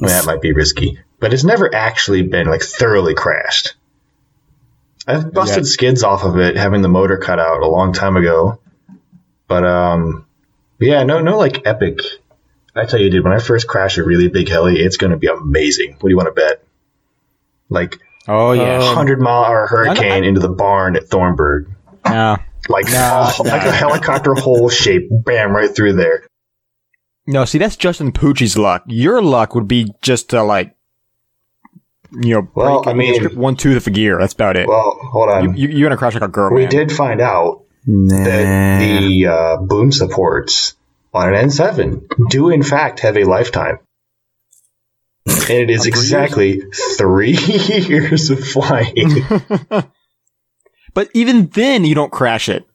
I 0.01 0.05
mean, 0.05 0.09
that 0.09 0.27
might 0.27 0.41
be 0.41 0.53
risky. 0.53 0.99
But 1.21 1.33
it's 1.33 1.45
never 1.45 1.73
actually 1.75 2.23
been 2.23 2.47
like 2.47 2.63
thoroughly 2.63 3.15
crashed. 3.15 3.75
I've 5.07 5.33
busted 5.33 5.65
Yeah. 5.65 5.69
skids 5.69 6.03
off 6.05 6.25
of 6.25 6.39
it 6.39 6.57
having 6.57 6.83
the 6.83 6.89
motor 6.89 7.17
cut 7.19 7.39
out 7.41 7.63
a 7.63 7.67
long 7.69 7.93
time 7.93 8.17
ago, 8.17 8.61
but 9.49 9.65
um, 9.65 10.27
yeah, 10.79 11.03
no 11.03 11.21
no 11.21 11.39
like 11.39 11.67
epic. 11.67 12.01
I 12.75 12.85
tell 12.87 13.01
you, 13.01 13.11
dude, 13.11 13.25
when 13.25 13.33
I 13.33 13.39
first 13.39 13.67
crash 13.67 13.99
a 13.99 14.05
really 14.05 14.29
big 14.29 14.49
heli, 14.49 14.79
it's 14.81 14.97
going 14.97 15.11
to 15.11 15.17
be 15.19 15.27
amazing. 15.27 15.93
What 16.01 16.09
do 16.09 16.11
you 16.11 16.17
want 16.17 16.35
to 16.35 16.41
bet? 16.41 16.65
Like 17.69 17.99
Oh, 18.29 18.53
yeah. 18.53 18.81
hundred 18.95 19.21
mile 19.21 19.45
hour 19.45 19.67
hurricane 19.67 20.25
into 20.25 20.41
the 20.41 20.49
barn 20.49 20.95
at 20.97 21.09
Thornburg 21.09 21.69
no. 22.07 22.37
like 22.69 22.87
No, 22.87 23.31
oh, 23.39 23.43
like 23.45 23.65
a 23.67 23.73
helicopter 23.73 24.35
hole 24.35 24.69
shape, 24.69 25.09
bam, 25.11 25.55
right 25.55 25.75
through 25.75 25.95
there. 25.95 26.27
No, 27.27 27.45
see, 27.45 27.59
that's 27.59 27.77
Justin 27.77 28.13
Pucci's 28.13 28.57
luck. 28.59 28.83
Your 28.87 29.21
luck 29.23 29.55
would 29.55 29.69
be 29.69 29.93
just 30.03 30.31
to, 30.31 30.43
like, 30.43 30.75
you 32.21 32.35
know, 32.35 32.49
Well, 32.55 32.89
I 32.89 32.93
mean- 32.93 33.35
one 33.37 33.57
tooth 33.57 33.77
of 33.77 33.87
a 33.87 33.91
gear. 33.91 34.19
That's 34.19 34.35
about 34.35 34.57
it. 34.57 34.69
Well, 34.69 34.99
hold 35.03 35.29
on. 35.31 35.57
you, 35.57 35.69
you're 35.69 35.89
gonna 35.89 35.97
crash 35.99 36.15
like 36.15 36.23
a 36.23 36.29
girl. 36.29 36.53
we 36.55 36.63
man. 36.63 36.71
did 36.71 36.93
find 36.93 37.21
out 37.21 37.65
that 37.87 38.79
the 38.81 39.27
uh, 39.27 39.57
boom 39.59 39.91
supports 39.93 40.75
on 41.15 41.35
an 41.35 41.49
N7 41.49 42.29
do 42.31 42.51
in 42.51 42.63
fact 42.63 43.01
have 43.01 43.17
a 43.17 43.25
lifetime. 43.25 43.79
And 45.27 45.51
it 45.51 45.71
is 45.71 45.87
exactly 45.93 46.63
three 46.99 47.33
years 47.37 48.31
of 48.31 48.41
flying. 48.47 49.25
But 50.95 51.09
even 51.15 51.47
then, 51.47 51.87
you 51.87 51.95
don't 51.95 52.13
crash 52.13 52.51
it. 52.51 52.67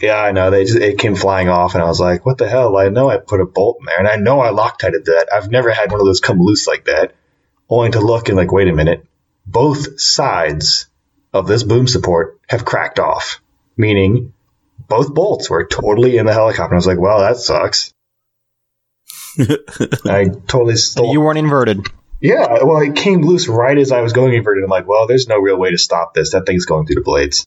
yeah, 0.00 0.16
I 0.16 0.32
know. 0.32 0.50
They 0.50 0.64
just, 0.64 0.78
it 0.78 0.96
came 0.98 1.14
flying 1.14 1.50
off, 1.50 1.74
and 1.74 1.82
I 1.82 1.86
was 1.86 2.00
like, 2.00 2.24
"What 2.24 2.38
the 2.38 2.48
hell?" 2.48 2.78
I 2.78 2.88
know 2.88 3.10
I 3.10 3.18
put 3.18 3.42
a 3.42 3.44
bolt 3.44 3.76
in 3.80 3.84
there, 3.84 3.98
and 3.98 4.08
I 4.08 4.16
know 4.16 4.40
I 4.40 4.48
Loctited 4.50 5.04
that. 5.04 5.28
I've 5.30 5.50
never 5.50 5.70
had 5.70 5.90
one 5.92 6.00
of 6.00 6.06
those 6.06 6.20
come 6.20 6.40
loose 6.40 6.66
like 6.66 6.86
that. 6.86 7.14
Only 7.72 7.92
to 7.92 8.00
look 8.00 8.28
and 8.28 8.36
like, 8.36 8.52
wait 8.52 8.68
a 8.68 8.74
minute, 8.74 9.06
both 9.46 9.98
sides 9.98 10.88
of 11.32 11.46
this 11.46 11.62
boom 11.62 11.86
support 11.86 12.38
have 12.46 12.66
cracked 12.66 12.98
off, 12.98 13.40
meaning 13.78 14.34
both 14.88 15.14
bolts 15.14 15.48
were 15.48 15.64
totally 15.64 16.18
in 16.18 16.26
the 16.26 16.34
helicopter. 16.34 16.74
I 16.74 16.76
was 16.76 16.86
like, 16.86 17.00
"Well, 17.00 17.20
that 17.20 17.38
sucks." 17.38 17.94
I 20.04 20.26
totally 20.46 20.76
stole. 20.76 21.14
You 21.14 21.22
weren't 21.22 21.38
inverted. 21.38 21.86
Yeah, 22.20 22.62
well, 22.62 22.82
it 22.82 22.94
came 22.94 23.22
loose 23.22 23.48
right 23.48 23.78
as 23.78 23.90
I 23.90 24.02
was 24.02 24.12
going 24.12 24.34
inverted. 24.34 24.64
I'm 24.64 24.68
like, 24.68 24.86
well, 24.86 25.06
there's 25.06 25.26
no 25.26 25.38
real 25.38 25.58
way 25.58 25.70
to 25.70 25.78
stop 25.78 26.12
this. 26.12 26.32
That 26.32 26.44
thing's 26.44 26.66
going 26.66 26.86
through 26.86 26.96
the 26.96 27.00
blades. 27.00 27.46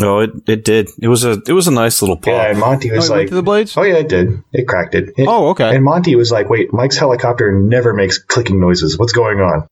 Oh, 0.00 0.18
it, 0.20 0.30
it 0.48 0.64
did. 0.64 0.90
It 1.00 1.06
was 1.08 1.24
a 1.24 1.40
it 1.46 1.52
was 1.52 1.68
a 1.68 1.70
nice 1.70 2.02
little 2.02 2.16
pop. 2.16 2.26
Yeah, 2.26 2.50
and 2.50 2.58
Monty 2.58 2.90
Oh, 2.90 2.96
was 2.96 3.08
it 3.08 3.12
went 3.12 3.22
like, 3.22 3.30
the 3.30 3.42
blades. 3.42 3.76
oh 3.76 3.82
yeah, 3.82 3.96
it 3.98 4.08
did. 4.08 4.42
It 4.52 4.66
cracked 4.66 4.94
it. 4.96 5.10
It- 5.16 5.28
Oh, 5.28 5.50
okay. 5.50 5.74
And 5.74 5.84
Monty 5.84 6.16
was 6.16 6.32
like, 6.32 6.48
wait, 6.50 6.72
Mike's 6.72 6.96
helicopter 6.96 7.52
never 7.52 7.94
makes 7.94 8.18
clicking 8.18 8.60
noises. 8.60 8.98
What's 8.98 9.12
going 9.12 9.40
on? 9.40 9.68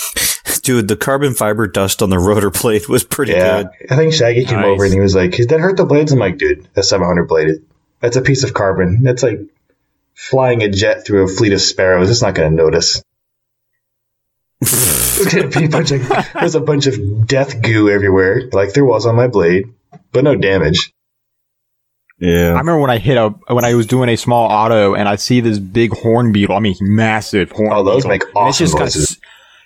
Dude, 0.62 0.88
the 0.88 0.96
carbon 0.96 1.34
fiber 1.34 1.66
dust 1.66 2.02
on 2.02 2.10
the 2.10 2.18
rotor 2.18 2.50
blade 2.50 2.88
was 2.88 3.04
pretty 3.04 3.32
yeah, 3.32 3.62
good. 3.64 3.70
I 3.90 3.96
think 3.96 4.12
Shaggy 4.14 4.44
came 4.44 4.60
Nice. 4.60 4.66
over 4.66 4.84
and 4.84 4.92
he 4.94 5.00
was 5.00 5.14
like, 5.14 5.32
"Did 5.32 5.48
that 5.50 5.60
hurt 5.60 5.76
the 5.76 5.84
blades?" 5.84 6.12
I'm 6.12 6.18
like, 6.18 6.38
"Dude, 6.38 6.68
that's 6.74 6.88
700 6.88 7.26
bladed. 7.26 7.64
That's 8.00 8.16
a 8.16 8.22
piece 8.22 8.42
of 8.44 8.52
carbon. 8.54 9.02
That's 9.02 9.22
like 9.22 9.40
flying 10.14 10.62
a 10.62 10.68
jet 10.70 11.04
through 11.06 11.24
a 11.24 11.28
fleet 11.28 11.52
of 11.52 11.60
sparrows. 11.60 12.10
It's 12.10 12.22
not 12.22 12.34
going 12.34 12.50
to 12.50 12.56
notice." 12.56 13.02
There's 14.62 15.56
a 15.56 15.68
bunch 15.68 15.90
of 15.90 16.08
there's 16.34 16.54
a 16.54 16.60
bunch 16.60 16.86
of 16.86 17.26
death 17.26 17.60
goo 17.62 17.88
everywhere, 17.90 18.48
like 18.52 18.72
there 18.74 18.84
was 18.84 19.06
on 19.06 19.16
my 19.16 19.26
blade, 19.28 19.66
but 20.12 20.24
no 20.24 20.34
damage. 20.36 20.92
Yeah. 22.18 22.28
I 22.28 22.32
Yeah. 22.32 22.48
remember 22.50 22.78
when 22.78 22.90
I 22.90 22.98
hit 22.98 23.16
a 23.16 23.30
when 23.52 23.64
I 23.64 23.74
was 23.74 23.86
doing 23.86 24.08
a 24.08 24.16
small 24.16 24.50
auto 24.50 24.94
and 24.94 25.08
I 25.08 25.16
see 25.16 25.40
this 25.40 25.58
big 25.58 25.92
horn 25.96 26.32
beetle. 26.32 26.56
I 26.56 26.60
mean, 26.60 26.76
massive 26.80 27.50
horn. 27.52 27.72
Oh, 27.72 27.82
those 27.82 27.96
beetle. 28.04 28.10
make 28.10 28.22
And 28.24 28.32
awesome 28.36 28.48
it's 28.48 28.58
just 28.58 28.78
noises. 28.78 29.06
Kinda, 29.08 29.20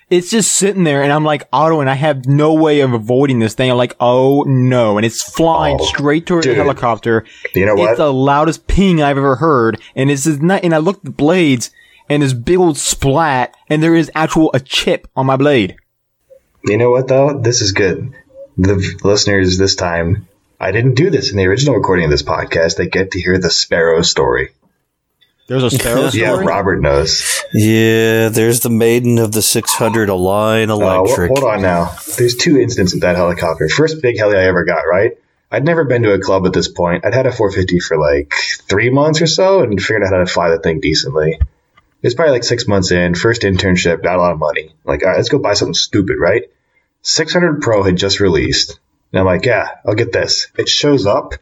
it's 0.09 0.31
just 0.31 0.53
sitting 0.53 0.85
there, 0.85 1.03
and 1.03 1.11
I'm 1.11 1.25
like 1.25 1.47
auto, 1.51 1.81
and 1.81 1.89
I 1.89 1.95
have 1.95 2.25
no 2.27 2.53
way 2.53 2.79
of 2.79 2.93
avoiding 2.93 3.39
this 3.39 3.53
thing. 3.53 3.69
I'm 3.69 3.75
like, 3.77 3.95
oh 3.99 4.43
no, 4.47 4.97
and 4.97 5.05
it's 5.05 5.21
flying 5.21 5.77
Oh, 5.79 5.85
straight 5.85 6.25
towards 6.25 6.47
the 6.47 6.55
helicopter. 6.55 7.25
You 7.53 7.65
know 7.65 7.75
what? 7.75 7.89
It's 7.89 7.97
the 7.97 8.11
loudest 8.13 8.67
ping 8.67 9.03
I've 9.03 9.17
ever 9.17 9.35
heard, 9.35 9.79
and 9.95 10.09
it's 10.09 10.23
just 10.23 10.41
not. 10.41 10.63
And 10.63 10.73
I 10.73 10.77
look 10.77 10.97
at 10.99 11.03
the 11.03 11.11
blades, 11.11 11.71
and 12.09 12.23
this 12.23 12.33
big 12.33 12.57
old 12.57 12.77
splat, 12.77 13.55
and 13.69 13.81
there 13.83 13.95
is 13.95 14.11
actual 14.15 14.51
a 14.53 14.59
chip 14.59 15.07
on 15.15 15.25
my 15.25 15.35
blade. 15.37 15.75
You 16.65 16.77
know 16.77 16.91
what 16.91 17.07
though? 17.07 17.39
This 17.39 17.61
is 17.61 17.71
good. 17.71 18.13
The 18.57 18.75
v- 18.75 18.95
listeners 19.03 19.57
this 19.57 19.75
time, 19.75 20.27
I 20.59 20.71
didn't 20.71 20.95
do 20.95 21.09
this 21.09 21.31
in 21.31 21.37
the 21.37 21.45
original 21.45 21.75
recording 21.75 22.05
of 22.05 22.11
this 22.11 22.23
podcast. 22.23 22.77
They 22.77 22.87
get 22.87 23.11
to 23.11 23.21
hear 23.21 23.37
the 23.37 23.51
sparrow 23.51 24.01
story. 24.01 24.49
There's 25.47 25.63
a 25.63 25.69
sparrow 25.69 26.09
story. 26.09 26.23
Yeah, 26.23 26.39
Robert 26.43 26.81
knows. 26.81 27.41
Yeah, 27.53 28.29
there's 28.29 28.61
the 28.61 28.69
maiden 28.69 29.17
of 29.19 29.31
the 29.31 29.41
600 29.41 30.09
Align 30.09 30.69
Uh, 30.71 30.75
wh- 30.77 30.81
Electric. 30.81 31.29
hold 31.29 31.43
on 31.43 31.61
now. 31.61 31.95
There's 32.17 32.35
two 32.35 32.59
incidents 32.59 32.93
with 32.93 33.01
that 33.03 33.15
helicopter. 33.15 33.69
First 33.69 34.01
big 34.01 34.17
heli 34.17 34.35
I 34.35 34.43
ever 34.45 34.65
got, 34.65 34.81
right? 34.81 35.11
I'd 35.49 35.63
never 35.63 35.85
been 35.85 36.03
to 36.03 36.11
a 36.13 36.19
club 36.19 36.45
at 36.45 36.51
this 36.51 36.67
point. 36.67 37.05
I'd 37.05 37.13
had 37.13 37.27
a 37.27 37.31
450 37.31 37.79
for 37.79 37.97
like 37.97 38.33
three 38.67 38.89
months 38.89 39.21
or 39.21 39.27
so 39.27 39.61
and 39.61 39.81
figured 39.81 40.03
out 40.03 40.11
how 40.11 40.17
to 40.19 40.25
fly 40.25 40.49
the 40.49 40.59
thing 40.59 40.81
decently. 40.81 41.39
It 42.01 42.07
was 42.07 42.15
probably 42.15 42.33
like 42.33 42.43
six 42.43 42.67
months 42.67 42.91
in, 42.91 43.15
first 43.15 43.41
internship, 43.41 44.03
got 44.03 44.17
a 44.17 44.21
lot 44.21 44.31
of 44.31 44.39
money. 44.39 44.73
Like, 44.83 45.03
all 45.03 45.09
right, 45.09 45.17
let's 45.17 45.29
go 45.29 45.39
buy 45.39 45.53
something 45.53 45.73
stupid, 45.73 46.17
right? 46.19 46.43
600 47.01 47.61
Pro 47.61 47.83
had 47.83 47.95
just 47.95 48.19
released. 48.19 48.79
And 49.11 49.19
I'm 49.19 49.25
like, 49.25 49.45
yeah, 49.45 49.69
I'll 49.85 49.95
get 49.95 50.11
this. 50.11 50.47
It 50.57 50.69
shows 50.69 51.05
up. 51.05 51.33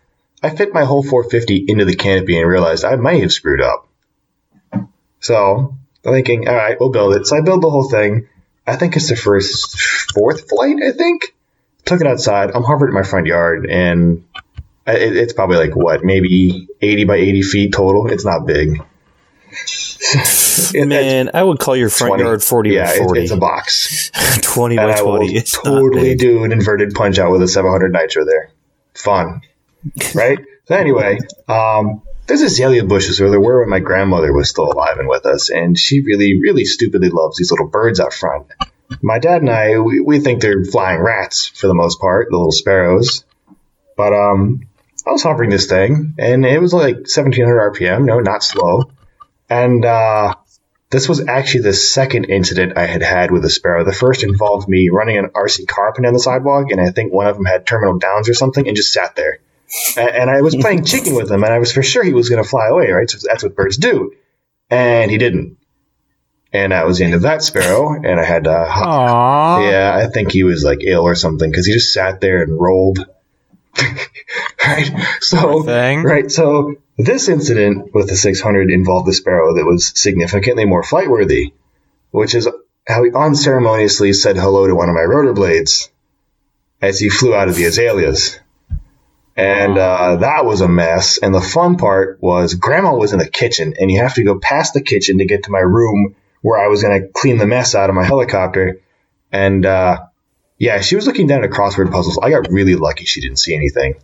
I 0.42 0.50
fit 0.50 0.74
my 0.74 0.86
whole 0.86 1.04
450 1.04 1.66
into 1.68 1.86
the 1.86 1.96
canopy 1.96 2.40
and 2.40 2.48
realized 2.48 2.86
I 2.86 2.96
might 2.96 3.22
have 3.22 3.34
screwed 3.34 3.62
up. 3.62 3.88
So 5.20 5.76
I'm 6.06 6.14
thinking, 6.14 6.48
all 6.48 6.56
right, 6.56 6.80
we'll 6.80 6.92
build 6.92 7.16
it. 7.16 7.26
So 7.26 7.36
I 7.36 7.42
build 7.42 7.64
the 7.64 7.70
whole 7.70 7.90
thing. 7.90 8.28
I 8.68 8.76
think 8.76 8.96
it's 8.96 9.10
the 9.10 9.16
first 9.16 9.80
fourth 10.14 10.48
flight. 10.50 10.78
I 10.84 10.92
think 10.92 11.36
took 11.84 12.02
it 12.02 12.08
outside. 12.08 12.52
I'm 12.52 12.64
hovering 12.64 12.90
in 12.90 12.96
my 12.96 13.04
front 13.04 13.28
yard, 13.28 13.68
and 13.70 14.24
it's 14.88 15.34
probably 15.34 15.58
like 15.58 15.76
what, 15.76 16.04
maybe 16.04 16.68
80 16.82 17.06
by 17.06 17.16
80 17.16 17.42
feet 17.42 17.74
total. 17.74 18.08
It's 18.08 18.26
not 18.26 18.46
big. 18.46 18.84
It- 20.74 20.88
Man, 20.88 21.32
I 21.34 21.44
would 21.44 21.60
call 21.60 21.76
your 21.76 21.90
front 21.90 22.12
20 22.12 22.24
yard 22.24 22.44
40 22.44 22.70
yeah, 22.70 22.86
by 22.86 22.92
it- 22.94 23.04
40. 23.04 23.22
it's 23.22 23.32
a 23.32 23.38
box. 23.38 24.12
20 24.42 24.78
And 24.78 24.88
by 24.88 24.98
I 24.98 25.02
will 25.02 25.18
20. 25.18 25.36
It's 25.36 25.52
totally 25.52 26.16
do 26.16 26.44
an 26.44 26.52
inverted 26.52 26.94
punch 26.94 27.20
out 27.20 27.32
with 27.32 27.42
a 27.42 27.48
700 27.48 27.92
nitro 27.92 28.26
there. 28.26 28.52
Fun, 28.94 29.42
right? 30.16 30.40
so 30.68 30.76
anyway, 30.76 31.20
um, 31.50 32.02
there's 32.28 32.42
azalea 32.42 32.84
bushes 32.86 33.20
where 33.20 33.30
there 33.30 33.40
were 33.42 33.60
when 33.62 33.70
my 33.70 33.80
grandmother 33.80 34.32
was 34.34 34.50
still 34.50 34.72
alive 34.72 34.98
and 34.98 35.08
with 35.10 35.26
us, 35.26 35.50
and 35.50 35.78
she 35.78 36.02
really, 36.02 36.40
really 36.40 36.64
stupidly 36.66 37.10
loves 37.10 37.38
these 37.38 37.52
little 37.52 37.68
birds 37.68 38.00
out 38.00 38.14
front. 38.14 38.48
My 39.02 39.20
dad 39.20 39.42
and 39.42 39.50
I, 39.50 39.80
we, 39.80 40.00
we 40.00 40.20
think 40.20 40.42
they're 40.42 40.64
flying 40.64 41.02
rats 41.02 41.48
for 41.48 41.68
the 41.68 41.74
most 41.74 42.00
part, 42.00 42.28
the 42.30 42.38
little 42.38 42.52
sparrows. 42.52 43.26
But 43.98 44.14
um, 44.14 44.62
I 45.06 45.12
was 45.12 45.24
hovering 45.24 45.50
this 45.50 45.68
thing, 45.68 46.16
and 46.18 46.46
it 46.46 46.62
was 46.62 46.74
like 46.74 46.96
1700 46.96 47.74
RPM, 47.74 48.06
no, 48.06 48.20
not 48.20 48.44
slow. 48.44 48.90
And 49.50 49.86
uh, 49.86 50.36
this 50.90 51.10
was 51.10 51.28
actually 51.28 51.62
the 51.62 51.74
second 51.74 52.26
incident 52.26 52.78
I 52.78 52.86
had 52.86 53.02
had 53.02 53.32
with 53.32 53.44
a 53.46 53.50
sparrow. 53.50 53.84
The 53.84 53.94
first 53.94 54.24
involved 54.24 54.68
me 54.68 54.90
running 54.90 55.18
an 55.18 55.28
RC 55.36 55.68
car 55.68 55.90
up 55.90 55.96
and 55.98 56.04
down 56.04 56.14
the 56.14 56.20
sidewalk, 56.20 56.72
and 56.72 56.80
I 56.80 56.92
think 56.92 57.14
one 57.14 57.28
of 57.28 57.36
them 57.36 57.46
had 57.46 57.66
terminal 57.66 57.98
downs 57.98 58.30
or 58.30 58.34
something, 58.34 58.68
and 58.68 58.78
just 58.78 58.94
sat 58.94 59.16
there. 59.16 59.40
And 59.98 60.30
I 60.30 60.42
was 60.42 60.56
playing 60.56 60.86
chicken 60.86 61.16
with 61.16 61.32
him, 61.32 61.44
and 61.44 61.54
I 61.54 61.60
was 61.60 61.72
for 61.72 61.84
sure 61.84 62.04
he 62.04 62.14
was 62.14 62.30
going 62.30 62.44
to 62.44 62.50
fly 62.50 62.68
away, 62.68 62.92
right? 62.92 63.10
So 63.10 63.18
that's 63.22 63.44
what 63.44 63.56
birds 63.56 63.78
do. 63.78 64.14
And 64.70 65.12
he 65.12 65.18
didn't. 65.18 65.58
And 66.54 66.72
that 66.72 66.86
was 66.86 67.00
the 67.00 67.04
end 67.04 67.14
of 67.14 67.24
that 67.24 67.44
sparrow, 67.44 67.94
and 67.96 68.20
I 68.20 68.24
had 68.24 68.46
to. 68.46 68.52
Aww. 68.52 69.70
Yeah, 69.70 69.94
I 69.94 70.08
think 70.08 70.32
he 70.32 70.44
was 70.44 70.64
like 70.64 70.80
ill 70.84 71.02
or 71.04 71.16
something 71.16 71.52
because 71.52 71.66
he 71.66 71.74
just 71.74 71.92
sat 71.92 72.22
there 72.22 72.42
and 72.42 72.58
rolled. 72.58 73.06
right. 74.68 74.92
So 75.22 75.64
right. 76.04 76.30
So 76.32 76.76
this 76.98 77.30
incident 77.30 77.94
with 77.94 78.08
the 78.08 78.16
600 78.16 78.72
involved 78.72 79.08
the 79.08 79.14
sparrow 79.14 79.56
that 79.56 79.66
was 79.66 79.92
significantly 80.00 80.66
more 80.66 80.84
flight 80.84 81.10
worthy, 81.10 81.54
which 82.12 82.36
is 82.36 82.48
how 82.88 83.04
he 83.04 83.12
unceremoniously 83.12 84.14
said 84.14 84.38
hello 84.38 84.68
to 84.68 84.76
one 84.76 84.90
of 84.90 84.96
my 84.96 85.02
rotor 85.02 85.34
blades 85.34 85.90
as 86.82 87.00
he 87.00 87.10
flew 87.10 87.34
out 87.34 87.48
of 87.48 87.56
the 87.56 87.66
azaleas. 87.66 88.40
And 89.36 89.78
uh, 89.78 90.18
that 90.18 90.46
was 90.46 90.62
a 90.62 90.68
mess. 90.68 91.18
And 91.18 91.34
the 91.36 91.42
fun 91.42 91.78
part 91.78 92.22
was 92.22 92.54
Grandma 92.54 92.96
was 92.96 93.12
in 93.12 93.20
the 93.20 93.30
kitchen, 93.30 93.74
and 93.80 93.92
you 93.92 94.00
have 94.00 94.14
to 94.14 94.24
go 94.24 94.40
past 94.40 94.74
the 94.74 94.82
kitchen 94.82 95.18
to 95.18 95.26
get 95.26 95.44
to 95.44 95.52
my 95.52 95.60
room 95.60 96.16
where 96.42 96.64
I 96.64 96.68
was 96.68 96.84
going 96.84 97.02
to 97.02 97.08
clean 97.10 97.38
the 97.38 97.48
mess 97.48 97.76
out 97.76 97.90
of 97.90 97.96
my 97.96 98.06
helicopter. 98.06 98.82
And 99.32 99.66
uh, 99.66 100.06
yeah, 100.58 100.80
she 100.80 100.96
was 100.96 101.06
looking 101.08 101.28
down 101.28 101.44
at 101.44 101.50
crossword 101.50 101.92
puzzles. 101.92 102.20
I 102.22 102.30
got 102.30 102.50
really 102.50 102.76
lucky 102.76 103.06
she 103.06 103.20
didn't 103.20 103.40
see 103.40 103.56
anything. 103.56 103.96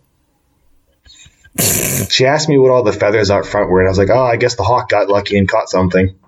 She 1.58 2.26
asked 2.26 2.48
me 2.48 2.58
what 2.58 2.70
all 2.70 2.82
the 2.82 2.92
feathers 2.92 3.30
out 3.30 3.46
front 3.46 3.70
were, 3.70 3.80
and 3.80 3.88
I 3.88 3.90
was 3.90 3.98
like, 3.98 4.10
oh, 4.10 4.24
I 4.24 4.36
guess 4.36 4.56
the 4.56 4.62
hawk 4.62 4.88
got 4.88 5.08
lucky 5.08 5.36
and 5.36 5.48
caught 5.48 5.68
something. 5.68 6.18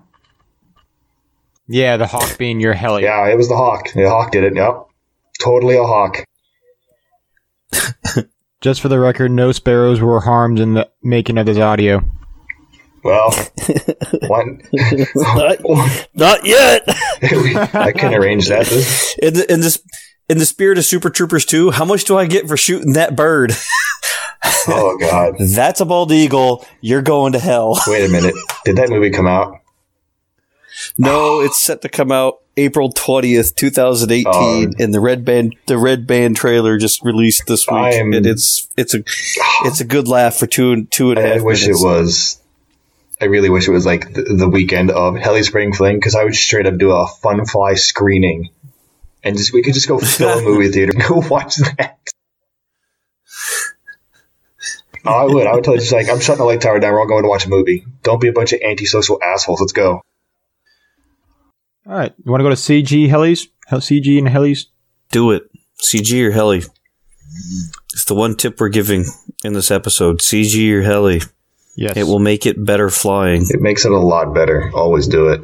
Yeah, 1.67 1.97
the 1.97 2.07
hawk 2.07 2.37
being 2.37 2.59
your 2.59 2.73
heli. 2.73 3.03
Yeah, 3.03 3.27
it 3.27 3.37
was 3.37 3.49
the 3.49 3.55
hawk. 3.55 3.91
The 3.93 4.07
hawk 4.07 4.31
did 4.31 4.43
it. 4.43 4.55
Yep. 4.55 4.85
Totally 5.41 5.75
a 5.77 5.83
hawk. 5.83 6.23
Just 8.61 8.81
for 8.81 8.87
the 8.87 8.99
record, 8.99 9.31
no 9.31 9.51
sparrows 9.51 9.99
were 9.99 10.19
harmed 10.19 10.59
in 10.59 10.75
the 10.75 10.89
making 11.01 11.37
of 11.37 11.45
this 11.45 11.57
audio. 11.57 12.03
Well, 13.03 13.31
one, 14.27 14.61
not, 15.15 15.59
not 16.15 16.45
yet. 16.45 16.83
I 17.75 17.91
can 17.91 18.13
arrange 18.13 18.47
that. 18.47 18.67
In 19.21 19.35
the, 19.35 19.53
in 19.53 19.59
this 19.61 19.79
in 20.27 20.39
the 20.39 20.45
spirit 20.45 20.79
of 20.79 20.85
Super 20.85 21.11
Troopers 21.11 21.45
2, 21.45 21.71
how 21.71 21.85
much 21.85 22.05
do 22.05 22.17
I 22.17 22.25
get 22.25 22.47
for 22.47 22.57
shooting 22.57 22.93
that 22.93 23.15
bird? 23.15 23.53
Oh, 24.67 24.97
God. 24.99 25.35
That's 25.39 25.81
a 25.81 25.85
bald 25.85 26.11
eagle. 26.11 26.65
You're 26.81 27.01
going 27.01 27.33
to 27.33 27.39
hell. 27.39 27.79
Wait 27.87 28.05
a 28.07 28.11
minute. 28.11 28.35
Did 28.65 28.77
that 28.77 28.89
movie 28.89 29.09
come 29.11 29.27
out? 29.27 29.59
No, 30.97 31.39
it's 31.41 31.61
set 31.61 31.81
to 31.83 31.89
come 31.89 32.11
out 32.11 32.39
April 32.57 32.91
20th, 32.91 33.55
2018 33.55 34.25
Oh. 34.27 34.65
and 34.77 34.93
the 34.93 34.99
red 34.99 35.23
band 35.25 35.55
the 35.67 35.77
red 35.77 36.05
band 36.07 36.35
trailer 36.35 36.77
just 36.77 37.01
released 37.03 37.43
this 37.47 37.65
week 37.67 37.93
am- 37.95 38.13
and 38.13 38.25
it's 38.25 38.67
it's 38.77 38.93
a 38.93 38.99
it's 39.65 39.79
a 39.81 39.85
good 39.85 40.07
laugh 40.07 40.35
for 40.35 40.47
two 40.47 40.71
and 40.73 40.89
two 40.91 41.11
and 41.11 41.19
a 41.19 41.21
half 41.21 41.39
I 41.39 41.43
wish 41.43 41.61
minutes. 41.63 41.81
it 41.81 41.85
was. 41.85 42.41
I 43.21 43.25
really 43.25 43.49
wish 43.49 43.67
it 43.67 43.71
was 43.71 43.85
like 43.85 44.13
the, 44.13 44.23
the 44.23 44.49
weekend 44.49 44.91
of 44.91 45.15
Heli 45.15 45.43
Spring 45.43 45.71
Fling 45.73 45.95
because 45.97 46.15
I 46.15 46.23
would 46.25 46.35
straight 46.35 46.65
up 46.67 46.77
do 46.77 46.91
a 46.91 47.07
fun 47.07 47.45
fly 47.45 47.75
screening, 47.75 48.49
and 49.23 49.37
just 49.37 49.53
we 49.53 49.61
could 49.63 49.73
just 49.73 49.87
go 49.87 49.97
fill 49.99 50.39
a 50.39 50.41
movie 50.43 50.69
theater 50.69 50.91
and 50.93 51.03
go 51.03 51.23
watch 51.29 51.55
that. 51.55 51.97
Oh, 55.05 55.13
I 55.13 55.23
would. 55.25 55.47
I 55.47 55.53
would 55.53 55.63
tell 55.63 55.73
you 55.75 55.79
just 55.79 55.91
like 55.91 56.09
I'm 56.09 56.19
shutting 56.19 56.39
the 56.39 56.45
light 56.45 56.61
tower 56.61 56.79
down. 56.79 56.93
We're 56.93 57.01
all 57.01 57.07
going 57.07 57.23
to 57.23 57.29
watch 57.29 57.45
a 57.45 57.49
movie. 57.49 57.85
Don't 58.03 58.19
be 58.19 58.27
a 58.27 58.33
bunch 58.33 58.53
of 58.53 58.61
antisocial 58.61 59.21
assholes. 59.21 59.61
Let's 59.61 59.73
go. 59.73 60.01
All 61.87 61.93
right, 61.93 62.13
you 62.23 62.31
want 62.31 62.41
to 62.41 62.45
go 62.45 62.49
to 62.49 62.55
CG 62.55 63.07
helis? 63.07 63.47
CG 63.69 64.17
and 64.17 64.27
helis. 64.27 64.65
Do 65.11 65.31
it. 65.31 65.43
CG 65.81 66.27
or 66.27 66.31
heli. 66.31 66.63
It's 67.93 68.05
the 68.05 68.15
one 68.15 68.35
tip 68.35 68.59
we're 68.59 68.69
giving 68.69 69.05
in 69.43 69.53
this 69.53 69.69
episode. 69.69 70.19
CG 70.19 70.71
or 70.71 70.81
heli. 70.81 71.21
Yes, 71.77 71.97
It 71.97 72.03
will 72.03 72.19
make 72.19 72.45
it 72.45 72.63
better 72.63 72.89
flying. 72.89 73.41
It 73.49 73.59
makes 73.61 73.85
it 73.85 73.91
a 73.91 73.99
lot 73.99 74.33
better. 74.33 74.71
Always 74.73 75.07
do 75.07 75.29
it. 75.29 75.41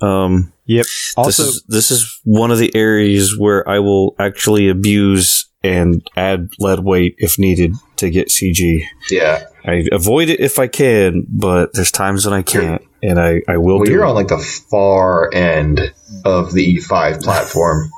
Um, 0.00 0.52
Yep. 0.66 0.86
Also, 1.16 1.42
this 1.42 1.54
is 1.54 1.62
this 1.68 1.90
is 1.90 2.20
one 2.24 2.50
of 2.50 2.58
the 2.58 2.74
areas 2.74 3.36
where 3.36 3.68
I 3.68 3.80
will 3.80 4.14
actually 4.18 4.68
abuse 4.68 5.46
and 5.64 6.06
add 6.16 6.50
lead 6.58 6.80
weight 6.80 7.14
if 7.18 7.38
needed 7.38 7.74
to 7.96 8.10
get 8.10 8.28
CG. 8.28 8.84
Yeah. 9.10 9.44
I 9.64 9.86
avoid 9.92 10.28
it 10.28 10.40
if 10.40 10.58
I 10.58 10.66
can, 10.66 11.24
but 11.28 11.72
there's 11.72 11.92
times 11.92 12.24
when 12.26 12.34
I 12.34 12.42
can't, 12.42 12.82
and 13.02 13.20
I, 13.20 13.42
I 13.46 13.58
will 13.58 13.76
Well, 13.76 13.84
do 13.84 13.92
you're 13.92 14.04
it. 14.04 14.08
on 14.08 14.14
like 14.16 14.28
the 14.28 14.38
far 14.38 15.32
end 15.32 15.92
of 16.24 16.52
the 16.52 16.78
E5 16.78 17.22
platform. 17.22 17.90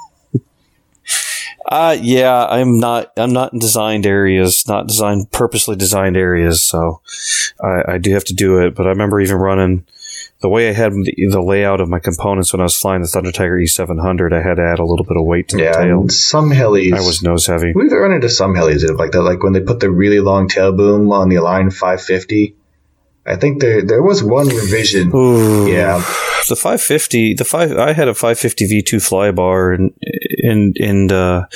Uh 1.67 1.97
yeah, 1.99 2.45
I'm 2.45 2.79
not 2.79 3.11
I'm 3.17 3.33
not 3.33 3.55
in 3.55 3.59
designed 3.59 4.05
areas, 4.05 4.69
not 4.69 4.87
designed 4.87 5.31
purposely 5.33 5.77
designed 5.77 6.15
areas, 6.17 6.63
so 6.63 7.01
I, 7.59 7.95
I 7.95 7.99
do 7.99 8.13
have 8.13 8.25
to 8.25 8.35
do 8.35 8.59
it. 8.61 8.75
But 8.75 8.85
I 8.87 8.91
remember 8.91 9.19
even 9.19 9.37
running 9.37 9.87
the 10.45 10.51
way 10.51 10.69
I 10.69 10.73
had 10.73 10.93
the, 10.93 11.15
the 11.31 11.41
layout 11.41 11.81
of 11.81 11.89
my 11.89 11.99
components 11.99 12.53
when 12.53 12.61
I 12.61 12.65
was 12.65 12.77
flying 12.77 13.01
the 13.01 13.09
Thunder 13.09 13.33
Tiger 13.33 13.57
E700. 13.57 14.31
I 14.35 14.43
had 14.47 14.57
to 14.57 14.63
add 14.63 14.79
a 14.79 14.85
little 14.85 15.07
bit 15.07 15.17
of 15.17 15.25
weight 15.25 15.49
to 15.49 15.57
the 15.57 15.73
tail. 15.73 16.03
and 16.03 16.13
some 16.13 16.51
helis. 16.51 16.93
I 16.93 17.01
was 17.01 17.23
nose 17.23 17.47
heavy. 17.47 17.73
We've 17.75 17.91
run 17.91 18.13
into 18.13 18.29
some 18.29 18.53
helis 18.55 18.87
that 18.87 18.95
like 18.99 19.13
that, 19.13 19.23
like 19.23 19.43
when 19.43 19.55
they 19.55 19.61
put 19.61 19.81
the 19.81 19.91
really 19.91 20.21
long 20.21 20.47
tail 20.49 20.71
boom 20.71 21.11
on 21.13 21.31
the 21.31 21.37
Align 21.37 21.71
550. 21.71 22.55
I 23.25 23.37
think 23.37 23.63
there 23.63 23.81
there 23.81 24.03
was 24.03 24.23
one 24.23 24.49
revision. 24.49 25.17
Ooh. 25.17 25.67
Yeah, 25.67 25.97
the 26.51 26.57
550 26.57 27.33
the 27.33 27.45
five 27.47 27.73
i 27.79 27.95
had 27.95 28.07
a 28.07 28.13
550 28.13 28.67
v2 28.67 29.01
flybar 29.01 29.75
and 29.75 29.95
and 30.43 30.77
and 30.79 31.11
uh 31.11 31.47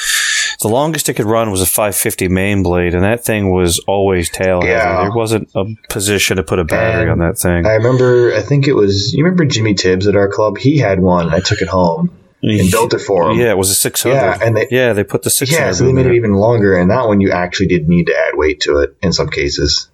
the 0.61 0.69
longest 0.69 1.09
it 1.09 1.15
could 1.15 1.27
run 1.27 1.51
was 1.51 1.61
a 1.61 1.67
550 1.67 2.29
main 2.29 2.63
blade 2.63 2.95
and 2.95 3.05
that 3.05 3.25
thing 3.25 3.51
was 3.51 3.79
always 3.87 4.29
tail 4.29 4.61
heavy. 4.61 4.73
Yeah. 4.73 5.03
there 5.03 5.13
wasn't 5.13 5.51
a 5.55 5.65
position 5.89 6.37
to 6.39 6.43
put 6.43 6.59
a 6.59 6.65
battery 6.65 7.03
And 7.03 7.11
on 7.13 7.19
that 7.29 7.39
thing 7.39 7.65
I 7.67 7.75
remember. 7.75 8.35
I 8.35 8.43
think 8.43 8.67
it 8.67 8.73
was 8.75 9.13
you 9.15 9.25
remember 9.25 9.45
Jimmy 9.45 9.75
Tibbs 9.75 10.07
at 10.09 10.17
our 10.17 10.29
club. 10.29 10.59
He 10.59 10.79
had 10.79 11.01
one. 11.01 11.33
I 11.33 11.41
took 11.41 11.63
it 11.63 11.69
home 11.69 12.11
and 12.43 12.71
built 12.71 12.95
it 12.95 13.01
for 13.01 13.31
him. 13.31 13.39
yeah 13.39 13.51
it 13.51 13.59
was 13.59 13.71
a 13.71 13.75
600 13.75 14.15
Yeah, 14.15 14.39
and 14.43 14.57
they- 14.57 14.69
yeah 14.71 14.93
they 14.93 15.05
put 15.05 15.23
the 15.23 15.31
600 15.31 15.61
Yeah, 15.61 15.73
so 15.73 15.85
they 15.85 15.93
made 15.93 16.07
it 16.07 16.15
even 16.15 16.35
longer, 16.35 16.77
and 16.77 16.91
that 16.91 17.07
one 17.07 17.21
you 17.21 17.31
actually 17.33 17.67
did 17.67 17.89
need 17.89 18.07
to 18.07 18.15
add 18.17 18.37
weight 18.37 18.61
to 18.61 18.79
it 18.79 18.97
in 19.03 19.13
some 19.13 19.29
cases. 19.29 19.89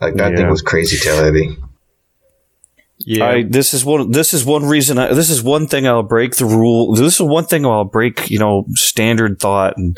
Like 0.00 0.14
that 0.14 0.34
thing 0.36 0.48
was 0.48 0.62
crazy 0.62 0.96
tail 0.98 1.22
heavy. 1.22 1.56
Yeah. 3.06 3.24
I, 3.26 3.42
this 3.42 3.74
is 3.74 3.84
one. 3.84 4.10
This 4.10 4.34
is 4.34 4.44
one 4.44 4.64
reason. 4.64 4.98
I, 4.98 5.12
this 5.14 5.30
is 5.30 5.42
one 5.42 5.66
thing 5.66 5.86
I'll 5.86 6.02
break 6.02 6.36
the 6.36 6.44
rule. 6.44 6.94
This 6.94 7.14
is 7.14 7.22
one 7.22 7.44
thing 7.44 7.64
I'll 7.66 7.84
break. 7.84 8.30
You 8.30 8.38
know, 8.38 8.66
standard 8.72 9.38
thought 9.40 9.76
and 9.76 9.96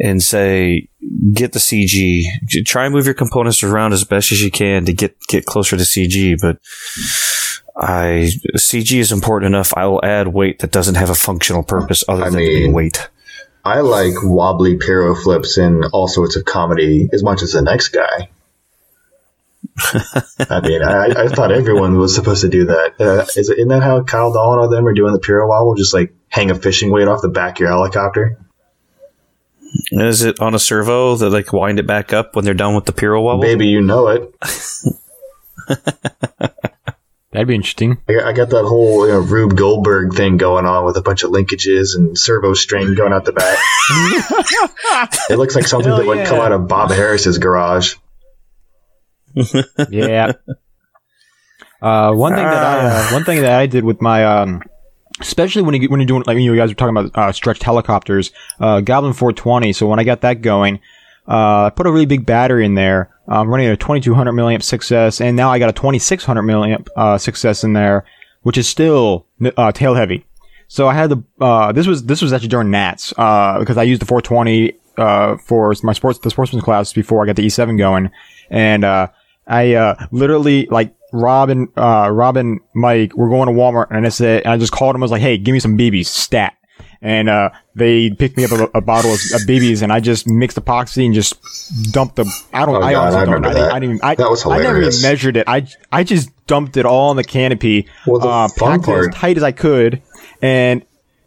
and 0.00 0.22
say 0.22 0.88
get 1.32 1.52
the 1.52 1.58
CG. 1.58 2.24
Try 2.66 2.86
and 2.86 2.94
move 2.94 3.04
your 3.04 3.14
components 3.14 3.62
around 3.62 3.92
as 3.92 4.04
best 4.04 4.32
as 4.32 4.42
you 4.42 4.50
can 4.50 4.84
to 4.86 4.92
get 4.92 5.16
get 5.28 5.44
closer 5.44 5.76
to 5.76 5.82
CG. 5.84 6.36
But 6.40 6.58
I 7.76 8.30
CG 8.56 8.98
is 8.98 9.12
important 9.12 9.48
enough. 9.54 9.72
I 9.76 9.86
will 9.86 10.04
add 10.04 10.28
weight 10.28 10.60
that 10.60 10.70
doesn't 10.70 10.94
have 10.96 11.10
a 11.10 11.14
functional 11.14 11.62
purpose 11.62 12.04
other 12.08 12.24
I 12.24 12.30
than 12.30 12.38
being 12.38 12.62
mean- 12.64 12.72
weight. 12.72 13.08
I 13.66 13.80
like 13.80 14.12
wobbly 14.22 14.76
piro 14.76 15.14
flips 15.14 15.56
and 15.56 15.86
all 15.94 16.06
sorts 16.06 16.36
of 16.36 16.44
comedy 16.44 17.08
as 17.14 17.22
much 17.22 17.40
as 17.42 17.52
the 17.52 17.62
next 17.62 17.88
guy. 17.88 18.28
I 19.76 20.60
mean, 20.62 20.82
I, 20.82 21.24
I 21.24 21.28
thought 21.28 21.50
everyone 21.50 21.98
was 21.98 22.14
supposed 22.14 22.42
to 22.42 22.48
do 22.48 22.66
that. 22.66 22.94
Uh, 23.00 23.26
is 23.36 23.50
it, 23.50 23.58
isn't 23.58 23.68
that 23.68 23.82
how 23.82 24.02
Kyle 24.04 24.32
Dolan 24.32 24.60
or 24.60 24.68
them 24.68 24.86
are 24.86 24.92
doing 24.92 25.12
the 25.12 25.18
piro 25.18 25.48
wobble? 25.48 25.74
Just 25.74 25.92
like 25.92 26.14
hang 26.28 26.50
a 26.50 26.54
fishing 26.54 26.90
weight 26.90 27.08
off 27.08 27.22
the 27.22 27.28
back 27.28 27.56
of 27.56 27.60
your 27.60 27.70
helicopter? 27.70 28.38
Is 29.90 30.22
it 30.22 30.38
on 30.40 30.54
a 30.54 30.58
servo 30.58 31.16
that 31.16 31.30
like 31.30 31.52
wind 31.52 31.80
it 31.80 31.86
back 31.86 32.12
up 32.12 32.36
when 32.36 32.44
they're 32.44 32.54
done 32.54 32.74
with 32.76 32.84
the 32.84 32.92
piro 32.92 33.20
wobble? 33.20 33.42
Baby, 33.42 33.66
you 33.68 33.80
know 33.80 34.08
it. 34.08 34.32
That'd 37.32 37.48
be 37.48 37.56
interesting. 37.56 37.98
I 38.08 38.12
got, 38.12 38.24
I 38.26 38.32
got 38.32 38.50
that 38.50 38.64
whole 38.64 39.08
you 39.08 39.12
know, 39.12 39.18
Rube 39.18 39.56
Goldberg 39.56 40.14
thing 40.14 40.36
going 40.36 40.66
on 40.66 40.84
with 40.84 40.96
a 40.96 41.02
bunch 41.02 41.24
of 41.24 41.32
linkages 41.32 41.96
and 41.96 42.16
servo 42.16 42.54
string 42.54 42.94
going 42.94 43.12
out 43.12 43.24
the 43.24 43.32
back. 43.32 43.58
it 45.30 45.36
looks 45.36 45.56
like 45.56 45.66
something 45.66 45.90
Hell 45.90 45.98
that 45.98 46.06
would 46.06 46.26
come 46.28 46.38
out 46.38 46.52
of 46.52 46.68
Bob 46.68 46.92
Harris's 46.92 47.38
garage. 47.38 47.96
Yeah. 49.90 50.32
Uh, 51.82 52.12
one 52.14 52.34
thing 52.34 52.44
that 52.44 52.64
I 52.64 52.78
uh, 52.86 53.12
one 53.12 53.24
thing 53.24 53.42
that 53.42 53.60
I 53.60 53.66
did 53.66 53.84
with 53.84 54.00
my 54.00 54.24
um, 54.24 54.62
especially 55.20 55.62
when 55.62 55.80
you 55.80 55.88
when 55.88 56.00
you're 56.00 56.06
doing 56.06 56.24
like 56.26 56.38
you 56.38 56.56
guys 56.56 56.70
were 56.70 56.74
talking 56.74 56.96
about 56.96 57.10
uh, 57.14 57.32
stretched 57.32 57.62
helicopters, 57.62 58.32
uh, 58.60 58.80
Goblin 58.80 59.12
420. 59.12 59.72
So 59.72 59.86
when 59.86 59.98
I 59.98 60.04
got 60.04 60.22
that 60.22 60.40
going, 60.40 60.80
uh, 61.28 61.66
I 61.66 61.72
put 61.74 61.86
a 61.86 61.92
really 61.92 62.06
big 62.06 62.26
battery 62.26 62.64
in 62.64 62.74
there. 62.74 63.10
I'm 63.26 63.48
running 63.48 63.68
a 63.68 63.76
2200 63.76 64.32
milliamp 64.32 64.58
6S, 64.58 65.20
and 65.20 65.36
now 65.36 65.50
I 65.50 65.58
got 65.58 65.70
a 65.70 65.72
2600 65.72 66.42
milliamp 66.42 66.88
uh, 66.96 67.16
6S 67.16 67.64
in 67.64 67.72
there, 67.72 68.04
which 68.42 68.58
is 68.58 68.68
still 68.68 69.26
uh, 69.56 69.72
tail 69.72 69.94
heavy. 69.94 70.26
So 70.68 70.88
I 70.88 70.94
had 70.94 71.10
the 71.10 71.22
uh, 71.40 71.72
this 71.72 71.86
was 71.86 72.04
this 72.04 72.20
was 72.20 72.32
actually 72.32 72.48
during 72.48 72.70
Nats 72.70 73.12
uh, 73.16 73.58
because 73.58 73.76
I 73.76 73.82
used 73.84 74.00
the 74.00 74.06
420 74.06 74.72
uh, 74.96 75.36
for 75.38 75.74
my 75.82 75.92
sports 75.92 76.18
the 76.18 76.30
sportsman 76.30 76.62
class 76.62 76.92
before 76.92 77.22
I 77.22 77.26
got 77.26 77.36
the 77.36 77.46
E7 77.46 77.78
going, 77.78 78.10
and 78.50 78.84
uh, 78.84 79.08
I 79.46 79.74
uh, 79.74 80.06
literally 80.10 80.66
like 80.70 80.94
Rob 81.12 81.50
and 81.50 81.68
uh, 81.76 82.08
Rob 82.10 82.36
and 82.36 82.60
Mike 82.74 83.14
were 83.16 83.28
going 83.28 83.46
to 83.48 83.52
Walmart, 83.52 83.88
and 83.90 84.06
I 84.06 84.08
said 84.08 84.42
and 84.44 84.52
I 84.52 84.56
just 84.56 84.72
called 84.72 84.94
him. 84.94 85.02
I 85.02 85.04
was 85.04 85.10
like, 85.10 85.22
"Hey, 85.22 85.38
give 85.38 85.52
me 85.52 85.60
some 85.60 85.76
BBs, 85.78 86.06
stat." 86.06 86.54
And 87.02 87.28
uh, 87.28 87.50
they 87.74 88.08
picked 88.10 88.38
me 88.38 88.46
up 88.46 88.50
a, 88.52 88.78
a 88.78 88.80
bottle 88.80 89.10
of, 89.12 89.20
of 89.34 89.42
BBs, 89.42 89.82
and 89.82 89.92
I 89.92 90.00
just 90.00 90.26
mixed 90.26 90.56
epoxy 90.56 91.04
and 91.04 91.14
just 91.14 91.34
dumped 91.92 92.16
the. 92.16 92.24
I 92.52 92.64
don't. 92.64 92.76
Oh, 92.76 92.80
I 92.82 92.92
God, 92.92 93.12
honestly 93.14 93.20
I 93.20 93.24
don't. 93.26 93.44
I, 93.44 93.52
didn't- 93.52 93.72
I 93.72 93.78
didn't. 93.78 94.04
I, 94.04 94.14
That 94.14 94.30
was 94.30 94.46
I 94.46 94.58
never 94.58 94.80
even 94.80 95.02
measured 95.02 95.36
it. 95.36 95.44
I 95.46 95.66
I 95.92 96.02
just 96.02 96.30
dumped 96.46 96.78
it 96.78 96.86
all 96.86 97.10
on 97.10 97.16
the 97.16 97.24
canopy, 97.24 97.86
Well, 98.06 98.20
the 98.20 98.28
uh, 98.28 98.48
packed 98.56 98.88
it 98.88 98.92
as 98.96 99.08
tight 99.14 99.36
as 99.36 99.42
I 99.42 99.52
could, 99.52 100.00
and 100.40 100.82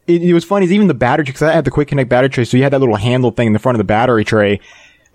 it, 0.07 0.23
it 0.23 0.33
was 0.33 0.43
funny. 0.43 0.65
Is 0.65 0.71
even 0.73 0.87
the 0.87 0.93
battery 0.95 1.25
because 1.25 1.43
I 1.43 1.53
had 1.53 1.63
the 1.65 1.71
quick 1.71 1.89
connect 1.89 2.09
battery 2.09 2.29
tray, 2.29 2.45
so 2.45 2.57
you 2.57 2.63
had 2.63 2.73
that 2.73 2.79
little 2.79 2.95
handle 2.95 3.29
thing 3.29 3.47
in 3.47 3.53
the 3.53 3.59
front 3.59 3.75
of 3.75 3.77
the 3.77 3.83
battery 3.83 4.25
tray. 4.25 4.59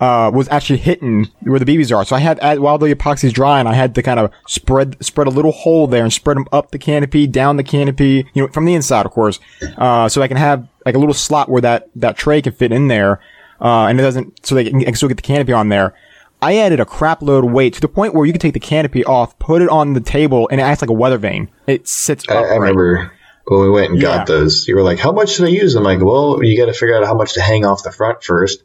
Uh, 0.03 0.33
was 0.35 0.49
actually 0.49 0.79
hitting 0.81 1.29
where 1.43 1.61
the 1.61 1.65
BBs 1.65 1.97
are. 1.97 2.05
So 2.05 2.17
I 2.17 2.19
had, 2.19 2.59
while 2.59 2.77
the 2.77 2.93
epoxy's 2.93 3.33
drying, 3.33 3.69
I 3.69 3.75
had 3.75 3.95
to 3.95 4.03
kind 4.03 4.19
of 4.19 4.33
spread, 4.49 4.97
spread 5.01 5.29
a 5.29 5.31
little 5.31 5.53
hole 5.53 5.87
there 5.87 6.03
and 6.03 6.13
spread 6.13 6.37
them 6.37 6.49
up 6.51 6.73
the 6.73 6.79
canopy, 6.79 7.29
down 7.29 7.57
the 7.57 7.63
canopy, 7.63 8.27
you 8.35 8.43
know, 8.43 8.49
from 8.49 8.65
the 8.65 8.75
inside, 8.75 9.07
of 9.07 9.13
course. 9.13 9.39
Uh, 9.79 10.09
so 10.09 10.21
I 10.21 10.27
can 10.27 10.39
have 10.39 10.67
like 10.85 10.97
a 10.97 10.99
little 10.99 11.15
slot 11.15 11.49
where 11.49 11.61
that, 11.61 11.89
that 11.95 12.17
tray 12.17 12.43
can 12.43 12.53
fit 12.53 12.73
in 12.73 12.89
there. 12.89 13.21
Uh, 13.61 13.87
and 13.87 14.01
it 14.01 14.03
doesn't, 14.03 14.45
so 14.45 14.57
they 14.57 14.65
can, 14.69 14.81
can 14.83 14.95
still 14.97 15.09
get 15.09 15.19
the 15.19 15.23
canopy 15.23 15.53
on 15.53 15.69
there. 15.69 15.95
I 16.43 16.57
added 16.57 16.81
a 16.81 16.85
crap 16.85 17.23
load 17.23 17.45
of 17.45 17.53
weight 17.53 17.75
to 17.75 17.81
the 17.81 17.87
point 17.87 18.13
where 18.13 18.27
you 18.27 18.33
can 18.33 18.41
take 18.41 18.55
the 18.55 18.59
canopy 18.61 19.05
off, 19.05 19.39
put 19.39 19.63
it 19.63 19.69
on 19.69 19.93
the 19.93 20.01
table, 20.01 20.49
and 20.51 20.61
it 20.61 20.65
acts 20.65 20.83
like 20.83 20.91
a 20.91 20.95
weather 20.95 21.19
vane. 21.19 21.49
It 21.69 21.87
sits 21.87 22.25
I. 22.29 22.35
I 22.35 22.57
remember 22.57 23.13
when 23.47 23.61
we 23.61 23.71
went 23.71 23.93
and 23.93 24.03
Yeah. 24.03 24.17
got 24.17 24.27
those. 24.27 24.67
You 24.67 24.75
were 24.75 24.83
like, 24.83 24.99
"How 24.99 25.13
much 25.13 25.35
should 25.35 25.45
I 25.45 25.51
use?" 25.51 25.77
I'm 25.77 25.85
like, 25.85 26.01
"Well, 26.01 26.43
you 26.43 26.59
got 26.59 26.67
to 26.67 26.73
figure 26.73 26.97
out 26.97 27.05
how 27.07 27.15
much 27.15 27.35
to 27.35 27.41
hang 27.41 27.65
off 27.65 27.85
the 27.85 27.93
front 27.93 28.25
first. 28.25 28.65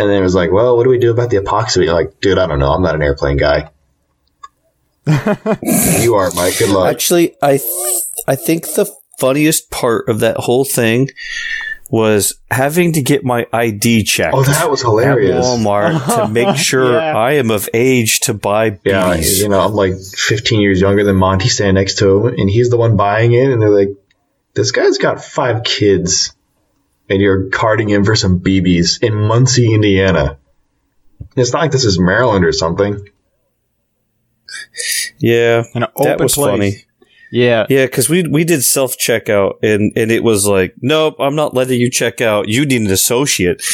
And 0.00 0.08
then 0.10 0.18
it 0.18 0.22
was 0.22 0.34
like, 0.34 0.50
"Well, 0.50 0.76
what 0.76 0.84
do 0.84 0.90
we 0.90 0.98
do 0.98 1.10
about 1.10 1.30
the 1.30 1.36
epoxy?" 1.38 1.84
You're 1.84 1.94
like, 1.94 2.20
"Dude, 2.20 2.38
I 2.38 2.46
don't 2.46 2.58
know. 2.58 2.72
I'm 2.72 2.82
not 2.82 2.94
an 2.94 3.02
airplane 3.02 3.36
guy." 3.36 3.70
you 5.06 6.14
are, 6.14 6.30
Mike. 6.34 6.58
Good 6.58 6.70
luck. 6.70 6.90
Actually, 6.92 7.36
I 7.42 7.56
th- 7.58 8.02
I 8.26 8.36
think 8.36 8.66
the 8.74 8.86
funniest 9.18 9.70
part 9.70 10.08
of 10.08 10.20
that 10.20 10.36
whole 10.36 10.64
thing 10.64 11.10
was 11.90 12.34
having 12.50 12.92
to 12.92 13.02
get 13.02 13.24
my 13.24 13.46
ID 13.52 14.04
checked. 14.04 14.34
Oh, 14.34 14.44
that 14.44 14.70
was 14.70 14.80
hilarious. 14.80 15.44
at 15.44 15.58
hilarious. 15.58 16.06
Walmart 16.06 16.26
to 16.26 16.28
make 16.32 16.56
sure 16.56 16.92
Yeah. 16.92 17.16
I 17.16 17.32
am 17.32 17.50
of 17.50 17.68
age 17.74 18.20
to 18.20 18.34
buy 18.34 18.78
Yeah, 18.84 19.14
you 19.16 19.48
know, 19.48 19.58
I'm 19.60 19.72
like 19.72 19.94
15 19.98 20.60
years 20.60 20.80
younger 20.80 21.02
than 21.02 21.16
Monty 21.16 21.48
standing 21.48 21.74
next 21.74 21.98
to 21.98 22.28
him, 22.28 22.34
and 22.38 22.48
he's 22.48 22.70
the 22.70 22.76
one 22.76 22.96
buying 22.96 23.32
it, 23.32 23.50
and 23.50 23.60
they're 23.60 23.74
like, 23.74 23.88
"This 24.54 24.70
guy's 24.70 24.98
got 24.98 25.24
five 25.24 25.64
kids, 25.64 26.32
and 27.10 27.20
you're 27.20 27.50
carding 27.50 27.90
in 27.90 28.04
for 28.04 28.14
some 28.16 28.40
BBs 28.40 29.02
in 29.02 29.14
Muncie, 29.14 29.74
Indiana." 29.74 30.38
It's 31.36 31.52
not 31.52 31.60
like 31.62 31.70
this 31.72 31.84
is 31.84 31.98
Maryland 31.98 32.44
or 32.44 32.52
something. 32.52 33.06
Yeah, 35.18 35.64
An 35.74 35.86
that 36.02 36.18
was 36.18 36.34
place. 36.34 36.50
funny. 36.50 36.84
Yeah. 37.30 37.66
Yeah, 37.68 37.86
because 37.86 38.08
we 38.08 38.26
we 38.26 38.44
did 38.44 38.64
self 38.64 38.96
checkout 38.98 39.58
and 39.62 39.92
and 39.96 40.10
it 40.10 40.24
was 40.24 40.46
like, 40.46 40.74
nope, 40.80 41.16
I'm 41.20 41.36
not 41.36 41.54
letting 41.54 41.80
you 41.80 41.90
check 41.90 42.20
out. 42.20 42.48
You 42.48 42.64
need 42.66 42.82
an 42.82 42.90
associate. 42.90 43.62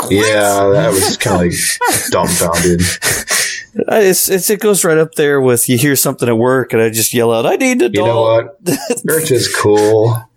Like. 0.00 0.12
Yeah, 0.12 0.70
that 0.74 0.90
was 0.90 1.16
kind 1.16 1.46
of 1.46 1.52
like 1.52 2.10
dumbfounded. 2.10 2.80
It's, 3.90 4.28
it's 4.28 4.48
it 4.50 4.60
goes 4.60 4.84
right 4.84 4.98
up 4.98 5.14
there 5.14 5.40
with 5.40 5.68
you 5.68 5.76
hear 5.78 5.94
something 5.94 6.28
at 6.28 6.36
work 6.36 6.72
and 6.72 6.82
I 6.82 6.88
just 6.90 7.12
yell 7.14 7.32
out, 7.32 7.46
"I 7.46 7.56
need 7.56 7.80
a 7.82 7.84
You 7.84 7.90
dog." 7.90 8.06
know 8.06 8.22
what? 8.22 9.04
Birch 9.04 9.30
is 9.30 9.54
cool, 9.54 10.16
but 10.16 10.27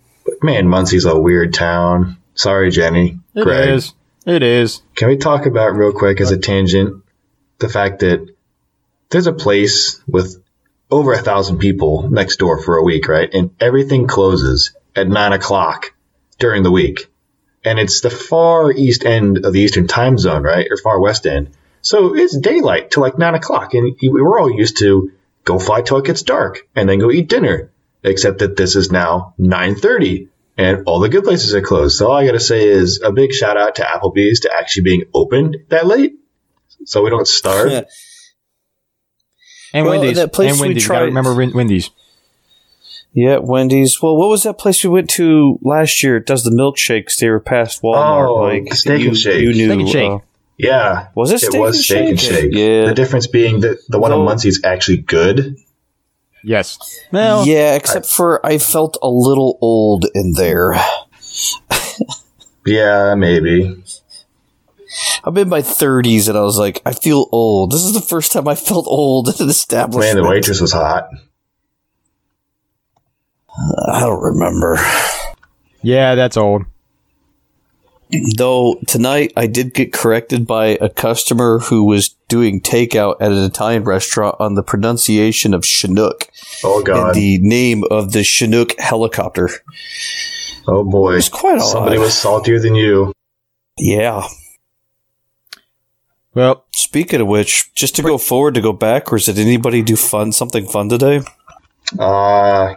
man, 0.44 0.68
Muncie's 0.68 1.06
a 1.06 1.20
weird 1.20 1.54
town. 1.54 2.18
Sorry, 2.34 2.72
Jenny. 2.72 3.20
It 3.36 3.44
Greg. 3.44 3.70
is. 3.70 3.94
It 4.26 4.44
is. 4.44 4.82
Can 4.96 5.08
we 5.08 5.18
talk 5.18 5.46
about 5.46 5.76
real 5.76 5.92
quick 5.92 6.22
as 6.22 6.32
a 6.32 6.38
tangent 6.38 7.04
the 7.60 7.70
fact 7.70 8.00
that 8.00 8.28
there's 9.10 9.28
a 9.28 9.34
place 9.34 10.02
with 10.08 10.42
over 10.90 11.14
a 11.14 11.22
thousand 11.22 11.60
people 11.60 12.10
next 12.10 12.38
door 12.38 12.62
for 12.62 12.78
a 12.78 12.84
week, 12.84 13.08
right? 13.08 13.34
And 13.34 13.52
everything 13.60 14.08
closes 14.08 14.76
at 14.96 15.08
nine 15.08 15.34
o'clock 15.34 15.94
during 16.40 16.64
the 16.64 16.72
week. 16.72 17.08
And 17.64 17.80
it's 17.80 18.02
the 18.02 18.10
far 18.10 18.72
east 18.72 19.06
end 19.06 19.46
of 19.46 19.54
the 19.54 19.62
eastern 19.62 19.88
time 19.88 20.18
zone, 20.18 20.44
right? 20.44 20.68
Or 20.70 20.78
far 20.78 21.00
west 21.00 21.26
end. 21.28 21.52
So 21.82 22.16
it's 22.16 22.38
daylight 22.38 22.92
till 22.92 23.02
like 23.02 23.18
nine 23.18 23.36
o'clock. 23.36 23.74
And 23.74 23.96
we 24.02 24.10
we're 24.10 24.40
all 24.40 24.52
used 24.52 24.80
to 24.80 25.12
go 25.44 25.60
fly 25.60 25.82
till 25.82 25.98
it 25.98 26.06
gets 26.06 26.24
dark 26.24 26.68
and 26.76 26.90
then 26.90 27.00
go 27.00 27.12
eat 27.12 27.30
dinner. 27.30 27.72
Except 28.04 28.40
that 28.40 28.58
this 28.58 28.76
is 28.76 28.92
now 28.92 29.36
930 29.38 30.30
and 30.58 30.84
all 30.86 31.00
the 31.00 31.10
good 31.10 31.24
places 31.24 31.54
are 31.56 31.62
closed. 31.62 31.98
So 31.98 32.08
all 32.10 32.18
I 32.18 32.26
got 32.26 32.34
to 32.34 32.40
say 32.40 32.68
is 32.68 33.02
a 33.04 33.12
big 33.12 33.32
shout 33.34 33.58
out 33.58 33.76
to 33.76 33.84
Applebee's 33.84 34.42
to 34.42 34.52
actually 34.54 34.84
being 34.84 35.04
open 35.14 35.66
that 35.70 35.86
late, 35.88 36.14
so 36.86 37.02
we 37.04 37.10
don't 37.10 37.28
starve. 37.28 37.72
Yeah. 37.72 37.82
And 39.74 39.86
Well, 39.86 40.00
Wendy's. 40.02 40.18
that 40.18 40.34
place 40.34 40.52
and 40.52 40.60
we 40.60 40.68
Wendy's. 40.68 40.84
You 40.84 40.90
gotta 40.90 41.00
tried- 41.00 41.06
remember 41.06 41.34
Wendy's. 41.56 41.92
Yeah, 43.14 43.38
Wendy's. 43.38 44.02
Well, 44.02 44.18
what 44.18 44.28
was 44.30 44.44
that 44.44 44.58
place 44.58 44.84
we 44.84 44.90
went 44.90 45.10
to 45.12 45.60
last 45.62 46.04
year? 46.04 46.18
It 46.18 46.26
does 46.26 46.44
the 46.44 46.52
milkshakes. 46.52 47.18
They 47.18 47.30
were 47.30 47.40
past 47.40 47.82
Walmart. 47.82 48.28
Oh, 48.28 48.36
like 48.36 48.74
Steak 48.74 49.06
and 49.06 49.18
Shake. 49.18 49.42
You 49.42 49.54
knew. 49.54 49.68
Steak 49.68 49.80
and 49.80 49.90
Shake. 49.90 50.12
uh, 50.12 50.18
Yeah, 50.58 51.08
Was 51.16 51.32
it 51.32 51.40
Steak 51.40 51.54
it 51.56 51.60
was 51.60 51.76
and 51.78 51.84
steak 51.86 52.10
and 52.10 52.20
Shake? 52.20 52.32
shake. 52.42 52.54
Yeah. 52.54 52.86
The 52.88 52.94
difference 52.94 53.28
being 53.28 53.62
that 53.62 53.78
the 53.88 53.98
one 54.00 54.12
in 54.12 54.18
Though- 54.20 54.26
Muncie 54.26 54.50
is 54.50 54.62
actually 54.66 54.98
good. 54.98 55.56
Yes. 56.44 56.78
Well, 57.12 57.46
yeah, 57.46 57.76
except 57.76 58.06
for 58.08 58.44
I 58.46 58.58
felt 58.58 58.98
a 59.02 59.10
little 59.10 59.58
old 59.62 60.06
in 60.16 60.34
there. 60.34 60.74
Yeah, 62.66 63.16
maybe. 63.16 63.84
I'm 65.24 65.38
in 65.38 65.50
my 65.50 65.62
30s 65.62 66.28
and 66.30 66.38
I 66.38 66.42
was 66.42 66.58
like, 66.60 66.82
I 66.86 66.94
feel 66.94 67.28
old. 67.32 67.72
This 67.72 67.84
is 67.84 67.94
the 67.94 68.02
first 68.02 68.32
time 68.32 68.48
I 68.48 68.56
felt 68.56 68.86
old 68.88 69.28
in 69.30 69.34
an 69.36 69.40
Man, 69.46 69.50
establishment. 69.50 70.16
the 70.18 70.28
waitress 70.30 70.62
was 70.62 70.72
hot. 70.74 71.08
I 73.88 74.00
don't 74.02 74.22
remember. 74.22 74.78
yeah, 75.82 76.16
that's 76.16 76.38
old. 76.38 76.64
Though 78.38 78.76
tonight 78.88 79.32
I 79.38 79.48
did 79.48 79.74
get 79.74 79.94
corrected 79.94 80.46
by 80.46 80.78
a 80.82 80.90
customer 80.90 81.60
who 81.60 81.84
was 81.86 82.10
doing 82.28 82.60
takeout 82.62 83.16
at 83.22 83.32
an 83.32 83.44
Italian 83.44 83.84
restaurant 83.84 84.36
on 84.40 84.56
the 84.56 84.64
pronunciation 84.64 85.54
of 85.54 85.66
Chinook 85.66 86.28
Oh 86.64 86.78
and 86.78 86.86
god. 86.86 87.16
the 87.16 87.38
name 87.40 87.84
of 87.90 88.12
the 88.12 88.24
Chinook 88.24 88.78
helicopter. 88.80 89.50
oh 90.68 90.84
boy. 90.84 91.16
It's 91.16 91.30
quite 91.30 91.60
odd. 91.60 91.70
Somebody 91.72 91.98
was 92.00 92.14
saltier 92.14 92.60
than 92.60 92.76
you. 92.76 93.14
Yeah. 93.78 94.28
Well, 96.34 96.66
Speaking 96.74 97.22
of 97.22 97.28
which, 97.28 97.74
just 97.74 97.96
to 97.96 98.02
go 98.02 98.18
forward, 98.18 98.54
to 98.56 98.62
go 98.62 98.74
backwards, 98.74 99.26
did 99.26 99.40
anybody 99.40 99.82
do 99.82 99.96
fun 99.96 100.34
something 100.34 100.68
fun 100.68 100.90
today? 100.90 101.22
Uh 101.98 102.76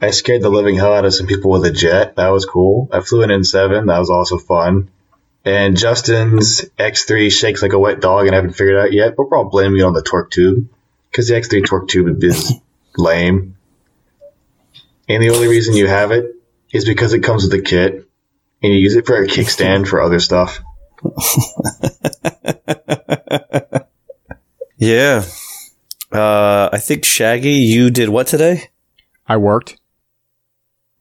I 0.00 0.10
scared 0.10 0.42
the 0.42 0.50
living 0.50 0.76
hell 0.76 0.94
out 0.94 1.04
of 1.04 1.14
some 1.14 1.26
people 1.26 1.50
with 1.50 1.64
a 1.64 1.70
jet. 1.70 2.16
That 2.16 2.28
was 2.28 2.46
cool. 2.46 2.88
I 2.92 3.00
flew 3.00 3.22
an 3.22 3.30
N7. 3.30 3.86
That 3.86 3.98
was 3.98 4.10
also 4.10 4.38
fun. 4.38 4.90
And 5.44 5.76
Justin's 5.76 6.62
X3 6.78 7.30
shakes 7.30 7.62
like 7.62 7.72
a 7.72 7.78
wet 7.78 8.00
dog, 8.00 8.26
and 8.26 8.34
I 8.34 8.36
haven't 8.36 8.52
figured 8.52 8.76
it 8.76 8.80
out 8.80 8.92
yet. 8.92 9.16
But 9.16 9.30
we're 9.30 9.38
all 9.38 9.50
blaming 9.50 9.80
it 9.80 9.84
on 9.84 9.92
the 9.92 10.02
torque 10.02 10.30
tube 10.30 10.68
because 11.10 11.28
the 11.28 11.34
X3 11.34 11.66
torque 11.66 11.88
tube 11.88 12.22
is 12.24 12.52
lame. 12.96 13.56
And 15.08 15.22
the 15.22 15.30
only 15.30 15.48
reason 15.48 15.74
you 15.74 15.86
have 15.86 16.12
it 16.12 16.34
is 16.72 16.84
because 16.84 17.12
it 17.12 17.20
comes 17.20 17.44
with 17.44 17.54
a 17.54 17.62
kit, 17.62 18.08
and 18.62 18.72
you 18.72 18.78
use 18.78 18.94
it 18.94 19.06
for 19.06 19.16
a 19.16 19.26
kickstand 19.26 19.88
for 19.88 20.00
other 20.00 20.20
stuff. 20.20 20.60
Yeah. 24.80 25.26
Uh, 26.10 26.70
I 26.72 26.78
think 26.78 27.04
Shaggy, 27.04 27.50
you 27.50 27.90
did 27.90 28.08
what 28.08 28.26
today? 28.26 28.70
I 29.28 29.36
worked. 29.36 29.76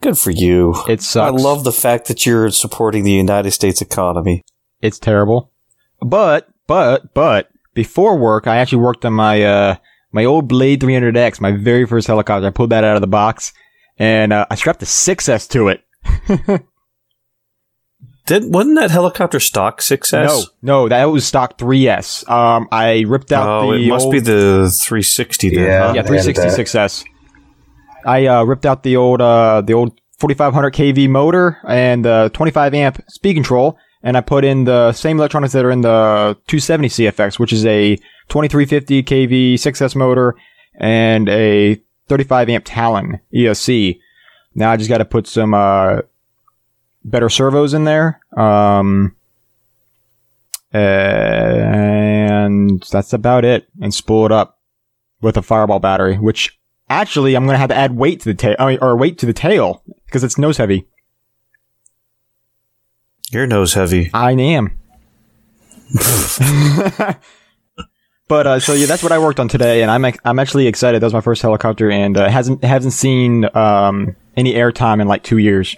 Good 0.01 0.17
for 0.17 0.31
you. 0.31 0.73
It 0.87 1.01
sucks. 1.01 1.27
I 1.27 1.29
love 1.43 1.63
the 1.63 1.71
fact 1.73 2.07
that 2.07 2.25
you're 2.25 2.49
supporting 2.51 3.03
the 3.03 3.11
United 3.11 3.51
States 3.51 3.81
economy. 3.81 4.45
It's 4.81 4.97
terrible. 4.99 5.51
But, 6.01 6.47
but, 6.67 7.13
but, 7.13 7.49
before 7.73 8.17
work, 8.17 8.47
I 8.47 8.57
actually 8.57 8.81
worked 8.83 9.03
on 9.03 9.13
my, 9.13 9.43
uh, 9.43 9.75
my 10.11 10.23
old 10.23 10.47
Blade 10.47 10.79
300X, 10.81 11.41
my 11.41 11.51
very 11.51 11.85
first 11.85 12.07
helicopter. 12.07 12.47
I 12.47 12.51
pulled 12.51 12.69
that 12.69 12.83
out 12.85 12.95
of 12.95 13.01
the 13.01 13.07
box 13.07 13.51
and, 13.97 14.31
uh, 14.31 14.45
I 14.49 14.55
strapped 14.55 14.81
a 14.81 14.85
6S 14.85 15.49
to 15.49 15.67
it. 15.67 15.83
Did 18.25 18.53
wasn't 18.53 18.75
that 18.75 18.91
helicopter 18.91 19.39
stock 19.39 19.81
6S? 19.81 20.23
No, 20.23 20.43
no, 20.61 20.87
that 20.87 21.05
was 21.05 21.25
stock 21.25 21.57
3S. 21.57 22.29
Um, 22.29 22.67
I 22.71 23.03
ripped 23.07 23.31
out 23.31 23.63
Oh, 23.63 23.71
the 23.71 23.83
it 23.83 23.89
must 23.89 24.05
old, 24.05 24.11
be 24.13 24.19
the 24.19 24.69
360 24.69 25.49
then. 25.49 25.63
Yeah. 25.63 25.87
huh? 25.87 25.93
yeah, 25.95 26.01
I 26.01 26.15
added 26.15 26.35
366S. 26.35 27.05
I, 28.05 28.27
uh, 28.27 28.43
ripped 28.43 28.65
out 28.65 28.83
the 28.83 28.95
old, 28.95 29.21
uh, 29.21 29.61
the 29.61 29.73
old 29.73 29.99
4500 30.19 30.73
kV 30.73 31.09
motor 31.09 31.57
and 31.67 32.03
the 32.03 32.29
25 32.33 32.73
amp 32.73 33.03
speed 33.07 33.35
control, 33.35 33.77
and 34.03 34.17
I 34.17 34.21
put 34.21 34.43
in 34.43 34.65
the 34.65 34.91
same 34.91 35.17
electronics 35.17 35.53
that 35.53 35.65
are 35.65 35.71
in 35.71 35.81
the 35.81 36.37
270 36.47 36.89
CFX, 36.89 37.39
which 37.39 37.53
is 37.53 37.65
a 37.65 37.95
2350 38.27 39.03
kV 39.03 39.53
6S 39.55 39.95
motor 39.95 40.35
and 40.75 41.29
a 41.29 41.81
35 42.07 42.49
amp 42.49 42.63
Talon 42.65 43.19
ESC. 43.33 43.99
Now 44.55 44.71
I 44.71 44.77
just 44.77 44.89
got 44.89 44.97
to 44.97 45.05
put 45.05 45.27
some 45.27 45.53
uh, 45.53 46.01
better 47.05 47.29
servos 47.29 47.73
in 47.73 47.85
there, 47.85 48.19
um, 48.35 49.15
and 50.71 52.83
that's 52.91 53.13
about 53.13 53.45
it. 53.45 53.67
And 53.81 53.93
spool 53.93 54.25
it 54.25 54.31
up 54.31 54.59
with 55.21 55.37
a 55.37 55.41
Fireball 55.41 55.79
battery, 55.79 56.17
which 56.17 56.59
actually 56.89 57.35
I'm 57.35 57.45
going 57.45 57.55
to 57.55 57.59
have 57.59 57.69
to 57.69 57.75
add 57.75 57.95
weight 57.95 58.21
to 58.21 58.29
the 58.29 58.35
tail, 58.35 58.55
or 58.81 58.97
weight 58.97 59.17
to 59.19 59.25
the 59.25 59.33
tail 59.33 59.83
because 60.05 60.23
it's 60.23 60.37
nose 60.37 60.57
heavy. 60.57 60.87
Your 63.31 63.45
nose 63.45 63.73
heavy. 63.73 64.09
I 64.13 64.31
am. 64.31 64.77
but 68.27 68.47
uh, 68.47 68.59
so 68.59 68.73
yeah, 68.73 68.85
that's 68.85 69.03
what 69.03 69.11
I 69.11 69.19
worked 69.19 69.39
on 69.39 69.47
today, 69.47 69.81
and 69.81 69.91
I'm 69.91 70.05
I'm 70.23 70.39
actually 70.39 70.67
excited. 70.67 71.01
That 71.01 71.05
was 71.05 71.13
my 71.13 71.21
first 71.21 71.41
helicopter, 71.41 71.89
and 71.91 72.17
uh, 72.17 72.29
hasn't 72.29 72.63
hasn't 72.63 72.93
seen 72.93 73.45
um, 73.55 74.15
any 74.35 74.53
airtime 74.53 75.01
in 75.01 75.07
like 75.07 75.23
two 75.23 75.37
years. 75.37 75.75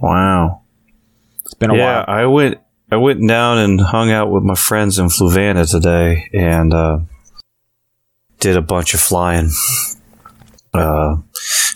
Wow. 0.00 0.62
It's 1.44 1.54
been 1.54 1.70
a 1.70 1.76
yeah, 1.76 1.84
while. 1.84 2.04
Yeah, 2.08 2.22
I 2.22 2.26
went 2.26 2.58
I 2.90 2.96
went 2.96 3.26
down 3.26 3.58
and 3.58 3.80
hung 3.80 4.10
out 4.10 4.30
with 4.30 4.42
my 4.42 4.54
friends 4.54 4.98
in 4.98 5.06
Fluvanna 5.06 5.70
today 5.70 6.28
and 6.32 6.72
uh, 6.72 6.98
did 8.44 8.56
a 8.58 8.62
bunch 8.62 8.92
of 8.92 9.00
flying. 9.00 9.48
Uh, 10.74 11.16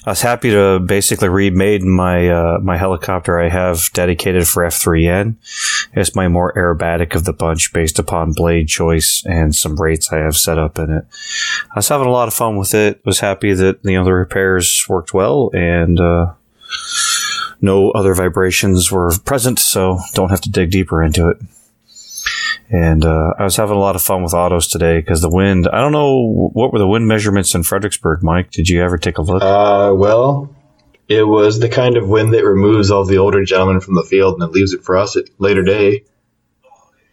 I 0.05 0.11
was 0.11 0.21
happy 0.21 0.51
to 0.51 0.79
basically 0.79 1.31
remade 1.31 1.83
my 1.83 2.29
uh, 2.29 2.59
my 2.63 2.77
helicopter 2.77 3.41
I 3.41 3.49
have 3.49 3.91
dedicated 3.95 4.47
for 4.47 4.65
F3N. 4.65 5.37
It's 5.95 6.15
my 6.15 6.29
more 6.29 6.53
aerobatic 6.53 7.15
of 7.15 7.25
the 7.25 7.33
bunch 7.33 7.73
based 7.73 7.99
upon 7.99 8.35
blade 8.35 8.69
choice 8.69 9.25
and 9.25 9.55
some 9.55 9.81
rates 9.81 10.13
I 10.13 10.19
have 10.19 10.37
set 10.37 10.59
up 10.59 10.79
in 10.79 10.91
it. 10.91 11.07
I 11.75 11.77
was 11.77 11.89
having 11.89 12.07
a 12.07 12.11
lot 12.11 12.29
of 12.29 12.35
fun 12.35 12.59
with 12.59 12.75
it. 12.75 13.01
Was 13.07 13.21
happy 13.21 13.55
that 13.55 13.79
you 13.83 13.93
know 13.93 14.05
the 14.05 14.13
repairs 14.13 14.85
worked 14.91 15.15
well 15.15 15.51
and 15.55 15.99
uh, 15.99 16.35
no 17.63 17.93
other 17.93 18.13
vibrations 18.13 18.93
were 18.93 19.11
present, 19.25 19.59
so 19.59 20.01
don't 20.13 20.29
have 20.29 20.43
to 20.43 20.51
dig 20.51 20.71
deeper 20.71 21.03
into 21.03 21.31
it. 21.31 21.39
And 22.71 23.05
uh, 23.05 23.35
I 23.39 23.45
was 23.45 23.57
having 23.57 23.77
a 23.77 23.81
lot 23.81 23.97
of 23.97 24.03
fun 24.03 24.23
with 24.23 24.35
autos 24.35 24.69
today 24.69 25.01
because 25.01 25.23
the 25.23 25.31
wind. 25.31 25.69
I 25.73 25.81
don't 25.81 25.93
know 25.93 26.51
what 26.53 26.73
were 26.73 26.79
the 26.79 26.89
wind 26.89 27.09
measurements 27.09 27.55
in 27.55 27.63
Fredericksburg, 27.63 28.23
Mike. 28.23 28.51
Did 28.51 28.69
you 28.69 28.83
ever 28.83 28.99
take 28.99 29.19
a 29.19 29.23
look? 29.23 29.43
Uh, 29.43 29.95
well, 29.95 30.55
it 31.09 31.27
was 31.27 31.59
the 31.59 31.71
kind 31.71 31.97
of 31.97 32.09
wind 32.09 32.35
that 32.35 32.45
removes 32.45 32.91
all 32.91 33.05
the 33.05 33.19
older 33.19 33.43
gentlemen 33.45 33.81
from 33.81 33.95
the 33.95 34.03
field 34.03 34.35
and 34.35 34.43
then 34.43 34.53
leaves 34.53 34.75
it 34.75 34.85
for 34.85 34.99
us 34.99 35.17
at 35.17 35.25
later 35.39 35.63
day. 35.63 36.05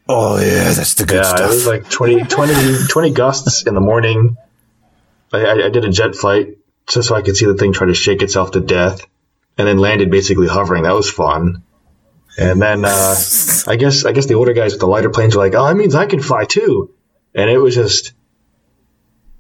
oh 0.09 0.38
yeah, 0.39 0.73
that's 0.73 0.95
the 0.95 1.05
good 1.05 1.23
yeah, 1.23 1.45
it 1.45 1.47
was 1.47 1.65
like 1.65 1.89
20, 1.89 2.23
20, 2.23 2.88
20 2.89 3.11
gusts 3.11 3.65
in 3.65 3.73
the 3.73 3.81
morning. 3.81 4.35
I, 5.31 5.45
I, 5.45 5.65
I 5.65 5.69
did 5.69 5.85
a 5.85 5.89
jet 5.89 6.15
flight 6.15 6.57
just 6.88 7.07
so 7.07 7.15
I 7.15 7.22
could 7.22 7.35
see 7.35 7.45
the 7.45 7.55
thing 7.55 7.73
try 7.73 7.88
to 7.88 7.93
shake 7.93 8.22
itself 8.22 8.51
to 8.51 8.59
death, 8.59 9.05
and 9.57 9.67
then 9.67 9.77
landed 9.77 10.11
basically 10.11 10.47
hovering. 10.47 10.84
That 10.84 10.93
was 10.93 11.09
fun. 11.09 11.63
And 12.38 12.61
then 12.61 12.84
uh, 12.84 13.15
I 13.67 13.75
guess 13.77 14.05
I 14.05 14.11
guess 14.11 14.25
the 14.27 14.35
older 14.35 14.53
guys 14.53 14.73
with 14.73 14.79
the 14.79 14.87
lighter 14.87 15.09
planes 15.09 15.35
were 15.35 15.43
like, 15.43 15.55
"Oh, 15.55 15.65
that 15.65 15.75
means 15.75 15.95
I 15.95 16.05
can 16.05 16.19
fly 16.21 16.45
too," 16.45 16.93
and 17.33 17.49
it 17.49 17.57
was 17.57 17.75
just. 17.75 18.13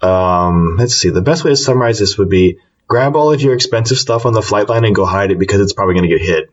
Um, 0.01 0.75
let's 0.77 0.93
see. 0.95 1.09
The 1.09 1.21
best 1.21 1.43
way 1.43 1.51
to 1.51 1.55
summarize 1.55 1.99
this 1.99 2.17
would 2.17 2.29
be 2.29 2.59
grab 2.87 3.15
all 3.15 3.31
of 3.31 3.41
your 3.41 3.53
expensive 3.55 3.97
stuff 3.97 4.25
on 4.25 4.33
the 4.33 4.41
flight 4.41 4.67
line 4.69 4.83
and 4.85 4.93
go 4.93 5.05
hide 5.05 5.31
it 5.31 5.39
because 5.39 5.61
it's 5.61 5.73
probably 5.73 5.95
going 5.95 6.07
to 6.09 6.15
get 6.17 6.21
hit. 6.25 6.49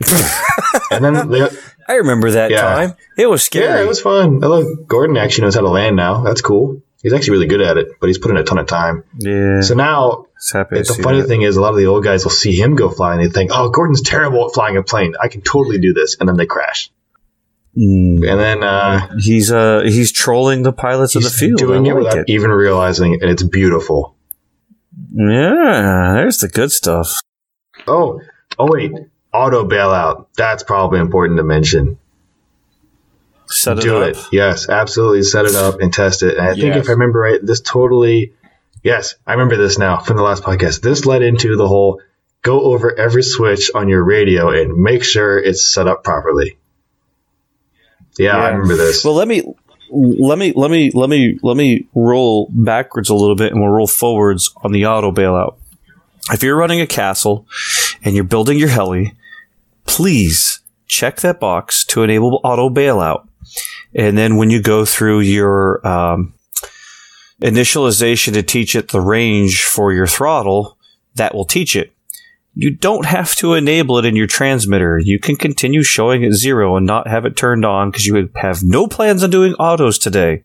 and 0.90 1.04
then 1.04 1.28
they, 1.28 1.46
I 1.88 1.94
remember 1.96 2.30
that 2.32 2.50
Yeah. 2.50 2.62
time. 2.62 2.94
It 3.18 3.26
was 3.26 3.42
scary. 3.42 3.66
yeah, 3.66 3.82
it 3.82 3.88
was 3.88 4.00
fun. 4.00 4.42
I 4.42 4.46
look, 4.46 4.86
Gordon 4.86 5.16
actually 5.16 5.42
knows 5.42 5.54
how 5.54 5.60
to 5.62 5.68
land 5.68 5.96
now. 5.96 6.22
That's 6.22 6.40
cool. 6.40 6.82
He's 7.02 7.12
actually 7.12 7.32
really 7.32 7.46
good 7.48 7.60
at 7.60 7.76
it, 7.76 7.88
but 8.00 8.06
he's 8.06 8.18
put 8.18 8.30
in 8.30 8.36
a 8.38 8.44
ton 8.44 8.58
of 8.58 8.66
time. 8.66 9.04
Yeah. 9.18 9.60
So 9.60 9.74
now 9.74 9.90
It's 9.96 10.02
happy 10.06 10.24
to 10.24 10.33
the 10.52 11.02
funny 11.02 11.20
that. 11.20 11.28
thing 11.28 11.42
is, 11.42 11.56
a 11.56 11.60
lot 11.60 11.70
of 11.70 11.76
the 11.76 11.86
old 11.86 12.04
guys 12.04 12.24
will 12.24 12.30
see 12.30 12.52
him 12.54 12.74
go 12.74 12.90
fly 12.90 13.14
and 13.14 13.22
they 13.24 13.28
think, 13.28 13.50
"Oh, 13.54 13.70
Gordon's 13.70 14.02
terrible 14.02 14.46
at 14.46 14.54
flying 14.54 14.76
a 14.76 14.82
plane. 14.82 15.14
I 15.20 15.28
can 15.28 15.40
totally 15.40 15.78
do 15.78 15.92
this," 15.92 16.16
and 16.18 16.28
then 16.28 16.36
they 16.36 16.46
crash. 16.46 16.90
Mm. 17.76 18.30
And 18.30 18.40
then 18.40 18.62
uh, 18.62 19.16
He's 19.18 19.50
uh 19.50 19.82
he's 19.84 20.12
trolling 20.12 20.62
the 20.62 20.72
pilots 20.72 21.16
of 21.16 21.24
the 21.24 21.30
field. 21.30 21.58
doing 21.58 21.86
it 21.86 21.94
like 21.94 22.04
without 22.04 22.18
it. 22.18 22.24
even 22.28 22.50
realizing, 22.50 23.14
it, 23.14 23.22
and 23.22 23.30
it's 23.30 23.42
beautiful. 23.42 24.14
Yeah, 25.12 26.12
there's 26.14 26.38
the 26.38 26.48
good 26.48 26.70
stuff. 26.70 27.20
Oh, 27.88 28.20
oh 28.58 28.68
wait, 28.70 28.92
auto 29.32 29.66
bailout. 29.66 30.26
That's 30.36 30.62
probably 30.62 31.00
important 31.00 31.38
to 31.38 31.42
mention. 31.44 31.98
Set 33.46 33.78
it 33.78 33.82
do 33.82 34.02
up. 34.02 34.08
it. 34.10 34.18
Yes, 34.32 34.68
absolutely. 34.68 35.22
Set 35.22 35.44
it 35.44 35.54
up 35.54 35.80
and 35.80 35.92
test 35.92 36.22
it. 36.22 36.36
And 36.38 36.46
I 36.46 36.54
think 36.54 36.76
if 36.76 36.88
I 36.88 36.92
remember 36.92 37.20
right, 37.20 37.40
this 37.44 37.60
totally. 37.60 38.32
Yes, 38.84 39.14
I 39.26 39.32
remember 39.32 39.56
this 39.56 39.78
now 39.78 39.98
from 39.98 40.18
the 40.18 40.22
last 40.22 40.42
podcast. 40.42 40.82
This 40.82 41.06
led 41.06 41.22
into 41.22 41.56
the 41.56 41.66
whole 41.66 42.02
go 42.42 42.60
over 42.60 42.96
every 42.96 43.22
switch 43.22 43.70
on 43.74 43.88
your 43.88 44.04
radio 44.04 44.50
and 44.50 44.76
make 44.76 45.02
sure 45.02 45.38
it's 45.38 45.66
set 45.66 45.88
up 45.88 46.04
properly. 46.04 46.58
Yeah, 48.18 48.36
I 48.36 48.50
remember 48.50 48.76
this. 48.76 49.02
Well, 49.02 49.14
let 49.14 49.26
me 49.26 49.42
let 49.90 50.38
me 50.38 50.52
let 50.54 50.70
me 50.70 50.90
let 50.92 51.08
me 51.08 51.38
let 51.42 51.56
me 51.56 51.88
roll 51.94 52.48
backwards 52.50 53.08
a 53.08 53.14
little 53.14 53.34
bit, 53.34 53.52
and 53.52 53.60
we'll 53.62 53.70
roll 53.70 53.86
forwards 53.86 54.52
on 54.62 54.72
the 54.72 54.84
auto 54.84 55.10
bailout. 55.10 55.56
If 56.30 56.42
you're 56.42 56.56
running 56.56 56.82
a 56.82 56.86
castle 56.86 57.46
and 58.02 58.14
you're 58.14 58.24
building 58.24 58.58
your 58.58 58.68
heli, 58.68 59.14
please 59.86 60.60
check 60.86 61.22
that 61.22 61.40
box 61.40 61.86
to 61.86 62.02
enable 62.02 62.38
auto 62.44 62.68
bailout. 62.68 63.26
And 63.94 64.18
then 64.18 64.36
when 64.36 64.50
you 64.50 64.60
go 64.60 64.84
through 64.84 65.20
your 65.20 65.86
um, 65.86 66.34
initialization 67.44 68.32
to 68.32 68.42
teach 68.42 68.74
it 68.74 68.88
the 68.88 69.00
range 69.00 69.64
for 69.64 69.92
your 69.92 70.06
throttle, 70.06 70.78
that 71.14 71.34
will 71.34 71.44
teach 71.44 71.76
it. 71.76 71.92
You 72.54 72.70
don't 72.70 73.06
have 73.06 73.34
to 73.36 73.54
enable 73.54 73.98
it 73.98 74.04
in 74.04 74.16
your 74.16 74.28
transmitter. 74.28 74.98
You 74.98 75.18
can 75.18 75.36
continue 75.36 75.82
showing 75.82 76.22
it 76.22 76.32
zero 76.32 76.76
and 76.76 76.86
not 76.86 77.08
have 77.08 77.24
it 77.26 77.36
turned 77.36 77.64
on 77.64 77.90
because 77.90 78.06
you 78.06 78.30
have 78.36 78.62
no 78.62 78.86
plans 78.86 79.22
on 79.22 79.30
doing 79.30 79.54
autos 79.54 79.98
today. 79.98 80.44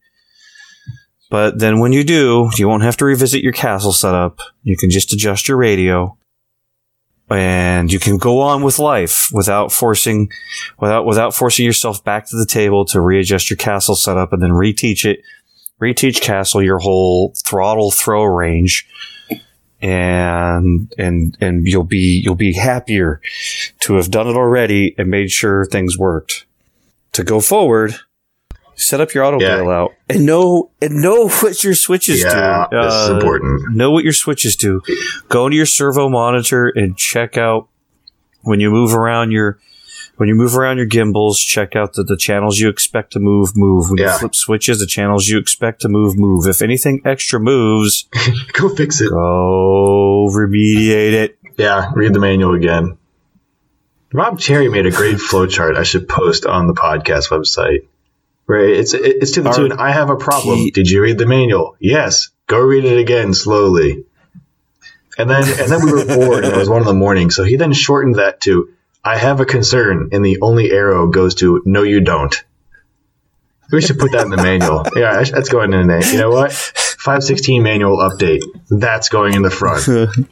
But 1.29 1.59
then 1.59 1.79
when 1.79 1.93
you 1.93 2.03
do, 2.03 2.49
you 2.57 2.67
won't 2.67 2.83
have 2.83 2.97
to 2.97 3.05
revisit 3.05 3.43
your 3.43 3.53
castle 3.53 3.93
setup. 3.93 4.39
You 4.63 4.75
can 4.75 4.89
just 4.89 5.13
adjust 5.13 5.47
your 5.47 5.57
radio 5.57 6.17
and 7.29 7.91
you 7.91 7.99
can 7.99 8.17
go 8.17 8.39
on 8.41 8.63
with 8.63 8.79
life 8.79 9.29
without 9.31 9.71
forcing, 9.71 10.31
without, 10.79 11.05
without 11.05 11.35
forcing 11.35 11.65
yourself 11.65 12.03
back 12.03 12.27
to 12.27 12.35
the 12.35 12.47
table 12.47 12.85
to 12.85 12.99
readjust 12.99 13.51
your 13.51 13.57
castle 13.57 13.95
setup 13.95 14.33
and 14.33 14.41
then 14.41 14.49
reteach 14.49 15.05
it, 15.05 15.21
reteach 15.81 16.21
castle 16.21 16.61
your 16.61 16.79
whole 16.79 17.33
throttle 17.45 17.91
throw 17.91 18.23
range 18.23 18.87
and 19.81 20.93
and 20.97 21.37
and 21.39 21.67
you'll 21.67 21.83
be 21.85 22.21
you'll 22.23 22.35
be 22.35 22.53
happier 22.53 23.21
to 23.79 23.95
have 23.95 24.11
done 24.11 24.27
it 24.27 24.35
already 24.35 24.93
and 24.97 25.09
made 25.09 25.31
sure 25.31 25.65
things 25.65 25.97
worked. 25.97 26.45
To 27.13 27.23
go 27.23 27.39
forward, 27.39 27.95
set 28.75 29.01
up 29.01 29.13
your 29.13 29.23
auto 29.23 29.39
Yeah. 29.41 29.57
bailout 29.59 29.89
and 30.09 30.25
know 30.25 30.69
and 30.81 31.01
know 31.01 31.27
what 31.41 31.63
your 31.63 31.73
switches 31.75 32.21
yeah, 32.23 32.65
do. 32.69 32.77
this 32.77 32.93
is 32.93 33.09
Uh, 33.09 33.13
important. 33.15 33.75
Know 33.75 33.91
what 33.91 34.03
your 34.03 34.13
switches 34.13 34.55
do. 34.55 34.81
Go 35.29 35.45
into 35.47 35.57
your 35.57 35.65
servo 35.65 36.09
monitor 36.09 36.67
and 36.75 36.95
check 36.97 37.37
out 37.37 37.67
when 38.41 38.59
you 38.59 38.69
move 38.69 38.93
around 38.93 39.31
your 39.31 39.59
when 40.19 40.27
you 40.29 40.35
move 40.35 40.55
around 40.57 40.77
your 40.77 40.85
gimbals, 40.85 41.39
check 41.39 41.75
out 41.75 41.93
the, 41.93 42.03
the 42.03 42.17
channels 42.17 42.59
you 42.59 42.67
expect 42.69 43.13
to 43.13 43.19
move, 43.19 43.55
move. 43.55 43.89
When 43.89 43.97
Yeah. 43.99 44.13
you 44.13 44.19
flip 44.19 44.35
switches, 44.35 44.79
the 44.79 44.85
channels 44.85 45.27
you 45.27 45.37
expect 45.37 45.81
to 45.81 45.89
move, 45.89 46.17
move. 46.17 46.45
If 46.45 46.61
anything 46.61 47.01
extra 47.05 47.39
moves, 47.39 48.07
Go 48.53 48.67
fix 48.75 48.99
it. 49.01 49.09
go 49.09 50.29
remediate 50.31 51.13
it. 51.13 51.37
Yeah, 51.57 51.91
read 51.95 52.13
the 52.13 52.19
manual 52.19 52.53
again. 52.53 52.97
Rob 54.11 54.39
Cherry 54.39 54.67
made 54.69 54.85
a 54.85 54.91
great 54.91 55.17
flowchart 55.17 55.77
I 55.77 55.83
should 55.83 56.09
post 56.09 56.45
on 56.45 56.67
the 56.67 56.73
podcast 56.73 57.29
website. 57.29 57.87
Where 58.45 58.67
it's 58.67 58.93
it's 58.93 59.31
to 59.33 59.41
the 59.41 59.51
tune, 59.51 59.71
I 59.73 59.91
have 59.91 60.09
a 60.09 60.15
problem. 60.15 60.57
key- 60.57 60.71
Did 60.71 60.89
you 60.89 61.01
read 61.01 61.17
the 61.17 61.27
manual? 61.27 61.75
Yes. 61.79 62.29
Go 62.47 62.59
read 62.59 62.83
it 62.83 62.97
again 62.97 63.33
slowly. 63.33 64.03
And 65.17 65.29
then 65.29 65.43
and 65.43 65.71
then 65.71 65.85
we 65.85 65.91
were 65.93 66.05
bored 66.05 66.43
and 66.45 66.53
it 66.55 66.57
was 66.57 66.67
one 66.69 66.81
in 66.81 66.87
the 66.87 66.93
morning, 66.93 67.29
so 67.29 67.43
he 67.43 67.55
then 67.57 67.73
shortened 67.73 68.15
that 68.15 68.41
to 68.41 68.69
I 69.03 69.17
have 69.17 69.39
a 69.39 69.45
concern 69.45 70.09
and 70.11 70.23
the 70.23 70.39
only 70.41 70.71
arrow 70.71 71.07
goes 71.07 71.35
to 71.35 71.61
no 71.65 71.83
you 71.83 72.01
don't. 72.01 72.35
We 73.71 73.81
should 73.81 73.99
put 73.99 74.11
that 74.13 74.23
in 74.23 74.31
the 74.31 74.37
manual. 74.37 74.83
Yeah, 74.95 75.21
that's- 75.21 75.49
going 75.49 75.73
in 75.73 75.87
there. 75.87 76.03
You 76.03 76.17
know 76.17 76.31
what? 76.31 76.51
516 76.51 77.63
manual 77.63 77.97
update. 77.97 78.41
That's 78.69 79.09
going 79.09 79.35
in 79.35 79.41
the 79.41 79.51
front 79.51 79.85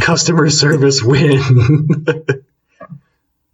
customer 0.00 0.50
service 0.50 1.02
win. 1.02 2.04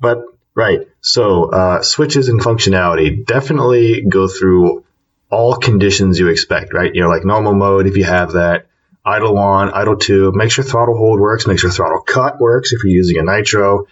but 0.01 0.25
right, 0.55 0.89
so 1.01 1.51
uh, 1.51 1.83
switches 1.83 2.29
and 2.29 2.41
functionality 2.41 3.25
definitely 3.27 4.03
go 4.03 4.27
through 4.27 4.85
all 5.31 5.57
conditions 5.57 6.19
you 6.19 6.29
expect. 6.29 6.73
Right, 6.73 6.95
you 6.95 7.03
know, 7.03 7.09
like 7.09 7.25
normal 7.25 7.55
mode 7.55 7.87
if 7.87 7.97
you 7.97 8.05
have 8.05 8.33
that, 8.33 8.67
idle 9.05 9.39
on, 9.39 9.71
idle 9.71 9.97
two. 9.97 10.33
Make 10.33 10.51
sure 10.51 10.65
throttle 10.65 10.97
hold 10.97 11.21
works. 11.21 11.47
Make 11.47 11.59
sure 11.59 11.71
throttle 11.71 12.01
cut 12.01 12.41
works 12.41 12.73
if 12.73 12.85
you're 12.85 12.93
using 12.93 13.19
a 13.19 13.23
nitro. 13.23 13.87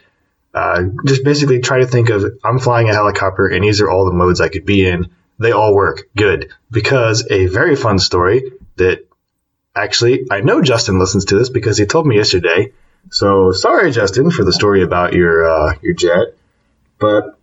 Uh, 0.55 0.85
just 1.05 1.25
basically 1.25 1.61
try 1.61 1.79
to 1.79 1.87
think 1.87 2.09
of 2.09 2.25
I'm 2.43 2.59
flying 2.59 2.89
a 2.89 2.95
helicopter 2.95 3.47
and 3.47 3.63
these 3.63 3.81
are 3.81 3.91
all 3.91 4.07
the 4.07 4.13
modes 4.13 4.41
I 4.41 4.49
could 4.49 4.65
be 4.65 4.87
in. 4.87 5.11
They 5.39 5.53
all 5.53 5.75
work 5.75 6.09
good 6.17 6.53
because 6.71 7.27
a 7.31 7.47
very 7.47 7.77
fun 7.77 7.99
story 7.99 8.43
that 8.77 9.07
actually, 9.77 10.27
I 10.31 10.41
know 10.41 10.63
Justin 10.63 10.99
listens 10.99 11.27
to 11.27 11.39
this 11.39 11.49
because 11.49 11.79
he 11.79 11.87
told 11.87 12.07
me 12.07 12.17
yesterday. 12.17 12.73
So 13.11 13.53
sorry, 13.53 13.93
Justin, 13.93 14.31
for 14.31 14.45
the 14.45 14.53
story 14.53 14.83
about 14.83 15.13
your 15.13 15.49
uh, 15.49 15.75
your 15.83 15.95
jet, 15.95 16.35
but 16.99 17.39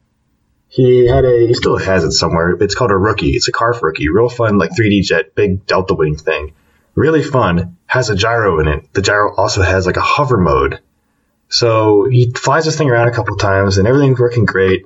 he 0.67 1.07
had 1.07 1.23
a 1.23 1.47
he 1.47 1.53
still 1.53 1.77
has 1.77 2.03
it 2.03 2.11
somewhere. 2.11 2.51
It's 2.51 2.75
called 2.75 2.91
a 2.91 2.97
rookie. 2.97 3.31
It's 3.31 3.47
a 3.47 3.51
Carf 3.51 3.81
rookie, 3.81 4.09
real 4.09 4.29
fun, 4.29 4.57
like 4.57 4.71
3D 4.71 5.03
jet, 5.03 5.33
big 5.33 5.65
delta 5.65 5.93
wing 5.93 6.17
thing, 6.17 6.53
really 6.95 7.23
fun. 7.23 7.77
Has 7.85 8.09
a 8.09 8.15
gyro 8.15 8.59
in 8.59 8.67
it. 8.67 8.93
The 8.93 9.01
gyro 9.01 9.35
also 9.35 9.61
has 9.61 9.85
like 9.85 9.97
a 9.97 10.01
hover 10.01 10.37
mode. 10.37 10.79
So 11.49 12.09
he 12.09 12.31
flies 12.31 12.65
this 12.65 12.77
thing 12.77 12.89
around 12.89 13.07
a 13.07 13.13
couple 13.13 13.37
times, 13.37 13.77
and 13.77 13.87
everything's 13.87 14.19
working 14.19 14.45
great. 14.45 14.85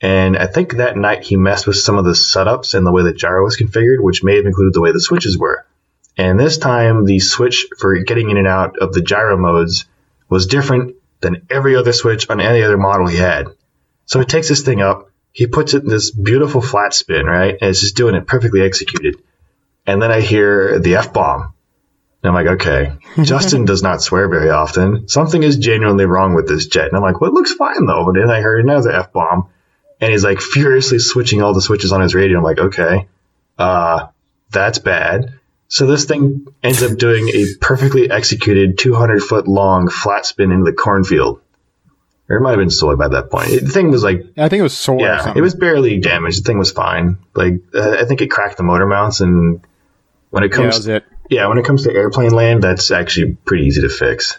And 0.00 0.36
I 0.36 0.46
think 0.46 0.76
that 0.76 0.96
night 0.96 1.22
he 1.22 1.36
messed 1.36 1.66
with 1.66 1.76
some 1.76 1.96
of 1.96 2.04
the 2.04 2.10
setups 2.10 2.74
and 2.74 2.84
the 2.84 2.90
way 2.90 3.04
the 3.04 3.12
gyro 3.12 3.44
was 3.44 3.56
configured, 3.56 4.02
which 4.02 4.24
may 4.24 4.36
have 4.36 4.46
included 4.46 4.74
the 4.74 4.80
way 4.80 4.90
the 4.90 5.00
switches 5.00 5.38
were. 5.38 5.64
And 6.18 6.38
this 6.38 6.58
time, 6.58 7.04
the 7.04 7.20
switch 7.20 7.68
for 7.78 7.96
getting 8.00 8.30
in 8.30 8.36
and 8.36 8.48
out 8.48 8.78
of 8.78 8.92
the 8.92 9.00
gyro 9.00 9.36
modes 9.36 9.86
was 10.28 10.46
different 10.46 10.96
than 11.20 11.46
every 11.48 11.76
other 11.76 11.92
switch 11.92 12.28
on 12.28 12.40
any 12.40 12.62
other 12.62 12.76
model 12.76 13.06
he 13.06 13.16
had. 13.16 13.46
So 14.06 14.18
he 14.18 14.26
takes 14.26 14.48
this 14.48 14.62
thing 14.62 14.82
up, 14.82 15.10
he 15.30 15.46
puts 15.46 15.72
it 15.72 15.84
in 15.84 15.88
this 15.88 16.10
beautiful 16.10 16.60
flat 16.60 16.92
spin, 16.92 17.24
right? 17.26 17.56
And 17.60 17.70
it's 17.70 17.80
just 17.80 17.96
doing 17.96 18.14
it 18.14 18.26
perfectly 18.26 18.60
executed. 18.60 19.22
And 19.86 20.00
then 20.00 20.10
I 20.12 20.20
hear 20.20 20.78
the 20.78 20.96
F 20.96 21.12
bomb. 21.12 21.54
And 22.22 22.28
I'm 22.28 22.34
like, 22.34 22.60
okay, 22.60 22.92
Justin 23.22 23.64
does 23.64 23.82
not 23.82 24.00
swear 24.02 24.28
very 24.28 24.50
often. 24.50 25.08
Something 25.08 25.42
is 25.42 25.56
genuinely 25.56 26.06
wrong 26.06 26.34
with 26.34 26.46
this 26.46 26.66
jet. 26.66 26.86
And 26.86 26.96
I'm 26.96 27.02
like, 27.02 27.20
well, 27.20 27.30
it 27.30 27.34
looks 27.34 27.52
fine 27.52 27.84
though. 27.86 28.08
And 28.08 28.16
then 28.20 28.30
I 28.30 28.40
heard 28.40 28.62
another 28.64 28.92
F 28.92 29.12
bomb. 29.12 29.48
And 30.00 30.10
he's 30.10 30.24
like 30.24 30.40
furiously 30.40 30.98
switching 30.98 31.42
all 31.42 31.54
the 31.54 31.62
switches 31.62 31.92
on 31.92 32.00
his 32.00 32.14
radio. 32.14 32.38
I'm 32.38 32.44
like, 32.44 32.58
okay, 32.58 33.08
uh, 33.58 34.08
that's 34.50 34.78
bad. 34.78 35.38
So 35.68 35.86
this 35.86 36.04
thing 36.04 36.46
ends 36.62 36.82
up 36.82 36.98
doing 36.98 37.28
a 37.28 37.46
perfectly 37.60 38.10
executed 38.10 38.78
200 38.78 39.22
foot 39.22 39.48
long 39.48 39.88
flat 39.88 40.26
spin 40.26 40.52
into 40.52 40.64
the 40.64 40.76
cornfield. 40.76 41.40
Or 42.28 42.36
it 42.36 42.40
might 42.40 42.50
have 42.50 42.58
been 42.58 42.70
soy 42.70 42.96
by 42.96 43.08
that 43.08 43.30
point. 43.30 43.50
The 43.50 43.70
thing 43.70 43.90
was 43.90 44.04
like, 44.04 44.22
I 44.36 44.48
think 44.48 44.60
it 44.60 44.64
was 44.64 44.76
soy. 44.76 44.98
yeah, 44.98 45.32
it 45.34 45.40
was 45.40 45.54
barely 45.54 45.98
damaged. 45.98 46.40
The 46.42 46.46
thing 46.46 46.58
was 46.58 46.70
fine. 46.70 47.18
Like, 47.34 47.54
uh, 47.74 47.96
I 47.98 48.04
think 48.04 48.20
it 48.20 48.30
cracked 48.30 48.58
the 48.58 48.62
motor 48.62 48.86
mounts, 48.86 49.20
and 49.20 49.60
when 50.32 50.42
it 50.44 50.50
comes, 50.50 50.74
was 50.76 50.88
it. 50.88 51.04
yeah, 51.30 51.46
when 51.46 51.58
it 51.58 51.64
comes 51.64 51.84
to 51.84 51.92
airplane 51.94 52.32
land, 52.32 52.62
that's 52.62 52.90
actually 52.90 53.34
pretty 53.44 53.66
easy 53.66 53.82
to 53.82 53.88
fix. 53.88 54.38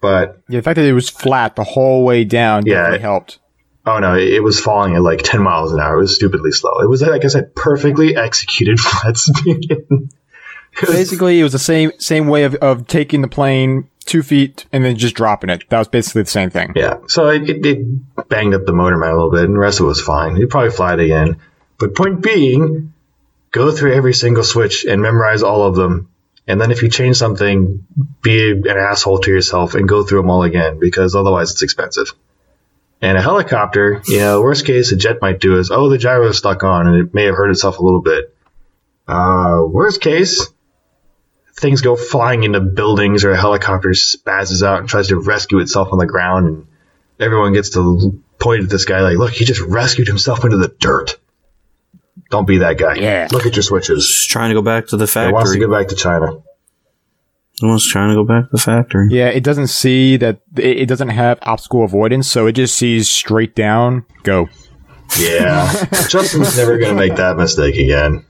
But 0.00 0.40
Yeah, 0.48 0.58
the 0.60 0.62
fact 0.62 0.76
that 0.76 0.84
it 0.84 0.92
was 0.92 1.08
flat 1.10 1.56
the 1.56 1.64
whole 1.64 2.04
way 2.04 2.24
down 2.24 2.64
Yeah. 2.66 2.74
definitely 2.76 2.98
helped. 3.00 3.38
oh 3.86 3.98
no, 3.98 4.16
it, 4.16 4.42
was 4.42 4.60
falling 4.60 4.94
at 4.94 5.02
like 5.02 5.22
10 5.22 5.42
miles 5.42 5.72
an 5.72 5.80
hour. 5.80 5.94
It 5.96 6.00
was 6.02 6.14
stupidly 6.14 6.52
slow. 6.52 6.80
It 6.80 6.88
was 6.88 7.02
like 7.02 7.24
I 7.24 7.28
said, 7.28 7.54
perfectly 7.56 8.14
executed 8.16 8.78
flat 8.80 9.16
spin. 9.16 10.10
Basically, 10.82 11.38
it 11.38 11.42
was 11.44 11.52
the 11.52 11.58
same 11.60 11.92
same 11.98 12.26
way 12.26 12.42
of, 12.44 12.56
of 12.56 12.86
taking 12.88 13.22
the 13.22 13.28
plane 13.28 13.88
two 14.06 14.22
feet 14.24 14.66
and 14.72 14.84
then 14.84 14.96
just 14.96 15.14
dropping 15.14 15.48
it. 15.48 15.62
That 15.70 15.78
was 15.78 15.86
basically 15.88 16.22
the 16.22 16.30
same 16.30 16.50
thing. 16.50 16.72
Yeah, 16.74 16.96
so 17.06 17.28
it, 17.28 17.48
it, 17.48 17.64
it 17.64 18.28
banged 18.28 18.54
up 18.54 18.66
the 18.66 18.72
motor 18.72 18.96
mount 18.98 19.12
a 19.12 19.14
little 19.14 19.30
bit, 19.30 19.44
and 19.44 19.54
the 19.54 19.58
rest 19.60 19.78
of 19.78 19.84
it 19.84 19.88
was 19.88 20.00
fine. 20.02 20.36
You'd 20.36 20.50
probably 20.50 20.70
fly 20.70 20.94
it 20.94 21.00
again. 21.00 21.36
But 21.78 21.94
point 21.94 22.22
being, 22.22 22.92
go 23.54 23.70
through 23.70 23.94
every 23.94 24.12
single 24.12 24.42
switch 24.42 24.84
and 24.84 25.00
memorize 25.00 25.44
all 25.44 25.62
of 25.62 25.76
them. 25.76 26.10
And 26.46 26.60
then 26.60 26.72
if 26.72 26.82
you 26.82 26.90
change 26.90 27.16
something, 27.16 27.86
be 28.20 28.50
an 28.50 28.66
asshole 28.66 29.20
to 29.20 29.30
yourself 29.30 29.74
and 29.74 29.88
go 29.88 30.02
through 30.02 30.22
them 30.22 30.30
all 30.30 30.42
again, 30.42 30.80
because 30.80 31.14
otherwise 31.14 31.52
it's 31.52 31.62
expensive. 31.62 32.12
And 33.00 33.16
a 33.16 33.22
helicopter, 33.22 34.02
you 34.06 34.18
know, 34.18 34.42
worst 34.42 34.66
case 34.66 34.90
a 34.90 34.96
jet 34.96 35.22
might 35.22 35.38
do 35.38 35.56
is, 35.58 35.70
oh, 35.70 35.88
the 35.88 35.98
gyro 35.98 36.28
is 36.28 36.38
stuck 36.38 36.64
on 36.64 36.88
and 36.88 37.06
it 37.06 37.14
may 37.14 37.24
have 37.24 37.36
hurt 37.36 37.50
itself 37.50 37.78
a 37.78 37.82
little 37.82 38.02
bit. 38.02 38.34
Uh, 39.06 39.62
worst 39.66 40.00
case, 40.00 40.48
things 41.56 41.80
go 41.80 41.94
flying 41.94 42.42
into 42.42 42.60
buildings 42.60 43.24
or 43.24 43.30
a 43.30 43.40
helicopter 43.40 43.90
spazzes 43.90 44.66
out 44.66 44.80
and 44.80 44.88
tries 44.88 45.08
to 45.08 45.16
rescue 45.16 45.60
itself 45.60 45.90
on 45.92 45.98
the 45.98 46.06
ground 46.06 46.48
and 46.48 46.66
everyone 47.20 47.52
gets 47.52 47.70
to 47.70 48.20
point 48.40 48.64
at 48.64 48.70
this 48.70 48.84
guy 48.84 49.00
like, 49.00 49.16
look, 49.16 49.32
he 49.32 49.44
just 49.44 49.60
rescued 49.60 50.08
himself 50.08 50.44
into 50.44 50.56
the 50.56 50.74
dirt. 50.80 51.18
Don't 52.30 52.46
be 52.46 52.58
that 52.58 52.78
guy. 52.78 52.94
Yeah. 52.96 53.28
Look 53.30 53.46
at 53.46 53.54
your 53.54 53.62
switches. 53.62 54.06
Just 54.06 54.30
trying 54.30 54.50
to 54.50 54.54
go 54.54 54.62
back 54.62 54.88
to 54.88 54.96
the 54.96 55.06
factory. 55.06 55.28
He 55.28 55.32
wants 55.34 55.52
to 55.52 55.58
go 55.58 55.70
back 55.70 55.88
to 55.88 55.94
China. 55.94 56.42
I 57.62 57.66
was 57.66 57.86
trying 57.86 58.08
to 58.08 58.16
go 58.16 58.24
back 58.24 58.44
to 58.44 58.50
the 58.50 58.58
factory. 58.58 59.08
Yeah, 59.10 59.28
it 59.28 59.44
doesn't 59.44 59.68
see 59.68 60.16
that 60.16 60.40
it, 60.56 60.78
it 60.78 60.86
doesn't 60.86 61.10
have 61.10 61.38
obstacle 61.42 61.84
avoidance, 61.84 62.28
so 62.28 62.46
it 62.46 62.52
just 62.52 62.74
sees 62.74 63.08
straight 63.08 63.54
down. 63.54 64.04
Go. 64.24 64.48
Yeah. 65.18 65.70
Justin's 66.08 66.56
never 66.56 66.78
going 66.78 66.96
to 66.96 67.00
make 67.00 67.16
that 67.16 67.36
mistake 67.36 67.76
again. 67.76 68.24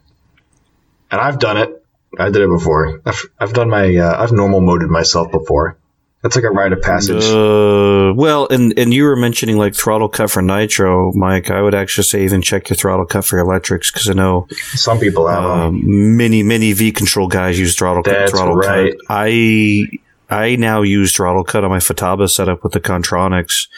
And 1.10 1.20
I've 1.20 1.38
done 1.38 1.56
it. 1.56 1.70
I 2.18 2.26
did 2.26 2.42
it 2.42 2.48
before. 2.48 3.00
I've, 3.06 3.24
I've 3.38 3.52
done 3.54 3.70
my, 3.70 3.96
uh, 3.96 4.22
I've 4.22 4.32
normal 4.32 4.60
moded 4.60 4.90
myself 4.90 5.32
before. 5.32 5.78
That's 6.24 6.36
like 6.36 6.46
a 6.46 6.50
rite 6.50 6.72
of 6.72 6.80
passage. 6.80 7.22
Uh, 7.22 8.14
well, 8.16 8.48
and 8.48 8.72
and 8.78 8.94
you 8.94 9.04
were 9.04 9.14
mentioning 9.14 9.58
like 9.58 9.74
throttle 9.74 10.08
cut 10.08 10.30
for 10.30 10.40
nitro, 10.40 11.12
Mike. 11.12 11.50
I 11.50 11.60
would 11.60 11.74
actually 11.74 12.04
say 12.04 12.24
even 12.24 12.40
check 12.40 12.70
your 12.70 12.78
throttle 12.78 13.04
cut 13.04 13.26
for 13.26 13.38
electrics 13.38 13.92
because 13.92 14.08
I 14.08 14.14
know 14.14 14.46
Some 14.72 14.98
people 14.98 15.28
have 15.28 15.44
um, 15.44 16.16
many 16.16 16.42
many 16.42 16.72
V 16.72 16.92
control 16.92 17.28
guys 17.28 17.58
use 17.58 17.76
throttle 17.76 18.02
cut. 18.02 18.12
That's 18.12 18.32
Throttle 18.32 18.56
right. 18.56 18.92
cut. 18.92 19.06
I 19.10 19.84
I 20.30 20.56
now 20.56 20.80
use 20.80 21.14
throttle 21.14 21.44
cut 21.44 21.62
on 21.62 21.68
my 21.68 21.78
Futaba 21.78 22.30
setup 22.30 22.64
with 22.64 22.72
the 22.72 22.80
Kontroniks 22.80 23.68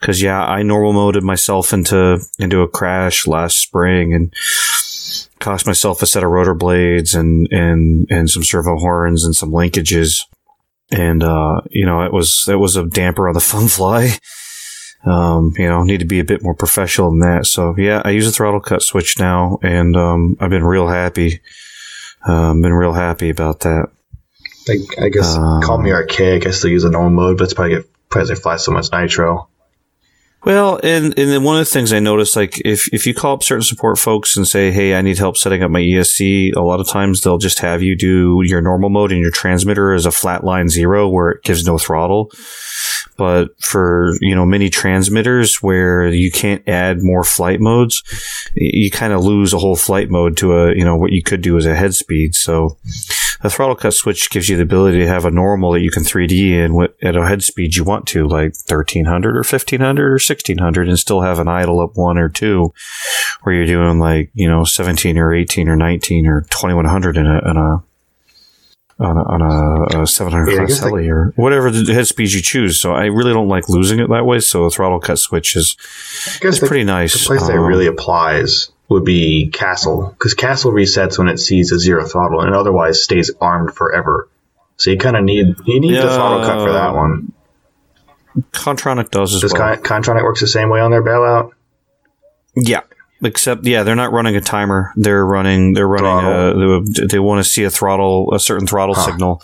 because 0.00 0.22
yeah, 0.22 0.42
I 0.42 0.62
normal 0.62 0.94
moded 0.94 1.22
myself 1.22 1.74
into 1.74 2.18
into 2.38 2.62
a 2.62 2.68
crash 2.68 3.26
last 3.26 3.58
spring 3.58 4.14
and 4.14 4.32
cost 5.38 5.66
myself 5.66 6.00
a 6.00 6.06
set 6.06 6.24
of 6.24 6.30
rotor 6.30 6.54
blades 6.54 7.14
and 7.14 7.46
and 7.50 8.06
and 8.08 8.30
some 8.30 8.42
servo 8.42 8.78
horns 8.78 9.22
and 9.22 9.36
some 9.36 9.50
linkages 9.50 10.24
and 10.90 11.22
uh, 11.22 11.60
you 11.70 11.86
know 11.86 12.02
it 12.02 12.12
was 12.12 12.46
it 12.48 12.56
was 12.56 12.76
a 12.76 12.86
damper 12.86 13.28
on 13.28 13.34
the 13.34 13.40
fun 13.52 13.68
fly. 13.68 14.16
Um, 15.04 15.54
you 15.56 15.66
know, 15.66 15.82
need 15.82 16.00
to 16.00 16.06
be 16.06 16.20
a 16.20 16.24
bit 16.24 16.42
more 16.42 16.54
professional 16.54 17.10
than 17.10 17.20
that. 17.20 17.46
So 17.46 17.74
yeah, 17.78 18.02
I 18.04 18.10
use 18.10 18.26
a 18.26 18.32
throttle 18.32 18.60
cut 18.60 18.82
switch 18.82 19.18
now, 19.18 19.58
and 19.62 19.96
um, 19.96 20.36
I've 20.40 20.50
been 20.50 20.64
real 20.64 20.88
happy. 20.88 21.40
Um, 22.26 22.60
been 22.60 22.74
real 22.74 22.92
happy 22.92 23.30
about 23.30 23.60
that. 23.60 23.88
I, 24.68 25.04
I 25.04 25.08
guess 25.08 25.36
Um, 25.36 25.62
call 25.62 25.78
me 25.78 25.90
archaic. 25.90 26.46
I 26.46 26.50
still 26.50 26.70
use 26.70 26.84
a 26.84 26.90
normal 26.90 27.10
mode, 27.10 27.38
but 27.38 27.44
it's 27.44 27.54
probably 27.54 27.82
because 28.08 28.30
I 28.30 28.34
fly 28.34 28.56
so 28.56 28.72
much 28.72 28.92
nitro. 28.92 29.48
Well, 30.44 30.80
and 30.82 31.06
and 31.18 31.30
then 31.30 31.44
one 31.44 31.56
of 31.56 31.66
the 31.66 31.70
things 31.70 31.92
I 31.92 31.98
noticed, 32.00 32.34
like 32.34 32.60
if 32.64 32.88
if 32.94 33.06
you 33.06 33.12
call 33.12 33.34
up 33.34 33.42
certain 33.42 33.62
support 33.62 33.98
folks 33.98 34.36
and 34.36 34.48
say, 34.48 34.70
"Hey, 34.70 34.94
I 34.94 35.02
need 35.02 35.18
help 35.18 35.36
setting 35.36 35.62
up 35.62 35.70
my 35.70 35.80
ESC," 35.80 36.52
a 36.56 36.62
lot 36.62 36.80
of 36.80 36.88
times 36.88 37.20
they'll 37.20 37.36
just 37.36 37.58
have 37.58 37.82
you 37.82 37.94
do 37.94 38.40
your 38.42 38.62
normal 38.62 38.88
mode 38.88 39.12
and 39.12 39.20
your 39.20 39.30
transmitter 39.30 39.92
is 39.92 40.06
a 40.06 40.10
flat 40.10 40.42
line 40.42 40.68
zero 40.68 41.08
where 41.08 41.30
it 41.30 41.42
gives 41.42 41.66
no 41.66 41.76
throttle. 41.76 42.30
But 43.20 43.50
for 43.60 44.14
you 44.22 44.34
know 44.34 44.46
many 44.46 44.70
transmitters 44.70 45.56
where 45.56 46.08
you 46.08 46.32
can't 46.32 46.66
add 46.66 47.02
more 47.02 47.22
flight 47.22 47.60
modes, 47.60 48.02
you 48.54 48.90
kind 48.90 49.12
of 49.12 49.22
lose 49.22 49.52
a 49.52 49.58
whole 49.58 49.76
flight 49.76 50.08
mode 50.08 50.38
to 50.38 50.54
a 50.54 50.74
you 50.74 50.86
know 50.86 50.96
what 50.96 51.12
you 51.12 51.22
could 51.22 51.42
do 51.42 51.58
as 51.58 51.66
a 51.66 51.74
head 51.74 51.94
speed. 51.94 52.34
So 52.34 52.78
the 53.42 53.50
throttle 53.50 53.76
cut 53.76 53.92
switch 53.92 54.30
gives 54.30 54.48
you 54.48 54.56
the 54.56 54.62
ability 54.62 55.00
to 55.00 55.06
have 55.06 55.26
a 55.26 55.30
normal 55.30 55.72
that 55.72 55.80
you 55.80 55.90
can 55.90 56.02
3D 56.02 56.52
in 56.64 56.72
what, 56.72 56.96
at 57.02 57.14
a 57.14 57.26
head 57.26 57.42
speed 57.42 57.76
you 57.76 57.84
want 57.84 58.06
to, 58.06 58.26
like 58.26 58.54
1300 58.54 59.36
or 59.36 59.40
1500 59.40 60.06
or 60.06 60.12
1600, 60.12 60.88
and 60.88 60.98
still 60.98 61.20
have 61.20 61.38
an 61.38 61.48
idle 61.48 61.78
up 61.78 61.96
one 61.96 62.16
or 62.16 62.30
two, 62.30 62.72
where 63.42 63.54
you're 63.54 63.66
doing 63.66 63.98
like 63.98 64.30
you 64.32 64.48
know 64.48 64.64
17 64.64 65.18
or 65.18 65.34
18 65.34 65.68
or 65.68 65.76
19 65.76 66.26
or 66.26 66.40
2100 66.40 67.18
in 67.18 67.26
a, 67.26 67.50
in 67.50 67.56
a 67.58 67.82
on 69.00 69.16
a, 69.16 69.22
on 69.22 69.42
a, 69.96 70.02
a 70.02 70.06
700 70.06 70.50
Yeah, 70.50 70.56
class 70.66 70.78
heli 70.80 71.08
or 71.08 71.32
whatever 71.36 71.70
the 71.70 71.92
head 71.92 72.06
speed 72.06 72.32
you 72.32 72.42
choose. 72.42 72.80
So 72.80 72.92
I 72.92 73.06
really 73.06 73.32
don't 73.32 73.48
like 73.48 73.68
losing 73.68 73.98
it 74.00 74.08
that 74.10 74.24
way. 74.26 74.40
So 74.40 74.64
a 74.64 74.70
throttle 74.70 75.00
cut 75.00 75.18
switch 75.18 75.56
is 75.56 75.76
I 75.80 76.30
guess 76.40 76.42
it's 76.44 76.60
the, 76.60 76.66
pretty 76.66 76.84
nice. 76.84 77.12
the 77.14 77.26
place 77.26 77.46
that 77.46 77.56
Um, 77.56 77.64
really 77.64 77.86
applies 77.86 78.70
would 78.88 79.04
be 79.04 79.48
Castle, 79.50 80.08
because 80.18 80.34
Castle 80.34 80.72
resets 80.72 81.16
when 81.18 81.28
it 81.28 81.38
sees 81.38 81.72
a 81.72 81.78
zero 81.78 82.04
throttle 82.06 82.40
and 82.42 82.54
otherwise 82.54 83.02
stays 83.02 83.30
armed 83.40 83.74
forever. 83.74 84.28
So 84.76 84.90
you 84.90 84.98
kind 84.98 85.16
of 85.16 85.24
need 85.24 85.54
you 85.64 85.80
need 85.80 85.94
the 85.96 86.02
throttle 86.14 86.44
cut 86.44 86.66
for 86.66 86.72
that 86.72 86.94
one. 86.94 87.32
Kontronik 88.52 89.10
does 89.10 89.34
as 89.34 89.40
Does 89.42 89.52
well. 89.52 89.76
Con- 89.78 90.02
Kontronik 90.02 90.22
works 90.22 90.40
the 90.40 90.46
same 90.46 90.70
way 90.70 90.80
on 90.80 90.90
their 90.90 91.02
bailout? 91.02 91.50
Yeah. 92.56 92.80
Except, 93.22 93.64
yeah, 93.66 93.82
they're 93.82 93.94
not 93.96 94.12
running 94.12 94.34
a 94.36 94.40
timer. 94.40 94.92
They're 94.96 95.24
running, 95.26 95.74
they're 95.74 95.86
running, 95.86 96.06
uh, 96.08 96.80
they, 96.84 97.06
they 97.06 97.18
want 97.18 97.44
to 97.44 97.50
see 97.50 97.64
a 97.64 97.70
throttle, 97.70 98.32
a 98.32 98.40
certain 98.40 98.66
throttle 98.66 98.94
signal. 98.94 99.42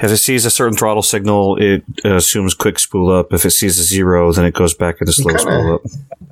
If 0.00 0.04
it 0.04 0.16
sees 0.16 0.46
a 0.46 0.50
certain 0.50 0.76
throttle 0.76 1.02
signal, 1.02 1.56
it 1.60 1.84
uh, 2.04 2.14
assumes 2.16 2.54
quick 2.54 2.78
spool 2.78 3.10
up. 3.10 3.32
If 3.32 3.44
it 3.44 3.50
sees 3.50 3.78
a 3.78 3.82
zero, 3.82 4.32
then 4.32 4.46
it 4.46 4.54
goes 4.54 4.72
back 4.74 5.00
into 5.00 5.12
slow 5.12 5.34
Kinda- 5.34 5.40
spool 5.40 5.74
up. 5.74 5.82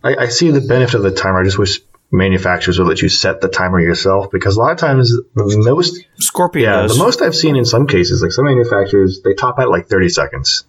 I, 0.03 0.17
I 0.25 0.29
see 0.29 0.51
the 0.51 0.61
benefit 0.61 0.95
of 0.95 1.03
the 1.03 1.11
timer. 1.11 1.41
I 1.41 1.45
just 1.45 1.59
wish 1.59 1.81
manufacturers 2.11 2.79
would 2.79 2.89
let 2.89 3.03
you 3.03 3.09
set 3.09 3.41
the 3.41 3.49
timer 3.49 3.81
yourself 3.81 4.31
because 4.31 4.57
a 4.57 4.61
lot 4.61 4.73
of 4.73 4.79
times 4.79 5.11
the 5.35 5.59
most 5.59 5.99
Scorpion 6.19 6.65
yeah 6.71 6.83
does. 6.83 6.97
the 6.97 7.03
most 7.03 7.21
I've 7.21 7.35
seen 7.35 7.57
in 7.57 7.65
some 7.65 7.87
cases 7.89 8.23
like 8.23 8.31
some 8.31 8.45
manufacturers 8.45 9.23
they 9.23 9.35
top 9.35 9.59
out 9.59 9.71
like 9.71 9.89
30 9.89 10.09
seconds. 10.11 10.65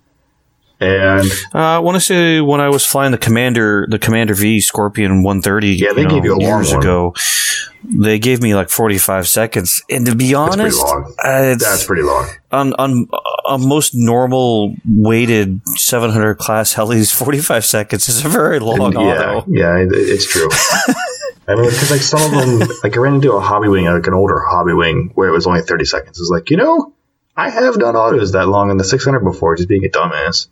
And 0.79 1.25
Uh, 1.55 1.57
I 1.57 1.79
want 1.79 1.95
to 1.95 1.99
say 2.01 2.39
when 2.41 2.61
I 2.61 2.69
was 2.69 2.85
flying 2.85 3.11
the 3.11 3.17
Commander, 3.17 3.87
the 3.89 3.97
Commander 3.99 4.35
V 4.35 4.61
Scorpion 4.61 5.23
130, 5.23 5.69
Yeah, 5.69 5.93
they 5.93 6.01
you 6.03 6.07
know, 6.07 6.13
gave 6.15 6.23
you 6.25 6.33
a 6.33 6.37
long 6.37 6.41
years 6.41 6.71
one. 6.71 6.81
ago, 6.81 7.15
they 7.83 8.19
gave 8.19 8.41
me 8.41 8.53
like 8.53 8.69
45 8.69 9.27
seconds. 9.27 9.81
And 9.89 10.05
to 10.05 10.11
be 10.11 10.25
pretty 10.25 10.35
honest, 10.35 10.77
long. 10.83 11.13
uh, 11.23 11.55
that's 11.55 11.85
pretty 11.85 12.03
long. 12.03 12.27
on 12.51 12.73
on 12.73 13.07
on 13.45 13.67
most 13.67 13.95
normal 13.95 14.75
weighted 14.87 15.61
700 15.77 16.35
class 16.35 16.75
helis, 16.75 17.11
45 17.13 17.65
seconds 17.65 18.07
is 18.09 18.23
a 18.23 18.29
very 18.29 18.59
long 18.59 18.93
yeah, 18.93 18.99
auto. 19.39 19.45
yeah, 19.49 19.77
it's 19.89 20.27
true. 20.31 20.47
I 21.49 21.55
mean, 21.55 21.65
because 21.69 21.89
like 21.91 22.01
some 22.01 22.21
of 22.21 22.31
them, 22.31 22.69
like 22.83 22.95
I 22.95 22.99
ran 22.99 23.15
into 23.15 23.31
a 23.31 23.41
Hobbywing, 23.41 23.91
like 23.91 24.05
an 24.05 24.13
older 24.13 24.43
Hobbywing, 24.51 25.11
where 25.15 25.29
it 25.29 25.31
was 25.31 25.47
only 25.47 25.61
30 25.61 25.85
seconds. 25.85 26.19
It's 26.19 26.29
like, 26.29 26.49
you 26.51 26.57
know, 26.57 26.93
I 27.37 27.49
have 27.49 27.79
done 27.79 27.95
autos 27.95 28.33
that 28.33 28.47
long 28.49 28.69
in 28.69 28.75
the 28.77 28.83
600 28.83 29.21
before, 29.21 29.55
just 29.55 29.69
being 29.69 29.85
a 29.85 29.89
dumbass. 29.89 30.49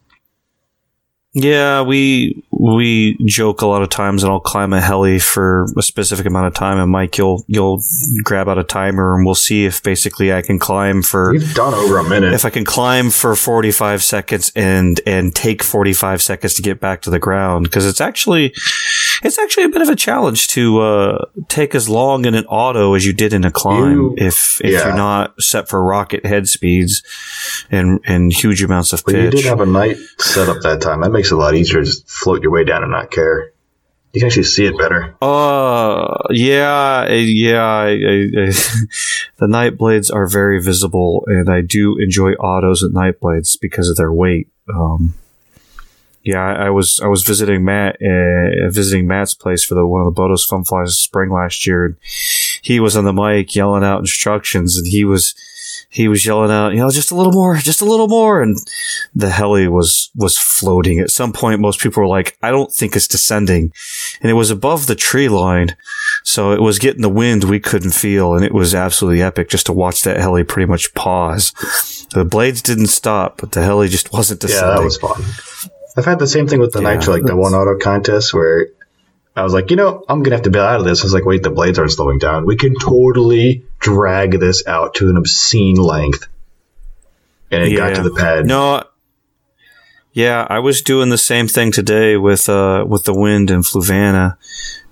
Yeah, 1.37 1.81
we 1.81 2.41
we 2.49 3.17
joke 3.25 3.61
a 3.61 3.67
lot 3.67 3.81
of 3.81 3.89
times, 3.89 4.23
and 4.23 4.31
I'll 4.31 4.39
climb 4.39 4.71
a 4.71 4.79
heli 4.79 5.19
for 5.19 5.65
a 5.77 5.81
specific 5.81 6.25
amount 6.25 6.47
of 6.47 6.53
time, 6.53 6.79
and 6.79 6.89
Mike, 6.89 7.17
you'll 7.17 7.43
you'll 7.47 7.81
grab 8.23 8.47
out 8.47 8.57
a 8.57 8.63
timer, 8.63 9.13
and 9.17 9.25
we'll 9.25 9.35
see 9.35 9.65
if 9.65 9.83
basically 9.83 10.31
I 10.33 10.41
can 10.41 10.59
climb 10.59 11.03
for 11.03 11.33
We've 11.33 11.53
done 11.53 11.73
over 11.73 11.97
a 11.97 12.03
minute. 12.07 12.33
if 12.33 12.45
I 12.45 12.49
can 12.49 12.63
climb 12.63 13.09
for 13.09 13.35
45 13.35 14.01
seconds 14.01 14.53
and 14.55 15.01
and 15.05 15.35
take 15.35 15.61
45 15.61 16.21
seconds 16.21 16.53
to 16.53 16.61
get 16.61 16.79
back 16.79 17.01
to 17.01 17.09
the 17.09 17.19
ground 17.19 17.65
because 17.65 17.85
it's 17.85 17.99
actually 17.99 18.53
it's 19.23 19.37
actually 19.39 19.63
a 19.65 19.69
bit 19.69 19.81
of 19.81 19.89
a 19.89 19.95
challenge 19.95 20.47
to 20.49 20.79
uh, 20.79 21.25
take 21.47 21.75
as 21.75 21.87
long 21.89 22.25
in 22.25 22.35
an 22.35 22.45
auto 22.45 22.93
as 22.93 23.05
you 23.05 23.13
did 23.13 23.33
in 23.33 23.43
a 23.45 23.51
climb 23.51 23.91
You- 23.93 24.15
if 24.17 24.59
if 24.63 24.71
yeah. 24.73 24.85
you're 24.87 24.95
not 24.95 25.41
set 25.41 25.67
for 25.69 25.83
rocket 25.83 26.25
head 26.25 26.47
speeds 26.47 27.03
and 27.71 27.99
and 28.05 28.31
huge 28.33 28.61
amounts 28.63 28.93
of 28.93 29.05
pitch. 29.05 29.15
But 29.15 29.23
you 29.23 29.31
did 29.31 29.45
have 29.45 29.61
a 29.61 29.65
night 29.65 29.97
set 30.19 30.49
up 30.49 30.57
that 30.63 30.81
time. 30.81 31.01
That 31.01 31.11
makes 31.11 31.31
it 31.31 31.35
a 31.35 31.37
lot 31.37 31.55
easier 31.55 31.79
to 31.79 31.85
just 31.85 32.09
float 32.09 32.41
your 32.41 32.51
way 32.51 32.63
down 32.63 32.83
and 32.83 32.91
not 32.91 33.11
care. 33.11 33.51
You 34.13 34.21
can 34.21 34.27
actually 34.27 34.43
see 34.43 34.65
it 34.65 34.77
better. 34.77 35.13
Uh, 35.21 36.27
yeah, 36.29 37.05
yeah. 37.09 37.61
I, 37.61 37.87
I, 37.89 37.91
I, 37.91 38.51
the 39.39 39.47
night 39.49 39.77
blades 39.77 40.09
are 40.09 40.25
very 40.25 40.61
visible, 40.61 41.25
and 41.27 41.49
I 41.49 41.59
do 41.59 41.97
enjoy 41.99 42.31
autos 42.35 42.81
at 42.81 42.91
night 42.93 43.19
blades 43.19 43.57
because 43.57 43.89
of 43.89 43.97
their 43.97 44.13
weight. 44.13 44.47
Um, 44.73 45.15
yeah, 46.25 46.43
I, 46.43 46.65
I 46.65 46.69
was 46.71 46.99
I 47.03 47.07
was 47.07 47.23
visiting 47.23 47.63
Matt, 47.63 47.97
uh, 48.01 48.69
visiting 48.69 49.07
Matt's 49.07 49.35
place 49.35 49.63
for 49.63 49.75
the 49.75 49.85
one 49.85 50.01
of 50.01 50.13
the 50.13 50.19
Bodos 50.19 50.47
Fun 50.47 50.63
Flies 50.63 50.97
spring 50.97 51.29
last 51.29 51.67
year. 51.67 51.85
And 51.85 51.95
he 52.63 52.79
was 52.79 52.97
on 52.97 53.05
the 53.05 53.13
mic 53.13 53.55
yelling 53.55 53.83
out 53.83 53.99
instructions, 53.99 54.75
and 54.75 54.87
he 54.87 55.05
was 55.05 55.35
he 55.89 56.07
was 56.07 56.25
yelling 56.25 56.51
out, 56.51 56.73
you 56.73 56.79
know, 56.79 56.89
just 56.89 57.11
a 57.11 57.15
little 57.15 57.31
more, 57.31 57.57
just 57.57 57.79
a 57.79 57.85
little 57.85 58.07
more, 58.07 58.41
and 58.41 58.57
the 59.13 59.29
heli 59.29 59.67
was 59.67 60.09
was 60.15 60.35
floating. 60.35 60.99
At 60.99 61.11
some 61.11 61.31
point, 61.31 61.61
most 61.61 61.79
people 61.79 62.01
were 62.01 62.09
like, 62.09 62.37
"I 62.41 62.49
don't 62.49 62.71
think 62.71 62.95
it's 62.95 63.07
descending," 63.07 63.71
and 64.19 64.31
it 64.31 64.33
was 64.33 64.49
above 64.49 64.87
the 64.87 64.95
tree 64.95 65.29
line, 65.29 65.77
so 66.23 66.53
it 66.53 66.61
was 66.61 66.79
getting 66.79 67.03
the 67.03 67.09
wind 67.09 67.43
we 67.43 67.59
couldn't 67.59 67.91
feel, 67.91 68.33
and 68.33 68.43
it 68.43 68.53
was 68.53 68.73
absolutely 68.73 69.21
epic 69.21 69.47
just 69.47 69.67
to 69.67 69.73
watch 69.73 70.01
that 70.01 70.17
heli 70.17 70.43
pretty 70.43 70.69
much 70.69 70.93
pause. 70.95 71.53
The 72.13 72.25
blades 72.25 72.63
didn't 72.63 72.87
stop, 72.87 73.37
but 73.39 73.51
the 73.51 73.61
heli 73.61 73.89
just 73.89 74.11
wasn't 74.11 74.41
descending. 74.41 74.69
Yeah, 74.69 74.75
that 74.77 74.83
was 74.83 74.97
fun. 74.97 75.71
I've 75.97 76.05
had 76.05 76.19
the 76.19 76.27
same 76.27 76.47
thing 76.47 76.59
with 76.59 76.73
the 76.73 76.81
Yeah, 76.81 76.95
Nitro, 76.95 77.13
like 77.13 77.23
the 77.23 77.35
one 77.35 77.53
auto 77.53 77.77
contest 77.77 78.33
where 78.33 78.67
I 79.35 79.43
was 79.43 79.53
like, 79.53 79.69
you 79.69 79.75
know, 79.75 80.03
I'm 80.07 80.23
gonna 80.23 80.35
have 80.35 80.43
to 80.43 80.49
bail 80.49 80.63
out 80.63 80.79
of 80.79 80.85
this. 80.85 81.01
I 81.01 81.05
was 81.05 81.13
like, 81.13 81.25
wait, 81.25 81.43
the 81.43 81.49
blades 81.49 81.77
aren't 81.77 81.91
slowing 81.91 82.19
down. 82.19 82.45
We 82.45 82.55
can 82.55 82.75
totally 82.75 83.65
drag 83.79 84.39
this 84.39 84.65
out 84.67 84.95
to 84.95 85.09
an 85.09 85.17
obscene 85.17 85.75
length. 85.75 86.27
And 87.51 87.63
it 87.63 87.75
got 87.75 87.95
to 87.95 88.03
the 88.03 88.11
pad. 88.11 88.45
No. 88.45 88.83
Yeah, 90.13 90.47
I 90.49 90.59
was 90.59 90.81
doing 90.81 91.09
the 91.09 91.17
same 91.17 91.49
thing 91.49 91.73
today 91.73 92.15
with 92.15 92.47
uh 92.47 92.85
with 92.87 93.03
the 93.03 93.13
wind 93.13 93.51
in 93.51 93.61
Fluvanna, 93.61 94.37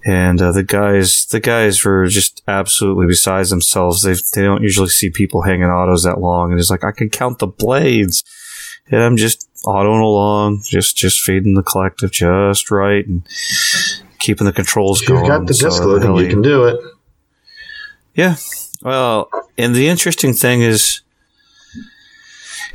and 0.05 0.41
uh, 0.41 0.51
the 0.51 0.63
guys 0.63 1.25
the 1.27 1.39
guys 1.39 1.85
were 1.85 2.07
just 2.07 2.43
absolutely 2.45 3.07
besides 3.07 3.49
themselves. 3.49 4.01
They 4.01 4.15
they 4.35 4.45
don't 4.45 4.61
usually 4.61 4.89
see 4.89 5.09
people 5.09 5.43
hanging 5.43 5.63
autos 5.63 6.03
that 6.03 6.19
long, 6.19 6.51
and 6.51 6.59
it's 6.59 6.69
like 6.69 6.83
I 6.83 6.91
can 6.91 7.09
count 7.09 7.39
the 7.39 7.47
blades, 7.47 8.25
and 8.91 9.01
I'm 9.01 9.17
just 9.17 9.47
autoing 9.65 10.01
along, 10.01 10.61
just 10.65 10.97
just 10.97 11.21
feeding 11.21 11.53
the 11.53 11.63
collective 11.63 12.11
just 12.11 12.69
right 12.71 13.05
and 13.07 13.23
keeping 14.19 14.45
the 14.45 14.53
controls 14.53 15.01
If 15.01 15.07
going. 15.07 15.19
you've 15.25 15.27
got 15.29 15.47
the 15.47 15.53
So 15.53 15.69
disc 15.69 15.83
loading, 15.83 16.07
heli- 16.09 16.23
you 16.25 16.29
can 16.29 16.41
do 16.41 16.65
it. 16.65 16.79
yeah. 18.15 18.35
Well, 18.81 19.29
and 19.57 19.73
the 19.73 19.87
interesting 19.87 20.33
thing 20.33 20.61
is, 20.61 21.01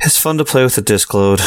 it's 0.01 0.17
fun 0.17 0.37
to 0.37 0.45
play 0.45 0.63
with 0.63 0.75
the 0.75 0.81
disc 0.81 1.13
load, 1.13 1.39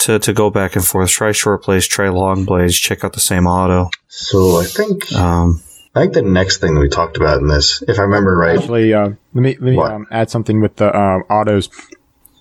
to, 0.00 0.18
to 0.18 0.32
go 0.32 0.50
back 0.50 0.76
and 0.76 0.84
forth, 0.84 1.10
try 1.10 1.32
short 1.32 1.64
blades, 1.64 1.86
try 1.86 2.08
long 2.08 2.44
blades, 2.44 2.78
check 2.78 3.04
out 3.04 3.12
the 3.12 3.20
same 3.20 3.46
auto. 3.46 3.90
So 4.08 4.60
I 4.60 4.64
think 4.64 5.12
Um, 5.12 5.60
I 5.94 6.02
think 6.02 6.14
the 6.14 6.22
next 6.22 6.58
thing 6.58 6.78
we 6.78 6.88
talked 6.88 7.16
about 7.16 7.40
in 7.40 7.48
this, 7.48 7.82
if 7.88 7.98
I 7.98 8.02
remember 8.02 8.36
right, 8.36 8.58
Actually, 8.58 8.94
uh, 8.94 9.10
let 9.34 9.42
me 9.42 9.56
let 9.60 9.72
me 9.72 9.78
um, 9.78 10.06
add 10.10 10.30
something 10.30 10.60
with 10.60 10.76
the 10.76 10.96
um, 10.96 11.22
autos. 11.28 11.68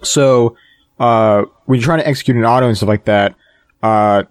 So, 0.03 0.56
uh, 0.99 1.44
when 1.65 1.80
you're 1.80 1.86
trying 1.86 1.99
to 1.99 2.07
execute 2.07 2.36
an 2.38 2.45
auto 2.45 2.68
and 2.68 2.76
stuff 2.78 2.90
like 2.90 3.06
that, 3.06 3.36
uh, 3.84 4.24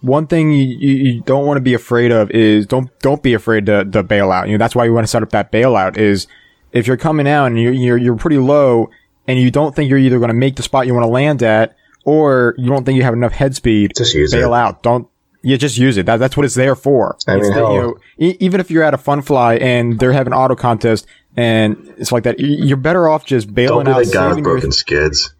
one 0.00 0.26
thing 0.26 0.50
you, 0.52 0.64
you, 0.64 1.20
don't 1.22 1.46
want 1.46 1.58
to 1.58 1.60
be 1.62 1.74
afraid 1.74 2.10
of 2.10 2.30
is 2.32 2.66
don't 2.66 2.90
don't 3.00 3.22
be 3.22 3.34
afraid 3.34 3.66
to, 3.66 3.84
to 3.84 4.02
bail 4.02 4.32
out. 4.32 4.48
You 4.48 4.52
know 4.54 4.58
that's 4.58 4.74
why 4.74 4.84
you 4.84 4.92
want 4.92 5.04
to 5.04 5.08
set 5.10 5.22
up 5.22 5.30
that 5.30 5.52
bailout. 5.52 5.96
Is 5.96 6.26
if 6.72 6.86
you're 6.86 6.96
coming 6.96 7.28
out 7.28 7.46
and 7.46 7.60
you're 7.60 7.72
you're, 7.72 7.96
you're 7.98 8.16
pretty 8.16 8.38
low 8.38 8.90
and 9.28 9.38
you 9.38 9.50
don't 9.50 9.74
think 9.76 9.88
you're 9.88 9.98
either 9.98 10.18
going 10.18 10.28
to 10.28 10.34
make 10.34 10.56
the 10.56 10.62
spot 10.62 10.86
you 10.88 10.94
want 10.94 11.04
to 11.04 11.08
land 11.10 11.42
at 11.42 11.76
or 12.04 12.54
you 12.58 12.68
don't 12.68 12.84
think 12.84 12.96
you 12.96 13.04
have 13.04 13.14
enough 13.14 13.30
head 13.32 13.54
speed, 13.54 13.92
Just 13.96 14.12
use 14.14 14.32
bail 14.32 14.52
it. 14.54 14.56
out. 14.56 14.82
Don't 14.82 15.06
you 15.42 15.56
just 15.56 15.78
use 15.78 15.96
it. 15.96 16.06
That, 16.06 16.16
that's 16.16 16.36
what 16.36 16.44
it's 16.46 16.54
there 16.56 16.74
for. 16.74 17.16
I 17.28 17.36
mean, 17.36 17.44
you 17.44 17.50
know, 17.52 17.96
e- 18.18 18.36
even 18.40 18.60
if 18.60 18.70
you're 18.72 18.82
at 18.82 18.94
a 18.94 18.98
fun 18.98 19.22
fly 19.22 19.54
and 19.56 19.98
they're 20.00 20.12
having 20.12 20.32
auto 20.32 20.56
contest 20.56 21.06
and 21.36 21.94
it's 21.96 22.10
like 22.10 22.24
that, 22.24 22.40
you're 22.40 22.76
better 22.76 23.08
off 23.08 23.24
just 23.24 23.46
don't 23.48 23.54
bailing 23.54 23.84
be 23.86 23.92
out. 23.92 24.04
the 24.04 24.10
guy 24.12 24.26
with 24.26 24.30
saving 24.32 24.44
your- 24.44 24.54
broken 24.54 24.72
skids. 24.72 25.32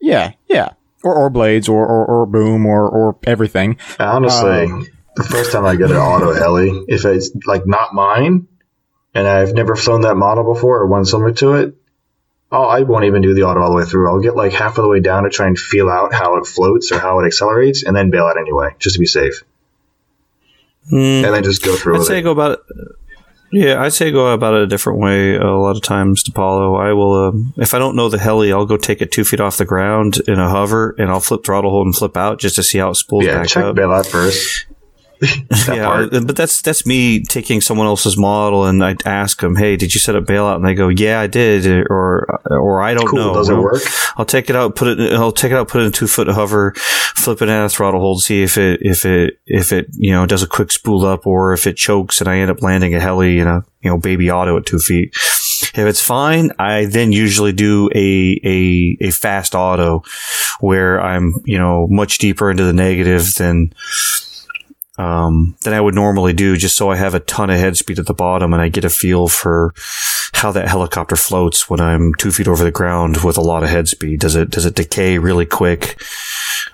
Yeah, 0.00 0.32
yeah, 0.48 0.70
or 1.02 1.14
or 1.14 1.30
blades, 1.30 1.68
or 1.68 1.86
or, 1.86 2.04
or 2.06 2.26
boom, 2.26 2.66
or 2.66 2.88
or 2.88 3.16
everything. 3.24 3.78
Honestly, 3.98 4.64
Um, 4.64 4.86
the 5.16 5.24
first 5.24 5.52
time 5.52 5.64
I 5.64 5.74
get 5.76 5.90
an 5.90 5.96
auto 5.96 6.32
heli, 6.32 6.84
if 6.88 7.04
it's 7.04 7.30
like 7.46 7.66
not 7.66 7.92
mine, 7.94 8.46
and 9.14 9.26
I've 9.26 9.52
never 9.54 9.74
flown 9.76 10.02
that 10.02 10.16
model 10.16 10.44
before 10.54 10.78
or 10.78 10.86
one 10.86 11.04
similar 11.04 11.32
to 11.32 11.54
it, 11.54 11.74
oh, 12.52 12.62
I 12.64 12.82
won't 12.82 13.04
even 13.04 13.22
do 13.22 13.34
the 13.34 13.42
auto 13.42 13.60
all 13.60 13.70
the 13.70 13.76
way 13.76 13.84
through. 13.84 14.08
I'll 14.08 14.20
get 14.20 14.36
like 14.36 14.52
half 14.52 14.78
of 14.78 14.82
the 14.82 14.88
way 14.88 15.00
down 15.00 15.24
to 15.24 15.30
try 15.30 15.46
and 15.48 15.58
feel 15.58 15.88
out 15.90 16.14
how 16.14 16.36
it 16.36 16.46
floats 16.46 16.92
or 16.92 16.98
how 17.00 17.18
it 17.20 17.26
accelerates, 17.26 17.82
and 17.84 17.96
then 17.96 18.10
bail 18.10 18.24
out 18.26 18.38
anyway, 18.38 18.76
just 18.78 18.94
to 18.94 19.00
be 19.00 19.06
safe, 19.06 19.42
mm, 20.92 21.24
and 21.24 21.34
then 21.34 21.42
just 21.42 21.64
go 21.64 21.76
through 21.76 21.94
I'd 21.94 21.98
with 21.98 22.06
say 22.08 22.18
it. 22.20 22.22
go 22.22 22.30
about 22.32 22.52
it. 22.52 22.60
Yeah, 23.50 23.82
I'd 23.82 23.92
say 23.94 24.10
go 24.10 24.26
about 24.32 24.54
it 24.54 24.62
a 24.62 24.66
different 24.66 24.98
way. 25.00 25.34
A 25.36 25.44
lot 25.52 25.76
of 25.76 25.82
times, 25.82 26.22
DiPaolo, 26.22 26.78
I 26.78 26.92
will. 26.92 27.28
Um, 27.28 27.54
if 27.56 27.72
I 27.72 27.78
don't 27.78 27.96
know 27.96 28.08
the 28.08 28.18
heli, 28.18 28.52
I'll 28.52 28.66
go 28.66 28.76
take 28.76 29.00
it 29.00 29.10
two 29.10 29.24
feet 29.24 29.40
off 29.40 29.56
the 29.56 29.64
ground 29.64 30.18
in 30.28 30.38
a 30.38 30.48
hover, 30.50 30.94
and 30.98 31.08
I'll 31.10 31.20
flip 31.20 31.44
throttle 31.44 31.70
hold 31.70 31.86
and 31.86 31.96
flip 31.96 32.16
out 32.16 32.38
just 32.38 32.56
to 32.56 32.62
see 32.62 32.78
how 32.78 32.90
it 32.90 32.96
spools 32.96 33.24
Yeah, 33.24 33.38
back 33.38 33.48
check 33.48 33.64
up. 33.64 33.74
bail 33.76 33.90
out 33.90 34.06
first. 34.06 34.66
yeah, 35.68 35.84
part. 35.84 36.10
but 36.10 36.36
that's 36.36 36.62
that's 36.62 36.86
me 36.86 37.22
taking 37.22 37.60
someone 37.60 37.86
else's 37.86 38.16
model, 38.16 38.64
and 38.66 38.84
I 38.84 38.96
ask 39.04 39.40
them, 39.40 39.56
"Hey, 39.56 39.76
did 39.76 39.94
you 39.94 40.00
set 40.00 40.14
up 40.16 40.24
bailout?" 40.24 40.56
And 40.56 40.66
they 40.66 40.74
go, 40.74 40.88
"Yeah, 40.88 41.20
I 41.20 41.26
did," 41.26 41.66
or 41.90 42.40
or 42.50 42.80
I 42.82 42.94
don't 42.94 43.06
Cool. 43.06 43.18
know. 43.18 43.34
Does 43.34 43.48
it 43.48 43.56
work? 43.56 43.82
I'll 44.16 44.24
take 44.24 44.48
it 44.50 44.56
out, 44.56 44.76
put 44.76 44.88
it. 44.98 45.12
I'll 45.12 45.32
take 45.32 45.52
it 45.52 45.56
out, 45.56 45.68
put 45.68 45.82
it 45.82 45.86
in 45.86 45.92
two 45.92 46.06
foot 46.06 46.28
hover, 46.28 46.72
flip 47.16 47.42
it 47.42 47.48
at 47.48 47.64
a 47.64 47.68
throttle 47.68 48.00
hold, 48.00 48.22
see 48.22 48.42
if 48.42 48.56
it 48.58 48.80
if 48.82 49.04
it 49.04 49.38
if 49.46 49.72
it 49.72 49.86
you 49.92 50.12
know 50.12 50.26
does 50.26 50.42
a 50.42 50.46
quick 50.46 50.70
spool 50.70 51.04
up, 51.04 51.26
or 51.26 51.52
if 51.52 51.66
it 51.66 51.76
chokes, 51.76 52.20
and 52.20 52.28
I 52.28 52.38
end 52.38 52.50
up 52.50 52.62
landing 52.62 52.94
a 52.94 53.00
heli 53.00 53.38
in 53.38 53.46
a 53.46 53.64
you 53.82 53.90
know 53.90 53.98
baby 53.98 54.30
auto 54.30 54.56
at 54.56 54.66
two 54.66 54.78
feet. 54.78 55.12
If 55.74 55.78
it's 55.78 56.00
fine, 56.00 56.50
I 56.58 56.86
then 56.86 57.12
usually 57.12 57.52
do 57.52 57.90
a 57.94 58.40
a 58.44 58.96
a 59.08 59.10
fast 59.10 59.54
auto, 59.54 60.02
where 60.60 61.00
I'm 61.00 61.34
you 61.44 61.58
know 61.58 61.86
much 61.90 62.18
deeper 62.18 62.50
into 62.50 62.64
the 62.64 62.72
negative 62.72 63.34
than 63.34 63.72
um, 64.98 65.56
than 65.62 65.72
I 65.72 65.80
would 65.80 65.94
normally 65.94 66.32
do, 66.32 66.56
just 66.56 66.76
so 66.76 66.90
I 66.90 66.96
have 66.96 67.14
a 67.14 67.20
ton 67.20 67.50
of 67.50 67.58
head 67.58 67.76
speed 67.76 67.98
at 67.98 68.06
the 68.06 68.14
bottom 68.14 68.52
and 68.52 68.60
I 68.60 68.68
get 68.68 68.84
a 68.84 68.90
feel 68.90 69.28
for 69.28 69.72
how 70.34 70.52
that 70.52 70.68
helicopter 70.68 71.16
floats 71.16 71.70
when 71.70 71.80
I'm 71.80 72.12
two 72.14 72.30
feet 72.30 72.46
over 72.48 72.62
the 72.62 72.70
ground 72.70 73.18
with 73.24 73.36
a 73.38 73.40
lot 73.40 73.62
of 73.62 73.70
head 73.70 73.88
speed. 73.88 74.20
Does 74.20 74.36
it 74.36 74.50
does 74.50 74.66
it 74.66 74.74
decay 74.74 75.18
really 75.18 75.46
quick? 75.46 76.00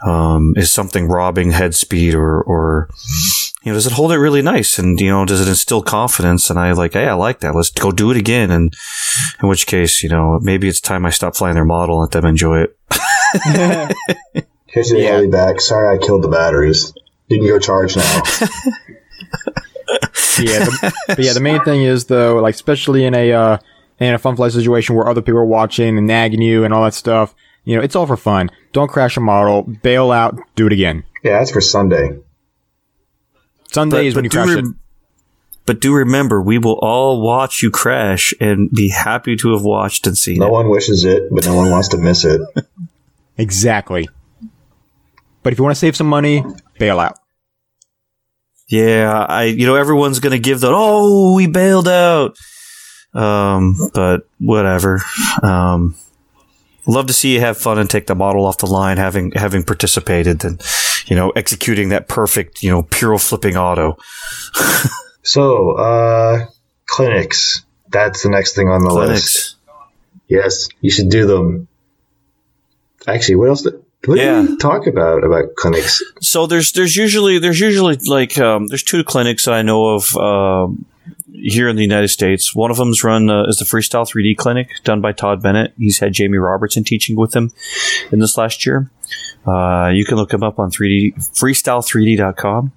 Um, 0.04 0.54
is 0.56 0.70
something 0.70 1.06
robbing 1.08 1.52
head 1.52 1.74
speed 1.74 2.14
or 2.14 2.42
or 2.42 2.88
you 3.62 3.72
know 3.72 3.74
does 3.74 3.86
it 3.86 3.92
hold 3.92 4.12
it 4.12 4.18
really 4.18 4.42
nice 4.42 4.78
and 4.78 5.00
you 5.00 5.08
know 5.08 5.24
does 5.24 5.40
it 5.40 5.48
instill 5.48 5.82
confidence? 5.82 6.50
And 6.50 6.58
I 6.58 6.72
like 6.72 6.94
hey 6.94 7.06
I 7.06 7.14
like 7.14 7.40
that. 7.40 7.54
Let's 7.54 7.70
go 7.70 7.90
do 7.92 8.10
it 8.10 8.16
again. 8.16 8.50
And 8.50 8.74
in 9.42 9.48
which 9.48 9.66
case 9.66 10.02
you 10.02 10.08
know 10.08 10.38
maybe 10.42 10.68
it's 10.68 10.80
time 10.80 11.06
I 11.06 11.10
stop 11.10 11.36
flying 11.36 11.54
their 11.54 11.64
model 11.64 12.02
and 12.02 12.12
let 12.12 12.22
them 12.22 12.28
enjoy 12.28 12.64
it. 12.64 12.76
Here's 14.66 14.90
your 14.90 14.98
Yeah. 14.98 15.26
back. 15.30 15.60
Sorry, 15.60 15.96
I 15.96 15.98
killed 16.04 16.22
the 16.22 16.28
batteries. 16.28 16.92
You 17.28 17.38
can 17.38 17.46
go 17.48 17.58
charge 17.58 17.96
now. 17.96 18.22
Yeah, 20.36 20.64
the, 20.64 20.92
but 21.08 21.18
yeah. 21.20 21.32
The 21.32 21.40
main 21.40 21.62
thing 21.62 21.82
is 21.82 22.06
though, 22.06 22.40
like 22.40 22.54
especially 22.54 23.04
in 23.04 23.14
a 23.14 23.32
uh, 23.32 23.58
in 24.00 24.14
a 24.14 24.18
fun 24.18 24.34
fly 24.34 24.48
situation 24.48 24.96
where 24.96 25.06
other 25.08 25.22
people 25.22 25.38
are 25.38 25.44
watching 25.44 25.96
and 25.96 26.06
nagging 26.08 26.42
you 26.42 26.64
and 26.64 26.74
all 26.74 26.82
that 26.84 26.94
stuff. 26.94 27.34
You 27.64 27.76
know, 27.76 27.82
it's 27.82 27.94
all 27.94 28.06
for 28.06 28.16
fun. 28.16 28.50
Don't 28.72 28.88
crash 28.90 29.16
a 29.16 29.20
model. 29.20 29.62
Bail 29.62 30.10
out. 30.10 30.36
Do 30.56 30.66
it 30.66 30.72
again. 30.72 31.04
yeah, 31.22 31.38
that's 31.38 31.52
for 31.52 31.60
Sunday. 31.60 32.18
Sunday 33.70 34.06
is 34.08 34.16
when 34.16 34.24
you 34.24 34.30
do 34.30 34.36
crash 34.42 34.56
it. 34.58 34.64
but 35.66 35.80
do 35.80 35.94
remember, 35.94 36.42
we 36.42 36.58
will 36.58 36.78
all 36.82 37.20
watch 37.22 37.62
you 37.62 37.70
crash 37.70 38.34
and 38.40 38.70
be 38.70 38.88
happy 38.88 39.36
to 39.36 39.52
have 39.52 39.62
watched 39.62 40.06
and 40.08 40.18
seen 40.18 40.38
No 40.38 40.46
it. 40.46 40.52
one 40.52 40.68
wishes 40.68 41.04
it, 41.04 41.28
but 41.30 41.44
no 41.44 41.54
one 41.54 41.70
wants 41.70 41.88
to 41.88 41.98
miss 41.98 42.24
it. 42.24 42.40
Exactly. 43.36 44.08
But 45.42 45.52
if 45.52 45.58
you 45.58 45.64
want 45.64 45.74
to 45.74 45.78
save 45.80 45.96
some 45.96 46.06
money, 46.06 46.44
bail 46.78 47.00
out. 47.00 47.18
Yeah, 48.68 49.26
I 49.28 49.44
you 49.44 49.66
know 49.66 49.74
everyone's 49.74 50.20
gonna 50.20 50.38
give 50.38 50.60
the 50.60 50.70
oh 50.70 51.34
we 51.34 51.46
bailed 51.46 51.88
out, 51.88 52.36
um, 53.12 53.76
but 53.92 54.26
whatever. 54.38 55.00
Um, 55.42 55.96
love 56.86 57.06
to 57.06 57.12
see 57.12 57.34
you 57.34 57.40
have 57.40 57.58
fun 57.58 57.78
and 57.78 57.88
take 57.88 58.06
the 58.06 58.14
model 58.14 58.46
off 58.46 58.58
the 58.58 58.66
line, 58.66 58.96
having 58.96 59.32
having 59.32 59.62
participated 59.62 60.44
and 60.44 60.62
you 61.06 61.14
know 61.14 61.30
executing 61.30 61.90
that 61.90 62.08
perfect 62.08 62.62
you 62.62 62.70
know 62.70 62.82
piro 62.82 63.18
flipping 63.18 63.56
auto. 63.56 63.96
So, 65.24 65.70
uh, 65.70 66.46
clinics. 66.86 67.64
That's 67.88 68.22
the 68.22 68.28
next 68.28 68.54
thing 68.54 68.68
on 68.68 68.82
the 68.84 68.92
list. 68.92 69.56
Yes, 70.28 70.68
you 70.80 70.90
should 70.90 71.08
do 71.08 71.26
them. 71.26 71.68
Actually, 73.06 73.36
what 73.36 73.48
else? 73.48 73.62
Did, 73.62 73.83
what 74.06 74.18
Yeah. 74.18 74.42
did 74.42 74.50
we 74.50 74.56
talk 74.58 74.86
about 74.86 75.24
about 75.24 75.54
clinics? 75.56 76.02
So 76.20 76.46
there's 76.46 76.72
there's 76.72 76.96
usually 76.96 77.38
there's 77.38 77.60
usually 77.60 77.96
like 78.08 78.38
um, 78.38 78.66
there's 78.68 78.82
two 78.82 79.04
clinics 79.04 79.46
I 79.48 79.62
know 79.62 79.94
of 79.94 80.16
um, 80.16 80.84
here 81.32 81.68
in 81.68 81.76
the 81.76 81.82
United 81.82 82.08
States. 82.08 82.54
One 82.54 82.70
of 82.70 82.76
them's 82.76 83.02
run 83.04 83.28
uh, 83.30 83.44
is 83.48 83.58
the 83.58 83.64
Freestyle 83.64 84.06
3D 84.08 84.36
clinic 84.36 84.68
done 84.84 85.00
by 85.00 85.12
Todd 85.12 85.42
Bennett. 85.42 85.74
He's 85.78 85.98
had 85.98 86.12
Jamie 86.12 86.38
Robertson 86.38 86.84
teaching 86.84 87.16
with 87.16 87.34
him 87.34 87.50
in 88.12 88.18
this 88.20 88.36
last 88.38 88.64
year. 88.64 88.90
Uh, 89.46 89.90
you 89.92 90.04
can 90.04 90.16
look 90.16 90.32
him 90.32 90.42
up 90.42 90.58
on 90.58 90.70
3D 90.70 91.14
freestyle3d.com. 91.38 92.72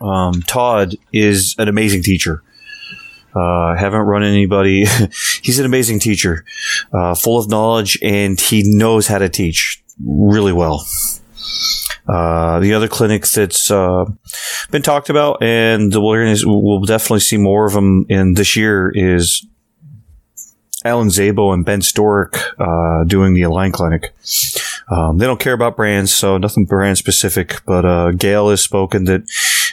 Um, 0.00 0.32
Todd 0.42 0.96
is 1.12 1.54
an 1.58 1.68
amazing 1.68 2.02
teacher. 2.02 2.42
Uh, 3.34 3.74
haven't 3.76 4.00
run 4.02 4.22
anybody. 4.22 4.84
He's 5.42 5.58
an 5.58 5.64
amazing 5.64 6.00
teacher, 6.00 6.44
uh, 6.92 7.14
full 7.14 7.38
of 7.38 7.48
knowledge, 7.48 7.98
and 8.02 8.38
he 8.38 8.62
knows 8.64 9.06
how 9.06 9.16
to 9.18 9.28
teach 9.30 9.81
really 10.04 10.52
well. 10.52 10.84
Uh, 12.08 12.58
the 12.60 12.74
other 12.74 12.88
clinic 12.88 13.26
that's 13.26 13.70
uh, 13.70 14.04
been 14.70 14.82
talked 14.82 15.08
about, 15.08 15.42
and 15.42 15.92
we'll 15.94 16.80
definitely 16.80 17.20
see 17.20 17.36
more 17.36 17.66
of 17.66 17.72
them 17.72 18.04
in 18.08 18.34
this 18.34 18.56
year, 18.56 18.90
is 18.94 19.46
Alan 20.84 21.08
Szabo 21.08 21.54
and 21.54 21.64
Ben 21.64 21.80
Storick 21.80 22.42
uh, 22.58 23.04
doing 23.04 23.34
the 23.34 23.42
Align 23.42 23.70
Clinic. 23.70 24.12
Um, 24.90 25.18
they 25.18 25.26
don't 25.26 25.38
care 25.38 25.52
about 25.52 25.76
brands, 25.76 26.12
so 26.12 26.38
nothing 26.38 26.64
brand 26.64 26.98
specific. 26.98 27.62
But 27.66 27.84
uh, 27.84 28.10
Gail 28.12 28.50
has 28.50 28.60
spoken 28.60 29.04
that 29.04 29.22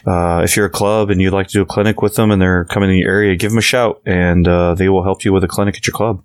uh, 0.06 0.43
if 0.43 0.56
you're 0.56 0.68
a 0.68 0.69
club 0.69 1.10
and 1.10 1.19
you'd 1.19 1.34
like 1.34 1.47
to 1.47 1.53
do 1.53 1.61
a 1.61 1.65
clinic 1.65 2.01
with 2.01 2.15
them 2.15 2.31
and 2.31 2.41
they're 2.41 2.65
coming 2.65 2.91
in 2.91 2.97
your 2.97 3.10
area, 3.10 3.35
give 3.35 3.51
them 3.51 3.57
a 3.57 3.61
shout, 3.61 4.01
and 4.06 4.47
uh, 4.47 4.76
they 4.76 4.88
will 4.88 5.03
help 5.03 5.26
you 5.26 5.34
with 5.34 5.43
a 5.43 5.47
clinic 5.47 5.77
at 5.77 5.88
your 5.88 5.93
club. 5.93 6.23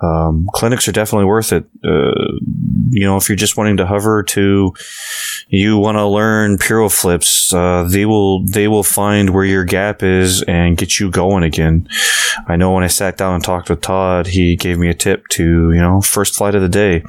Um, 0.00 0.48
clinics 0.52 0.88
are 0.88 0.92
definitely 0.92 1.26
worth 1.26 1.52
it. 1.52 1.64
Uh, 1.82 2.38
you 2.90 3.04
know, 3.04 3.16
if 3.16 3.28
you're 3.28 3.36
just 3.36 3.56
wanting 3.56 3.76
to 3.78 3.86
hover 3.86 4.22
to, 4.22 4.74
you 5.48 5.78
want 5.78 5.96
to 5.96 6.06
learn 6.06 6.58
piro 6.58 6.88
flips, 6.88 7.52
uh, 7.52 7.86
they 7.88 8.04
will, 8.04 8.44
they 8.46 8.68
will 8.68 8.82
find 8.82 9.30
where 9.30 9.44
your 9.44 9.64
gap 9.64 10.02
is 10.02 10.42
and 10.42 10.76
get 10.76 10.98
you 10.98 11.10
going 11.10 11.42
again. 11.42 11.88
I 12.48 12.56
know 12.56 12.72
when 12.72 12.84
I 12.84 12.88
sat 12.88 13.16
down 13.16 13.36
and 13.36 13.44
talked 13.44 13.70
with 13.70 13.80
Todd, 13.80 14.26
he 14.26 14.56
gave 14.56 14.78
me 14.78 14.88
a 14.88 14.94
tip 14.94 15.28
to, 15.28 15.72
you 15.72 15.80
know, 15.80 16.00
first 16.00 16.34
flight 16.34 16.54
of 16.54 16.62
the 16.62 16.68
day, 16.68 17.04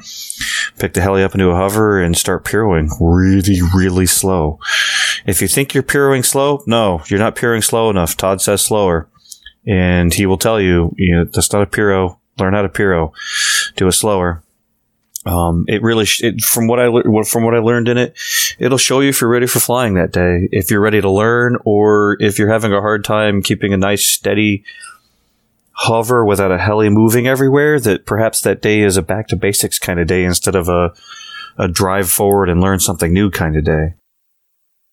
pick 0.78 0.94
the 0.94 1.00
heli 1.00 1.22
up 1.22 1.34
into 1.34 1.50
a 1.50 1.56
hover 1.56 2.00
and 2.00 2.16
start 2.16 2.44
piroing 2.44 2.88
really, 3.00 3.60
really 3.74 4.06
slow. 4.06 4.58
If 5.26 5.42
you 5.42 5.48
think 5.48 5.74
you're 5.74 5.82
piroing 5.82 6.24
slow, 6.24 6.62
no, 6.66 7.02
you're 7.08 7.18
not 7.18 7.36
piroing 7.36 7.64
slow 7.64 7.90
enough. 7.90 8.16
Todd 8.16 8.40
says 8.40 8.62
slower 8.62 9.08
and 9.66 10.14
he 10.14 10.26
will 10.26 10.38
tell 10.38 10.60
you, 10.60 10.94
you 10.96 11.16
know, 11.16 11.24
that's 11.24 11.52
not 11.52 11.62
a 11.62 11.66
piro. 11.66 12.20
Learn 12.38 12.54
how 12.54 12.62
to 12.62 12.68
piro. 12.68 13.12
Do 13.76 13.86
it 13.88 13.92
slower. 13.92 14.42
Um, 15.24 15.64
it 15.66 15.82
really, 15.82 16.04
sh- 16.04 16.22
it, 16.22 16.40
from 16.40 16.68
what 16.68 16.78
I 16.78 16.86
le- 16.86 17.24
from 17.24 17.44
what 17.44 17.54
I 17.54 17.58
learned 17.58 17.88
in 17.88 17.98
it, 17.98 18.16
it'll 18.58 18.78
show 18.78 19.00
you 19.00 19.08
if 19.08 19.20
you're 19.20 19.30
ready 19.30 19.46
for 19.46 19.58
flying 19.58 19.94
that 19.94 20.12
day. 20.12 20.48
If 20.52 20.70
you're 20.70 20.80
ready 20.80 21.00
to 21.00 21.10
learn, 21.10 21.56
or 21.64 22.16
if 22.20 22.38
you're 22.38 22.52
having 22.52 22.72
a 22.72 22.80
hard 22.80 23.04
time 23.04 23.42
keeping 23.42 23.72
a 23.72 23.76
nice 23.76 24.06
steady 24.06 24.62
hover 25.72 26.24
without 26.24 26.52
a 26.52 26.58
heli 26.58 26.90
moving 26.90 27.26
everywhere, 27.26 27.80
that 27.80 28.06
perhaps 28.06 28.40
that 28.42 28.62
day 28.62 28.82
is 28.82 28.96
a 28.96 29.02
back 29.02 29.26
to 29.28 29.36
basics 29.36 29.80
kind 29.80 29.98
of 29.98 30.06
day 30.06 30.24
instead 30.24 30.54
of 30.54 30.68
a 30.68 30.94
a 31.58 31.66
drive 31.66 32.08
forward 32.08 32.48
and 32.48 32.60
learn 32.60 32.78
something 32.78 33.12
new 33.12 33.30
kind 33.30 33.56
of 33.56 33.64
day. 33.64 33.94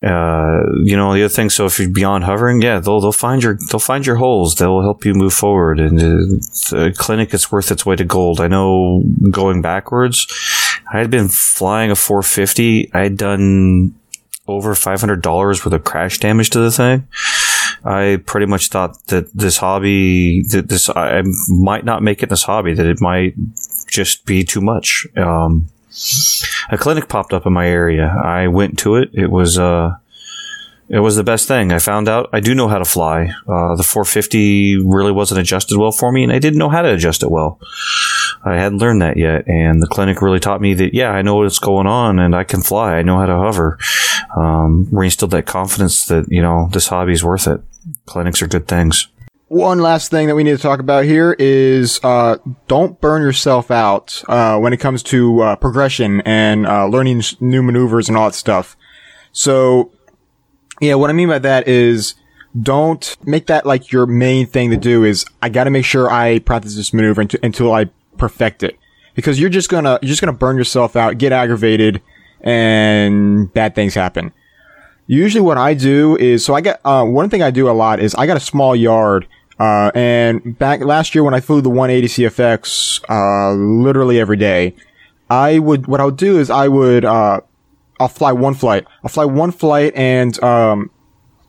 Uh, 0.04 0.60
you 0.82 0.96
know, 0.96 1.14
the 1.14 1.22
other 1.22 1.28
thing. 1.28 1.48
So 1.48 1.64
if 1.64 1.78
you're 1.78 1.88
beyond 1.88 2.24
hovering, 2.24 2.60
yeah, 2.60 2.78
they'll 2.78 3.00
they'll 3.00 3.12
find 3.12 3.42
your 3.42 3.56
they'll 3.70 3.80
find 3.80 4.04
your 4.04 4.16
holes. 4.16 4.56
They'll 4.56 4.82
help 4.82 5.04
you 5.04 5.14
move 5.14 5.32
forward. 5.32 5.80
And 5.80 5.98
uh, 5.98 6.36
the 6.70 6.94
clinic 6.96 7.32
is 7.32 7.50
worth 7.50 7.70
its 7.70 7.86
weight 7.86 8.00
of 8.00 8.08
gold. 8.08 8.40
I 8.40 8.48
know 8.48 9.02
going 9.30 9.62
backwards, 9.62 10.26
I 10.92 10.98
had 10.98 11.10
been 11.10 11.28
flying 11.28 11.90
a 11.90 11.96
450. 11.96 12.92
I 12.92 12.98
had 12.98 13.16
done 13.16 13.94
over 14.46 14.74
five 14.74 15.00
hundred 15.00 15.22
dollars 15.22 15.64
worth 15.64 15.72
of 15.72 15.84
crash 15.84 16.18
damage 16.18 16.50
to 16.50 16.58
the 16.58 16.70
thing. 16.70 17.08
I 17.84 18.22
pretty 18.26 18.46
much 18.46 18.68
thought 18.68 19.06
that 19.06 19.32
this 19.34 19.58
hobby, 19.58 20.42
that 20.50 20.68
this 20.68 20.88
I 20.90 21.22
might 21.48 21.84
not 21.84 22.02
make 22.02 22.22
it 22.22 22.28
this 22.28 22.42
hobby. 22.42 22.74
That 22.74 22.86
it 22.86 23.00
might 23.00 23.34
just 23.88 24.26
be 24.26 24.44
too 24.44 24.60
much. 24.60 25.06
Um, 25.16 25.68
a 26.70 26.78
clinic 26.78 27.08
popped 27.08 27.32
up 27.32 27.46
in 27.46 27.52
my 27.52 27.68
area. 27.68 28.06
I 28.06 28.48
went 28.48 28.78
to 28.80 28.96
it. 28.96 29.10
It 29.12 29.30
was 29.30 29.58
uh, 29.58 29.96
it 30.88 31.00
was 31.00 31.16
the 31.16 31.24
best 31.24 31.48
thing. 31.48 31.72
I 31.72 31.78
found 31.78 32.08
out 32.08 32.28
I 32.32 32.40
do 32.40 32.54
know 32.54 32.68
how 32.68 32.78
to 32.78 32.84
fly. 32.84 33.32
Uh, 33.48 33.76
the 33.76 33.82
450 33.82 34.78
really 34.78 35.12
wasn't 35.12 35.40
adjusted 35.40 35.78
well 35.78 35.92
for 35.92 36.12
me, 36.12 36.22
and 36.24 36.32
I 36.32 36.38
didn't 36.38 36.58
know 36.58 36.68
how 36.68 36.82
to 36.82 36.92
adjust 36.92 37.22
it 37.22 37.30
well. 37.30 37.58
I 38.44 38.56
hadn't 38.56 38.78
learned 38.78 39.00
that 39.02 39.16
yet, 39.16 39.48
and 39.48 39.80
the 39.80 39.86
clinic 39.86 40.20
really 40.20 40.40
taught 40.40 40.60
me 40.60 40.74
that 40.74 40.92
yeah, 40.92 41.10
I 41.10 41.22
know 41.22 41.36
what's 41.36 41.58
going 41.58 41.86
on, 41.86 42.18
and 42.18 42.34
I 42.34 42.44
can 42.44 42.62
fly. 42.62 42.96
I 42.96 43.02
know 43.02 43.18
how 43.18 43.26
to 43.26 43.36
hover. 43.36 43.78
Um, 44.36 44.86
reinstilled 44.92 45.30
that 45.30 45.46
confidence 45.46 46.06
that 46.06 46.26
you 46.28 46.42
know 46.42 46.68
this 46.72 46.88
hobby 46.88 47.12
is 47.12 47.24
worth 47.24 47.46
it. 47.46 47.60
Clinics 48.06 48.42
are 48.42 48.48
good 48.48 48.68
things. 48.68 49.08
One 49.48 49.78
last 49.78 50.10
thing 50.10 50.26
that 50.28 50.34
we 50.34 50.42
need 50.42 50.56
to 50.56 50.62
talk 50.62 50.80
about 50.80 51.04
here 51.04 51.36
is 51.38 52.00
uh, 52.02 52.38
don't 52.66 53.00
burn 53.00 53.22
yourself 53.22 53.70
out 53.70 54.22
uh, 54.26 54.58
when 54.58 54.72
it 54.72 54.78
comes 54.78 55.02
to 55.04 55.42
uh, 55.42 55.56
progression 55.56 56.22
and 56.22 56.66
uh, 56.66 56.86
learning 56.86 57.18
s- 57.18 57.36
new 57.40 57.62
maneuvers 57.62 58.08
and 58.08 58.16
all 58.16 58.26
that 58.28 58.34
stuff. 58.34 58.76
So, 59.32 59.92
yeah, 60.80 60.94
what 60.94 61.10
I 61.10 61.12
mean 61.12 61.28
by 61.28 61.38
that 61.40 61.68
is 61.68 62.14
don't 62.60 63.16
make 63.26 63.46
that 63.46 63.66
like 63.66 63.92
your 63.92 64.06
main 64.06 64.46
thing 64.46 64.70
to 64.70 64.76
do. 64.76 65.04
Is 65.04 65.26
I 65.42 65.50
got 65.50 65.64
to 65.64 65.70
make 65.70 65.84
sure 65.84 66.10
I 66.10 66.38
practice 66.38 66.74
this 66.74 66.94
maneuver 66.94 67.20
until, 67.20 67.40
until 67.42 67.72
I 67.72 67.90
perfect 68.16 68.62
it, 68.62 68.78
because 69.14 69.38
you're 69.38 69.50
just 69.50 69.68
gonna 69.68 69.98
you're 70.00 70.08
just 70.08 70.20
gonna 70.22 70.32
burn 70.32 70.56
yourself 70.56 70.96
out, 70.96 71.18
get 71.18 71.32
aggravated, 71.32 72.00
and 72.40 73.52
bad 73.52 73.74
things 73.74 73.94
happen. 73.94 74.32
Usually 75.06 75.42
what 75.42 75.58
I 75.58 75.74
do 75.74 76.16
is, 76.16 76.44
so 76.44 76.54
I 76.54 76.60
get, 76.60 76.80
uh, 76.84 77.04
one 77.04 77.28
thing 77.28 77.42
I 77.42 77.50
do 77.50 77.68
a 77.68 77.72
lot 77.72 78.00
is 78.00 78.14
I 78.14 78.26
got 78.26 78.36
a 78.36 78.40
small 78.40 78.74
yard, 78.74 79.26
uh, 79.58 79.90
and 79.94 80.58
back 80.58 80.80
last 80.80 81.14
year 81.14 81.22
when 81.22 81.34
I 81.34 81.40
flew 81.40 81.60
the 81.60 81.70
180 81.70 82.08
CFX, 82.08 83.00
uh, 83.08 83.52
literally 83.52 84.18
every 84.18 84.36
day, 84.36 84.74
I 85.28 85.58
would, 85.58 85.86
what 85.86 86.00
I 86.00 86.06
would 86.06 86.16
do 86.16 86.38
is 86.38 86.50
I 86.50 86.68
would, 86.68 87.04
uh, 87.04 87.40
I'll 88.00 88.08
fly 88.08 88.32
one 88.32 88.54
flight. 88.54 88.86
I'll 89.02 89.10
fly 89.10 89.24
one 89.24 89.52
flight 89.52 89.94
and, 89.94 90.42
um, 90.42 90.90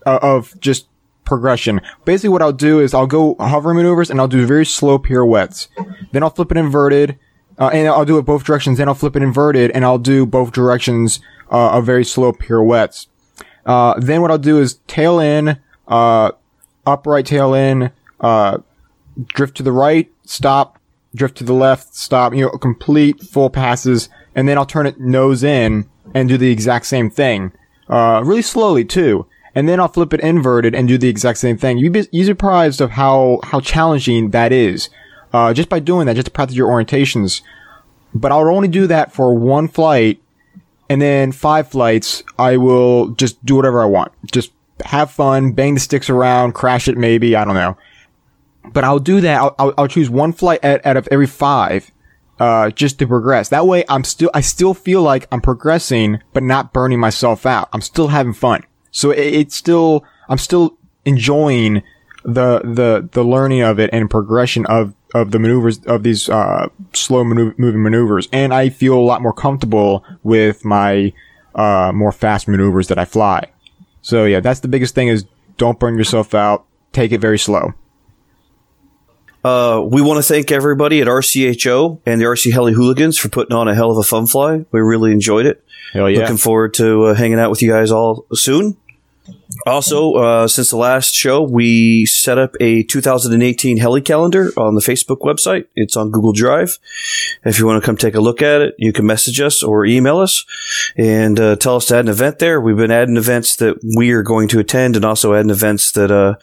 of 0.06 0.60
just 0.60 0.88
progression. 1.24 1.82
Basically 2.06 2.30
what 2.30 2.42
I'll 2.42 2.52
do 2.52 2.80
is 2.80 2.94
I'll 2.94 3.08
go 3.08 3.36
hover 3.40 3.74
maneuvers 3.74 4.10
and 4.12 4.20
I'll 4.20 4.28
do 4.28 4.46
very 4.46 4.66
slow 4.66 5.00
pirouettes. 5.00 5.68
Then 6.12 6.24
I'll 6.24 6.30
flip 6.30 6.52
it 6.52 6.58
inverted, 6.58 7.18
uh, 7.58 7.72
and 7.74 7.88
I'll 7.88 8.06
do 8.06 8.18
it 8.18 8.24
both 8.24 8.44
directions. 8.44 8.78
Then 8.78 8.88
I'll 8.88 8.96
flip 8.96 9.16
it 9.16 9.24
inverted 9.24 9.72
and 9.72 9.84
I'll 9.84 9.98
do 9.98 10.26
both 10.26 10.52
directions, 10.52 11.20
uh, 11.52 11.78
of 11.78 11.86
very 11.86 12.06
slow 12.06 12.32
pirouettes. 12.32 13.08
Uh, 13.66 14.00
then 14.00 14.22
what 14.22 14.32
I'll 14.32 14.38
do 14.38 14.60
is 14.60 14.80
tail 14.88 15.20
in, 15.20 15.58
uh, 15.88 16.32
upright 16.86 17.26
tail 17.26 17.54
in, 17.54 17.92
uh, 18.20 18.60
drift 19.28 19.58
to 19.58 19.64
the 19.64 19.72
right, 19.72 20.12
stop, 20.24 20.80
drift 21.16 21.38
to 21.38 21.44
the 21.44 21.54
left, 21.54 21.96
stop, 21.96 22.34
you 22.34 22.42
know, 22.42 22.52
complete 22.52 23.22
full 23.22 23.50
passes, 23.50 24.10
and 24.36 24.48
then 24.48 24.58
I'll 24.58 24.66
turn 24.66 24.86
it 24.86 25.00
nose 25.00 25.44
in 25.44 25.90
and 26.14 26.30
do 26.30 26.38
the 26.38 26.52
exact 26.52 26.86
same 26.86 27.10
thing. 27.10 27.52
Uh, 27.90 28.22
really 28.24 28.42
slowly 28.42 28.86
too. 28.86 29.26
And 29.54 29.70
then 29.70 29.80
I'll 29.80 29.88
flip 29.88 30.14
it 30.14 30.20
inverted 30.20 30.76
and 30.76 30.88
do 30.88 30.98
the 30.98 31.08
exact 31.08 31.38
same 31.38 31.58
thing. 31.58 31.78
You'd 31.78 31.94
be, 31.94 32.08
you'd 32.12 32.26
surprised 32.26 32.82
of 32.82 32.92
how, 32.92 33.40
how 33.44 33.62
challenging 33.62 34.32
that 34.32 34.52
is. 34.52 34.90
Uh, 35.32 35.54
just 35.54 35.70
by 35.70 35.80
doing 35.80 36.08
that, 36.08 36.16
just 36.16 36.26
to 36.26 36.32
practice 36.32 36.58
your 36.58 36.70
orientations. 36.70 37.42
But 38.14 38.32
I'll 38.32 38.48
only 38.50 38.68
do 38.68 38.86
that 38.88 39.14
for 39.14 39.34
one 39.38 39.68
flight 39.68 40.22
and 40.90 41.02
then 41.02 41.32
five 41.32 41.68
flights, 41.68 42.24
I 42.38 42.58
will 42.58 43.10
just 43.10 43.44
do 43.46 43.56
whatever 43.56 43.82
I 43.82 43.86
want. 43.86 44.12
Just 44.32 44.52
have 44.84 45.12
fun, 45.12 45.54
bang 45.54 45.74
the 45.74 45.80
sticks 45.80 46.10
around, 46.10 46.54
crash 46.54 46.88
it 46.88 46.98
maybe, 46.98 47.36
I 47.36 47.46
don't 47.46 47.56
know. 47.56 47.78
But 48.66 48.84
I'll 48.84 49.00
do 49.00 49.22
that. 49.22 49.40
I'll, 49.40 49.56
I'll, 49.58 49.74
I'll 49.78 49.88
choose 49.88 50.10
one 50.10 50.34
flight 50.34 50.64
out, 50.64 50.86
out 50.86 50.98
of 50.98 51.08
every 51.12 51.28
five, 51.28 51.92
uh, 52.40 52.72
just 52.72 53.00
to 53.00 53.08
progress. 53.08 53.50
That 53.50 53.68
way 53.68 53.86
I'm 53.88 54.04
still, 54.04 54.30
I 54.34 54.42
still 54.42 54.74
feel 54.74 55.02
like 55.02 55.28
I'm 55.32 55.42
progressing, 55.42 56.20
but 56.34 56.44
not 56.44 56.74
burning 56.74 57.00
myself 57.00 57.46
out. 57.46 57.70
I'm 57.74 57.82
still 57.82 58.10
having 58.10 58.34
fun. 58.34 58.64
So 58.92 59.12
it, 59.12 59.34
it's 59.34 59.56
still, 59.56 60.04
I'm 60.28 60.38
still 60.38 60.78
enjoying 61.06 61.84
the, 62.26 62.60
the, 62.64 63.08
the 63.12 63.24
learning 63.24 63.62
of 63.62 63.80
it 63.80 63.90
and 63.94 64.10
progression 64.10 64.66
of, 64.66 64.94
of 65.14 65.32
the 65.32 65.40
maneuvers 65.40 65.80
of 65.86 66.04
these 66.04 66.28
uh, 66.28 66.68
slow 66.94 67.24
maneuver- 67.24 67.56
moving 67.58 67.84
maneuvers, 67.84 68.28
and 68.34 68.54
I 68.54 68.70
feel 68.70 68.96
a 68.96 69.02
lot 69.02 69.22
more 69.22 69.34
comfortable 69.34 70.04
with 70.24 70.66
my 70.66 71.14
uh, 71.54 71.92
more 71.94 72.12
fast 72.12 72.48
maneuvers 72.48 72.90
that 72.90 73.00
I 73.00 73.06
fly. 73.06 73.52
So 74.02 74.26
yeah, 74.26 74.42
that's 74.42 74.60
the 74.60 74.68
biggest 74.68 74.94
thing: 74.94 75.08
is 75.08 75.26
don't 75.58 75.80
burn 75.80 75.98
yourself 75.98 76.34
out. 76.34 76.66
Take 76.92 77.12
it 77.12 77.22
very 77.22 77.40
slow. 77.40 77.74
Uh, 79.44 79.80
we 79.86 80.02
want 80.02 80.18
to 80.18 80.24
thank 80.24 80.52
everybody 80.52 81.02
at 81.02 81.08
RCHO 81.08 82.02
and 82.06 82.20
the 82.20 82.26
RC 82.26 82.52
Heli 82.52 82.74
Hooligans 82.74 83.18
for 83.18 83.30
putting 83.30 83.56
on 83.56 83.68
a 83.68 83.76
hell 83.76 83.92
of 83.92 83.98
a 83.98 84.04
fun 84.04 84.26
fly. 84.26 84.66
We 84.72 84.80
really 84.82 85.12
enjoyed 85.12 85.46
it. 85.46 85.64
Hell 85.94 86.10
yeah! 86.10 86.22
Looking 86.22 86.38
forward 86.38 86.74
to 86.76 87.06
uh, 87.06 87.14
hanging 87.14 87.40
out 87.40 87.52
with 87.52 87.62
you 87.62 87.72
guys 87.72 87.92
all 87.92 88.26
soon. 88.34 88.76
Also, 89.66 90.14
uh, 90.14 90.48
since 90.48 90.70
the 90.70 90.78
last 90.78 91.14
show, 91.14 91.42
we 91.42 92.06
set 92.06 92.38
up 92.38 92.56
a 92.60 92.84
2018 92.84 93.78
heli 93.78 94.02
calendar 94.02 94.52
on 94.58 94.76
the 94.76 94.82
Facebook 94.82 95.22
website. 95.22 95.66
It's 95.76 95.98
on 95.98 96.12
Google 96.12 96.34
Drive. 96.34 96.78
If 97.44 97.58
you 97.58 97.66
want 97.66 97.82
to 97.82 97.86
come 97.86 97.98
take 97.98 98.16
a 98.16 98.20
look 98.20 98.42
at 98.42 98.62
it, 98.62 98.76
you 98.78 98.94
can 98.94 99.06
message 99.06 99.42
us 99.42 99.64
or 99.64 99.86
email 99.86 100.20
us 100.20 100.46
and 100.98 101.40
uh, 101.40 101.56
tell 101.56 101.78
us 101.78 101.88
to 101.88 101.96
add 101.96 102.06
an 102.06 102.12
event 102.12 102.40
there. 102.40 102.62
We've 102.62 102.78
been 102.78 102.92
adding 102.92 103.18
events 103.18 103.56
that 103.58 103.78
we 103.98 104.12
are 104.12 104.24
going 104.24 104.48
to 104.50 104.60
attend 104.60 104.96
and 104.96 105.06
also 105.06 105.34
adding 105.34 105.50
events 105.50 105.92
that 105.94 106.12
uh, 106.12 106.36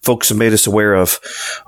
folks 0.00 0.28
have 0.28 0.38
made 0.38 0.52
us 0.52 0.66
aware 0.66 0.94
of. 0.94 1.18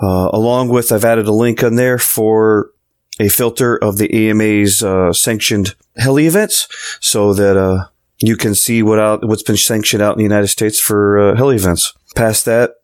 Uh, 0.01 0.31
along 0.33 0.69
with, 0.69 0.93
I've 0.93 1.05
added 1.05 1.27
a 1.27 1.33
link 1.33 1.65
on 1.65 1.75
there 1.75 1.99
for 1.99 2.71
a 3.19 3.29
filter 3.29 3.77
of 3.77 3.99
the 3.99 4.31
AMA's 4.31 4.83
uh, 4.83 5.13
sanctioned 5.13 5.75
heli 5.97 6.27
events 6.27 6.69
so 7.01 7.35
that 7.35 7.57
uh, 7.57 7.87
you 8.21 8.37
can 8.37 8.55
see 8.55 8.83
what 8.83 8.99
out 8.99 9.27
what's 9.27 9.43
been 9.43 9.57
sanctioned 9.57 10.03
out 10.03 10.13
in 10.13 10.19
the 10.19 10.25
United 10.25 10.49
States 10.49 10.81
for 10.81 11.19
uh, 11.19 11.37
heli 11.37 11.57
events. 11.57 11.95
Past 12.15 12.45
that, 12.45 12.75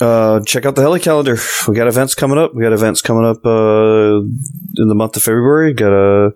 uh, 0.00 0.40
check 0.40 0.64
out 0.64 0.74
the 0.74 0.82
heli 0.82 1.00
calendar. 1.00 1.36
We 1.68 1.76
got 1.76 1.88
events 1.88 2.14
coming 2.14 2.38
up. 2.38 2.54
We 2.54 2.62
got 2.62 2.72
events 2.72 3.02
coming 3.02 3.24
up 3.24 3.44
uh, 3.44 4.20
in 4.76 4.88
the 4.88 4.94
month 4.94 5.16
of 5.16 5.22
February. 5.22 5.74
Got 5.74 5.92
a 5.92 6.32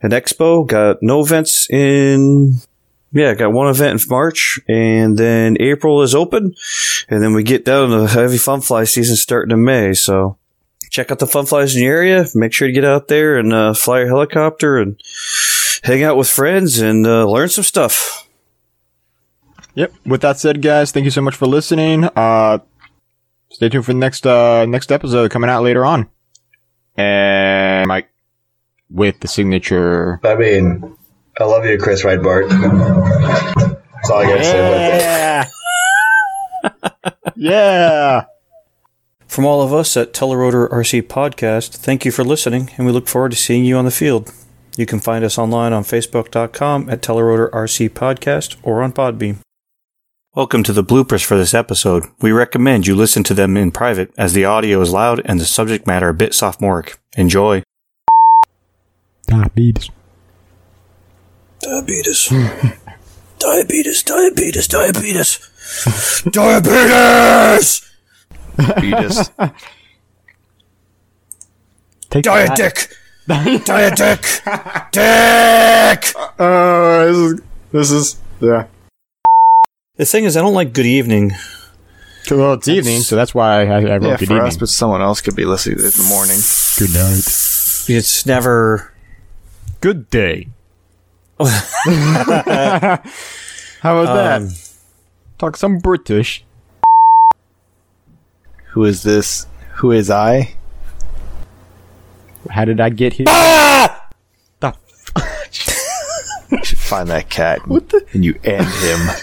an 0.00 0.10
expo. 0.10 0.66
Got 0.66 0.98
no 1.02 1.20
events 1.20 1.68
in. 1.70 2.54
Yeah, 3.14 3.34
got 3.34 3.52
one 3.52 3.68
event 3.68 4.00
in 4.00 4.08
March, 4.08 4.58
and 4.68 5.18
then 5.18 5.58
April 5.60 6.00
is 6.00 6.14
open, 6.14 6.54
and 7.10 7.22
then 7.22 7.34
we 7.34 7.42
get 7.42 7.62
down 7.62 7.90
to 7.90 8.00
the 8.00 8.08
heavy 8.08 8.38
fun 8.38 8.62
fly 8.62 8.84
season 8.84 9.16
starting 9.16 9.52
in 9.52 9.62
May. 9.62 9.92
So 9.92 10.38
check 10.88 11.10
out 11.10 11.18
the 11.18 11.26
fun 11.26 11.44
flies 11.44 11.76
in 11.76 11.82
your 11.82 11.94
area. 11.94 12.24
Make 12.34 12.54
sure 12.54 12.68
to 12.68 12.72
get 12.72 12.86
out 12.86 13.08
there 13.08 13.36
and 13.36 13.52
uh, 13.52 13.74
fly 13.74 13.98
your 13.98 14.08
helicopter 14.08 14.78
and 14.78 14.98
hang 15.82 16.02
out 16.02 16.16
with 16.16 16.28
friends 16.28 16.78
and 16.80 17.06
uh, 17.06 17.26
learn 17.26 17.48
some 17.48 17.64
stuff. 17.64 18.28
Yep. 19.74 19.92
With 20.04 20.20
that 20.22 20.38
said, 20.38 20.60
guys, 20.62 20.92
thank 20.92 21.04
you 21.04 21.10
so 21.10 21.22
much 21.22 21.34
for 21.36 21.46
listening. 21.46 22.04
Uh, 22.04 22.58
stay 23.50 23.68
tuned 23.68 23.84
for 23.86 23.92
the 23.92 23.98
next 23.98 24.26
uh, 24.26 24.66
next 24.66 24.92
episode 24.92 25.30
coming 25.30 25.48
out 25.50 25.62
later 25.62 25.84
on. 25.84 26.08
and 26.96 27.88
Mike 27.88 28.10
with 28.90 29.20
the 29.20 29.28
signature. 29.28 30.20
I 30.24 30.34
mean, 30.34 30.96
I 31.40 31.44
love 31.44 31.64
you, 31.64 31.78
Chris 31.78 32.02
Breitbart. 32.02 32.50
That's 32.50 34.10
all 34.10 34.18
I 34.18 34.24
gotta 34.26 34.44
say 34.44 34.58
about 34.58 35.00
that. 35.00 35.50
Yeah. 36.94 37.10
yeah. 37.36 38.24
From 39.26 39.46
all 39.46 39.62
of 39.62 39.72
us 39.72 39.96
at 39.96 40.12
Telerotor 40.12 40.68
RC 40.70 41.04
Podcast, 41.04 41.76
thank 41.76 42.04
you 42.04 42.10
for 42.12 42.22
listening, 42.22 42.70
and 42.76 42.84
we 42.86 42.92
look 42.92 43.08
forward 43.08 43.30
to 43.30 43.36
seeing 43.38 43.64
you 43.64 43.76
on 43.78 43.86
the 43.86 43.90
field. 43.90 44.30
You 44.76 44.86
can 44.86 45.00
find 45.00 45.24
us 45.24 45.38
online 45.38 45.72
on 45.72 45.84
Facebook.com 45.84 46.88
at 46.88 47.02
Telerotor 47.02 47.50
RC 47.50 47.90
Podcast 47.90 48.56
or 48.62 48.82
on 48.82 48.92
Podbean. 48.92 49.36
Welcome 50.34 50.62
to 50.62 50.72
the 50.72 50.82
bloopers 50.82 51.22
for 51.22 51.36
this 51.36 51.52
episode. 51.52 52.04
We 52.22 52.32
recommend 52.32 52.86
you 52.86 52.94
listen 52.96 53.22
to 53.24 53.34
them 53.34 53.58
in 53.58 53.70
private 53.70 54.10
as 54.16 54.32
the 54.32 54.46
audio 54.46 54.80
is 54.80 54.90
loud 54.90 55.20
and 55.26 55.38
the 55.38 55.44
subject 55.44 55.86
matter 55.86 56.08
a 56.08 56.14
bit 56.14 56.32
sophomoric. 56.32 56.98
Enjoy. 57.18 57.62
Diabetes. 59.26 59.90
Diabetes. 61.60 62.32
diabetes, 63.38 64.02
diabetes, 64.02 64.68
diabetes. 64.68 66.22
diabetes! 66.30 67.90
Beatus. 68.56 69.30
Take 72.10 72.24
Diet 72.24 72.56
dick! 72.56 72.88
Diet 73.26 73.96
dick! 73.96 74.20
Dick! 74.92 76.12
Uh, 76.38 77.04
this 77.06 77.16
is 77.16 77.40
this 77.72 77.90
is 77.90 78.16
yeah. 78.40 78.66
The 79.96 80.04
thing 80.04 80.24
is, 80.24 80.36
I 80.36 80.40
don't 80.40 80.54
like 80.54 80.72
good 80.72 80.86
evening. 80.86 81.32
Well, 82.30 82.54
it's 82.54 82.68
evening, 82.68 83.00
so 83.02 83.14
that's 83.16 83.34
why 83.34 83.62
I, 83.62 83.62
I 83.62 83.82
wrote 83.96 84.02
yeah, 84.02 84.16
good 84.16 84.28
for 84.28 84.34
evening. 84.34 84.42
us, 84.48 84.56
but 84.56 84.68
someone 84.68 85.02
else 85.02 85.20
could 85.20 85.36
be 85.36 85.44
listening 85.44 85.78
in 85.78 85.84
the 85.84 86.06
morning. 86.08 86.38
good 86.78 86.92
night. 86.94 87.18
It's 87.88 88.26
never. 88.26 88.92
Good 89.80 90.08
day. 90.10 90.48
How 91.40 93.02
about 93.82 94.06
Um, 94.08 94.46
that? 94.48 94.70
Talk 95.38 95.56
some 95.56 95.78
British. 95.78 96.44
Who 98.70 98.84
is 98.84 99.02
this? 99.02 99.46
Who 99.76 99.90
is 99.92 100.10
I? 100.10 100.54
How 102.50 102.64
did 102.64 102.80
I 102.80 102.88
get 102.90 103.14
here? 103.14 103.26
Ah! 103.28 104.08
The 104.60 104.74
You 106.50 106.58
should 106.64 106.78
find 106.78 107.08
that 107.08 107.28
cat 107.30 107.64
and 107.66 107.88
the- 107.88 108.06
and 108.12 108.24
you 108.24 108.38
end 108.44 108.66
him. 108.66 109.00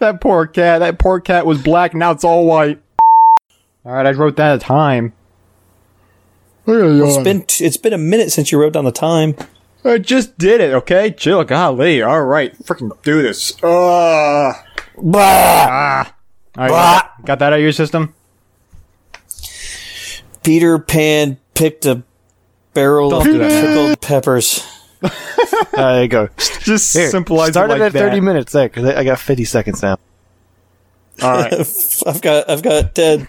That 0.00 0.20
poor 0.20 0.46
cat. 0.46 0.80
That 0.80 0.98
poor 0.98 1.18
cat 1.18 1.46
was 1.46 1.60
black. 1.62 1.94
Now 1.94 2.10
it's 2.10 2.22
all 2.24 2.44
white. 2.46 2.80
All 3.84 3.92
right, 3.92 4.04
I 4.06 4.10
wrote 4.12 4.36
that 4.36 4.54
at 4.56 4.60
time. 4.60 5.12
It's 6.66 7.18
been 7.24 7.44
it's 7.58 7.76
been 7.78 7.94
a 7.94 7.98
minute 7.98 8.30
since 8.30 8.52
you 8.52 8.60
wrote 8.60 8.74
down 8.74 8.84
the 8.84 8.92
time. 8.92 9.34
I 9.84 9.96
just 9.98 10.36
did 10.36 10.60
it. 10.60 10.74
Okay, 10.74 11.10
chill. 11.10 11.42
Golly. 11.44 12.02
All 12.02 12.22
right, 12.22 12.56
freaking 12.58 12.90
do 13.02 13.22
this. 13.22 13.52
Uh, 13.62 14.52
ah. 15.14 16.14
All 16.56 16.64
right, 16.64 16.68
got, 16.68 17.24
got 17.24 17.38
that 17.38 17.52
out 17.52 17.58
of 17.58 17.60
your 17.62 17.72
system? 17.72 18.14
Peter 20.42 20.78
Pan 20.78 21.38
picked 21.54 21.86
a 21.86 22.02
barrel 22.74 23.10
Don't 23.10 23.40
of 23.40 23.50
pickled 23.50 24.00
peppers. 24.00 24.66
Uh, 25.02 25.08
there 25.72 26.02
you 26.02 26.08
go. 26.08 26.28
Just 26.60 26.96
Here, 26.96 27.10
simplify 27.10 27.50
started 27.50 27.74
it 27.74 27.78
like 27.80 27.94
at 27.94 27.98
30 28.00 28.20
minutes 28.20 28.52
there 28.52 28.68
because 28.68 28.84
I 28.84 29.00
I 29.00 29.04
got 29.04 29.18
50 29.20 29.44
seconds 29.44 29.82
now. 29.82 29.98
All 31.22 31.30
right. 31.32 31.52
I've 32.06 32.20
got 32.20 32.48
I've 32.50 32.62
got 32.62 32.94
ten, 32.94 33.26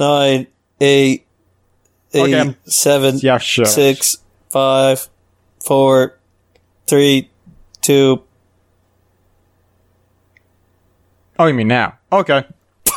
nine, 0.00 0.46
eight, 0.80 1.26
eight, 2.12 2.20
Okay, 2.22 2.38
I'm- 2.38 2.56
seven, 2.64 3.18
Yeah, 3.18 3.38
sure. 3.38 3.64
six, 3.66 4.18
five, 4.50 5.08
four, 5.64 6.18
three, 6.86 7.30
two. 7.80 8.22
Oh, 11.38 11.46
you 11.46 11.54
mean 11.54 11.68
now? 11.68 11.98
Okay. 12.12 12.44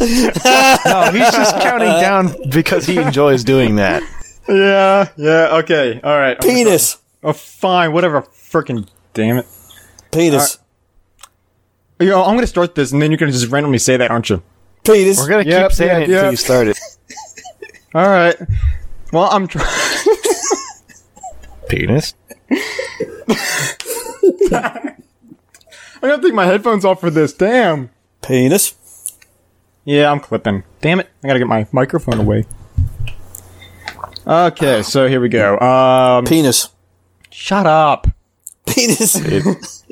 No, 0.00 1.10
he's 1.12 1.30
just 1.32 1.56
counting 1.60 1.88
down 1.88 2.34
because 2.50 2.86
he 2.86 2.98
enjoys 2.98 3.44
doing 3.44 3.76
that. 3.76 4.02
Yeah. 4.48 5.08
Yeah. 5.16 5.56
Okay. 5.58 6.00
All 6.02 6.16
right. 6.18 6.40
Penis, 6.40 6.98
Oh, 7.22 7.32
fine. 7.32 7.92
Whatever. 7.92 8.22
Freaking 8.22 8.88
damn 9.12 9.36
it. 9.38 9.46
penis, 10.12 10.58
You 12.00 12.06
know, 12.10 12.22
I'm 12.24 12.34
gonna 12.36 12.46
start 12.46 12.74
this, 12.74 12.92
and 12.92 13.02
then 13.02 13.10
you're 13.10 13.18
gonna 13.18 13.32
just 13.32 13.48
randomly 13.50 13.78
say 13.78 13.96
that, 13.96 14.10
aren't 14.10 14.30
you? 14.30 14.42
penis. 14.84 15.18
We're 15.18 15.28
gonna 15.28 15.42
Yep, 15.44 15.68
keep 15.70 15.76
saying 15.76 15.90
yep, 15.90 15.98
it 16.00 16.04
until 16.12 16.22
yep. 16.22 16.30
you 16.30 16.36
start 16.36 16.68
it. 16.68 16.78
All 17.94 18.08
right. 18.08 18.36
Well, 19.12 19.28
I'm 19.30 19.46
trying. 19.48 19.66
Penis. 21.68 22.14
I'm 24.50 24.94
gonna 26.00 26.22
take 26.22 26.34
my 26.34 26.46
headphones 26.46 26.84
off 26.84 27.00
for 27.00 27.10
this. 27.10 27.32
Damn. 27.32 27.90
Penis. 28.22 28.74
Yeah, 29.84 30.10
I'm 30.10 30.20
clipping. 30.20 30.64
Damn 30.80 31.00
it! 31.00 31.08
I 31.22 31.26
gotta 31.28 31.38
get 31.38 31.48
my 31.48 31.66
microphone 31.72 32.20
away. 32.20 32.44
Okay, 34.26 34.82
so 34.82 35.08
here 35.08 35.20
we 35.20 35.28
go. 35.30 35.58
Um, 35.58 36.24
Penis. 36.26 36.68
shut 37.30 37.66
up. 37.66 38.06
Penis. 38.66 39.16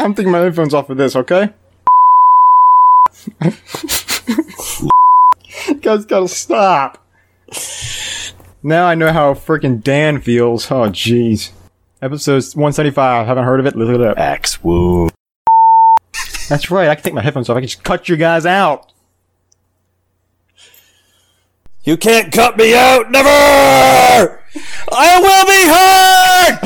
I'm 0.00 0.14
taking 0.14 0.32
my 0.32 0.38
headphones 0.38 0.74
off 0.74 0.88
for 0.88 0.96
this. 0.96 1.14
Okay. 1.14 1.50
you 3.40 3.52
guys 5.80 6.04
gotta 6.06 6.26
stop. 6.26 7.06
Now 8.64 8.86
I 8.86 8.96
know 8.96 9.12
how 9.12 9.34
freaking 9.34 9.82
Dan 9.82 10.20
feels. 10.20 10.70
Oh, 10.70 10.88
jeez. 10.90 11.50
Episode 12.00 12.42
175. 12.42 13.26
Haven't 13.26 13.44
heard 13.44 13.60
of 13.60 13.66
it? 13.66 13.76
Look 13.76 13.94
it 13.94 14.00
up. 14.00 14.18
Axe 14.18 14.62
woo. 14.64 15.08
That's 16.48 16.70
right. 16.70 16.88
I 16.88 16.94
can 16.94 17.04
take 17.04 17.14
my 17.14 17.22
headphones 17.22 17.48
off. 17.48 17.56
I 17.56 17.60
can 17.60 17.68
just 17.68 17.84
cut 17.84 18.08
you 18.08 18.16
guys 18.16 18.46
out. 18.46 18.92
You 21.84 21.96
can't 21.96 22.32
cut 22.32 22.56
me 22.56 22.74
out. 22.76 23.10
Never. 23.10 23.28
I 24.92 25.20
will 25.20 25.46
be 25.46 25.66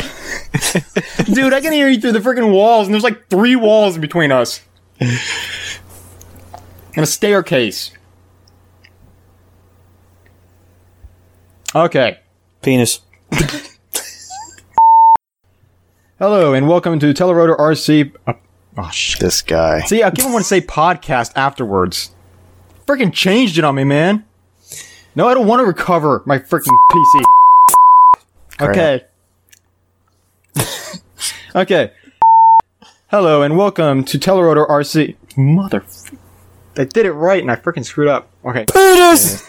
heard. 0.05 1.27
Dude, 1.35 1.53
I 1.55 1.61
can 1.61 1.73
hear 1.73 1.89
you 1.89 2.01
through 2.01 2.13
the 2.13 2.19
freaking 2.19 2.53
walls, 2.53 2.87
and 2.87 2.95
there's 2.95 3.05
like 3.05 3.29
three 3.29 3.57
walls 3.57 3.95
in 3.95 4.01
between 4.01 4.31
us. 4.33 4.61
And 5.01 5.19
a 6.97 7.07
staircase. 7.07 7.93
Okay. 11.75 12.21
Penis. 12.63 13.01
Hello, 16.19 16.55
and 16.55 16.67
welcome 16.69 16.99
to 16.99 17.13
Telerotor 17.13 17.59
RC. 17.59 18.39
Oh, 18.79 18.91
shit. 18.91 19.21
This 19.21 19.41
guy. 19.41 19.81
See, 19.83 20.03
I 20.03 20.11
didn't 20.11 20.33
want 20.33 20.45
to 20.45 20.49
say 20.49 20.61
podcast 20.61 21.33
afterwards. 21.35 22.15
Freaking 22.87 23.13
changed 23.13 23.57
it 23.57 23.65
on 23.65 23.75
me, 23.75 23.85
man. 23.85 24.25
No, 25.15 25.27
I 25.27 25.35
don't 25.35 25.47
want 25.47 25.61
to 25.61 25.65
recover 25.65 26.23
my 26.27 26.39
freaking 26.39 26.77
PC. 26.93 27.23
Okay. 28.61 29.05
okay. 31.55 31.93
Hello, 33.09 33.41
and 33.41 33.57
welcome 33.57 34.05
to 34.05 34.19
Telerotor 34.19 34.69
RC. 34.69 35.17
Mother. 35.39 35.83
I 36.77 36.85
did 36.85 37.07
it 37.07 37.13
right, 37.13 37.41
and 37.41 37.51
I 37.51 37.57
freaking 37.57 37.85
screwed 37.85 38.09
up. 38.09 38.31
Okay. 38.45 38.67
Penis. 38.71 39.43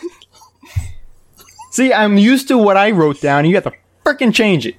See, 1.71 1.91
I'm 1.91 2.17
used 2.17 2.47
to 2.47 2.57
what 2.57 2.77
I 2.77 2.91
wrote 2.91 3.19
down, 3.19 3.39
and 3.39 3.49
you 3.49 3.55
have 3.55 3.65
to 3.65 3.73
freaking 4.05 4.33
change 4.33 4.65
it. 4.65 4.75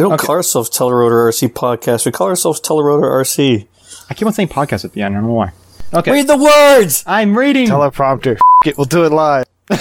We 0.00 0.08
don't 0.08 0.18
call 0.18 0.36
ourselves 0.36 0.70
Telerotor 0.70 1.28
RC 1.28 1.48
Podcast. 1.50 2.06
We 2.06 2.12
call 2.12 2.28
ourselves 2.28 2.58
Telerotor 2.58 3.02
RC. 3.02 3.66
I 4.08 4.14
keep 4.14 4.26
on 4.26 4.32
saying 4.32 4.48
podcast 4.48 4.86
at 4.86 4.94
the 4.94 5.02
end. 5.02 5.14
I 5.14 5.20
don't 5.20 5.26
know 5.26 5.34
why. 5.34 5.52
Okay. 5.92 6.10
Read 6.10 6.26
the 6.26 6.38
words. 6.38 7.04
I'm 7.06 7.36
reading. 7.36 7.68
Teleprompter. 7.68 8.36
F- 8.36 8.40
it, 8.64 8.78
we'll 8.78 8.86
do 8.86 9.04
it 9.04 9.12
live. 9.12 9.44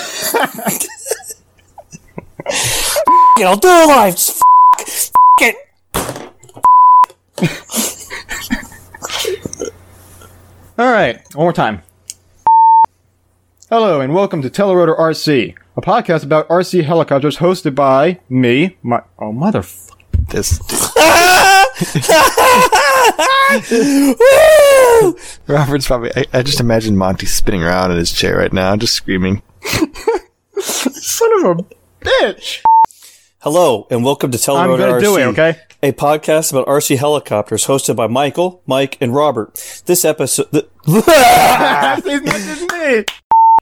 You 3.37 3.45
know, 3.45 3.55
do 3.55 3.69
it 3.69 3.87
live. 3.87 4.15
Just 4.15 4.43
f- 4.81 4.81
f- 4.81 5.11
it. 5.41 5.55
All 10.77 10.91
right, 10.91 11.21
one 11.33 11.45
more 11.45 11.53
time. 11.53 11.81
Hello, 13.69 14.01
and 14.01 14.13
welcome 14.13 14.41
to 14.41 14.49
Telerotor 14.49 14.99
RC, 14.99 15.55
a 15.77 15.81
podcast 15.81 16.25
about 16.25 16.49
RC 16.49 16.83
helicopters 16.83 17.37
hosted 17.37 17.75
by 17.75 18.19
me, 18.27 18.75
my 18.83 19.01
oh 19.19 19.31
mother. 19.31 19.63
This 20.31 20.59
Robert's 25.47 25.87
probably. 25.87 26.11
I, 26.15 26.25
I 26.33 26.43
just 26.43 26.59
imagine 26.59 26.95
Monty 26.97 27.25
spinning 27.25 27.63
around 27.63 27.91
in 27.91 27.97
his 27.97 28.11
chair 28.11 28.37
right 28.37 28.53
now, 28.53 28.75
just 28.75 28.93
screaming. 28.93 29.41
Son 30.59 31.45
of 31.45 31.59
a 31.59 31.65
bitch! 32.05 32.61
Hello, 33.39 33.87
and 33.89 34.03
welcome 34.03 34.29
to 34.31 34.37
I'm 34.51 34.69
Telerotor 34.69 34.77
gonna 34.77 34.93
RC. 34.93 35.01
do 35.01 35.17
it, 35.17 35.23
okay? 35.27 35.55
A 35.81 35.91
podcast 35.93 36.51
about 36.51 36.67
RC 36.67 36.97
helicopters 36.97 37.65
hosted 37.65 37.95
by 37.95 38.07
Michael, 38.07 38.61
Mike, 38.67 38.97
and 39.01 39.15
Robert. 39.15 39.81
This 39.85 40.03
episode. 40.05 40.51
th- 40.51 40.65
It's 40.87 41.07
not 41.07 42.03
just 42.03 42.71
me. 42.71 43.05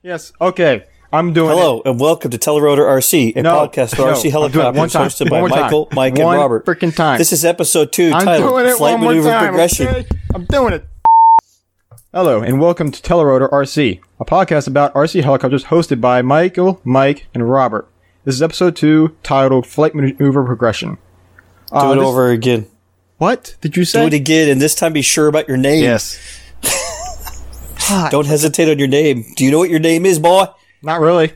Yes. 0.03 0.33
Okay. 0.41 0.83
I'm 1.13 1.31
doing 1.31 1.49
Hello 1.51 1.81
and 1.85 1.99
welcome 1.99 2.31
to 2.31 2.37
Telerotor 2.37 2.79
RC, 2.85 3.35
a 3.37 3.41
No, 3.41 3.53
podcast 3.67 3.91
for 3.95 4.01
no, 4.07 4.13
RC 4.13 4.25
it 4.25 4.31
helicopters 4.31 4.93
hosted 4.93 5.29
by 5.29 5.39
more 5.39 5.47
time. 5.49 5.61
Michael, 5.61 5.87
Mike, 5.93 6.17
One 6.17 6.33
and 6.35 6.41
Robert. 6.41 6.65
frickin' 6.65 6.93
time. 6.93 7.17
This 7.17 7.31
is 7.31 7.45
episode 7.45 7.93
two, 7.93 8.07
it. 8.09 8.13
I'm 8.13 8.25
titled 8.25 8.49
doing 8.51 8.65
it 8.65 8.75
"Flight 8.75 8.99
Maneuver 8.99 9.29
time. 9.29 9.47
Progression." 9.47 9.87
okay? 9.87 10.07
I'm 10.35 10.45
doing 10.45 10.73
it. 10.73 10.85
Hello 12.13 12.41
and 12.41 12.59
welcome 12.59 12.91
to 12.91 13.01
Telerotor 13.01 13.49
RC, 13.51 14.01
a 14.19 14.25
podcast 14.25 14.67
about 14.67 14.93
RC 14.95 15.23
helicopters 15.23 15.65
hosted 15.65 16.01
by 16.01 16.21
Michael, 16.21 16.81
Mike, 16.83 17.27
and 17.33 17.49
Robert. 17.49 17.87
This 18.25 18.35
is 18.35 18.41
episode 18.41 18.75
two, 18.75 19.15
titled 19.23 19.65
"Flight 19.65 19.95
Maneuver 19.95 20.43
Progression." 20.43 20.97
Do 21.71 21.77
Uh, 21.77 21.91
it 21.93 21.95
this- 21.95 22.03
over 22.05 22.29
again. 22.31 22.65
What 23.17 23.55
did 23.61 23.77
you 23.77 23.85
say? 23.85 24.01
Do 24.01 24.07
it 24.07 24.13
again, 24.13 24.49
and 24.49 24.61
this 24.61 24.75
time 24.75 24.91
be 24.91 25.01
sure 25.01 25.27
about 25.27 25.47
your 25.47 25.57
name. 25.57 25.83
Yes. 25.83 26.19
Don't 28.11 28.27
hesitate 28.27 28.69
on 28.69 28.77
your 28.77 28.89
name. 28.89 29.23
Do 29.37 29.45
you 29.45 29.51
know 29.51 29.57
what 29.59 29.69
your 29.69 29.79
name 29.79 30.05
is, 30.05 30.19
boy? 30.19 30.47
Not 30.81 30.99
really. 31.01 31.33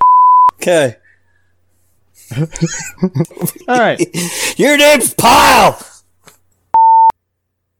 Okay. 0.55 0.97
All 3.67 3.79
right. 3.79 3.99
Your 4.57 4.77
name's 4.77 5.13
Pile. 5.15 5.79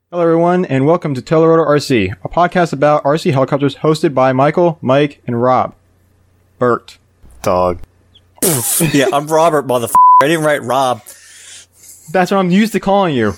Hello, 0.10 0.24
everyone, 0.24 0.66
and 0.66 0.86
welcome 0.86 1.14
to 1.14 1.22
Telerotor 1.22 1.66
RC, 1.66 2.16
a 2.24 2.30
podcast 2.30 2.74
about 2.74 3.04
RC 3.04 3.32
helicopters 3.32 3.76
hosted 3.76 4.14
by 4.14 4.34
Michael, 4.34 4.78
Mike, 4.82 5.22
and 5.26 5.42
Rob. 5.42 5.76
Bert. 6.60 6.98
Dog. 7.44 7.80
yeah, 8.92 9.08
I'm 9.14 9.28
Robert, 9.28 9.68
motherfucker. 9.68 9.94
I 10.22 10.28
didn't 10.28 10.44
write 10.44 10.64
Rob. 10.64 11.02
That's 12.12 12.32
what 12.32 12.34
I'm 12.34 12.50
used 12.50 12.74
to 12.74 12.80
calling 12.80 13.16
you. 13.16 13.34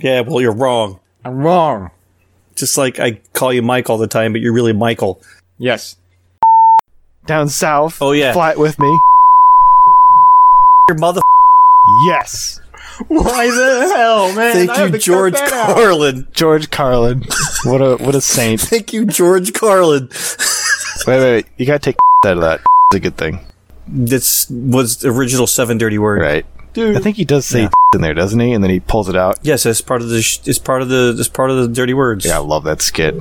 Yeah, 0.00 0.20
well, 0.20 0.40
you're 0.40 0.52
wrong. 0.52 1.00
I'm 1.24 1.38
wrong. 1.38 1.90
Just 2.54 2.76
like 2.78 3.00
I 3.00 3.20
call 3.32 3.52
you 3.52 3.62
Mike 3.62 3.90
all 3.90 3.98
the 3.98 4.06
time, 4.06 4.32
but 4.32 4.40
you're 4.40 4.52
really 4.52 4.72
Michael. 4.72 5.22
Yes. 5.58 5.96
Down 7.28 7.48
south. 7.48 8.00
Oh, 8.00 8.12
yeah. 8.12 8.32
Fly 8.32 8.52
it 8.52 8.58
with 8.58 8.78
me. 8.78 8.98
Your 10.88 10.98
mother. 10.98 11.20
Yes. 12.06 12.60
Why 13.08 13.46
the 13.46 13.92
hell, 13.94 14.34
man? 14.34 14.54
Thank 14.54 14.70
I 14.70 14.86
you, 14.86 14.98
George 14.98 15.34
cut 15.34 15.52
out. 15.52 15.76
Carlin. 15.76 16.26
George 16.32 16.70
Carlin. 16.70 17.24
What 17.64 17.80
a 17.80 17.96
what 18.02 18.14
a 18.14 18.20
saint. 18.20 18.60
Thank 18.62 18.92
you, 18.92 19.04
George 19.06 19.52
Carlin. 19.52 20.08
Wait, 21.06 21.18
wait, 21.18 21.20
wait. 21.20 21.46
You 21.58 21.66
gotta 21.66 21.78
take 21.78 21.96
out 22.26 22.38
of 22.38 22.40
that. 22.40 22.60
It's 22.90 22.96
a 22.96 23.00
good 23.00 23.16
thing. 23.16 23.38
This 23.86 24.50
was 24.50 24.96
the 24.98 25.10
original 25.10 25.46
seven 25.46 25.78
dirty 25.78 25.98
word. 25.98 26.20
Right. 26.20 26.46
Dude. 26.72 26.96
I 26.96 27.00
think 27.00 27.16
he 27.16 27.24
does 27.24 27.46
say 27.46 27.68
in 27.94 28.00
there, 28.00 28.14
doesn't 28.14 28.40
he? 28.40 28.52
And 28.52 28.64
then 28.64 28.70
he 28.70 28.80
pulls 28.80 29.08
it 29.08 29.16
out. 29.16 29.38
Yes, 29.42 29.64
it's 29.64 29.80
part 29.80 30.02
of 30.02 30.08
the. 30.08 30.20
sh- 30.22 30.40
It's 30.46 30.58
part 30.58 30.82
of 30.82 30.88
the. 30.88 31.14
It's 31.18 31.28
part 31.28 31.50
of 31.50 31.56
the 31.58 31.68
dirty 31.68 31.94
words. 31.94 32.24
Yeah, 32.24 32.36
I 32.36 32.40
love 32.40 32.64
that 32.64 32.82
skit. 32.82 33.14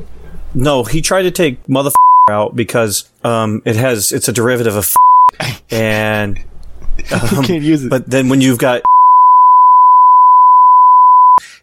No, 0.56 0.84
he 0.86 1.02
tried 1.02 1.24
to 1.24 1.32
take 1.32 1.64
motherfucker 1.68 1.94
out 2.30 2.56
because 2.56 3.10
um 3.24 3.62
it 3.66 3.76
has 3.76 4.12
it's 4.12 4.28
a 4.28 4.34
derivative 4.34 4.76
of 4.76 4.95
and 5.72 6.38
um, 7.12 7.44
Can't 7.44 7.64
use 7.64 7.84
it. 7.86 7.90
but 7.90 8.10
then 8.10 8.30
when 8.30 8.41
you've 8.41 8.58
got 8.58 8.82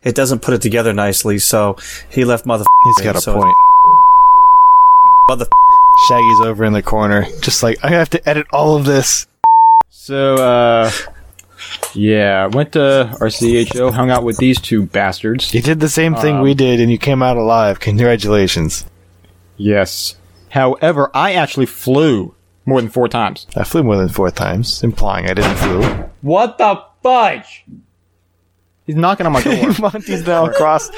it 0.02 0.14
doesn't 0.14 0.40
put 0.40 0.52
it 0.54 0.60
together 0.60 0.92
nicely, 0.92 1.38
so 1.38 1.76
he 2.10 2.24
left 2.26 2.44
mother. 2.44 2.64
He's 2.84 3.00
got 3.00 3.16
a 3.16 3.20
so 3.22 3.34
point. 3.34 3.54
Mother 5.30 5.46
Shaggy's 6.08 6.40
over 6.40 6.64
in 6.64 6.74
the 6.74 6.82
corner, 6.82 7.26
just 7.40 7.62
like 7.62 7.78
I 7.82 7.88
have 7.88 8.10
to 8.10 8.28
edit 8.28 8.46
all 8.52 8.76
of 8.76 8.84
this. 8.84 9.26
So, 9.88 10.34
uh, 10.34 10.90
yeah, 11.94 12.46
went 12.48 12.72
to 12.72 13.16
IRCHA, 13.18 13.92
hung 13.92 14.10
out 14.10 14.24
with 14.24 14.36
these 14.36 14.60
two 14.60 14.84
bastards. 14.84 15.54
You 15.54 15.62
did 15.62 15.80
the 15.80 15.88
same 15.88 16.14
thing 16.14 16.42
we 16.42 16.52
did, 16.52 16.80
and 16.80 16.90
you 16.90 16.98
came 16.98 17.22
out 17.22 17.38
alive. 17.38 17.80
Congratulations. 17.80 18.84
Yes. 19.56 20.16
However, 20.54 21.10
I 21.12 21.32
actually 21.34 21.66
flew 21.66 22.34
more 22.64 22.80
than 22.80 22.88
four 22.88 23.08
times. 23.08 23.46
I 23.56 23.64
flew 23.64 23.82
more 23.82 23.96
than 23.96 24.08
four 24.08 24.30
times, 24.30 24.84
implying 24.84 25.28
I 25.28 25.34
didn't 25.34 25.56
flew. 25.56 25.82
What 26.22 26.58
the 26.58 26.80
fudge? 27.02 27.64
He's 28.86 28.94
knocking 28.94 29.26
on 29.26 29.32
my 29.32 29.42
door. 29.42 29.72
Monty's 29.80 30.24
now 30.24 30.46
across 30.46 30.90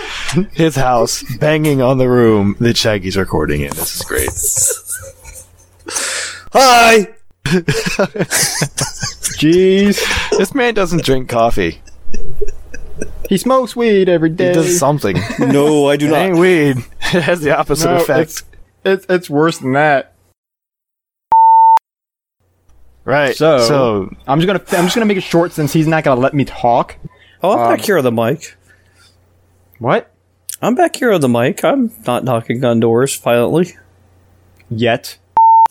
his 0.53 0.77
house, 0.77 1.23
banging 1.39 1.81
on 1.81 1.97
the 1.97 2.09
room 2.09 2.57
that 2.61 2.77
Shaggy's 2.77 3.17
recording 3.17 3.63
in. 3.63 3.71
This 3.71 3.97
is 3.97 4.03
great. 4.03 4.29
Hi. 6.53 7.15
Jeez. 9.41 9.99
This 10.37 10.55
man 10.55 10.75
doesn't 10.75 11.03
drink 11.03 11.31
coffee. 11.31 11.81
He 13.31 13.39
smokes 13.39 13.75
weed 13.75 14.09
every 14.11 14.31
day. 14.31 14.49
He 14.49 14.55
does 14.55 14.79
something. 14.79 15.17
No, 15.39 15.89
I 15.89 15.97
do 15.97 16.09
It 16.09 16.13
ain't 16.13 16.35
not. 16.35 16.41
weed. 16.41 16.77
It 17.15 17.23
has 17.23 17.41
the 17.41 17.57
opposite 17.57 17.87
No, 17.87 17.97
effect. 17.97 18.43
It's, 18.87 19.05
it's, 19.05 19.07
it's 19.09 19.31
worse 19.31 19.59
than 19.59 19.73
that. 19.73 20.15
Right. 23.05 23.37
So- 23.37 23.59
so 23.61 24.15
I'm 24.27 24.41
just 24.41 24.47
gonna 24.47 24.79
I'm 24.79 24.87
just 24.87 24.95
gonna 24.97 25.07
make 25.07 25.17
it 25.19 25.23
short 25.23 25.53
since 25.53 25.73
he's 25.73 25.87
not 25.87 26.03
gonna 26.05 26.21
let 26.21 26.35
me 26.35 26.45
talk. 26.45 26.97
Oh, 27.43 27.53
I'm 27.53 27.59
Um, 27.61 27.77
back 27.77 27.85
here 27.85 27.99
on 27.99 28.05
the 28.05 28.11
mic. 28.13 28.57
What? 29.79 30.11
I'm 30.63 30.75
back 30.75 30.97
here 30.97 31.13
on 31.13 31.21
the 31.21 31.29
mic. 31.29 31.63
I'm 31.65 31.93
not 32.07 32.25
knocking 32.25 32.65
on 32.65 32.81
doors 32.81 33.15
violently. 33.15 33.77
Yet. 34.69 35.19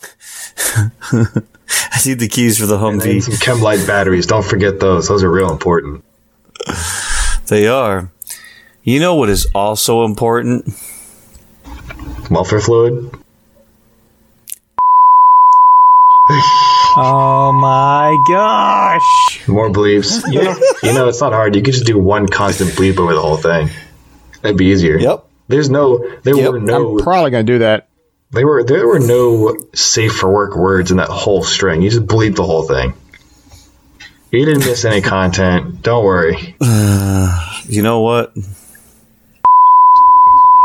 I 1.12 1.98
need 2.06 2.20
the 2.20 2.28
keys 2.28 2.58
for 2.58 2.66
the 2.66 2.78
And 2.78 3.00
Humvee. 3.00 3.22
some 3.22 3.34
Chemlite 3.34 3.86
batteries. 3.86 4.26
Don't 4.26 4.44
forget 4.44 4.78
those. 4.80 5.08
Those 5.08 5.22
are 5.24 5.30
real 5.30 5.50
important. 5.50 6.04
They 7.48 7.66
are. 7.66 8.10
You 8.82 9.00
know 9.00 9.14
what 9.16 9.28
is 9.28 9.46
also 9.54 10.04
important? 10.04 10.72
Muffler 12.30 12.60
fluid. 12.60 13.10
Oh 16.98 17.52
my 17.52 18.16
gosh. 18.26 19.46
More 19.46 19.68
bleeps. 19.70 20.22
You 20.32 20.42
know, 20.44 20.56
you 20.82 20.94
know, 20.94 21.08
it's 21.08 21.20
not 21.20 21.34
hard. 21.34 21.54
You 21.54 21.60
could 21.60 21.74
just 21.74 21.84
do 21.84 21.98
one 21.98 22.26
constant 22.26 22.70
bleep 22.70 22.98
over 22.98 23.12
the 23.12 23.20
whole 23.20 23.36
thing. 23.36 23.68
That'd 24.40 24.56
be 24.56 24.66
easier. 24.66 24.96
Yep. 24.98 25.26
There's 25.48 25.68
no. 25.68 25.98
There 26.22 26.34
Yep. 26.34 26.50
were 26.52 26.60
no. 26.60 26.96
I'm 26.96 27.04
probably 27.04 27.30
gonna 27.32 27.42
do 27.44 27.58
that. 27.58 27.88
There 28.32 28.46
were 28.46 28.64
there 28.64 28.86
were 28.88 28.98
no 28.98 29.54
safe 29.74 30.14
for 30.16 30.32
work 30.32 30.56
words 30.56 30.90
in 30.90 30.96
that 30.96 31.10
whole 31.10 31.42
string. 31.42 31.82
You 31.82 31.90
just 31.90 32.06
bleep 32.06 32.34
the 32.34 32.44
whole 32.44 32.62
thing. 32.62 32.94
You 34.32 34.46
didn't 34.46 34.60
miss 34.64 34.86
any 34.86 35.02
content. 35.02 35.82
Don't 35.82 36.02
worry. 36.02 36.56
Uh, 36.62 37.60
you 37.68 37.82
know 37.82 38.00
what? 38.00 38.32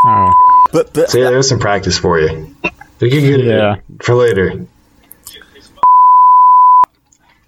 Oh. 0.05 0.50
But, 0.73 0.93
but 0.93 1.09
So 1.09 1.17
yeah, 1.19 1.29
there's 1.29 1.49
some 1.49 1.59
practice 1.59 1.97
for 1.97 2.19
you. 2.19 2.55
We 2.99 3.09
can 3.09 3.19
get 3.21 3.39
Yeah. 3.43 3.75
it 3.75 4.03
for 4.03 4.15
later. 4.15 4.65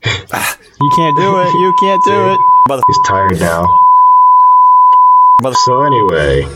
You 0.05 0.89
can't 0.95 1.15
do 1.17 1.41
it. 1.41 1.53
You 1.53 1.73
can't 1.79 2.01
do 2.05 2.33
it. 2.33 2.81
He's 2.87 2.99
tired 3.07 3.39
now. 3.39 3.67
Mother- 5.41 5.55
So 5.63 5.83
anyway, 5.83 6.47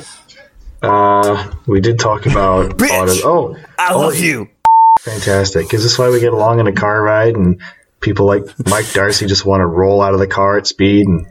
uh, 0.81 1.51
we 1.65 1.79
did 1.79 1.99
talk 1.99 2.25
about 2.25 2.71
Bitch! 2.77 2.89
auto. 2.89 3.27
Oh, 3.27 3.55
I 3.77 3.93
love 3.93 4.17
you. 4.17 4.49
fantastic! 5.01 5.73
Is 5.73 5.83
this 5.83 5.97
why 5.97 6.09
we 6.09 6.19
get 6.19 6.33
along 6.33 6.59
in 6.59 6.67
a 6.67 6.71
car 6.73 7.01
ride 7.01 7.35
and 7.35 7.61
people 7.99 8.25
like 8.25 8.43
Mike 8.67 8.91
Darcy 8.93 9.25
just 9.25 9.45
want 9.45 9.61
to 9.61 9.65
roll 9.65 10.01
out 10.01 10.13
of 10.13 10.19
the 10.19 10.27
car 10.27 10.57
at 10.57 10.67
speed 10.67 11.05
and 11.07 11.25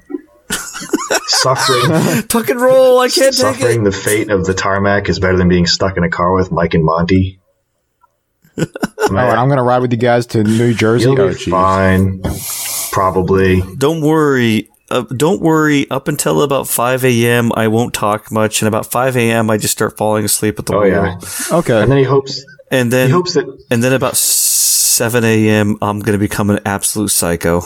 suffering 1.27 2.23
Tuck 2.29 2.49
and 2.51 2.61
roll. 2.61 2.99
I 2.99 3.09
can't 3.09 3.35
take 3.35 3.35
suffering 3.35 3.85
the 3.85 3.93
fate 3.93 4.31
of 4.31 4.45
the 4.45 4.55
tarmac 4.55 5.09
is 5.09 5.19
better 5.19 5.37
than 5.37 5.49
being 5.49 5.67
stuck 5.67 5.97
in 5.97 6.05
a 6.05 6.11
car 6.11 6.35
with 6.35 6.51
Mike 6.53 6.75
and 6.75 6.85
Monty. 6.85 7.41
Oh, 8.59 9.09
and 9.11 9.19
I'm 9.19 9.49
gonna 9.49 9.63
ride 9.63 9.83
with 9.83 9.93
you 9.93 9.99
guys 9.99 10.27
to 10.29 10.43
New 10.43 10.75
Jersey. 10.75 11.05
You'll 11.05 11.21
Oh, 11.21 11.29
be 11.29 11.35
jeez. 11.35 11.51
fine, 11.51 12.23
probably. 12.91 13.63
Don't 13.79 14.01
worry. 14.01 14.69
Uh, 14.91 15.03
don't 15.03 15.41
worry. 15.41 15.89
Up 15.91 16.09
until 16.09 16.43
about 16.43 16.67
5 16.67 17.05
a.m., 17.05 17.53
I 17.55 17.69
won't 17.69 17.93
talk 17.95 18.33
much, 18.33 18.63
and 18.63 18.69
about 18.69 18.91
5 18.91 19.17
a.m., 19.17 19.51
I 19.51 19.59
just 19.59 19.73
start 19.73 19.97
falling 19.97 20.25
asleep 20.25 20.59
at 20.59 20.67
the 20.67 20.75
Oh 20.75 20.81
wheel. 20.81 20.91
yeah, 20.91 21.19
Okay. 21.53 21.83
and 21.83 21.91
then 21.91 21.99
he 21.99 22.05
hopes 22.05 22.45
And 22.71 22.93
then, 22.93 23.07
he 23.09 23.13
hopes 23.13 23.35
that 23.35 23.45
and 23.71 23.83
then 23.85 23.93
about 23.93 24.17
7 24.97 25.25
a.m., 25.25 25.77
I'm 25.83 26.01
gonna 26.01 26.19
become 26.19 26.49
an 26.51 26.61
absolute 26.65 27.11
psycho. 27.11 27.61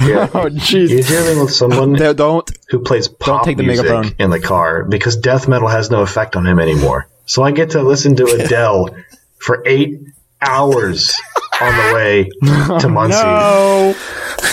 yeah. 0.00 0.28
Oh 0.34 0.48
jeez. 0.50 0.90
You're 0.90 1.02
dealing 1.02 1.40
with 1.40 1.52
someone 1.52 1.92
No, 1.92 2.12
Don't. 2.12 2.50
who 2.70 2.80
plays 2.80 3.08
pop 3.08 3.44
take 3.44 3.56
the 3.56 3.62
music 3.62 3.86
megaphone. 3.86 4.14
in 4.18 4.30
the 4.30 4.40
car 4.40 4.84
because 4.84 5.16
death 5.16 5.46
metal 5.48 5.68
has 5.68 5.90
no 5.90 6.02
effect 6.02 6.34
on 6.36 6.46
him 6.46 6.58
anymore. 6.58 7.08
So 7.26 7.42
I 7.42 7.52
get 7.52 7.70
to 7.70 7.82
listen 7.82 8.16
to 8.16 8.24
Adele 8.26 8.90
for 9.38 9.62
eight 9.66 10.00
hours 10.42 11.14
on 11.60 11.72
the 11.76 11.94
way 11.94 12.30
to 12.80 12.88
Muncie. 12.88 13.16
No. 13.22 13.94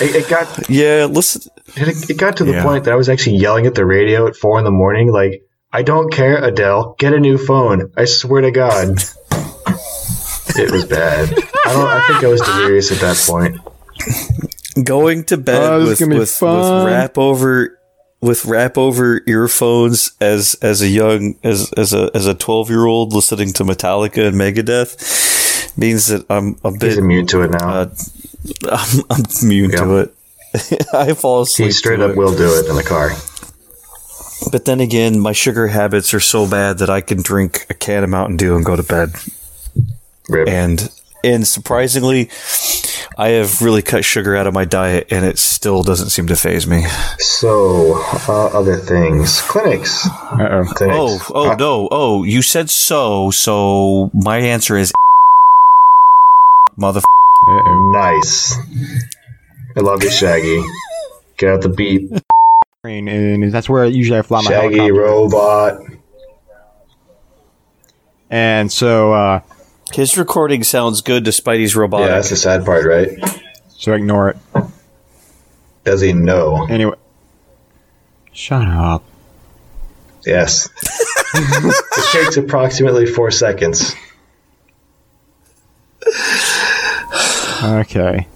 It, 0.01 0.15
it 0.15 0.29
got 0.29 0.69
Yeah, 0.69 1.05
listen. 1.09 1.51
it, 1.75 2.09
it 2.11 2.17
got 2.17 2.37
to 2.37 2.43
the 2.43 2.53
Yeah. 2.53 2.63
point 2.63 2.83
that 2.85 2.93
I 2.93 2.95
was 2.95 3.09
actually 3.09 3.37
yelling 3.37 3.65
at 3.65 3.75
the 3.75 3.85
radio 3.85 4.27
at 4.27 4.35
four 4.35 4.57
in 4.59 4.63
the 4.65 4.71
morning, 4.71 5.11
like, 5.11 5.43
"I 5.71 5.81
don't 5.83 6.11
care, 6.11 6.43
Adele, 6.43 6.95
get 6.99 7.13
a 7.13 7.19
new 7.19 7.37
phone. 7.37 7.91
I 7.97 8.05
swear 8.05 8.41
to 8.41 8.51
God." 8.51 8.97
It 10.55 10.69
was 10.69 10.85
bad. 10.85 11.33
I 11.65 11.73
don't. 11.73 11.87
I 11.87 12.07
think 12.07 12.23
I 12.23 12.27
was 12.27 12.41
delirious 12.41 12.91
at 12.91 12.99
that 12.99 13.17
point. 13.27 13.57
going 14.85 15.23
to 15.25 15.37
bed 15.37 15.61
Oh, 15.63 15.85
with, 15.87 15.99
with, 16.01 16.09
with 16.17 16.29
fun. 16.31 16.85
rap 16.85 17.17
over 17.17 17.79
with 18.21 18.45
rap 18.45 18.77
over 18.77 19.21
earphones 19.27 20.13
as 20.21 20.55
as 20.61 20.81
a 20.81 20.87
young 20.87 21.35
as 21.43 21.71
as 21.73 21.93
a 21.93 22.09
as 22.13 22.25
a 22.27 22.33
12 22.33 22.69
year 22.69 22.85
old 22.85 23.13
listening 23.13 23.53
to 23.53 23.63
Metallica 23.63 24.27
and 24.27 24.35
Megadeth 24.37 25.77
means 25.77 26.07
that 26.07 26.25
I'm 26.29 26.57
a 26.63 26.71
He's 26.71 26.79
bit 26.79 26.97
immune 26.97 27.27
to 27.27 27.41
it 27.41 27.51
now. 27.51 27.69
uh, 27.69 27.89
I'm, 28.71 29.01
I'm 29.09 29.23
immune 29.41 29.71
to 29.71 29.97
it. 29.97 30.13
I 30.93 31.13
fall 31.13 31.41
asleep. 31.41 31.67
he 31.67 31.71
straight 31.71 31.97
to 31.97 32.05
up 32.05 32.11
it. 32.11 32.17
will 32.17 32.35
do 32.35 32.59
it 32.59 32.67
in 32.69 32.75
the 32.75 32.83
car. 32.83 33.11
But 34.51 34.65
then 34.65 34.79
again, 34.81 35.19
my 35.19 35.31
sugar 35.31 35.67
habits 35.67 36.13
are 36.13 36.19
so 36.19 36.47
bad 36.49 36.77
that 36.79 36.89
I 36.89 37.01
can 37.01 37.21
drink 37.21 37.65
a 37.69 37.73
can 37.73 38.03
of 38.03 38.09
Mountain 38.09 38.37
Dew 38.37 38.55
and 38.55 38.63
go 38.65 38.75
to 38.75 38.83
bed. 38.83 39.13
Rip. 40.29 40.47
And 40.47 40.89
and 41.23 41.47
surprisingly, 41.47 42.29
I 43.17 43.29
have 43.29 43.61
really 43.61 43.81
cut 43.81 44.03
sugar 44.05 44.35
out 44.35 44.47
of 44.47 44.53
my 44.53 44.65
diet, 44.65 45.07
and 45.11 45.25
it 45.25 45.37
still 45.39 45.83
doesn't 45.83 46.09
seem 46.09 46.27
to 46.27 46.35
phase 46.35 46.65
me. 46.67 46.83
So, 47.19 47.95
uh, 48.27 48.47
other 48.47 48.77
things. 48.77 49.41
Clinics. 49.41 50.07
Uh-oh. 50.07 50.63
Clinics. 50.75 50.97
Oh, 50.99 51.19
oh 51.35 51.51
Uh, 51.51 51.55
no, 51.55 51.87
oh, 51.91 52.23
you 52.23 52.41
said 52.41 52.69
so, 52.69 53.31
so 53.31 54.09
my 54.13 54.37
answer 54.37 54.77
is 54.77 54.91
mother. 56.75 56.99
Uh-oh. 57.47 57.91
Nice. 57.93 58.57
I 59.75 59.81
love 59.81 60.03
you, 60.03 60.11
Shaggy. 60.11 60.63
Get 61.37 61.49
out 61.53 61.61
the 61.61 61.69
beat. 61.69 62.11
And 62.85 63.51
that's 63.51 63.69
where 63.69 63.85
usually 63.85 64.19
I 64.19 64.23
fly 64.23 64.41
my 64.41 64.49
Shaggy 64.51 64.77
helicopter. 64.77 64.93
robot. 64.93 65.79
And 68.29 68.71
so, 68.71 69.13
uh, 69.13 69.41
His 69.93 70.17
recording 70.17 70.63
sounds 70.63 71.01
good 71.01 71.23
despite 71.23 71.59
he's 71.59 71.75
Yeah, 72.01 72.07
that's 72.07 72.29
the 72.31 72.35
sad 72.35 72.65
part, 72.65 72.85
right? 72.85 73.09
so 73.69 73.93
ignore 73.93 74.29
it. 74.29 74.37
Does 75.83 76.01
he 76.01 76.13
know? 76.13 76.65
Anyway. 76.67 76.95
Shut 78.31 78.67
up. 78.67 79.03
Yes. 80.25 80.69
it 81.35 82.11
takes 82.11 82.37
approximately 82.37 83.05
four 83.05 83.29
seconds. 83.29 83.93
Okay. 87.63 88.27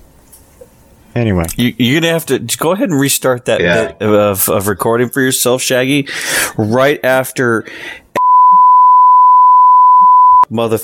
Anyway. 1.15 1.45
You, 1.55 1.73
you're 1.77 2.01
gonna 2.01 2.13
have 2.13 2.25
to 2.27 2.39
go 2.57 2.73
ahead 2.73 2.89
and 2.89 2.99
restart 2.99 3.45
that 3.45 3.61
Yeah. 3.61 3.93
bit 3.93 4.01
of, 4.07 4.47
of 4.49 4.67
recording 4.67 5.09
for 5.09 5.21
yourself, 5.21 5.61
Shaggy, 5.61 6.07
right 6.57 7.03
after 7.03 7.65
mother. 10.49 10.77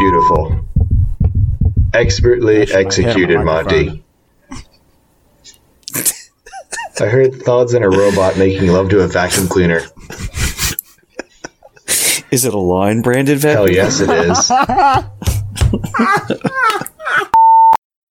Beautiful. 0.00 0.64
Expertly 1.92 2.62
executed, 2.62 3.38
Monty. 3.44 4.02
I 6.98 7.04
heard 7.06 7.42
thoughts 7.42 7.74
in 7.74 7.82
a 7.82 7.88
robot 7.90 8.38
making 8.38 8.68
love 8.68 8.88
to 8.90 9.00
a 9.00 9.08
vacuum 9.08 9.46
cleaner. 9.46 9.82
Is 12.30 12.46
it 12.46 12.54
a 12.54 12.58
line 12.58 13.02
branded 13.02 13.40
vacuum? 13.40 13.66
Hell 13.66 13.70
yes, 13.74 14.00
it 14.00 14.08
is. 14.10 14.50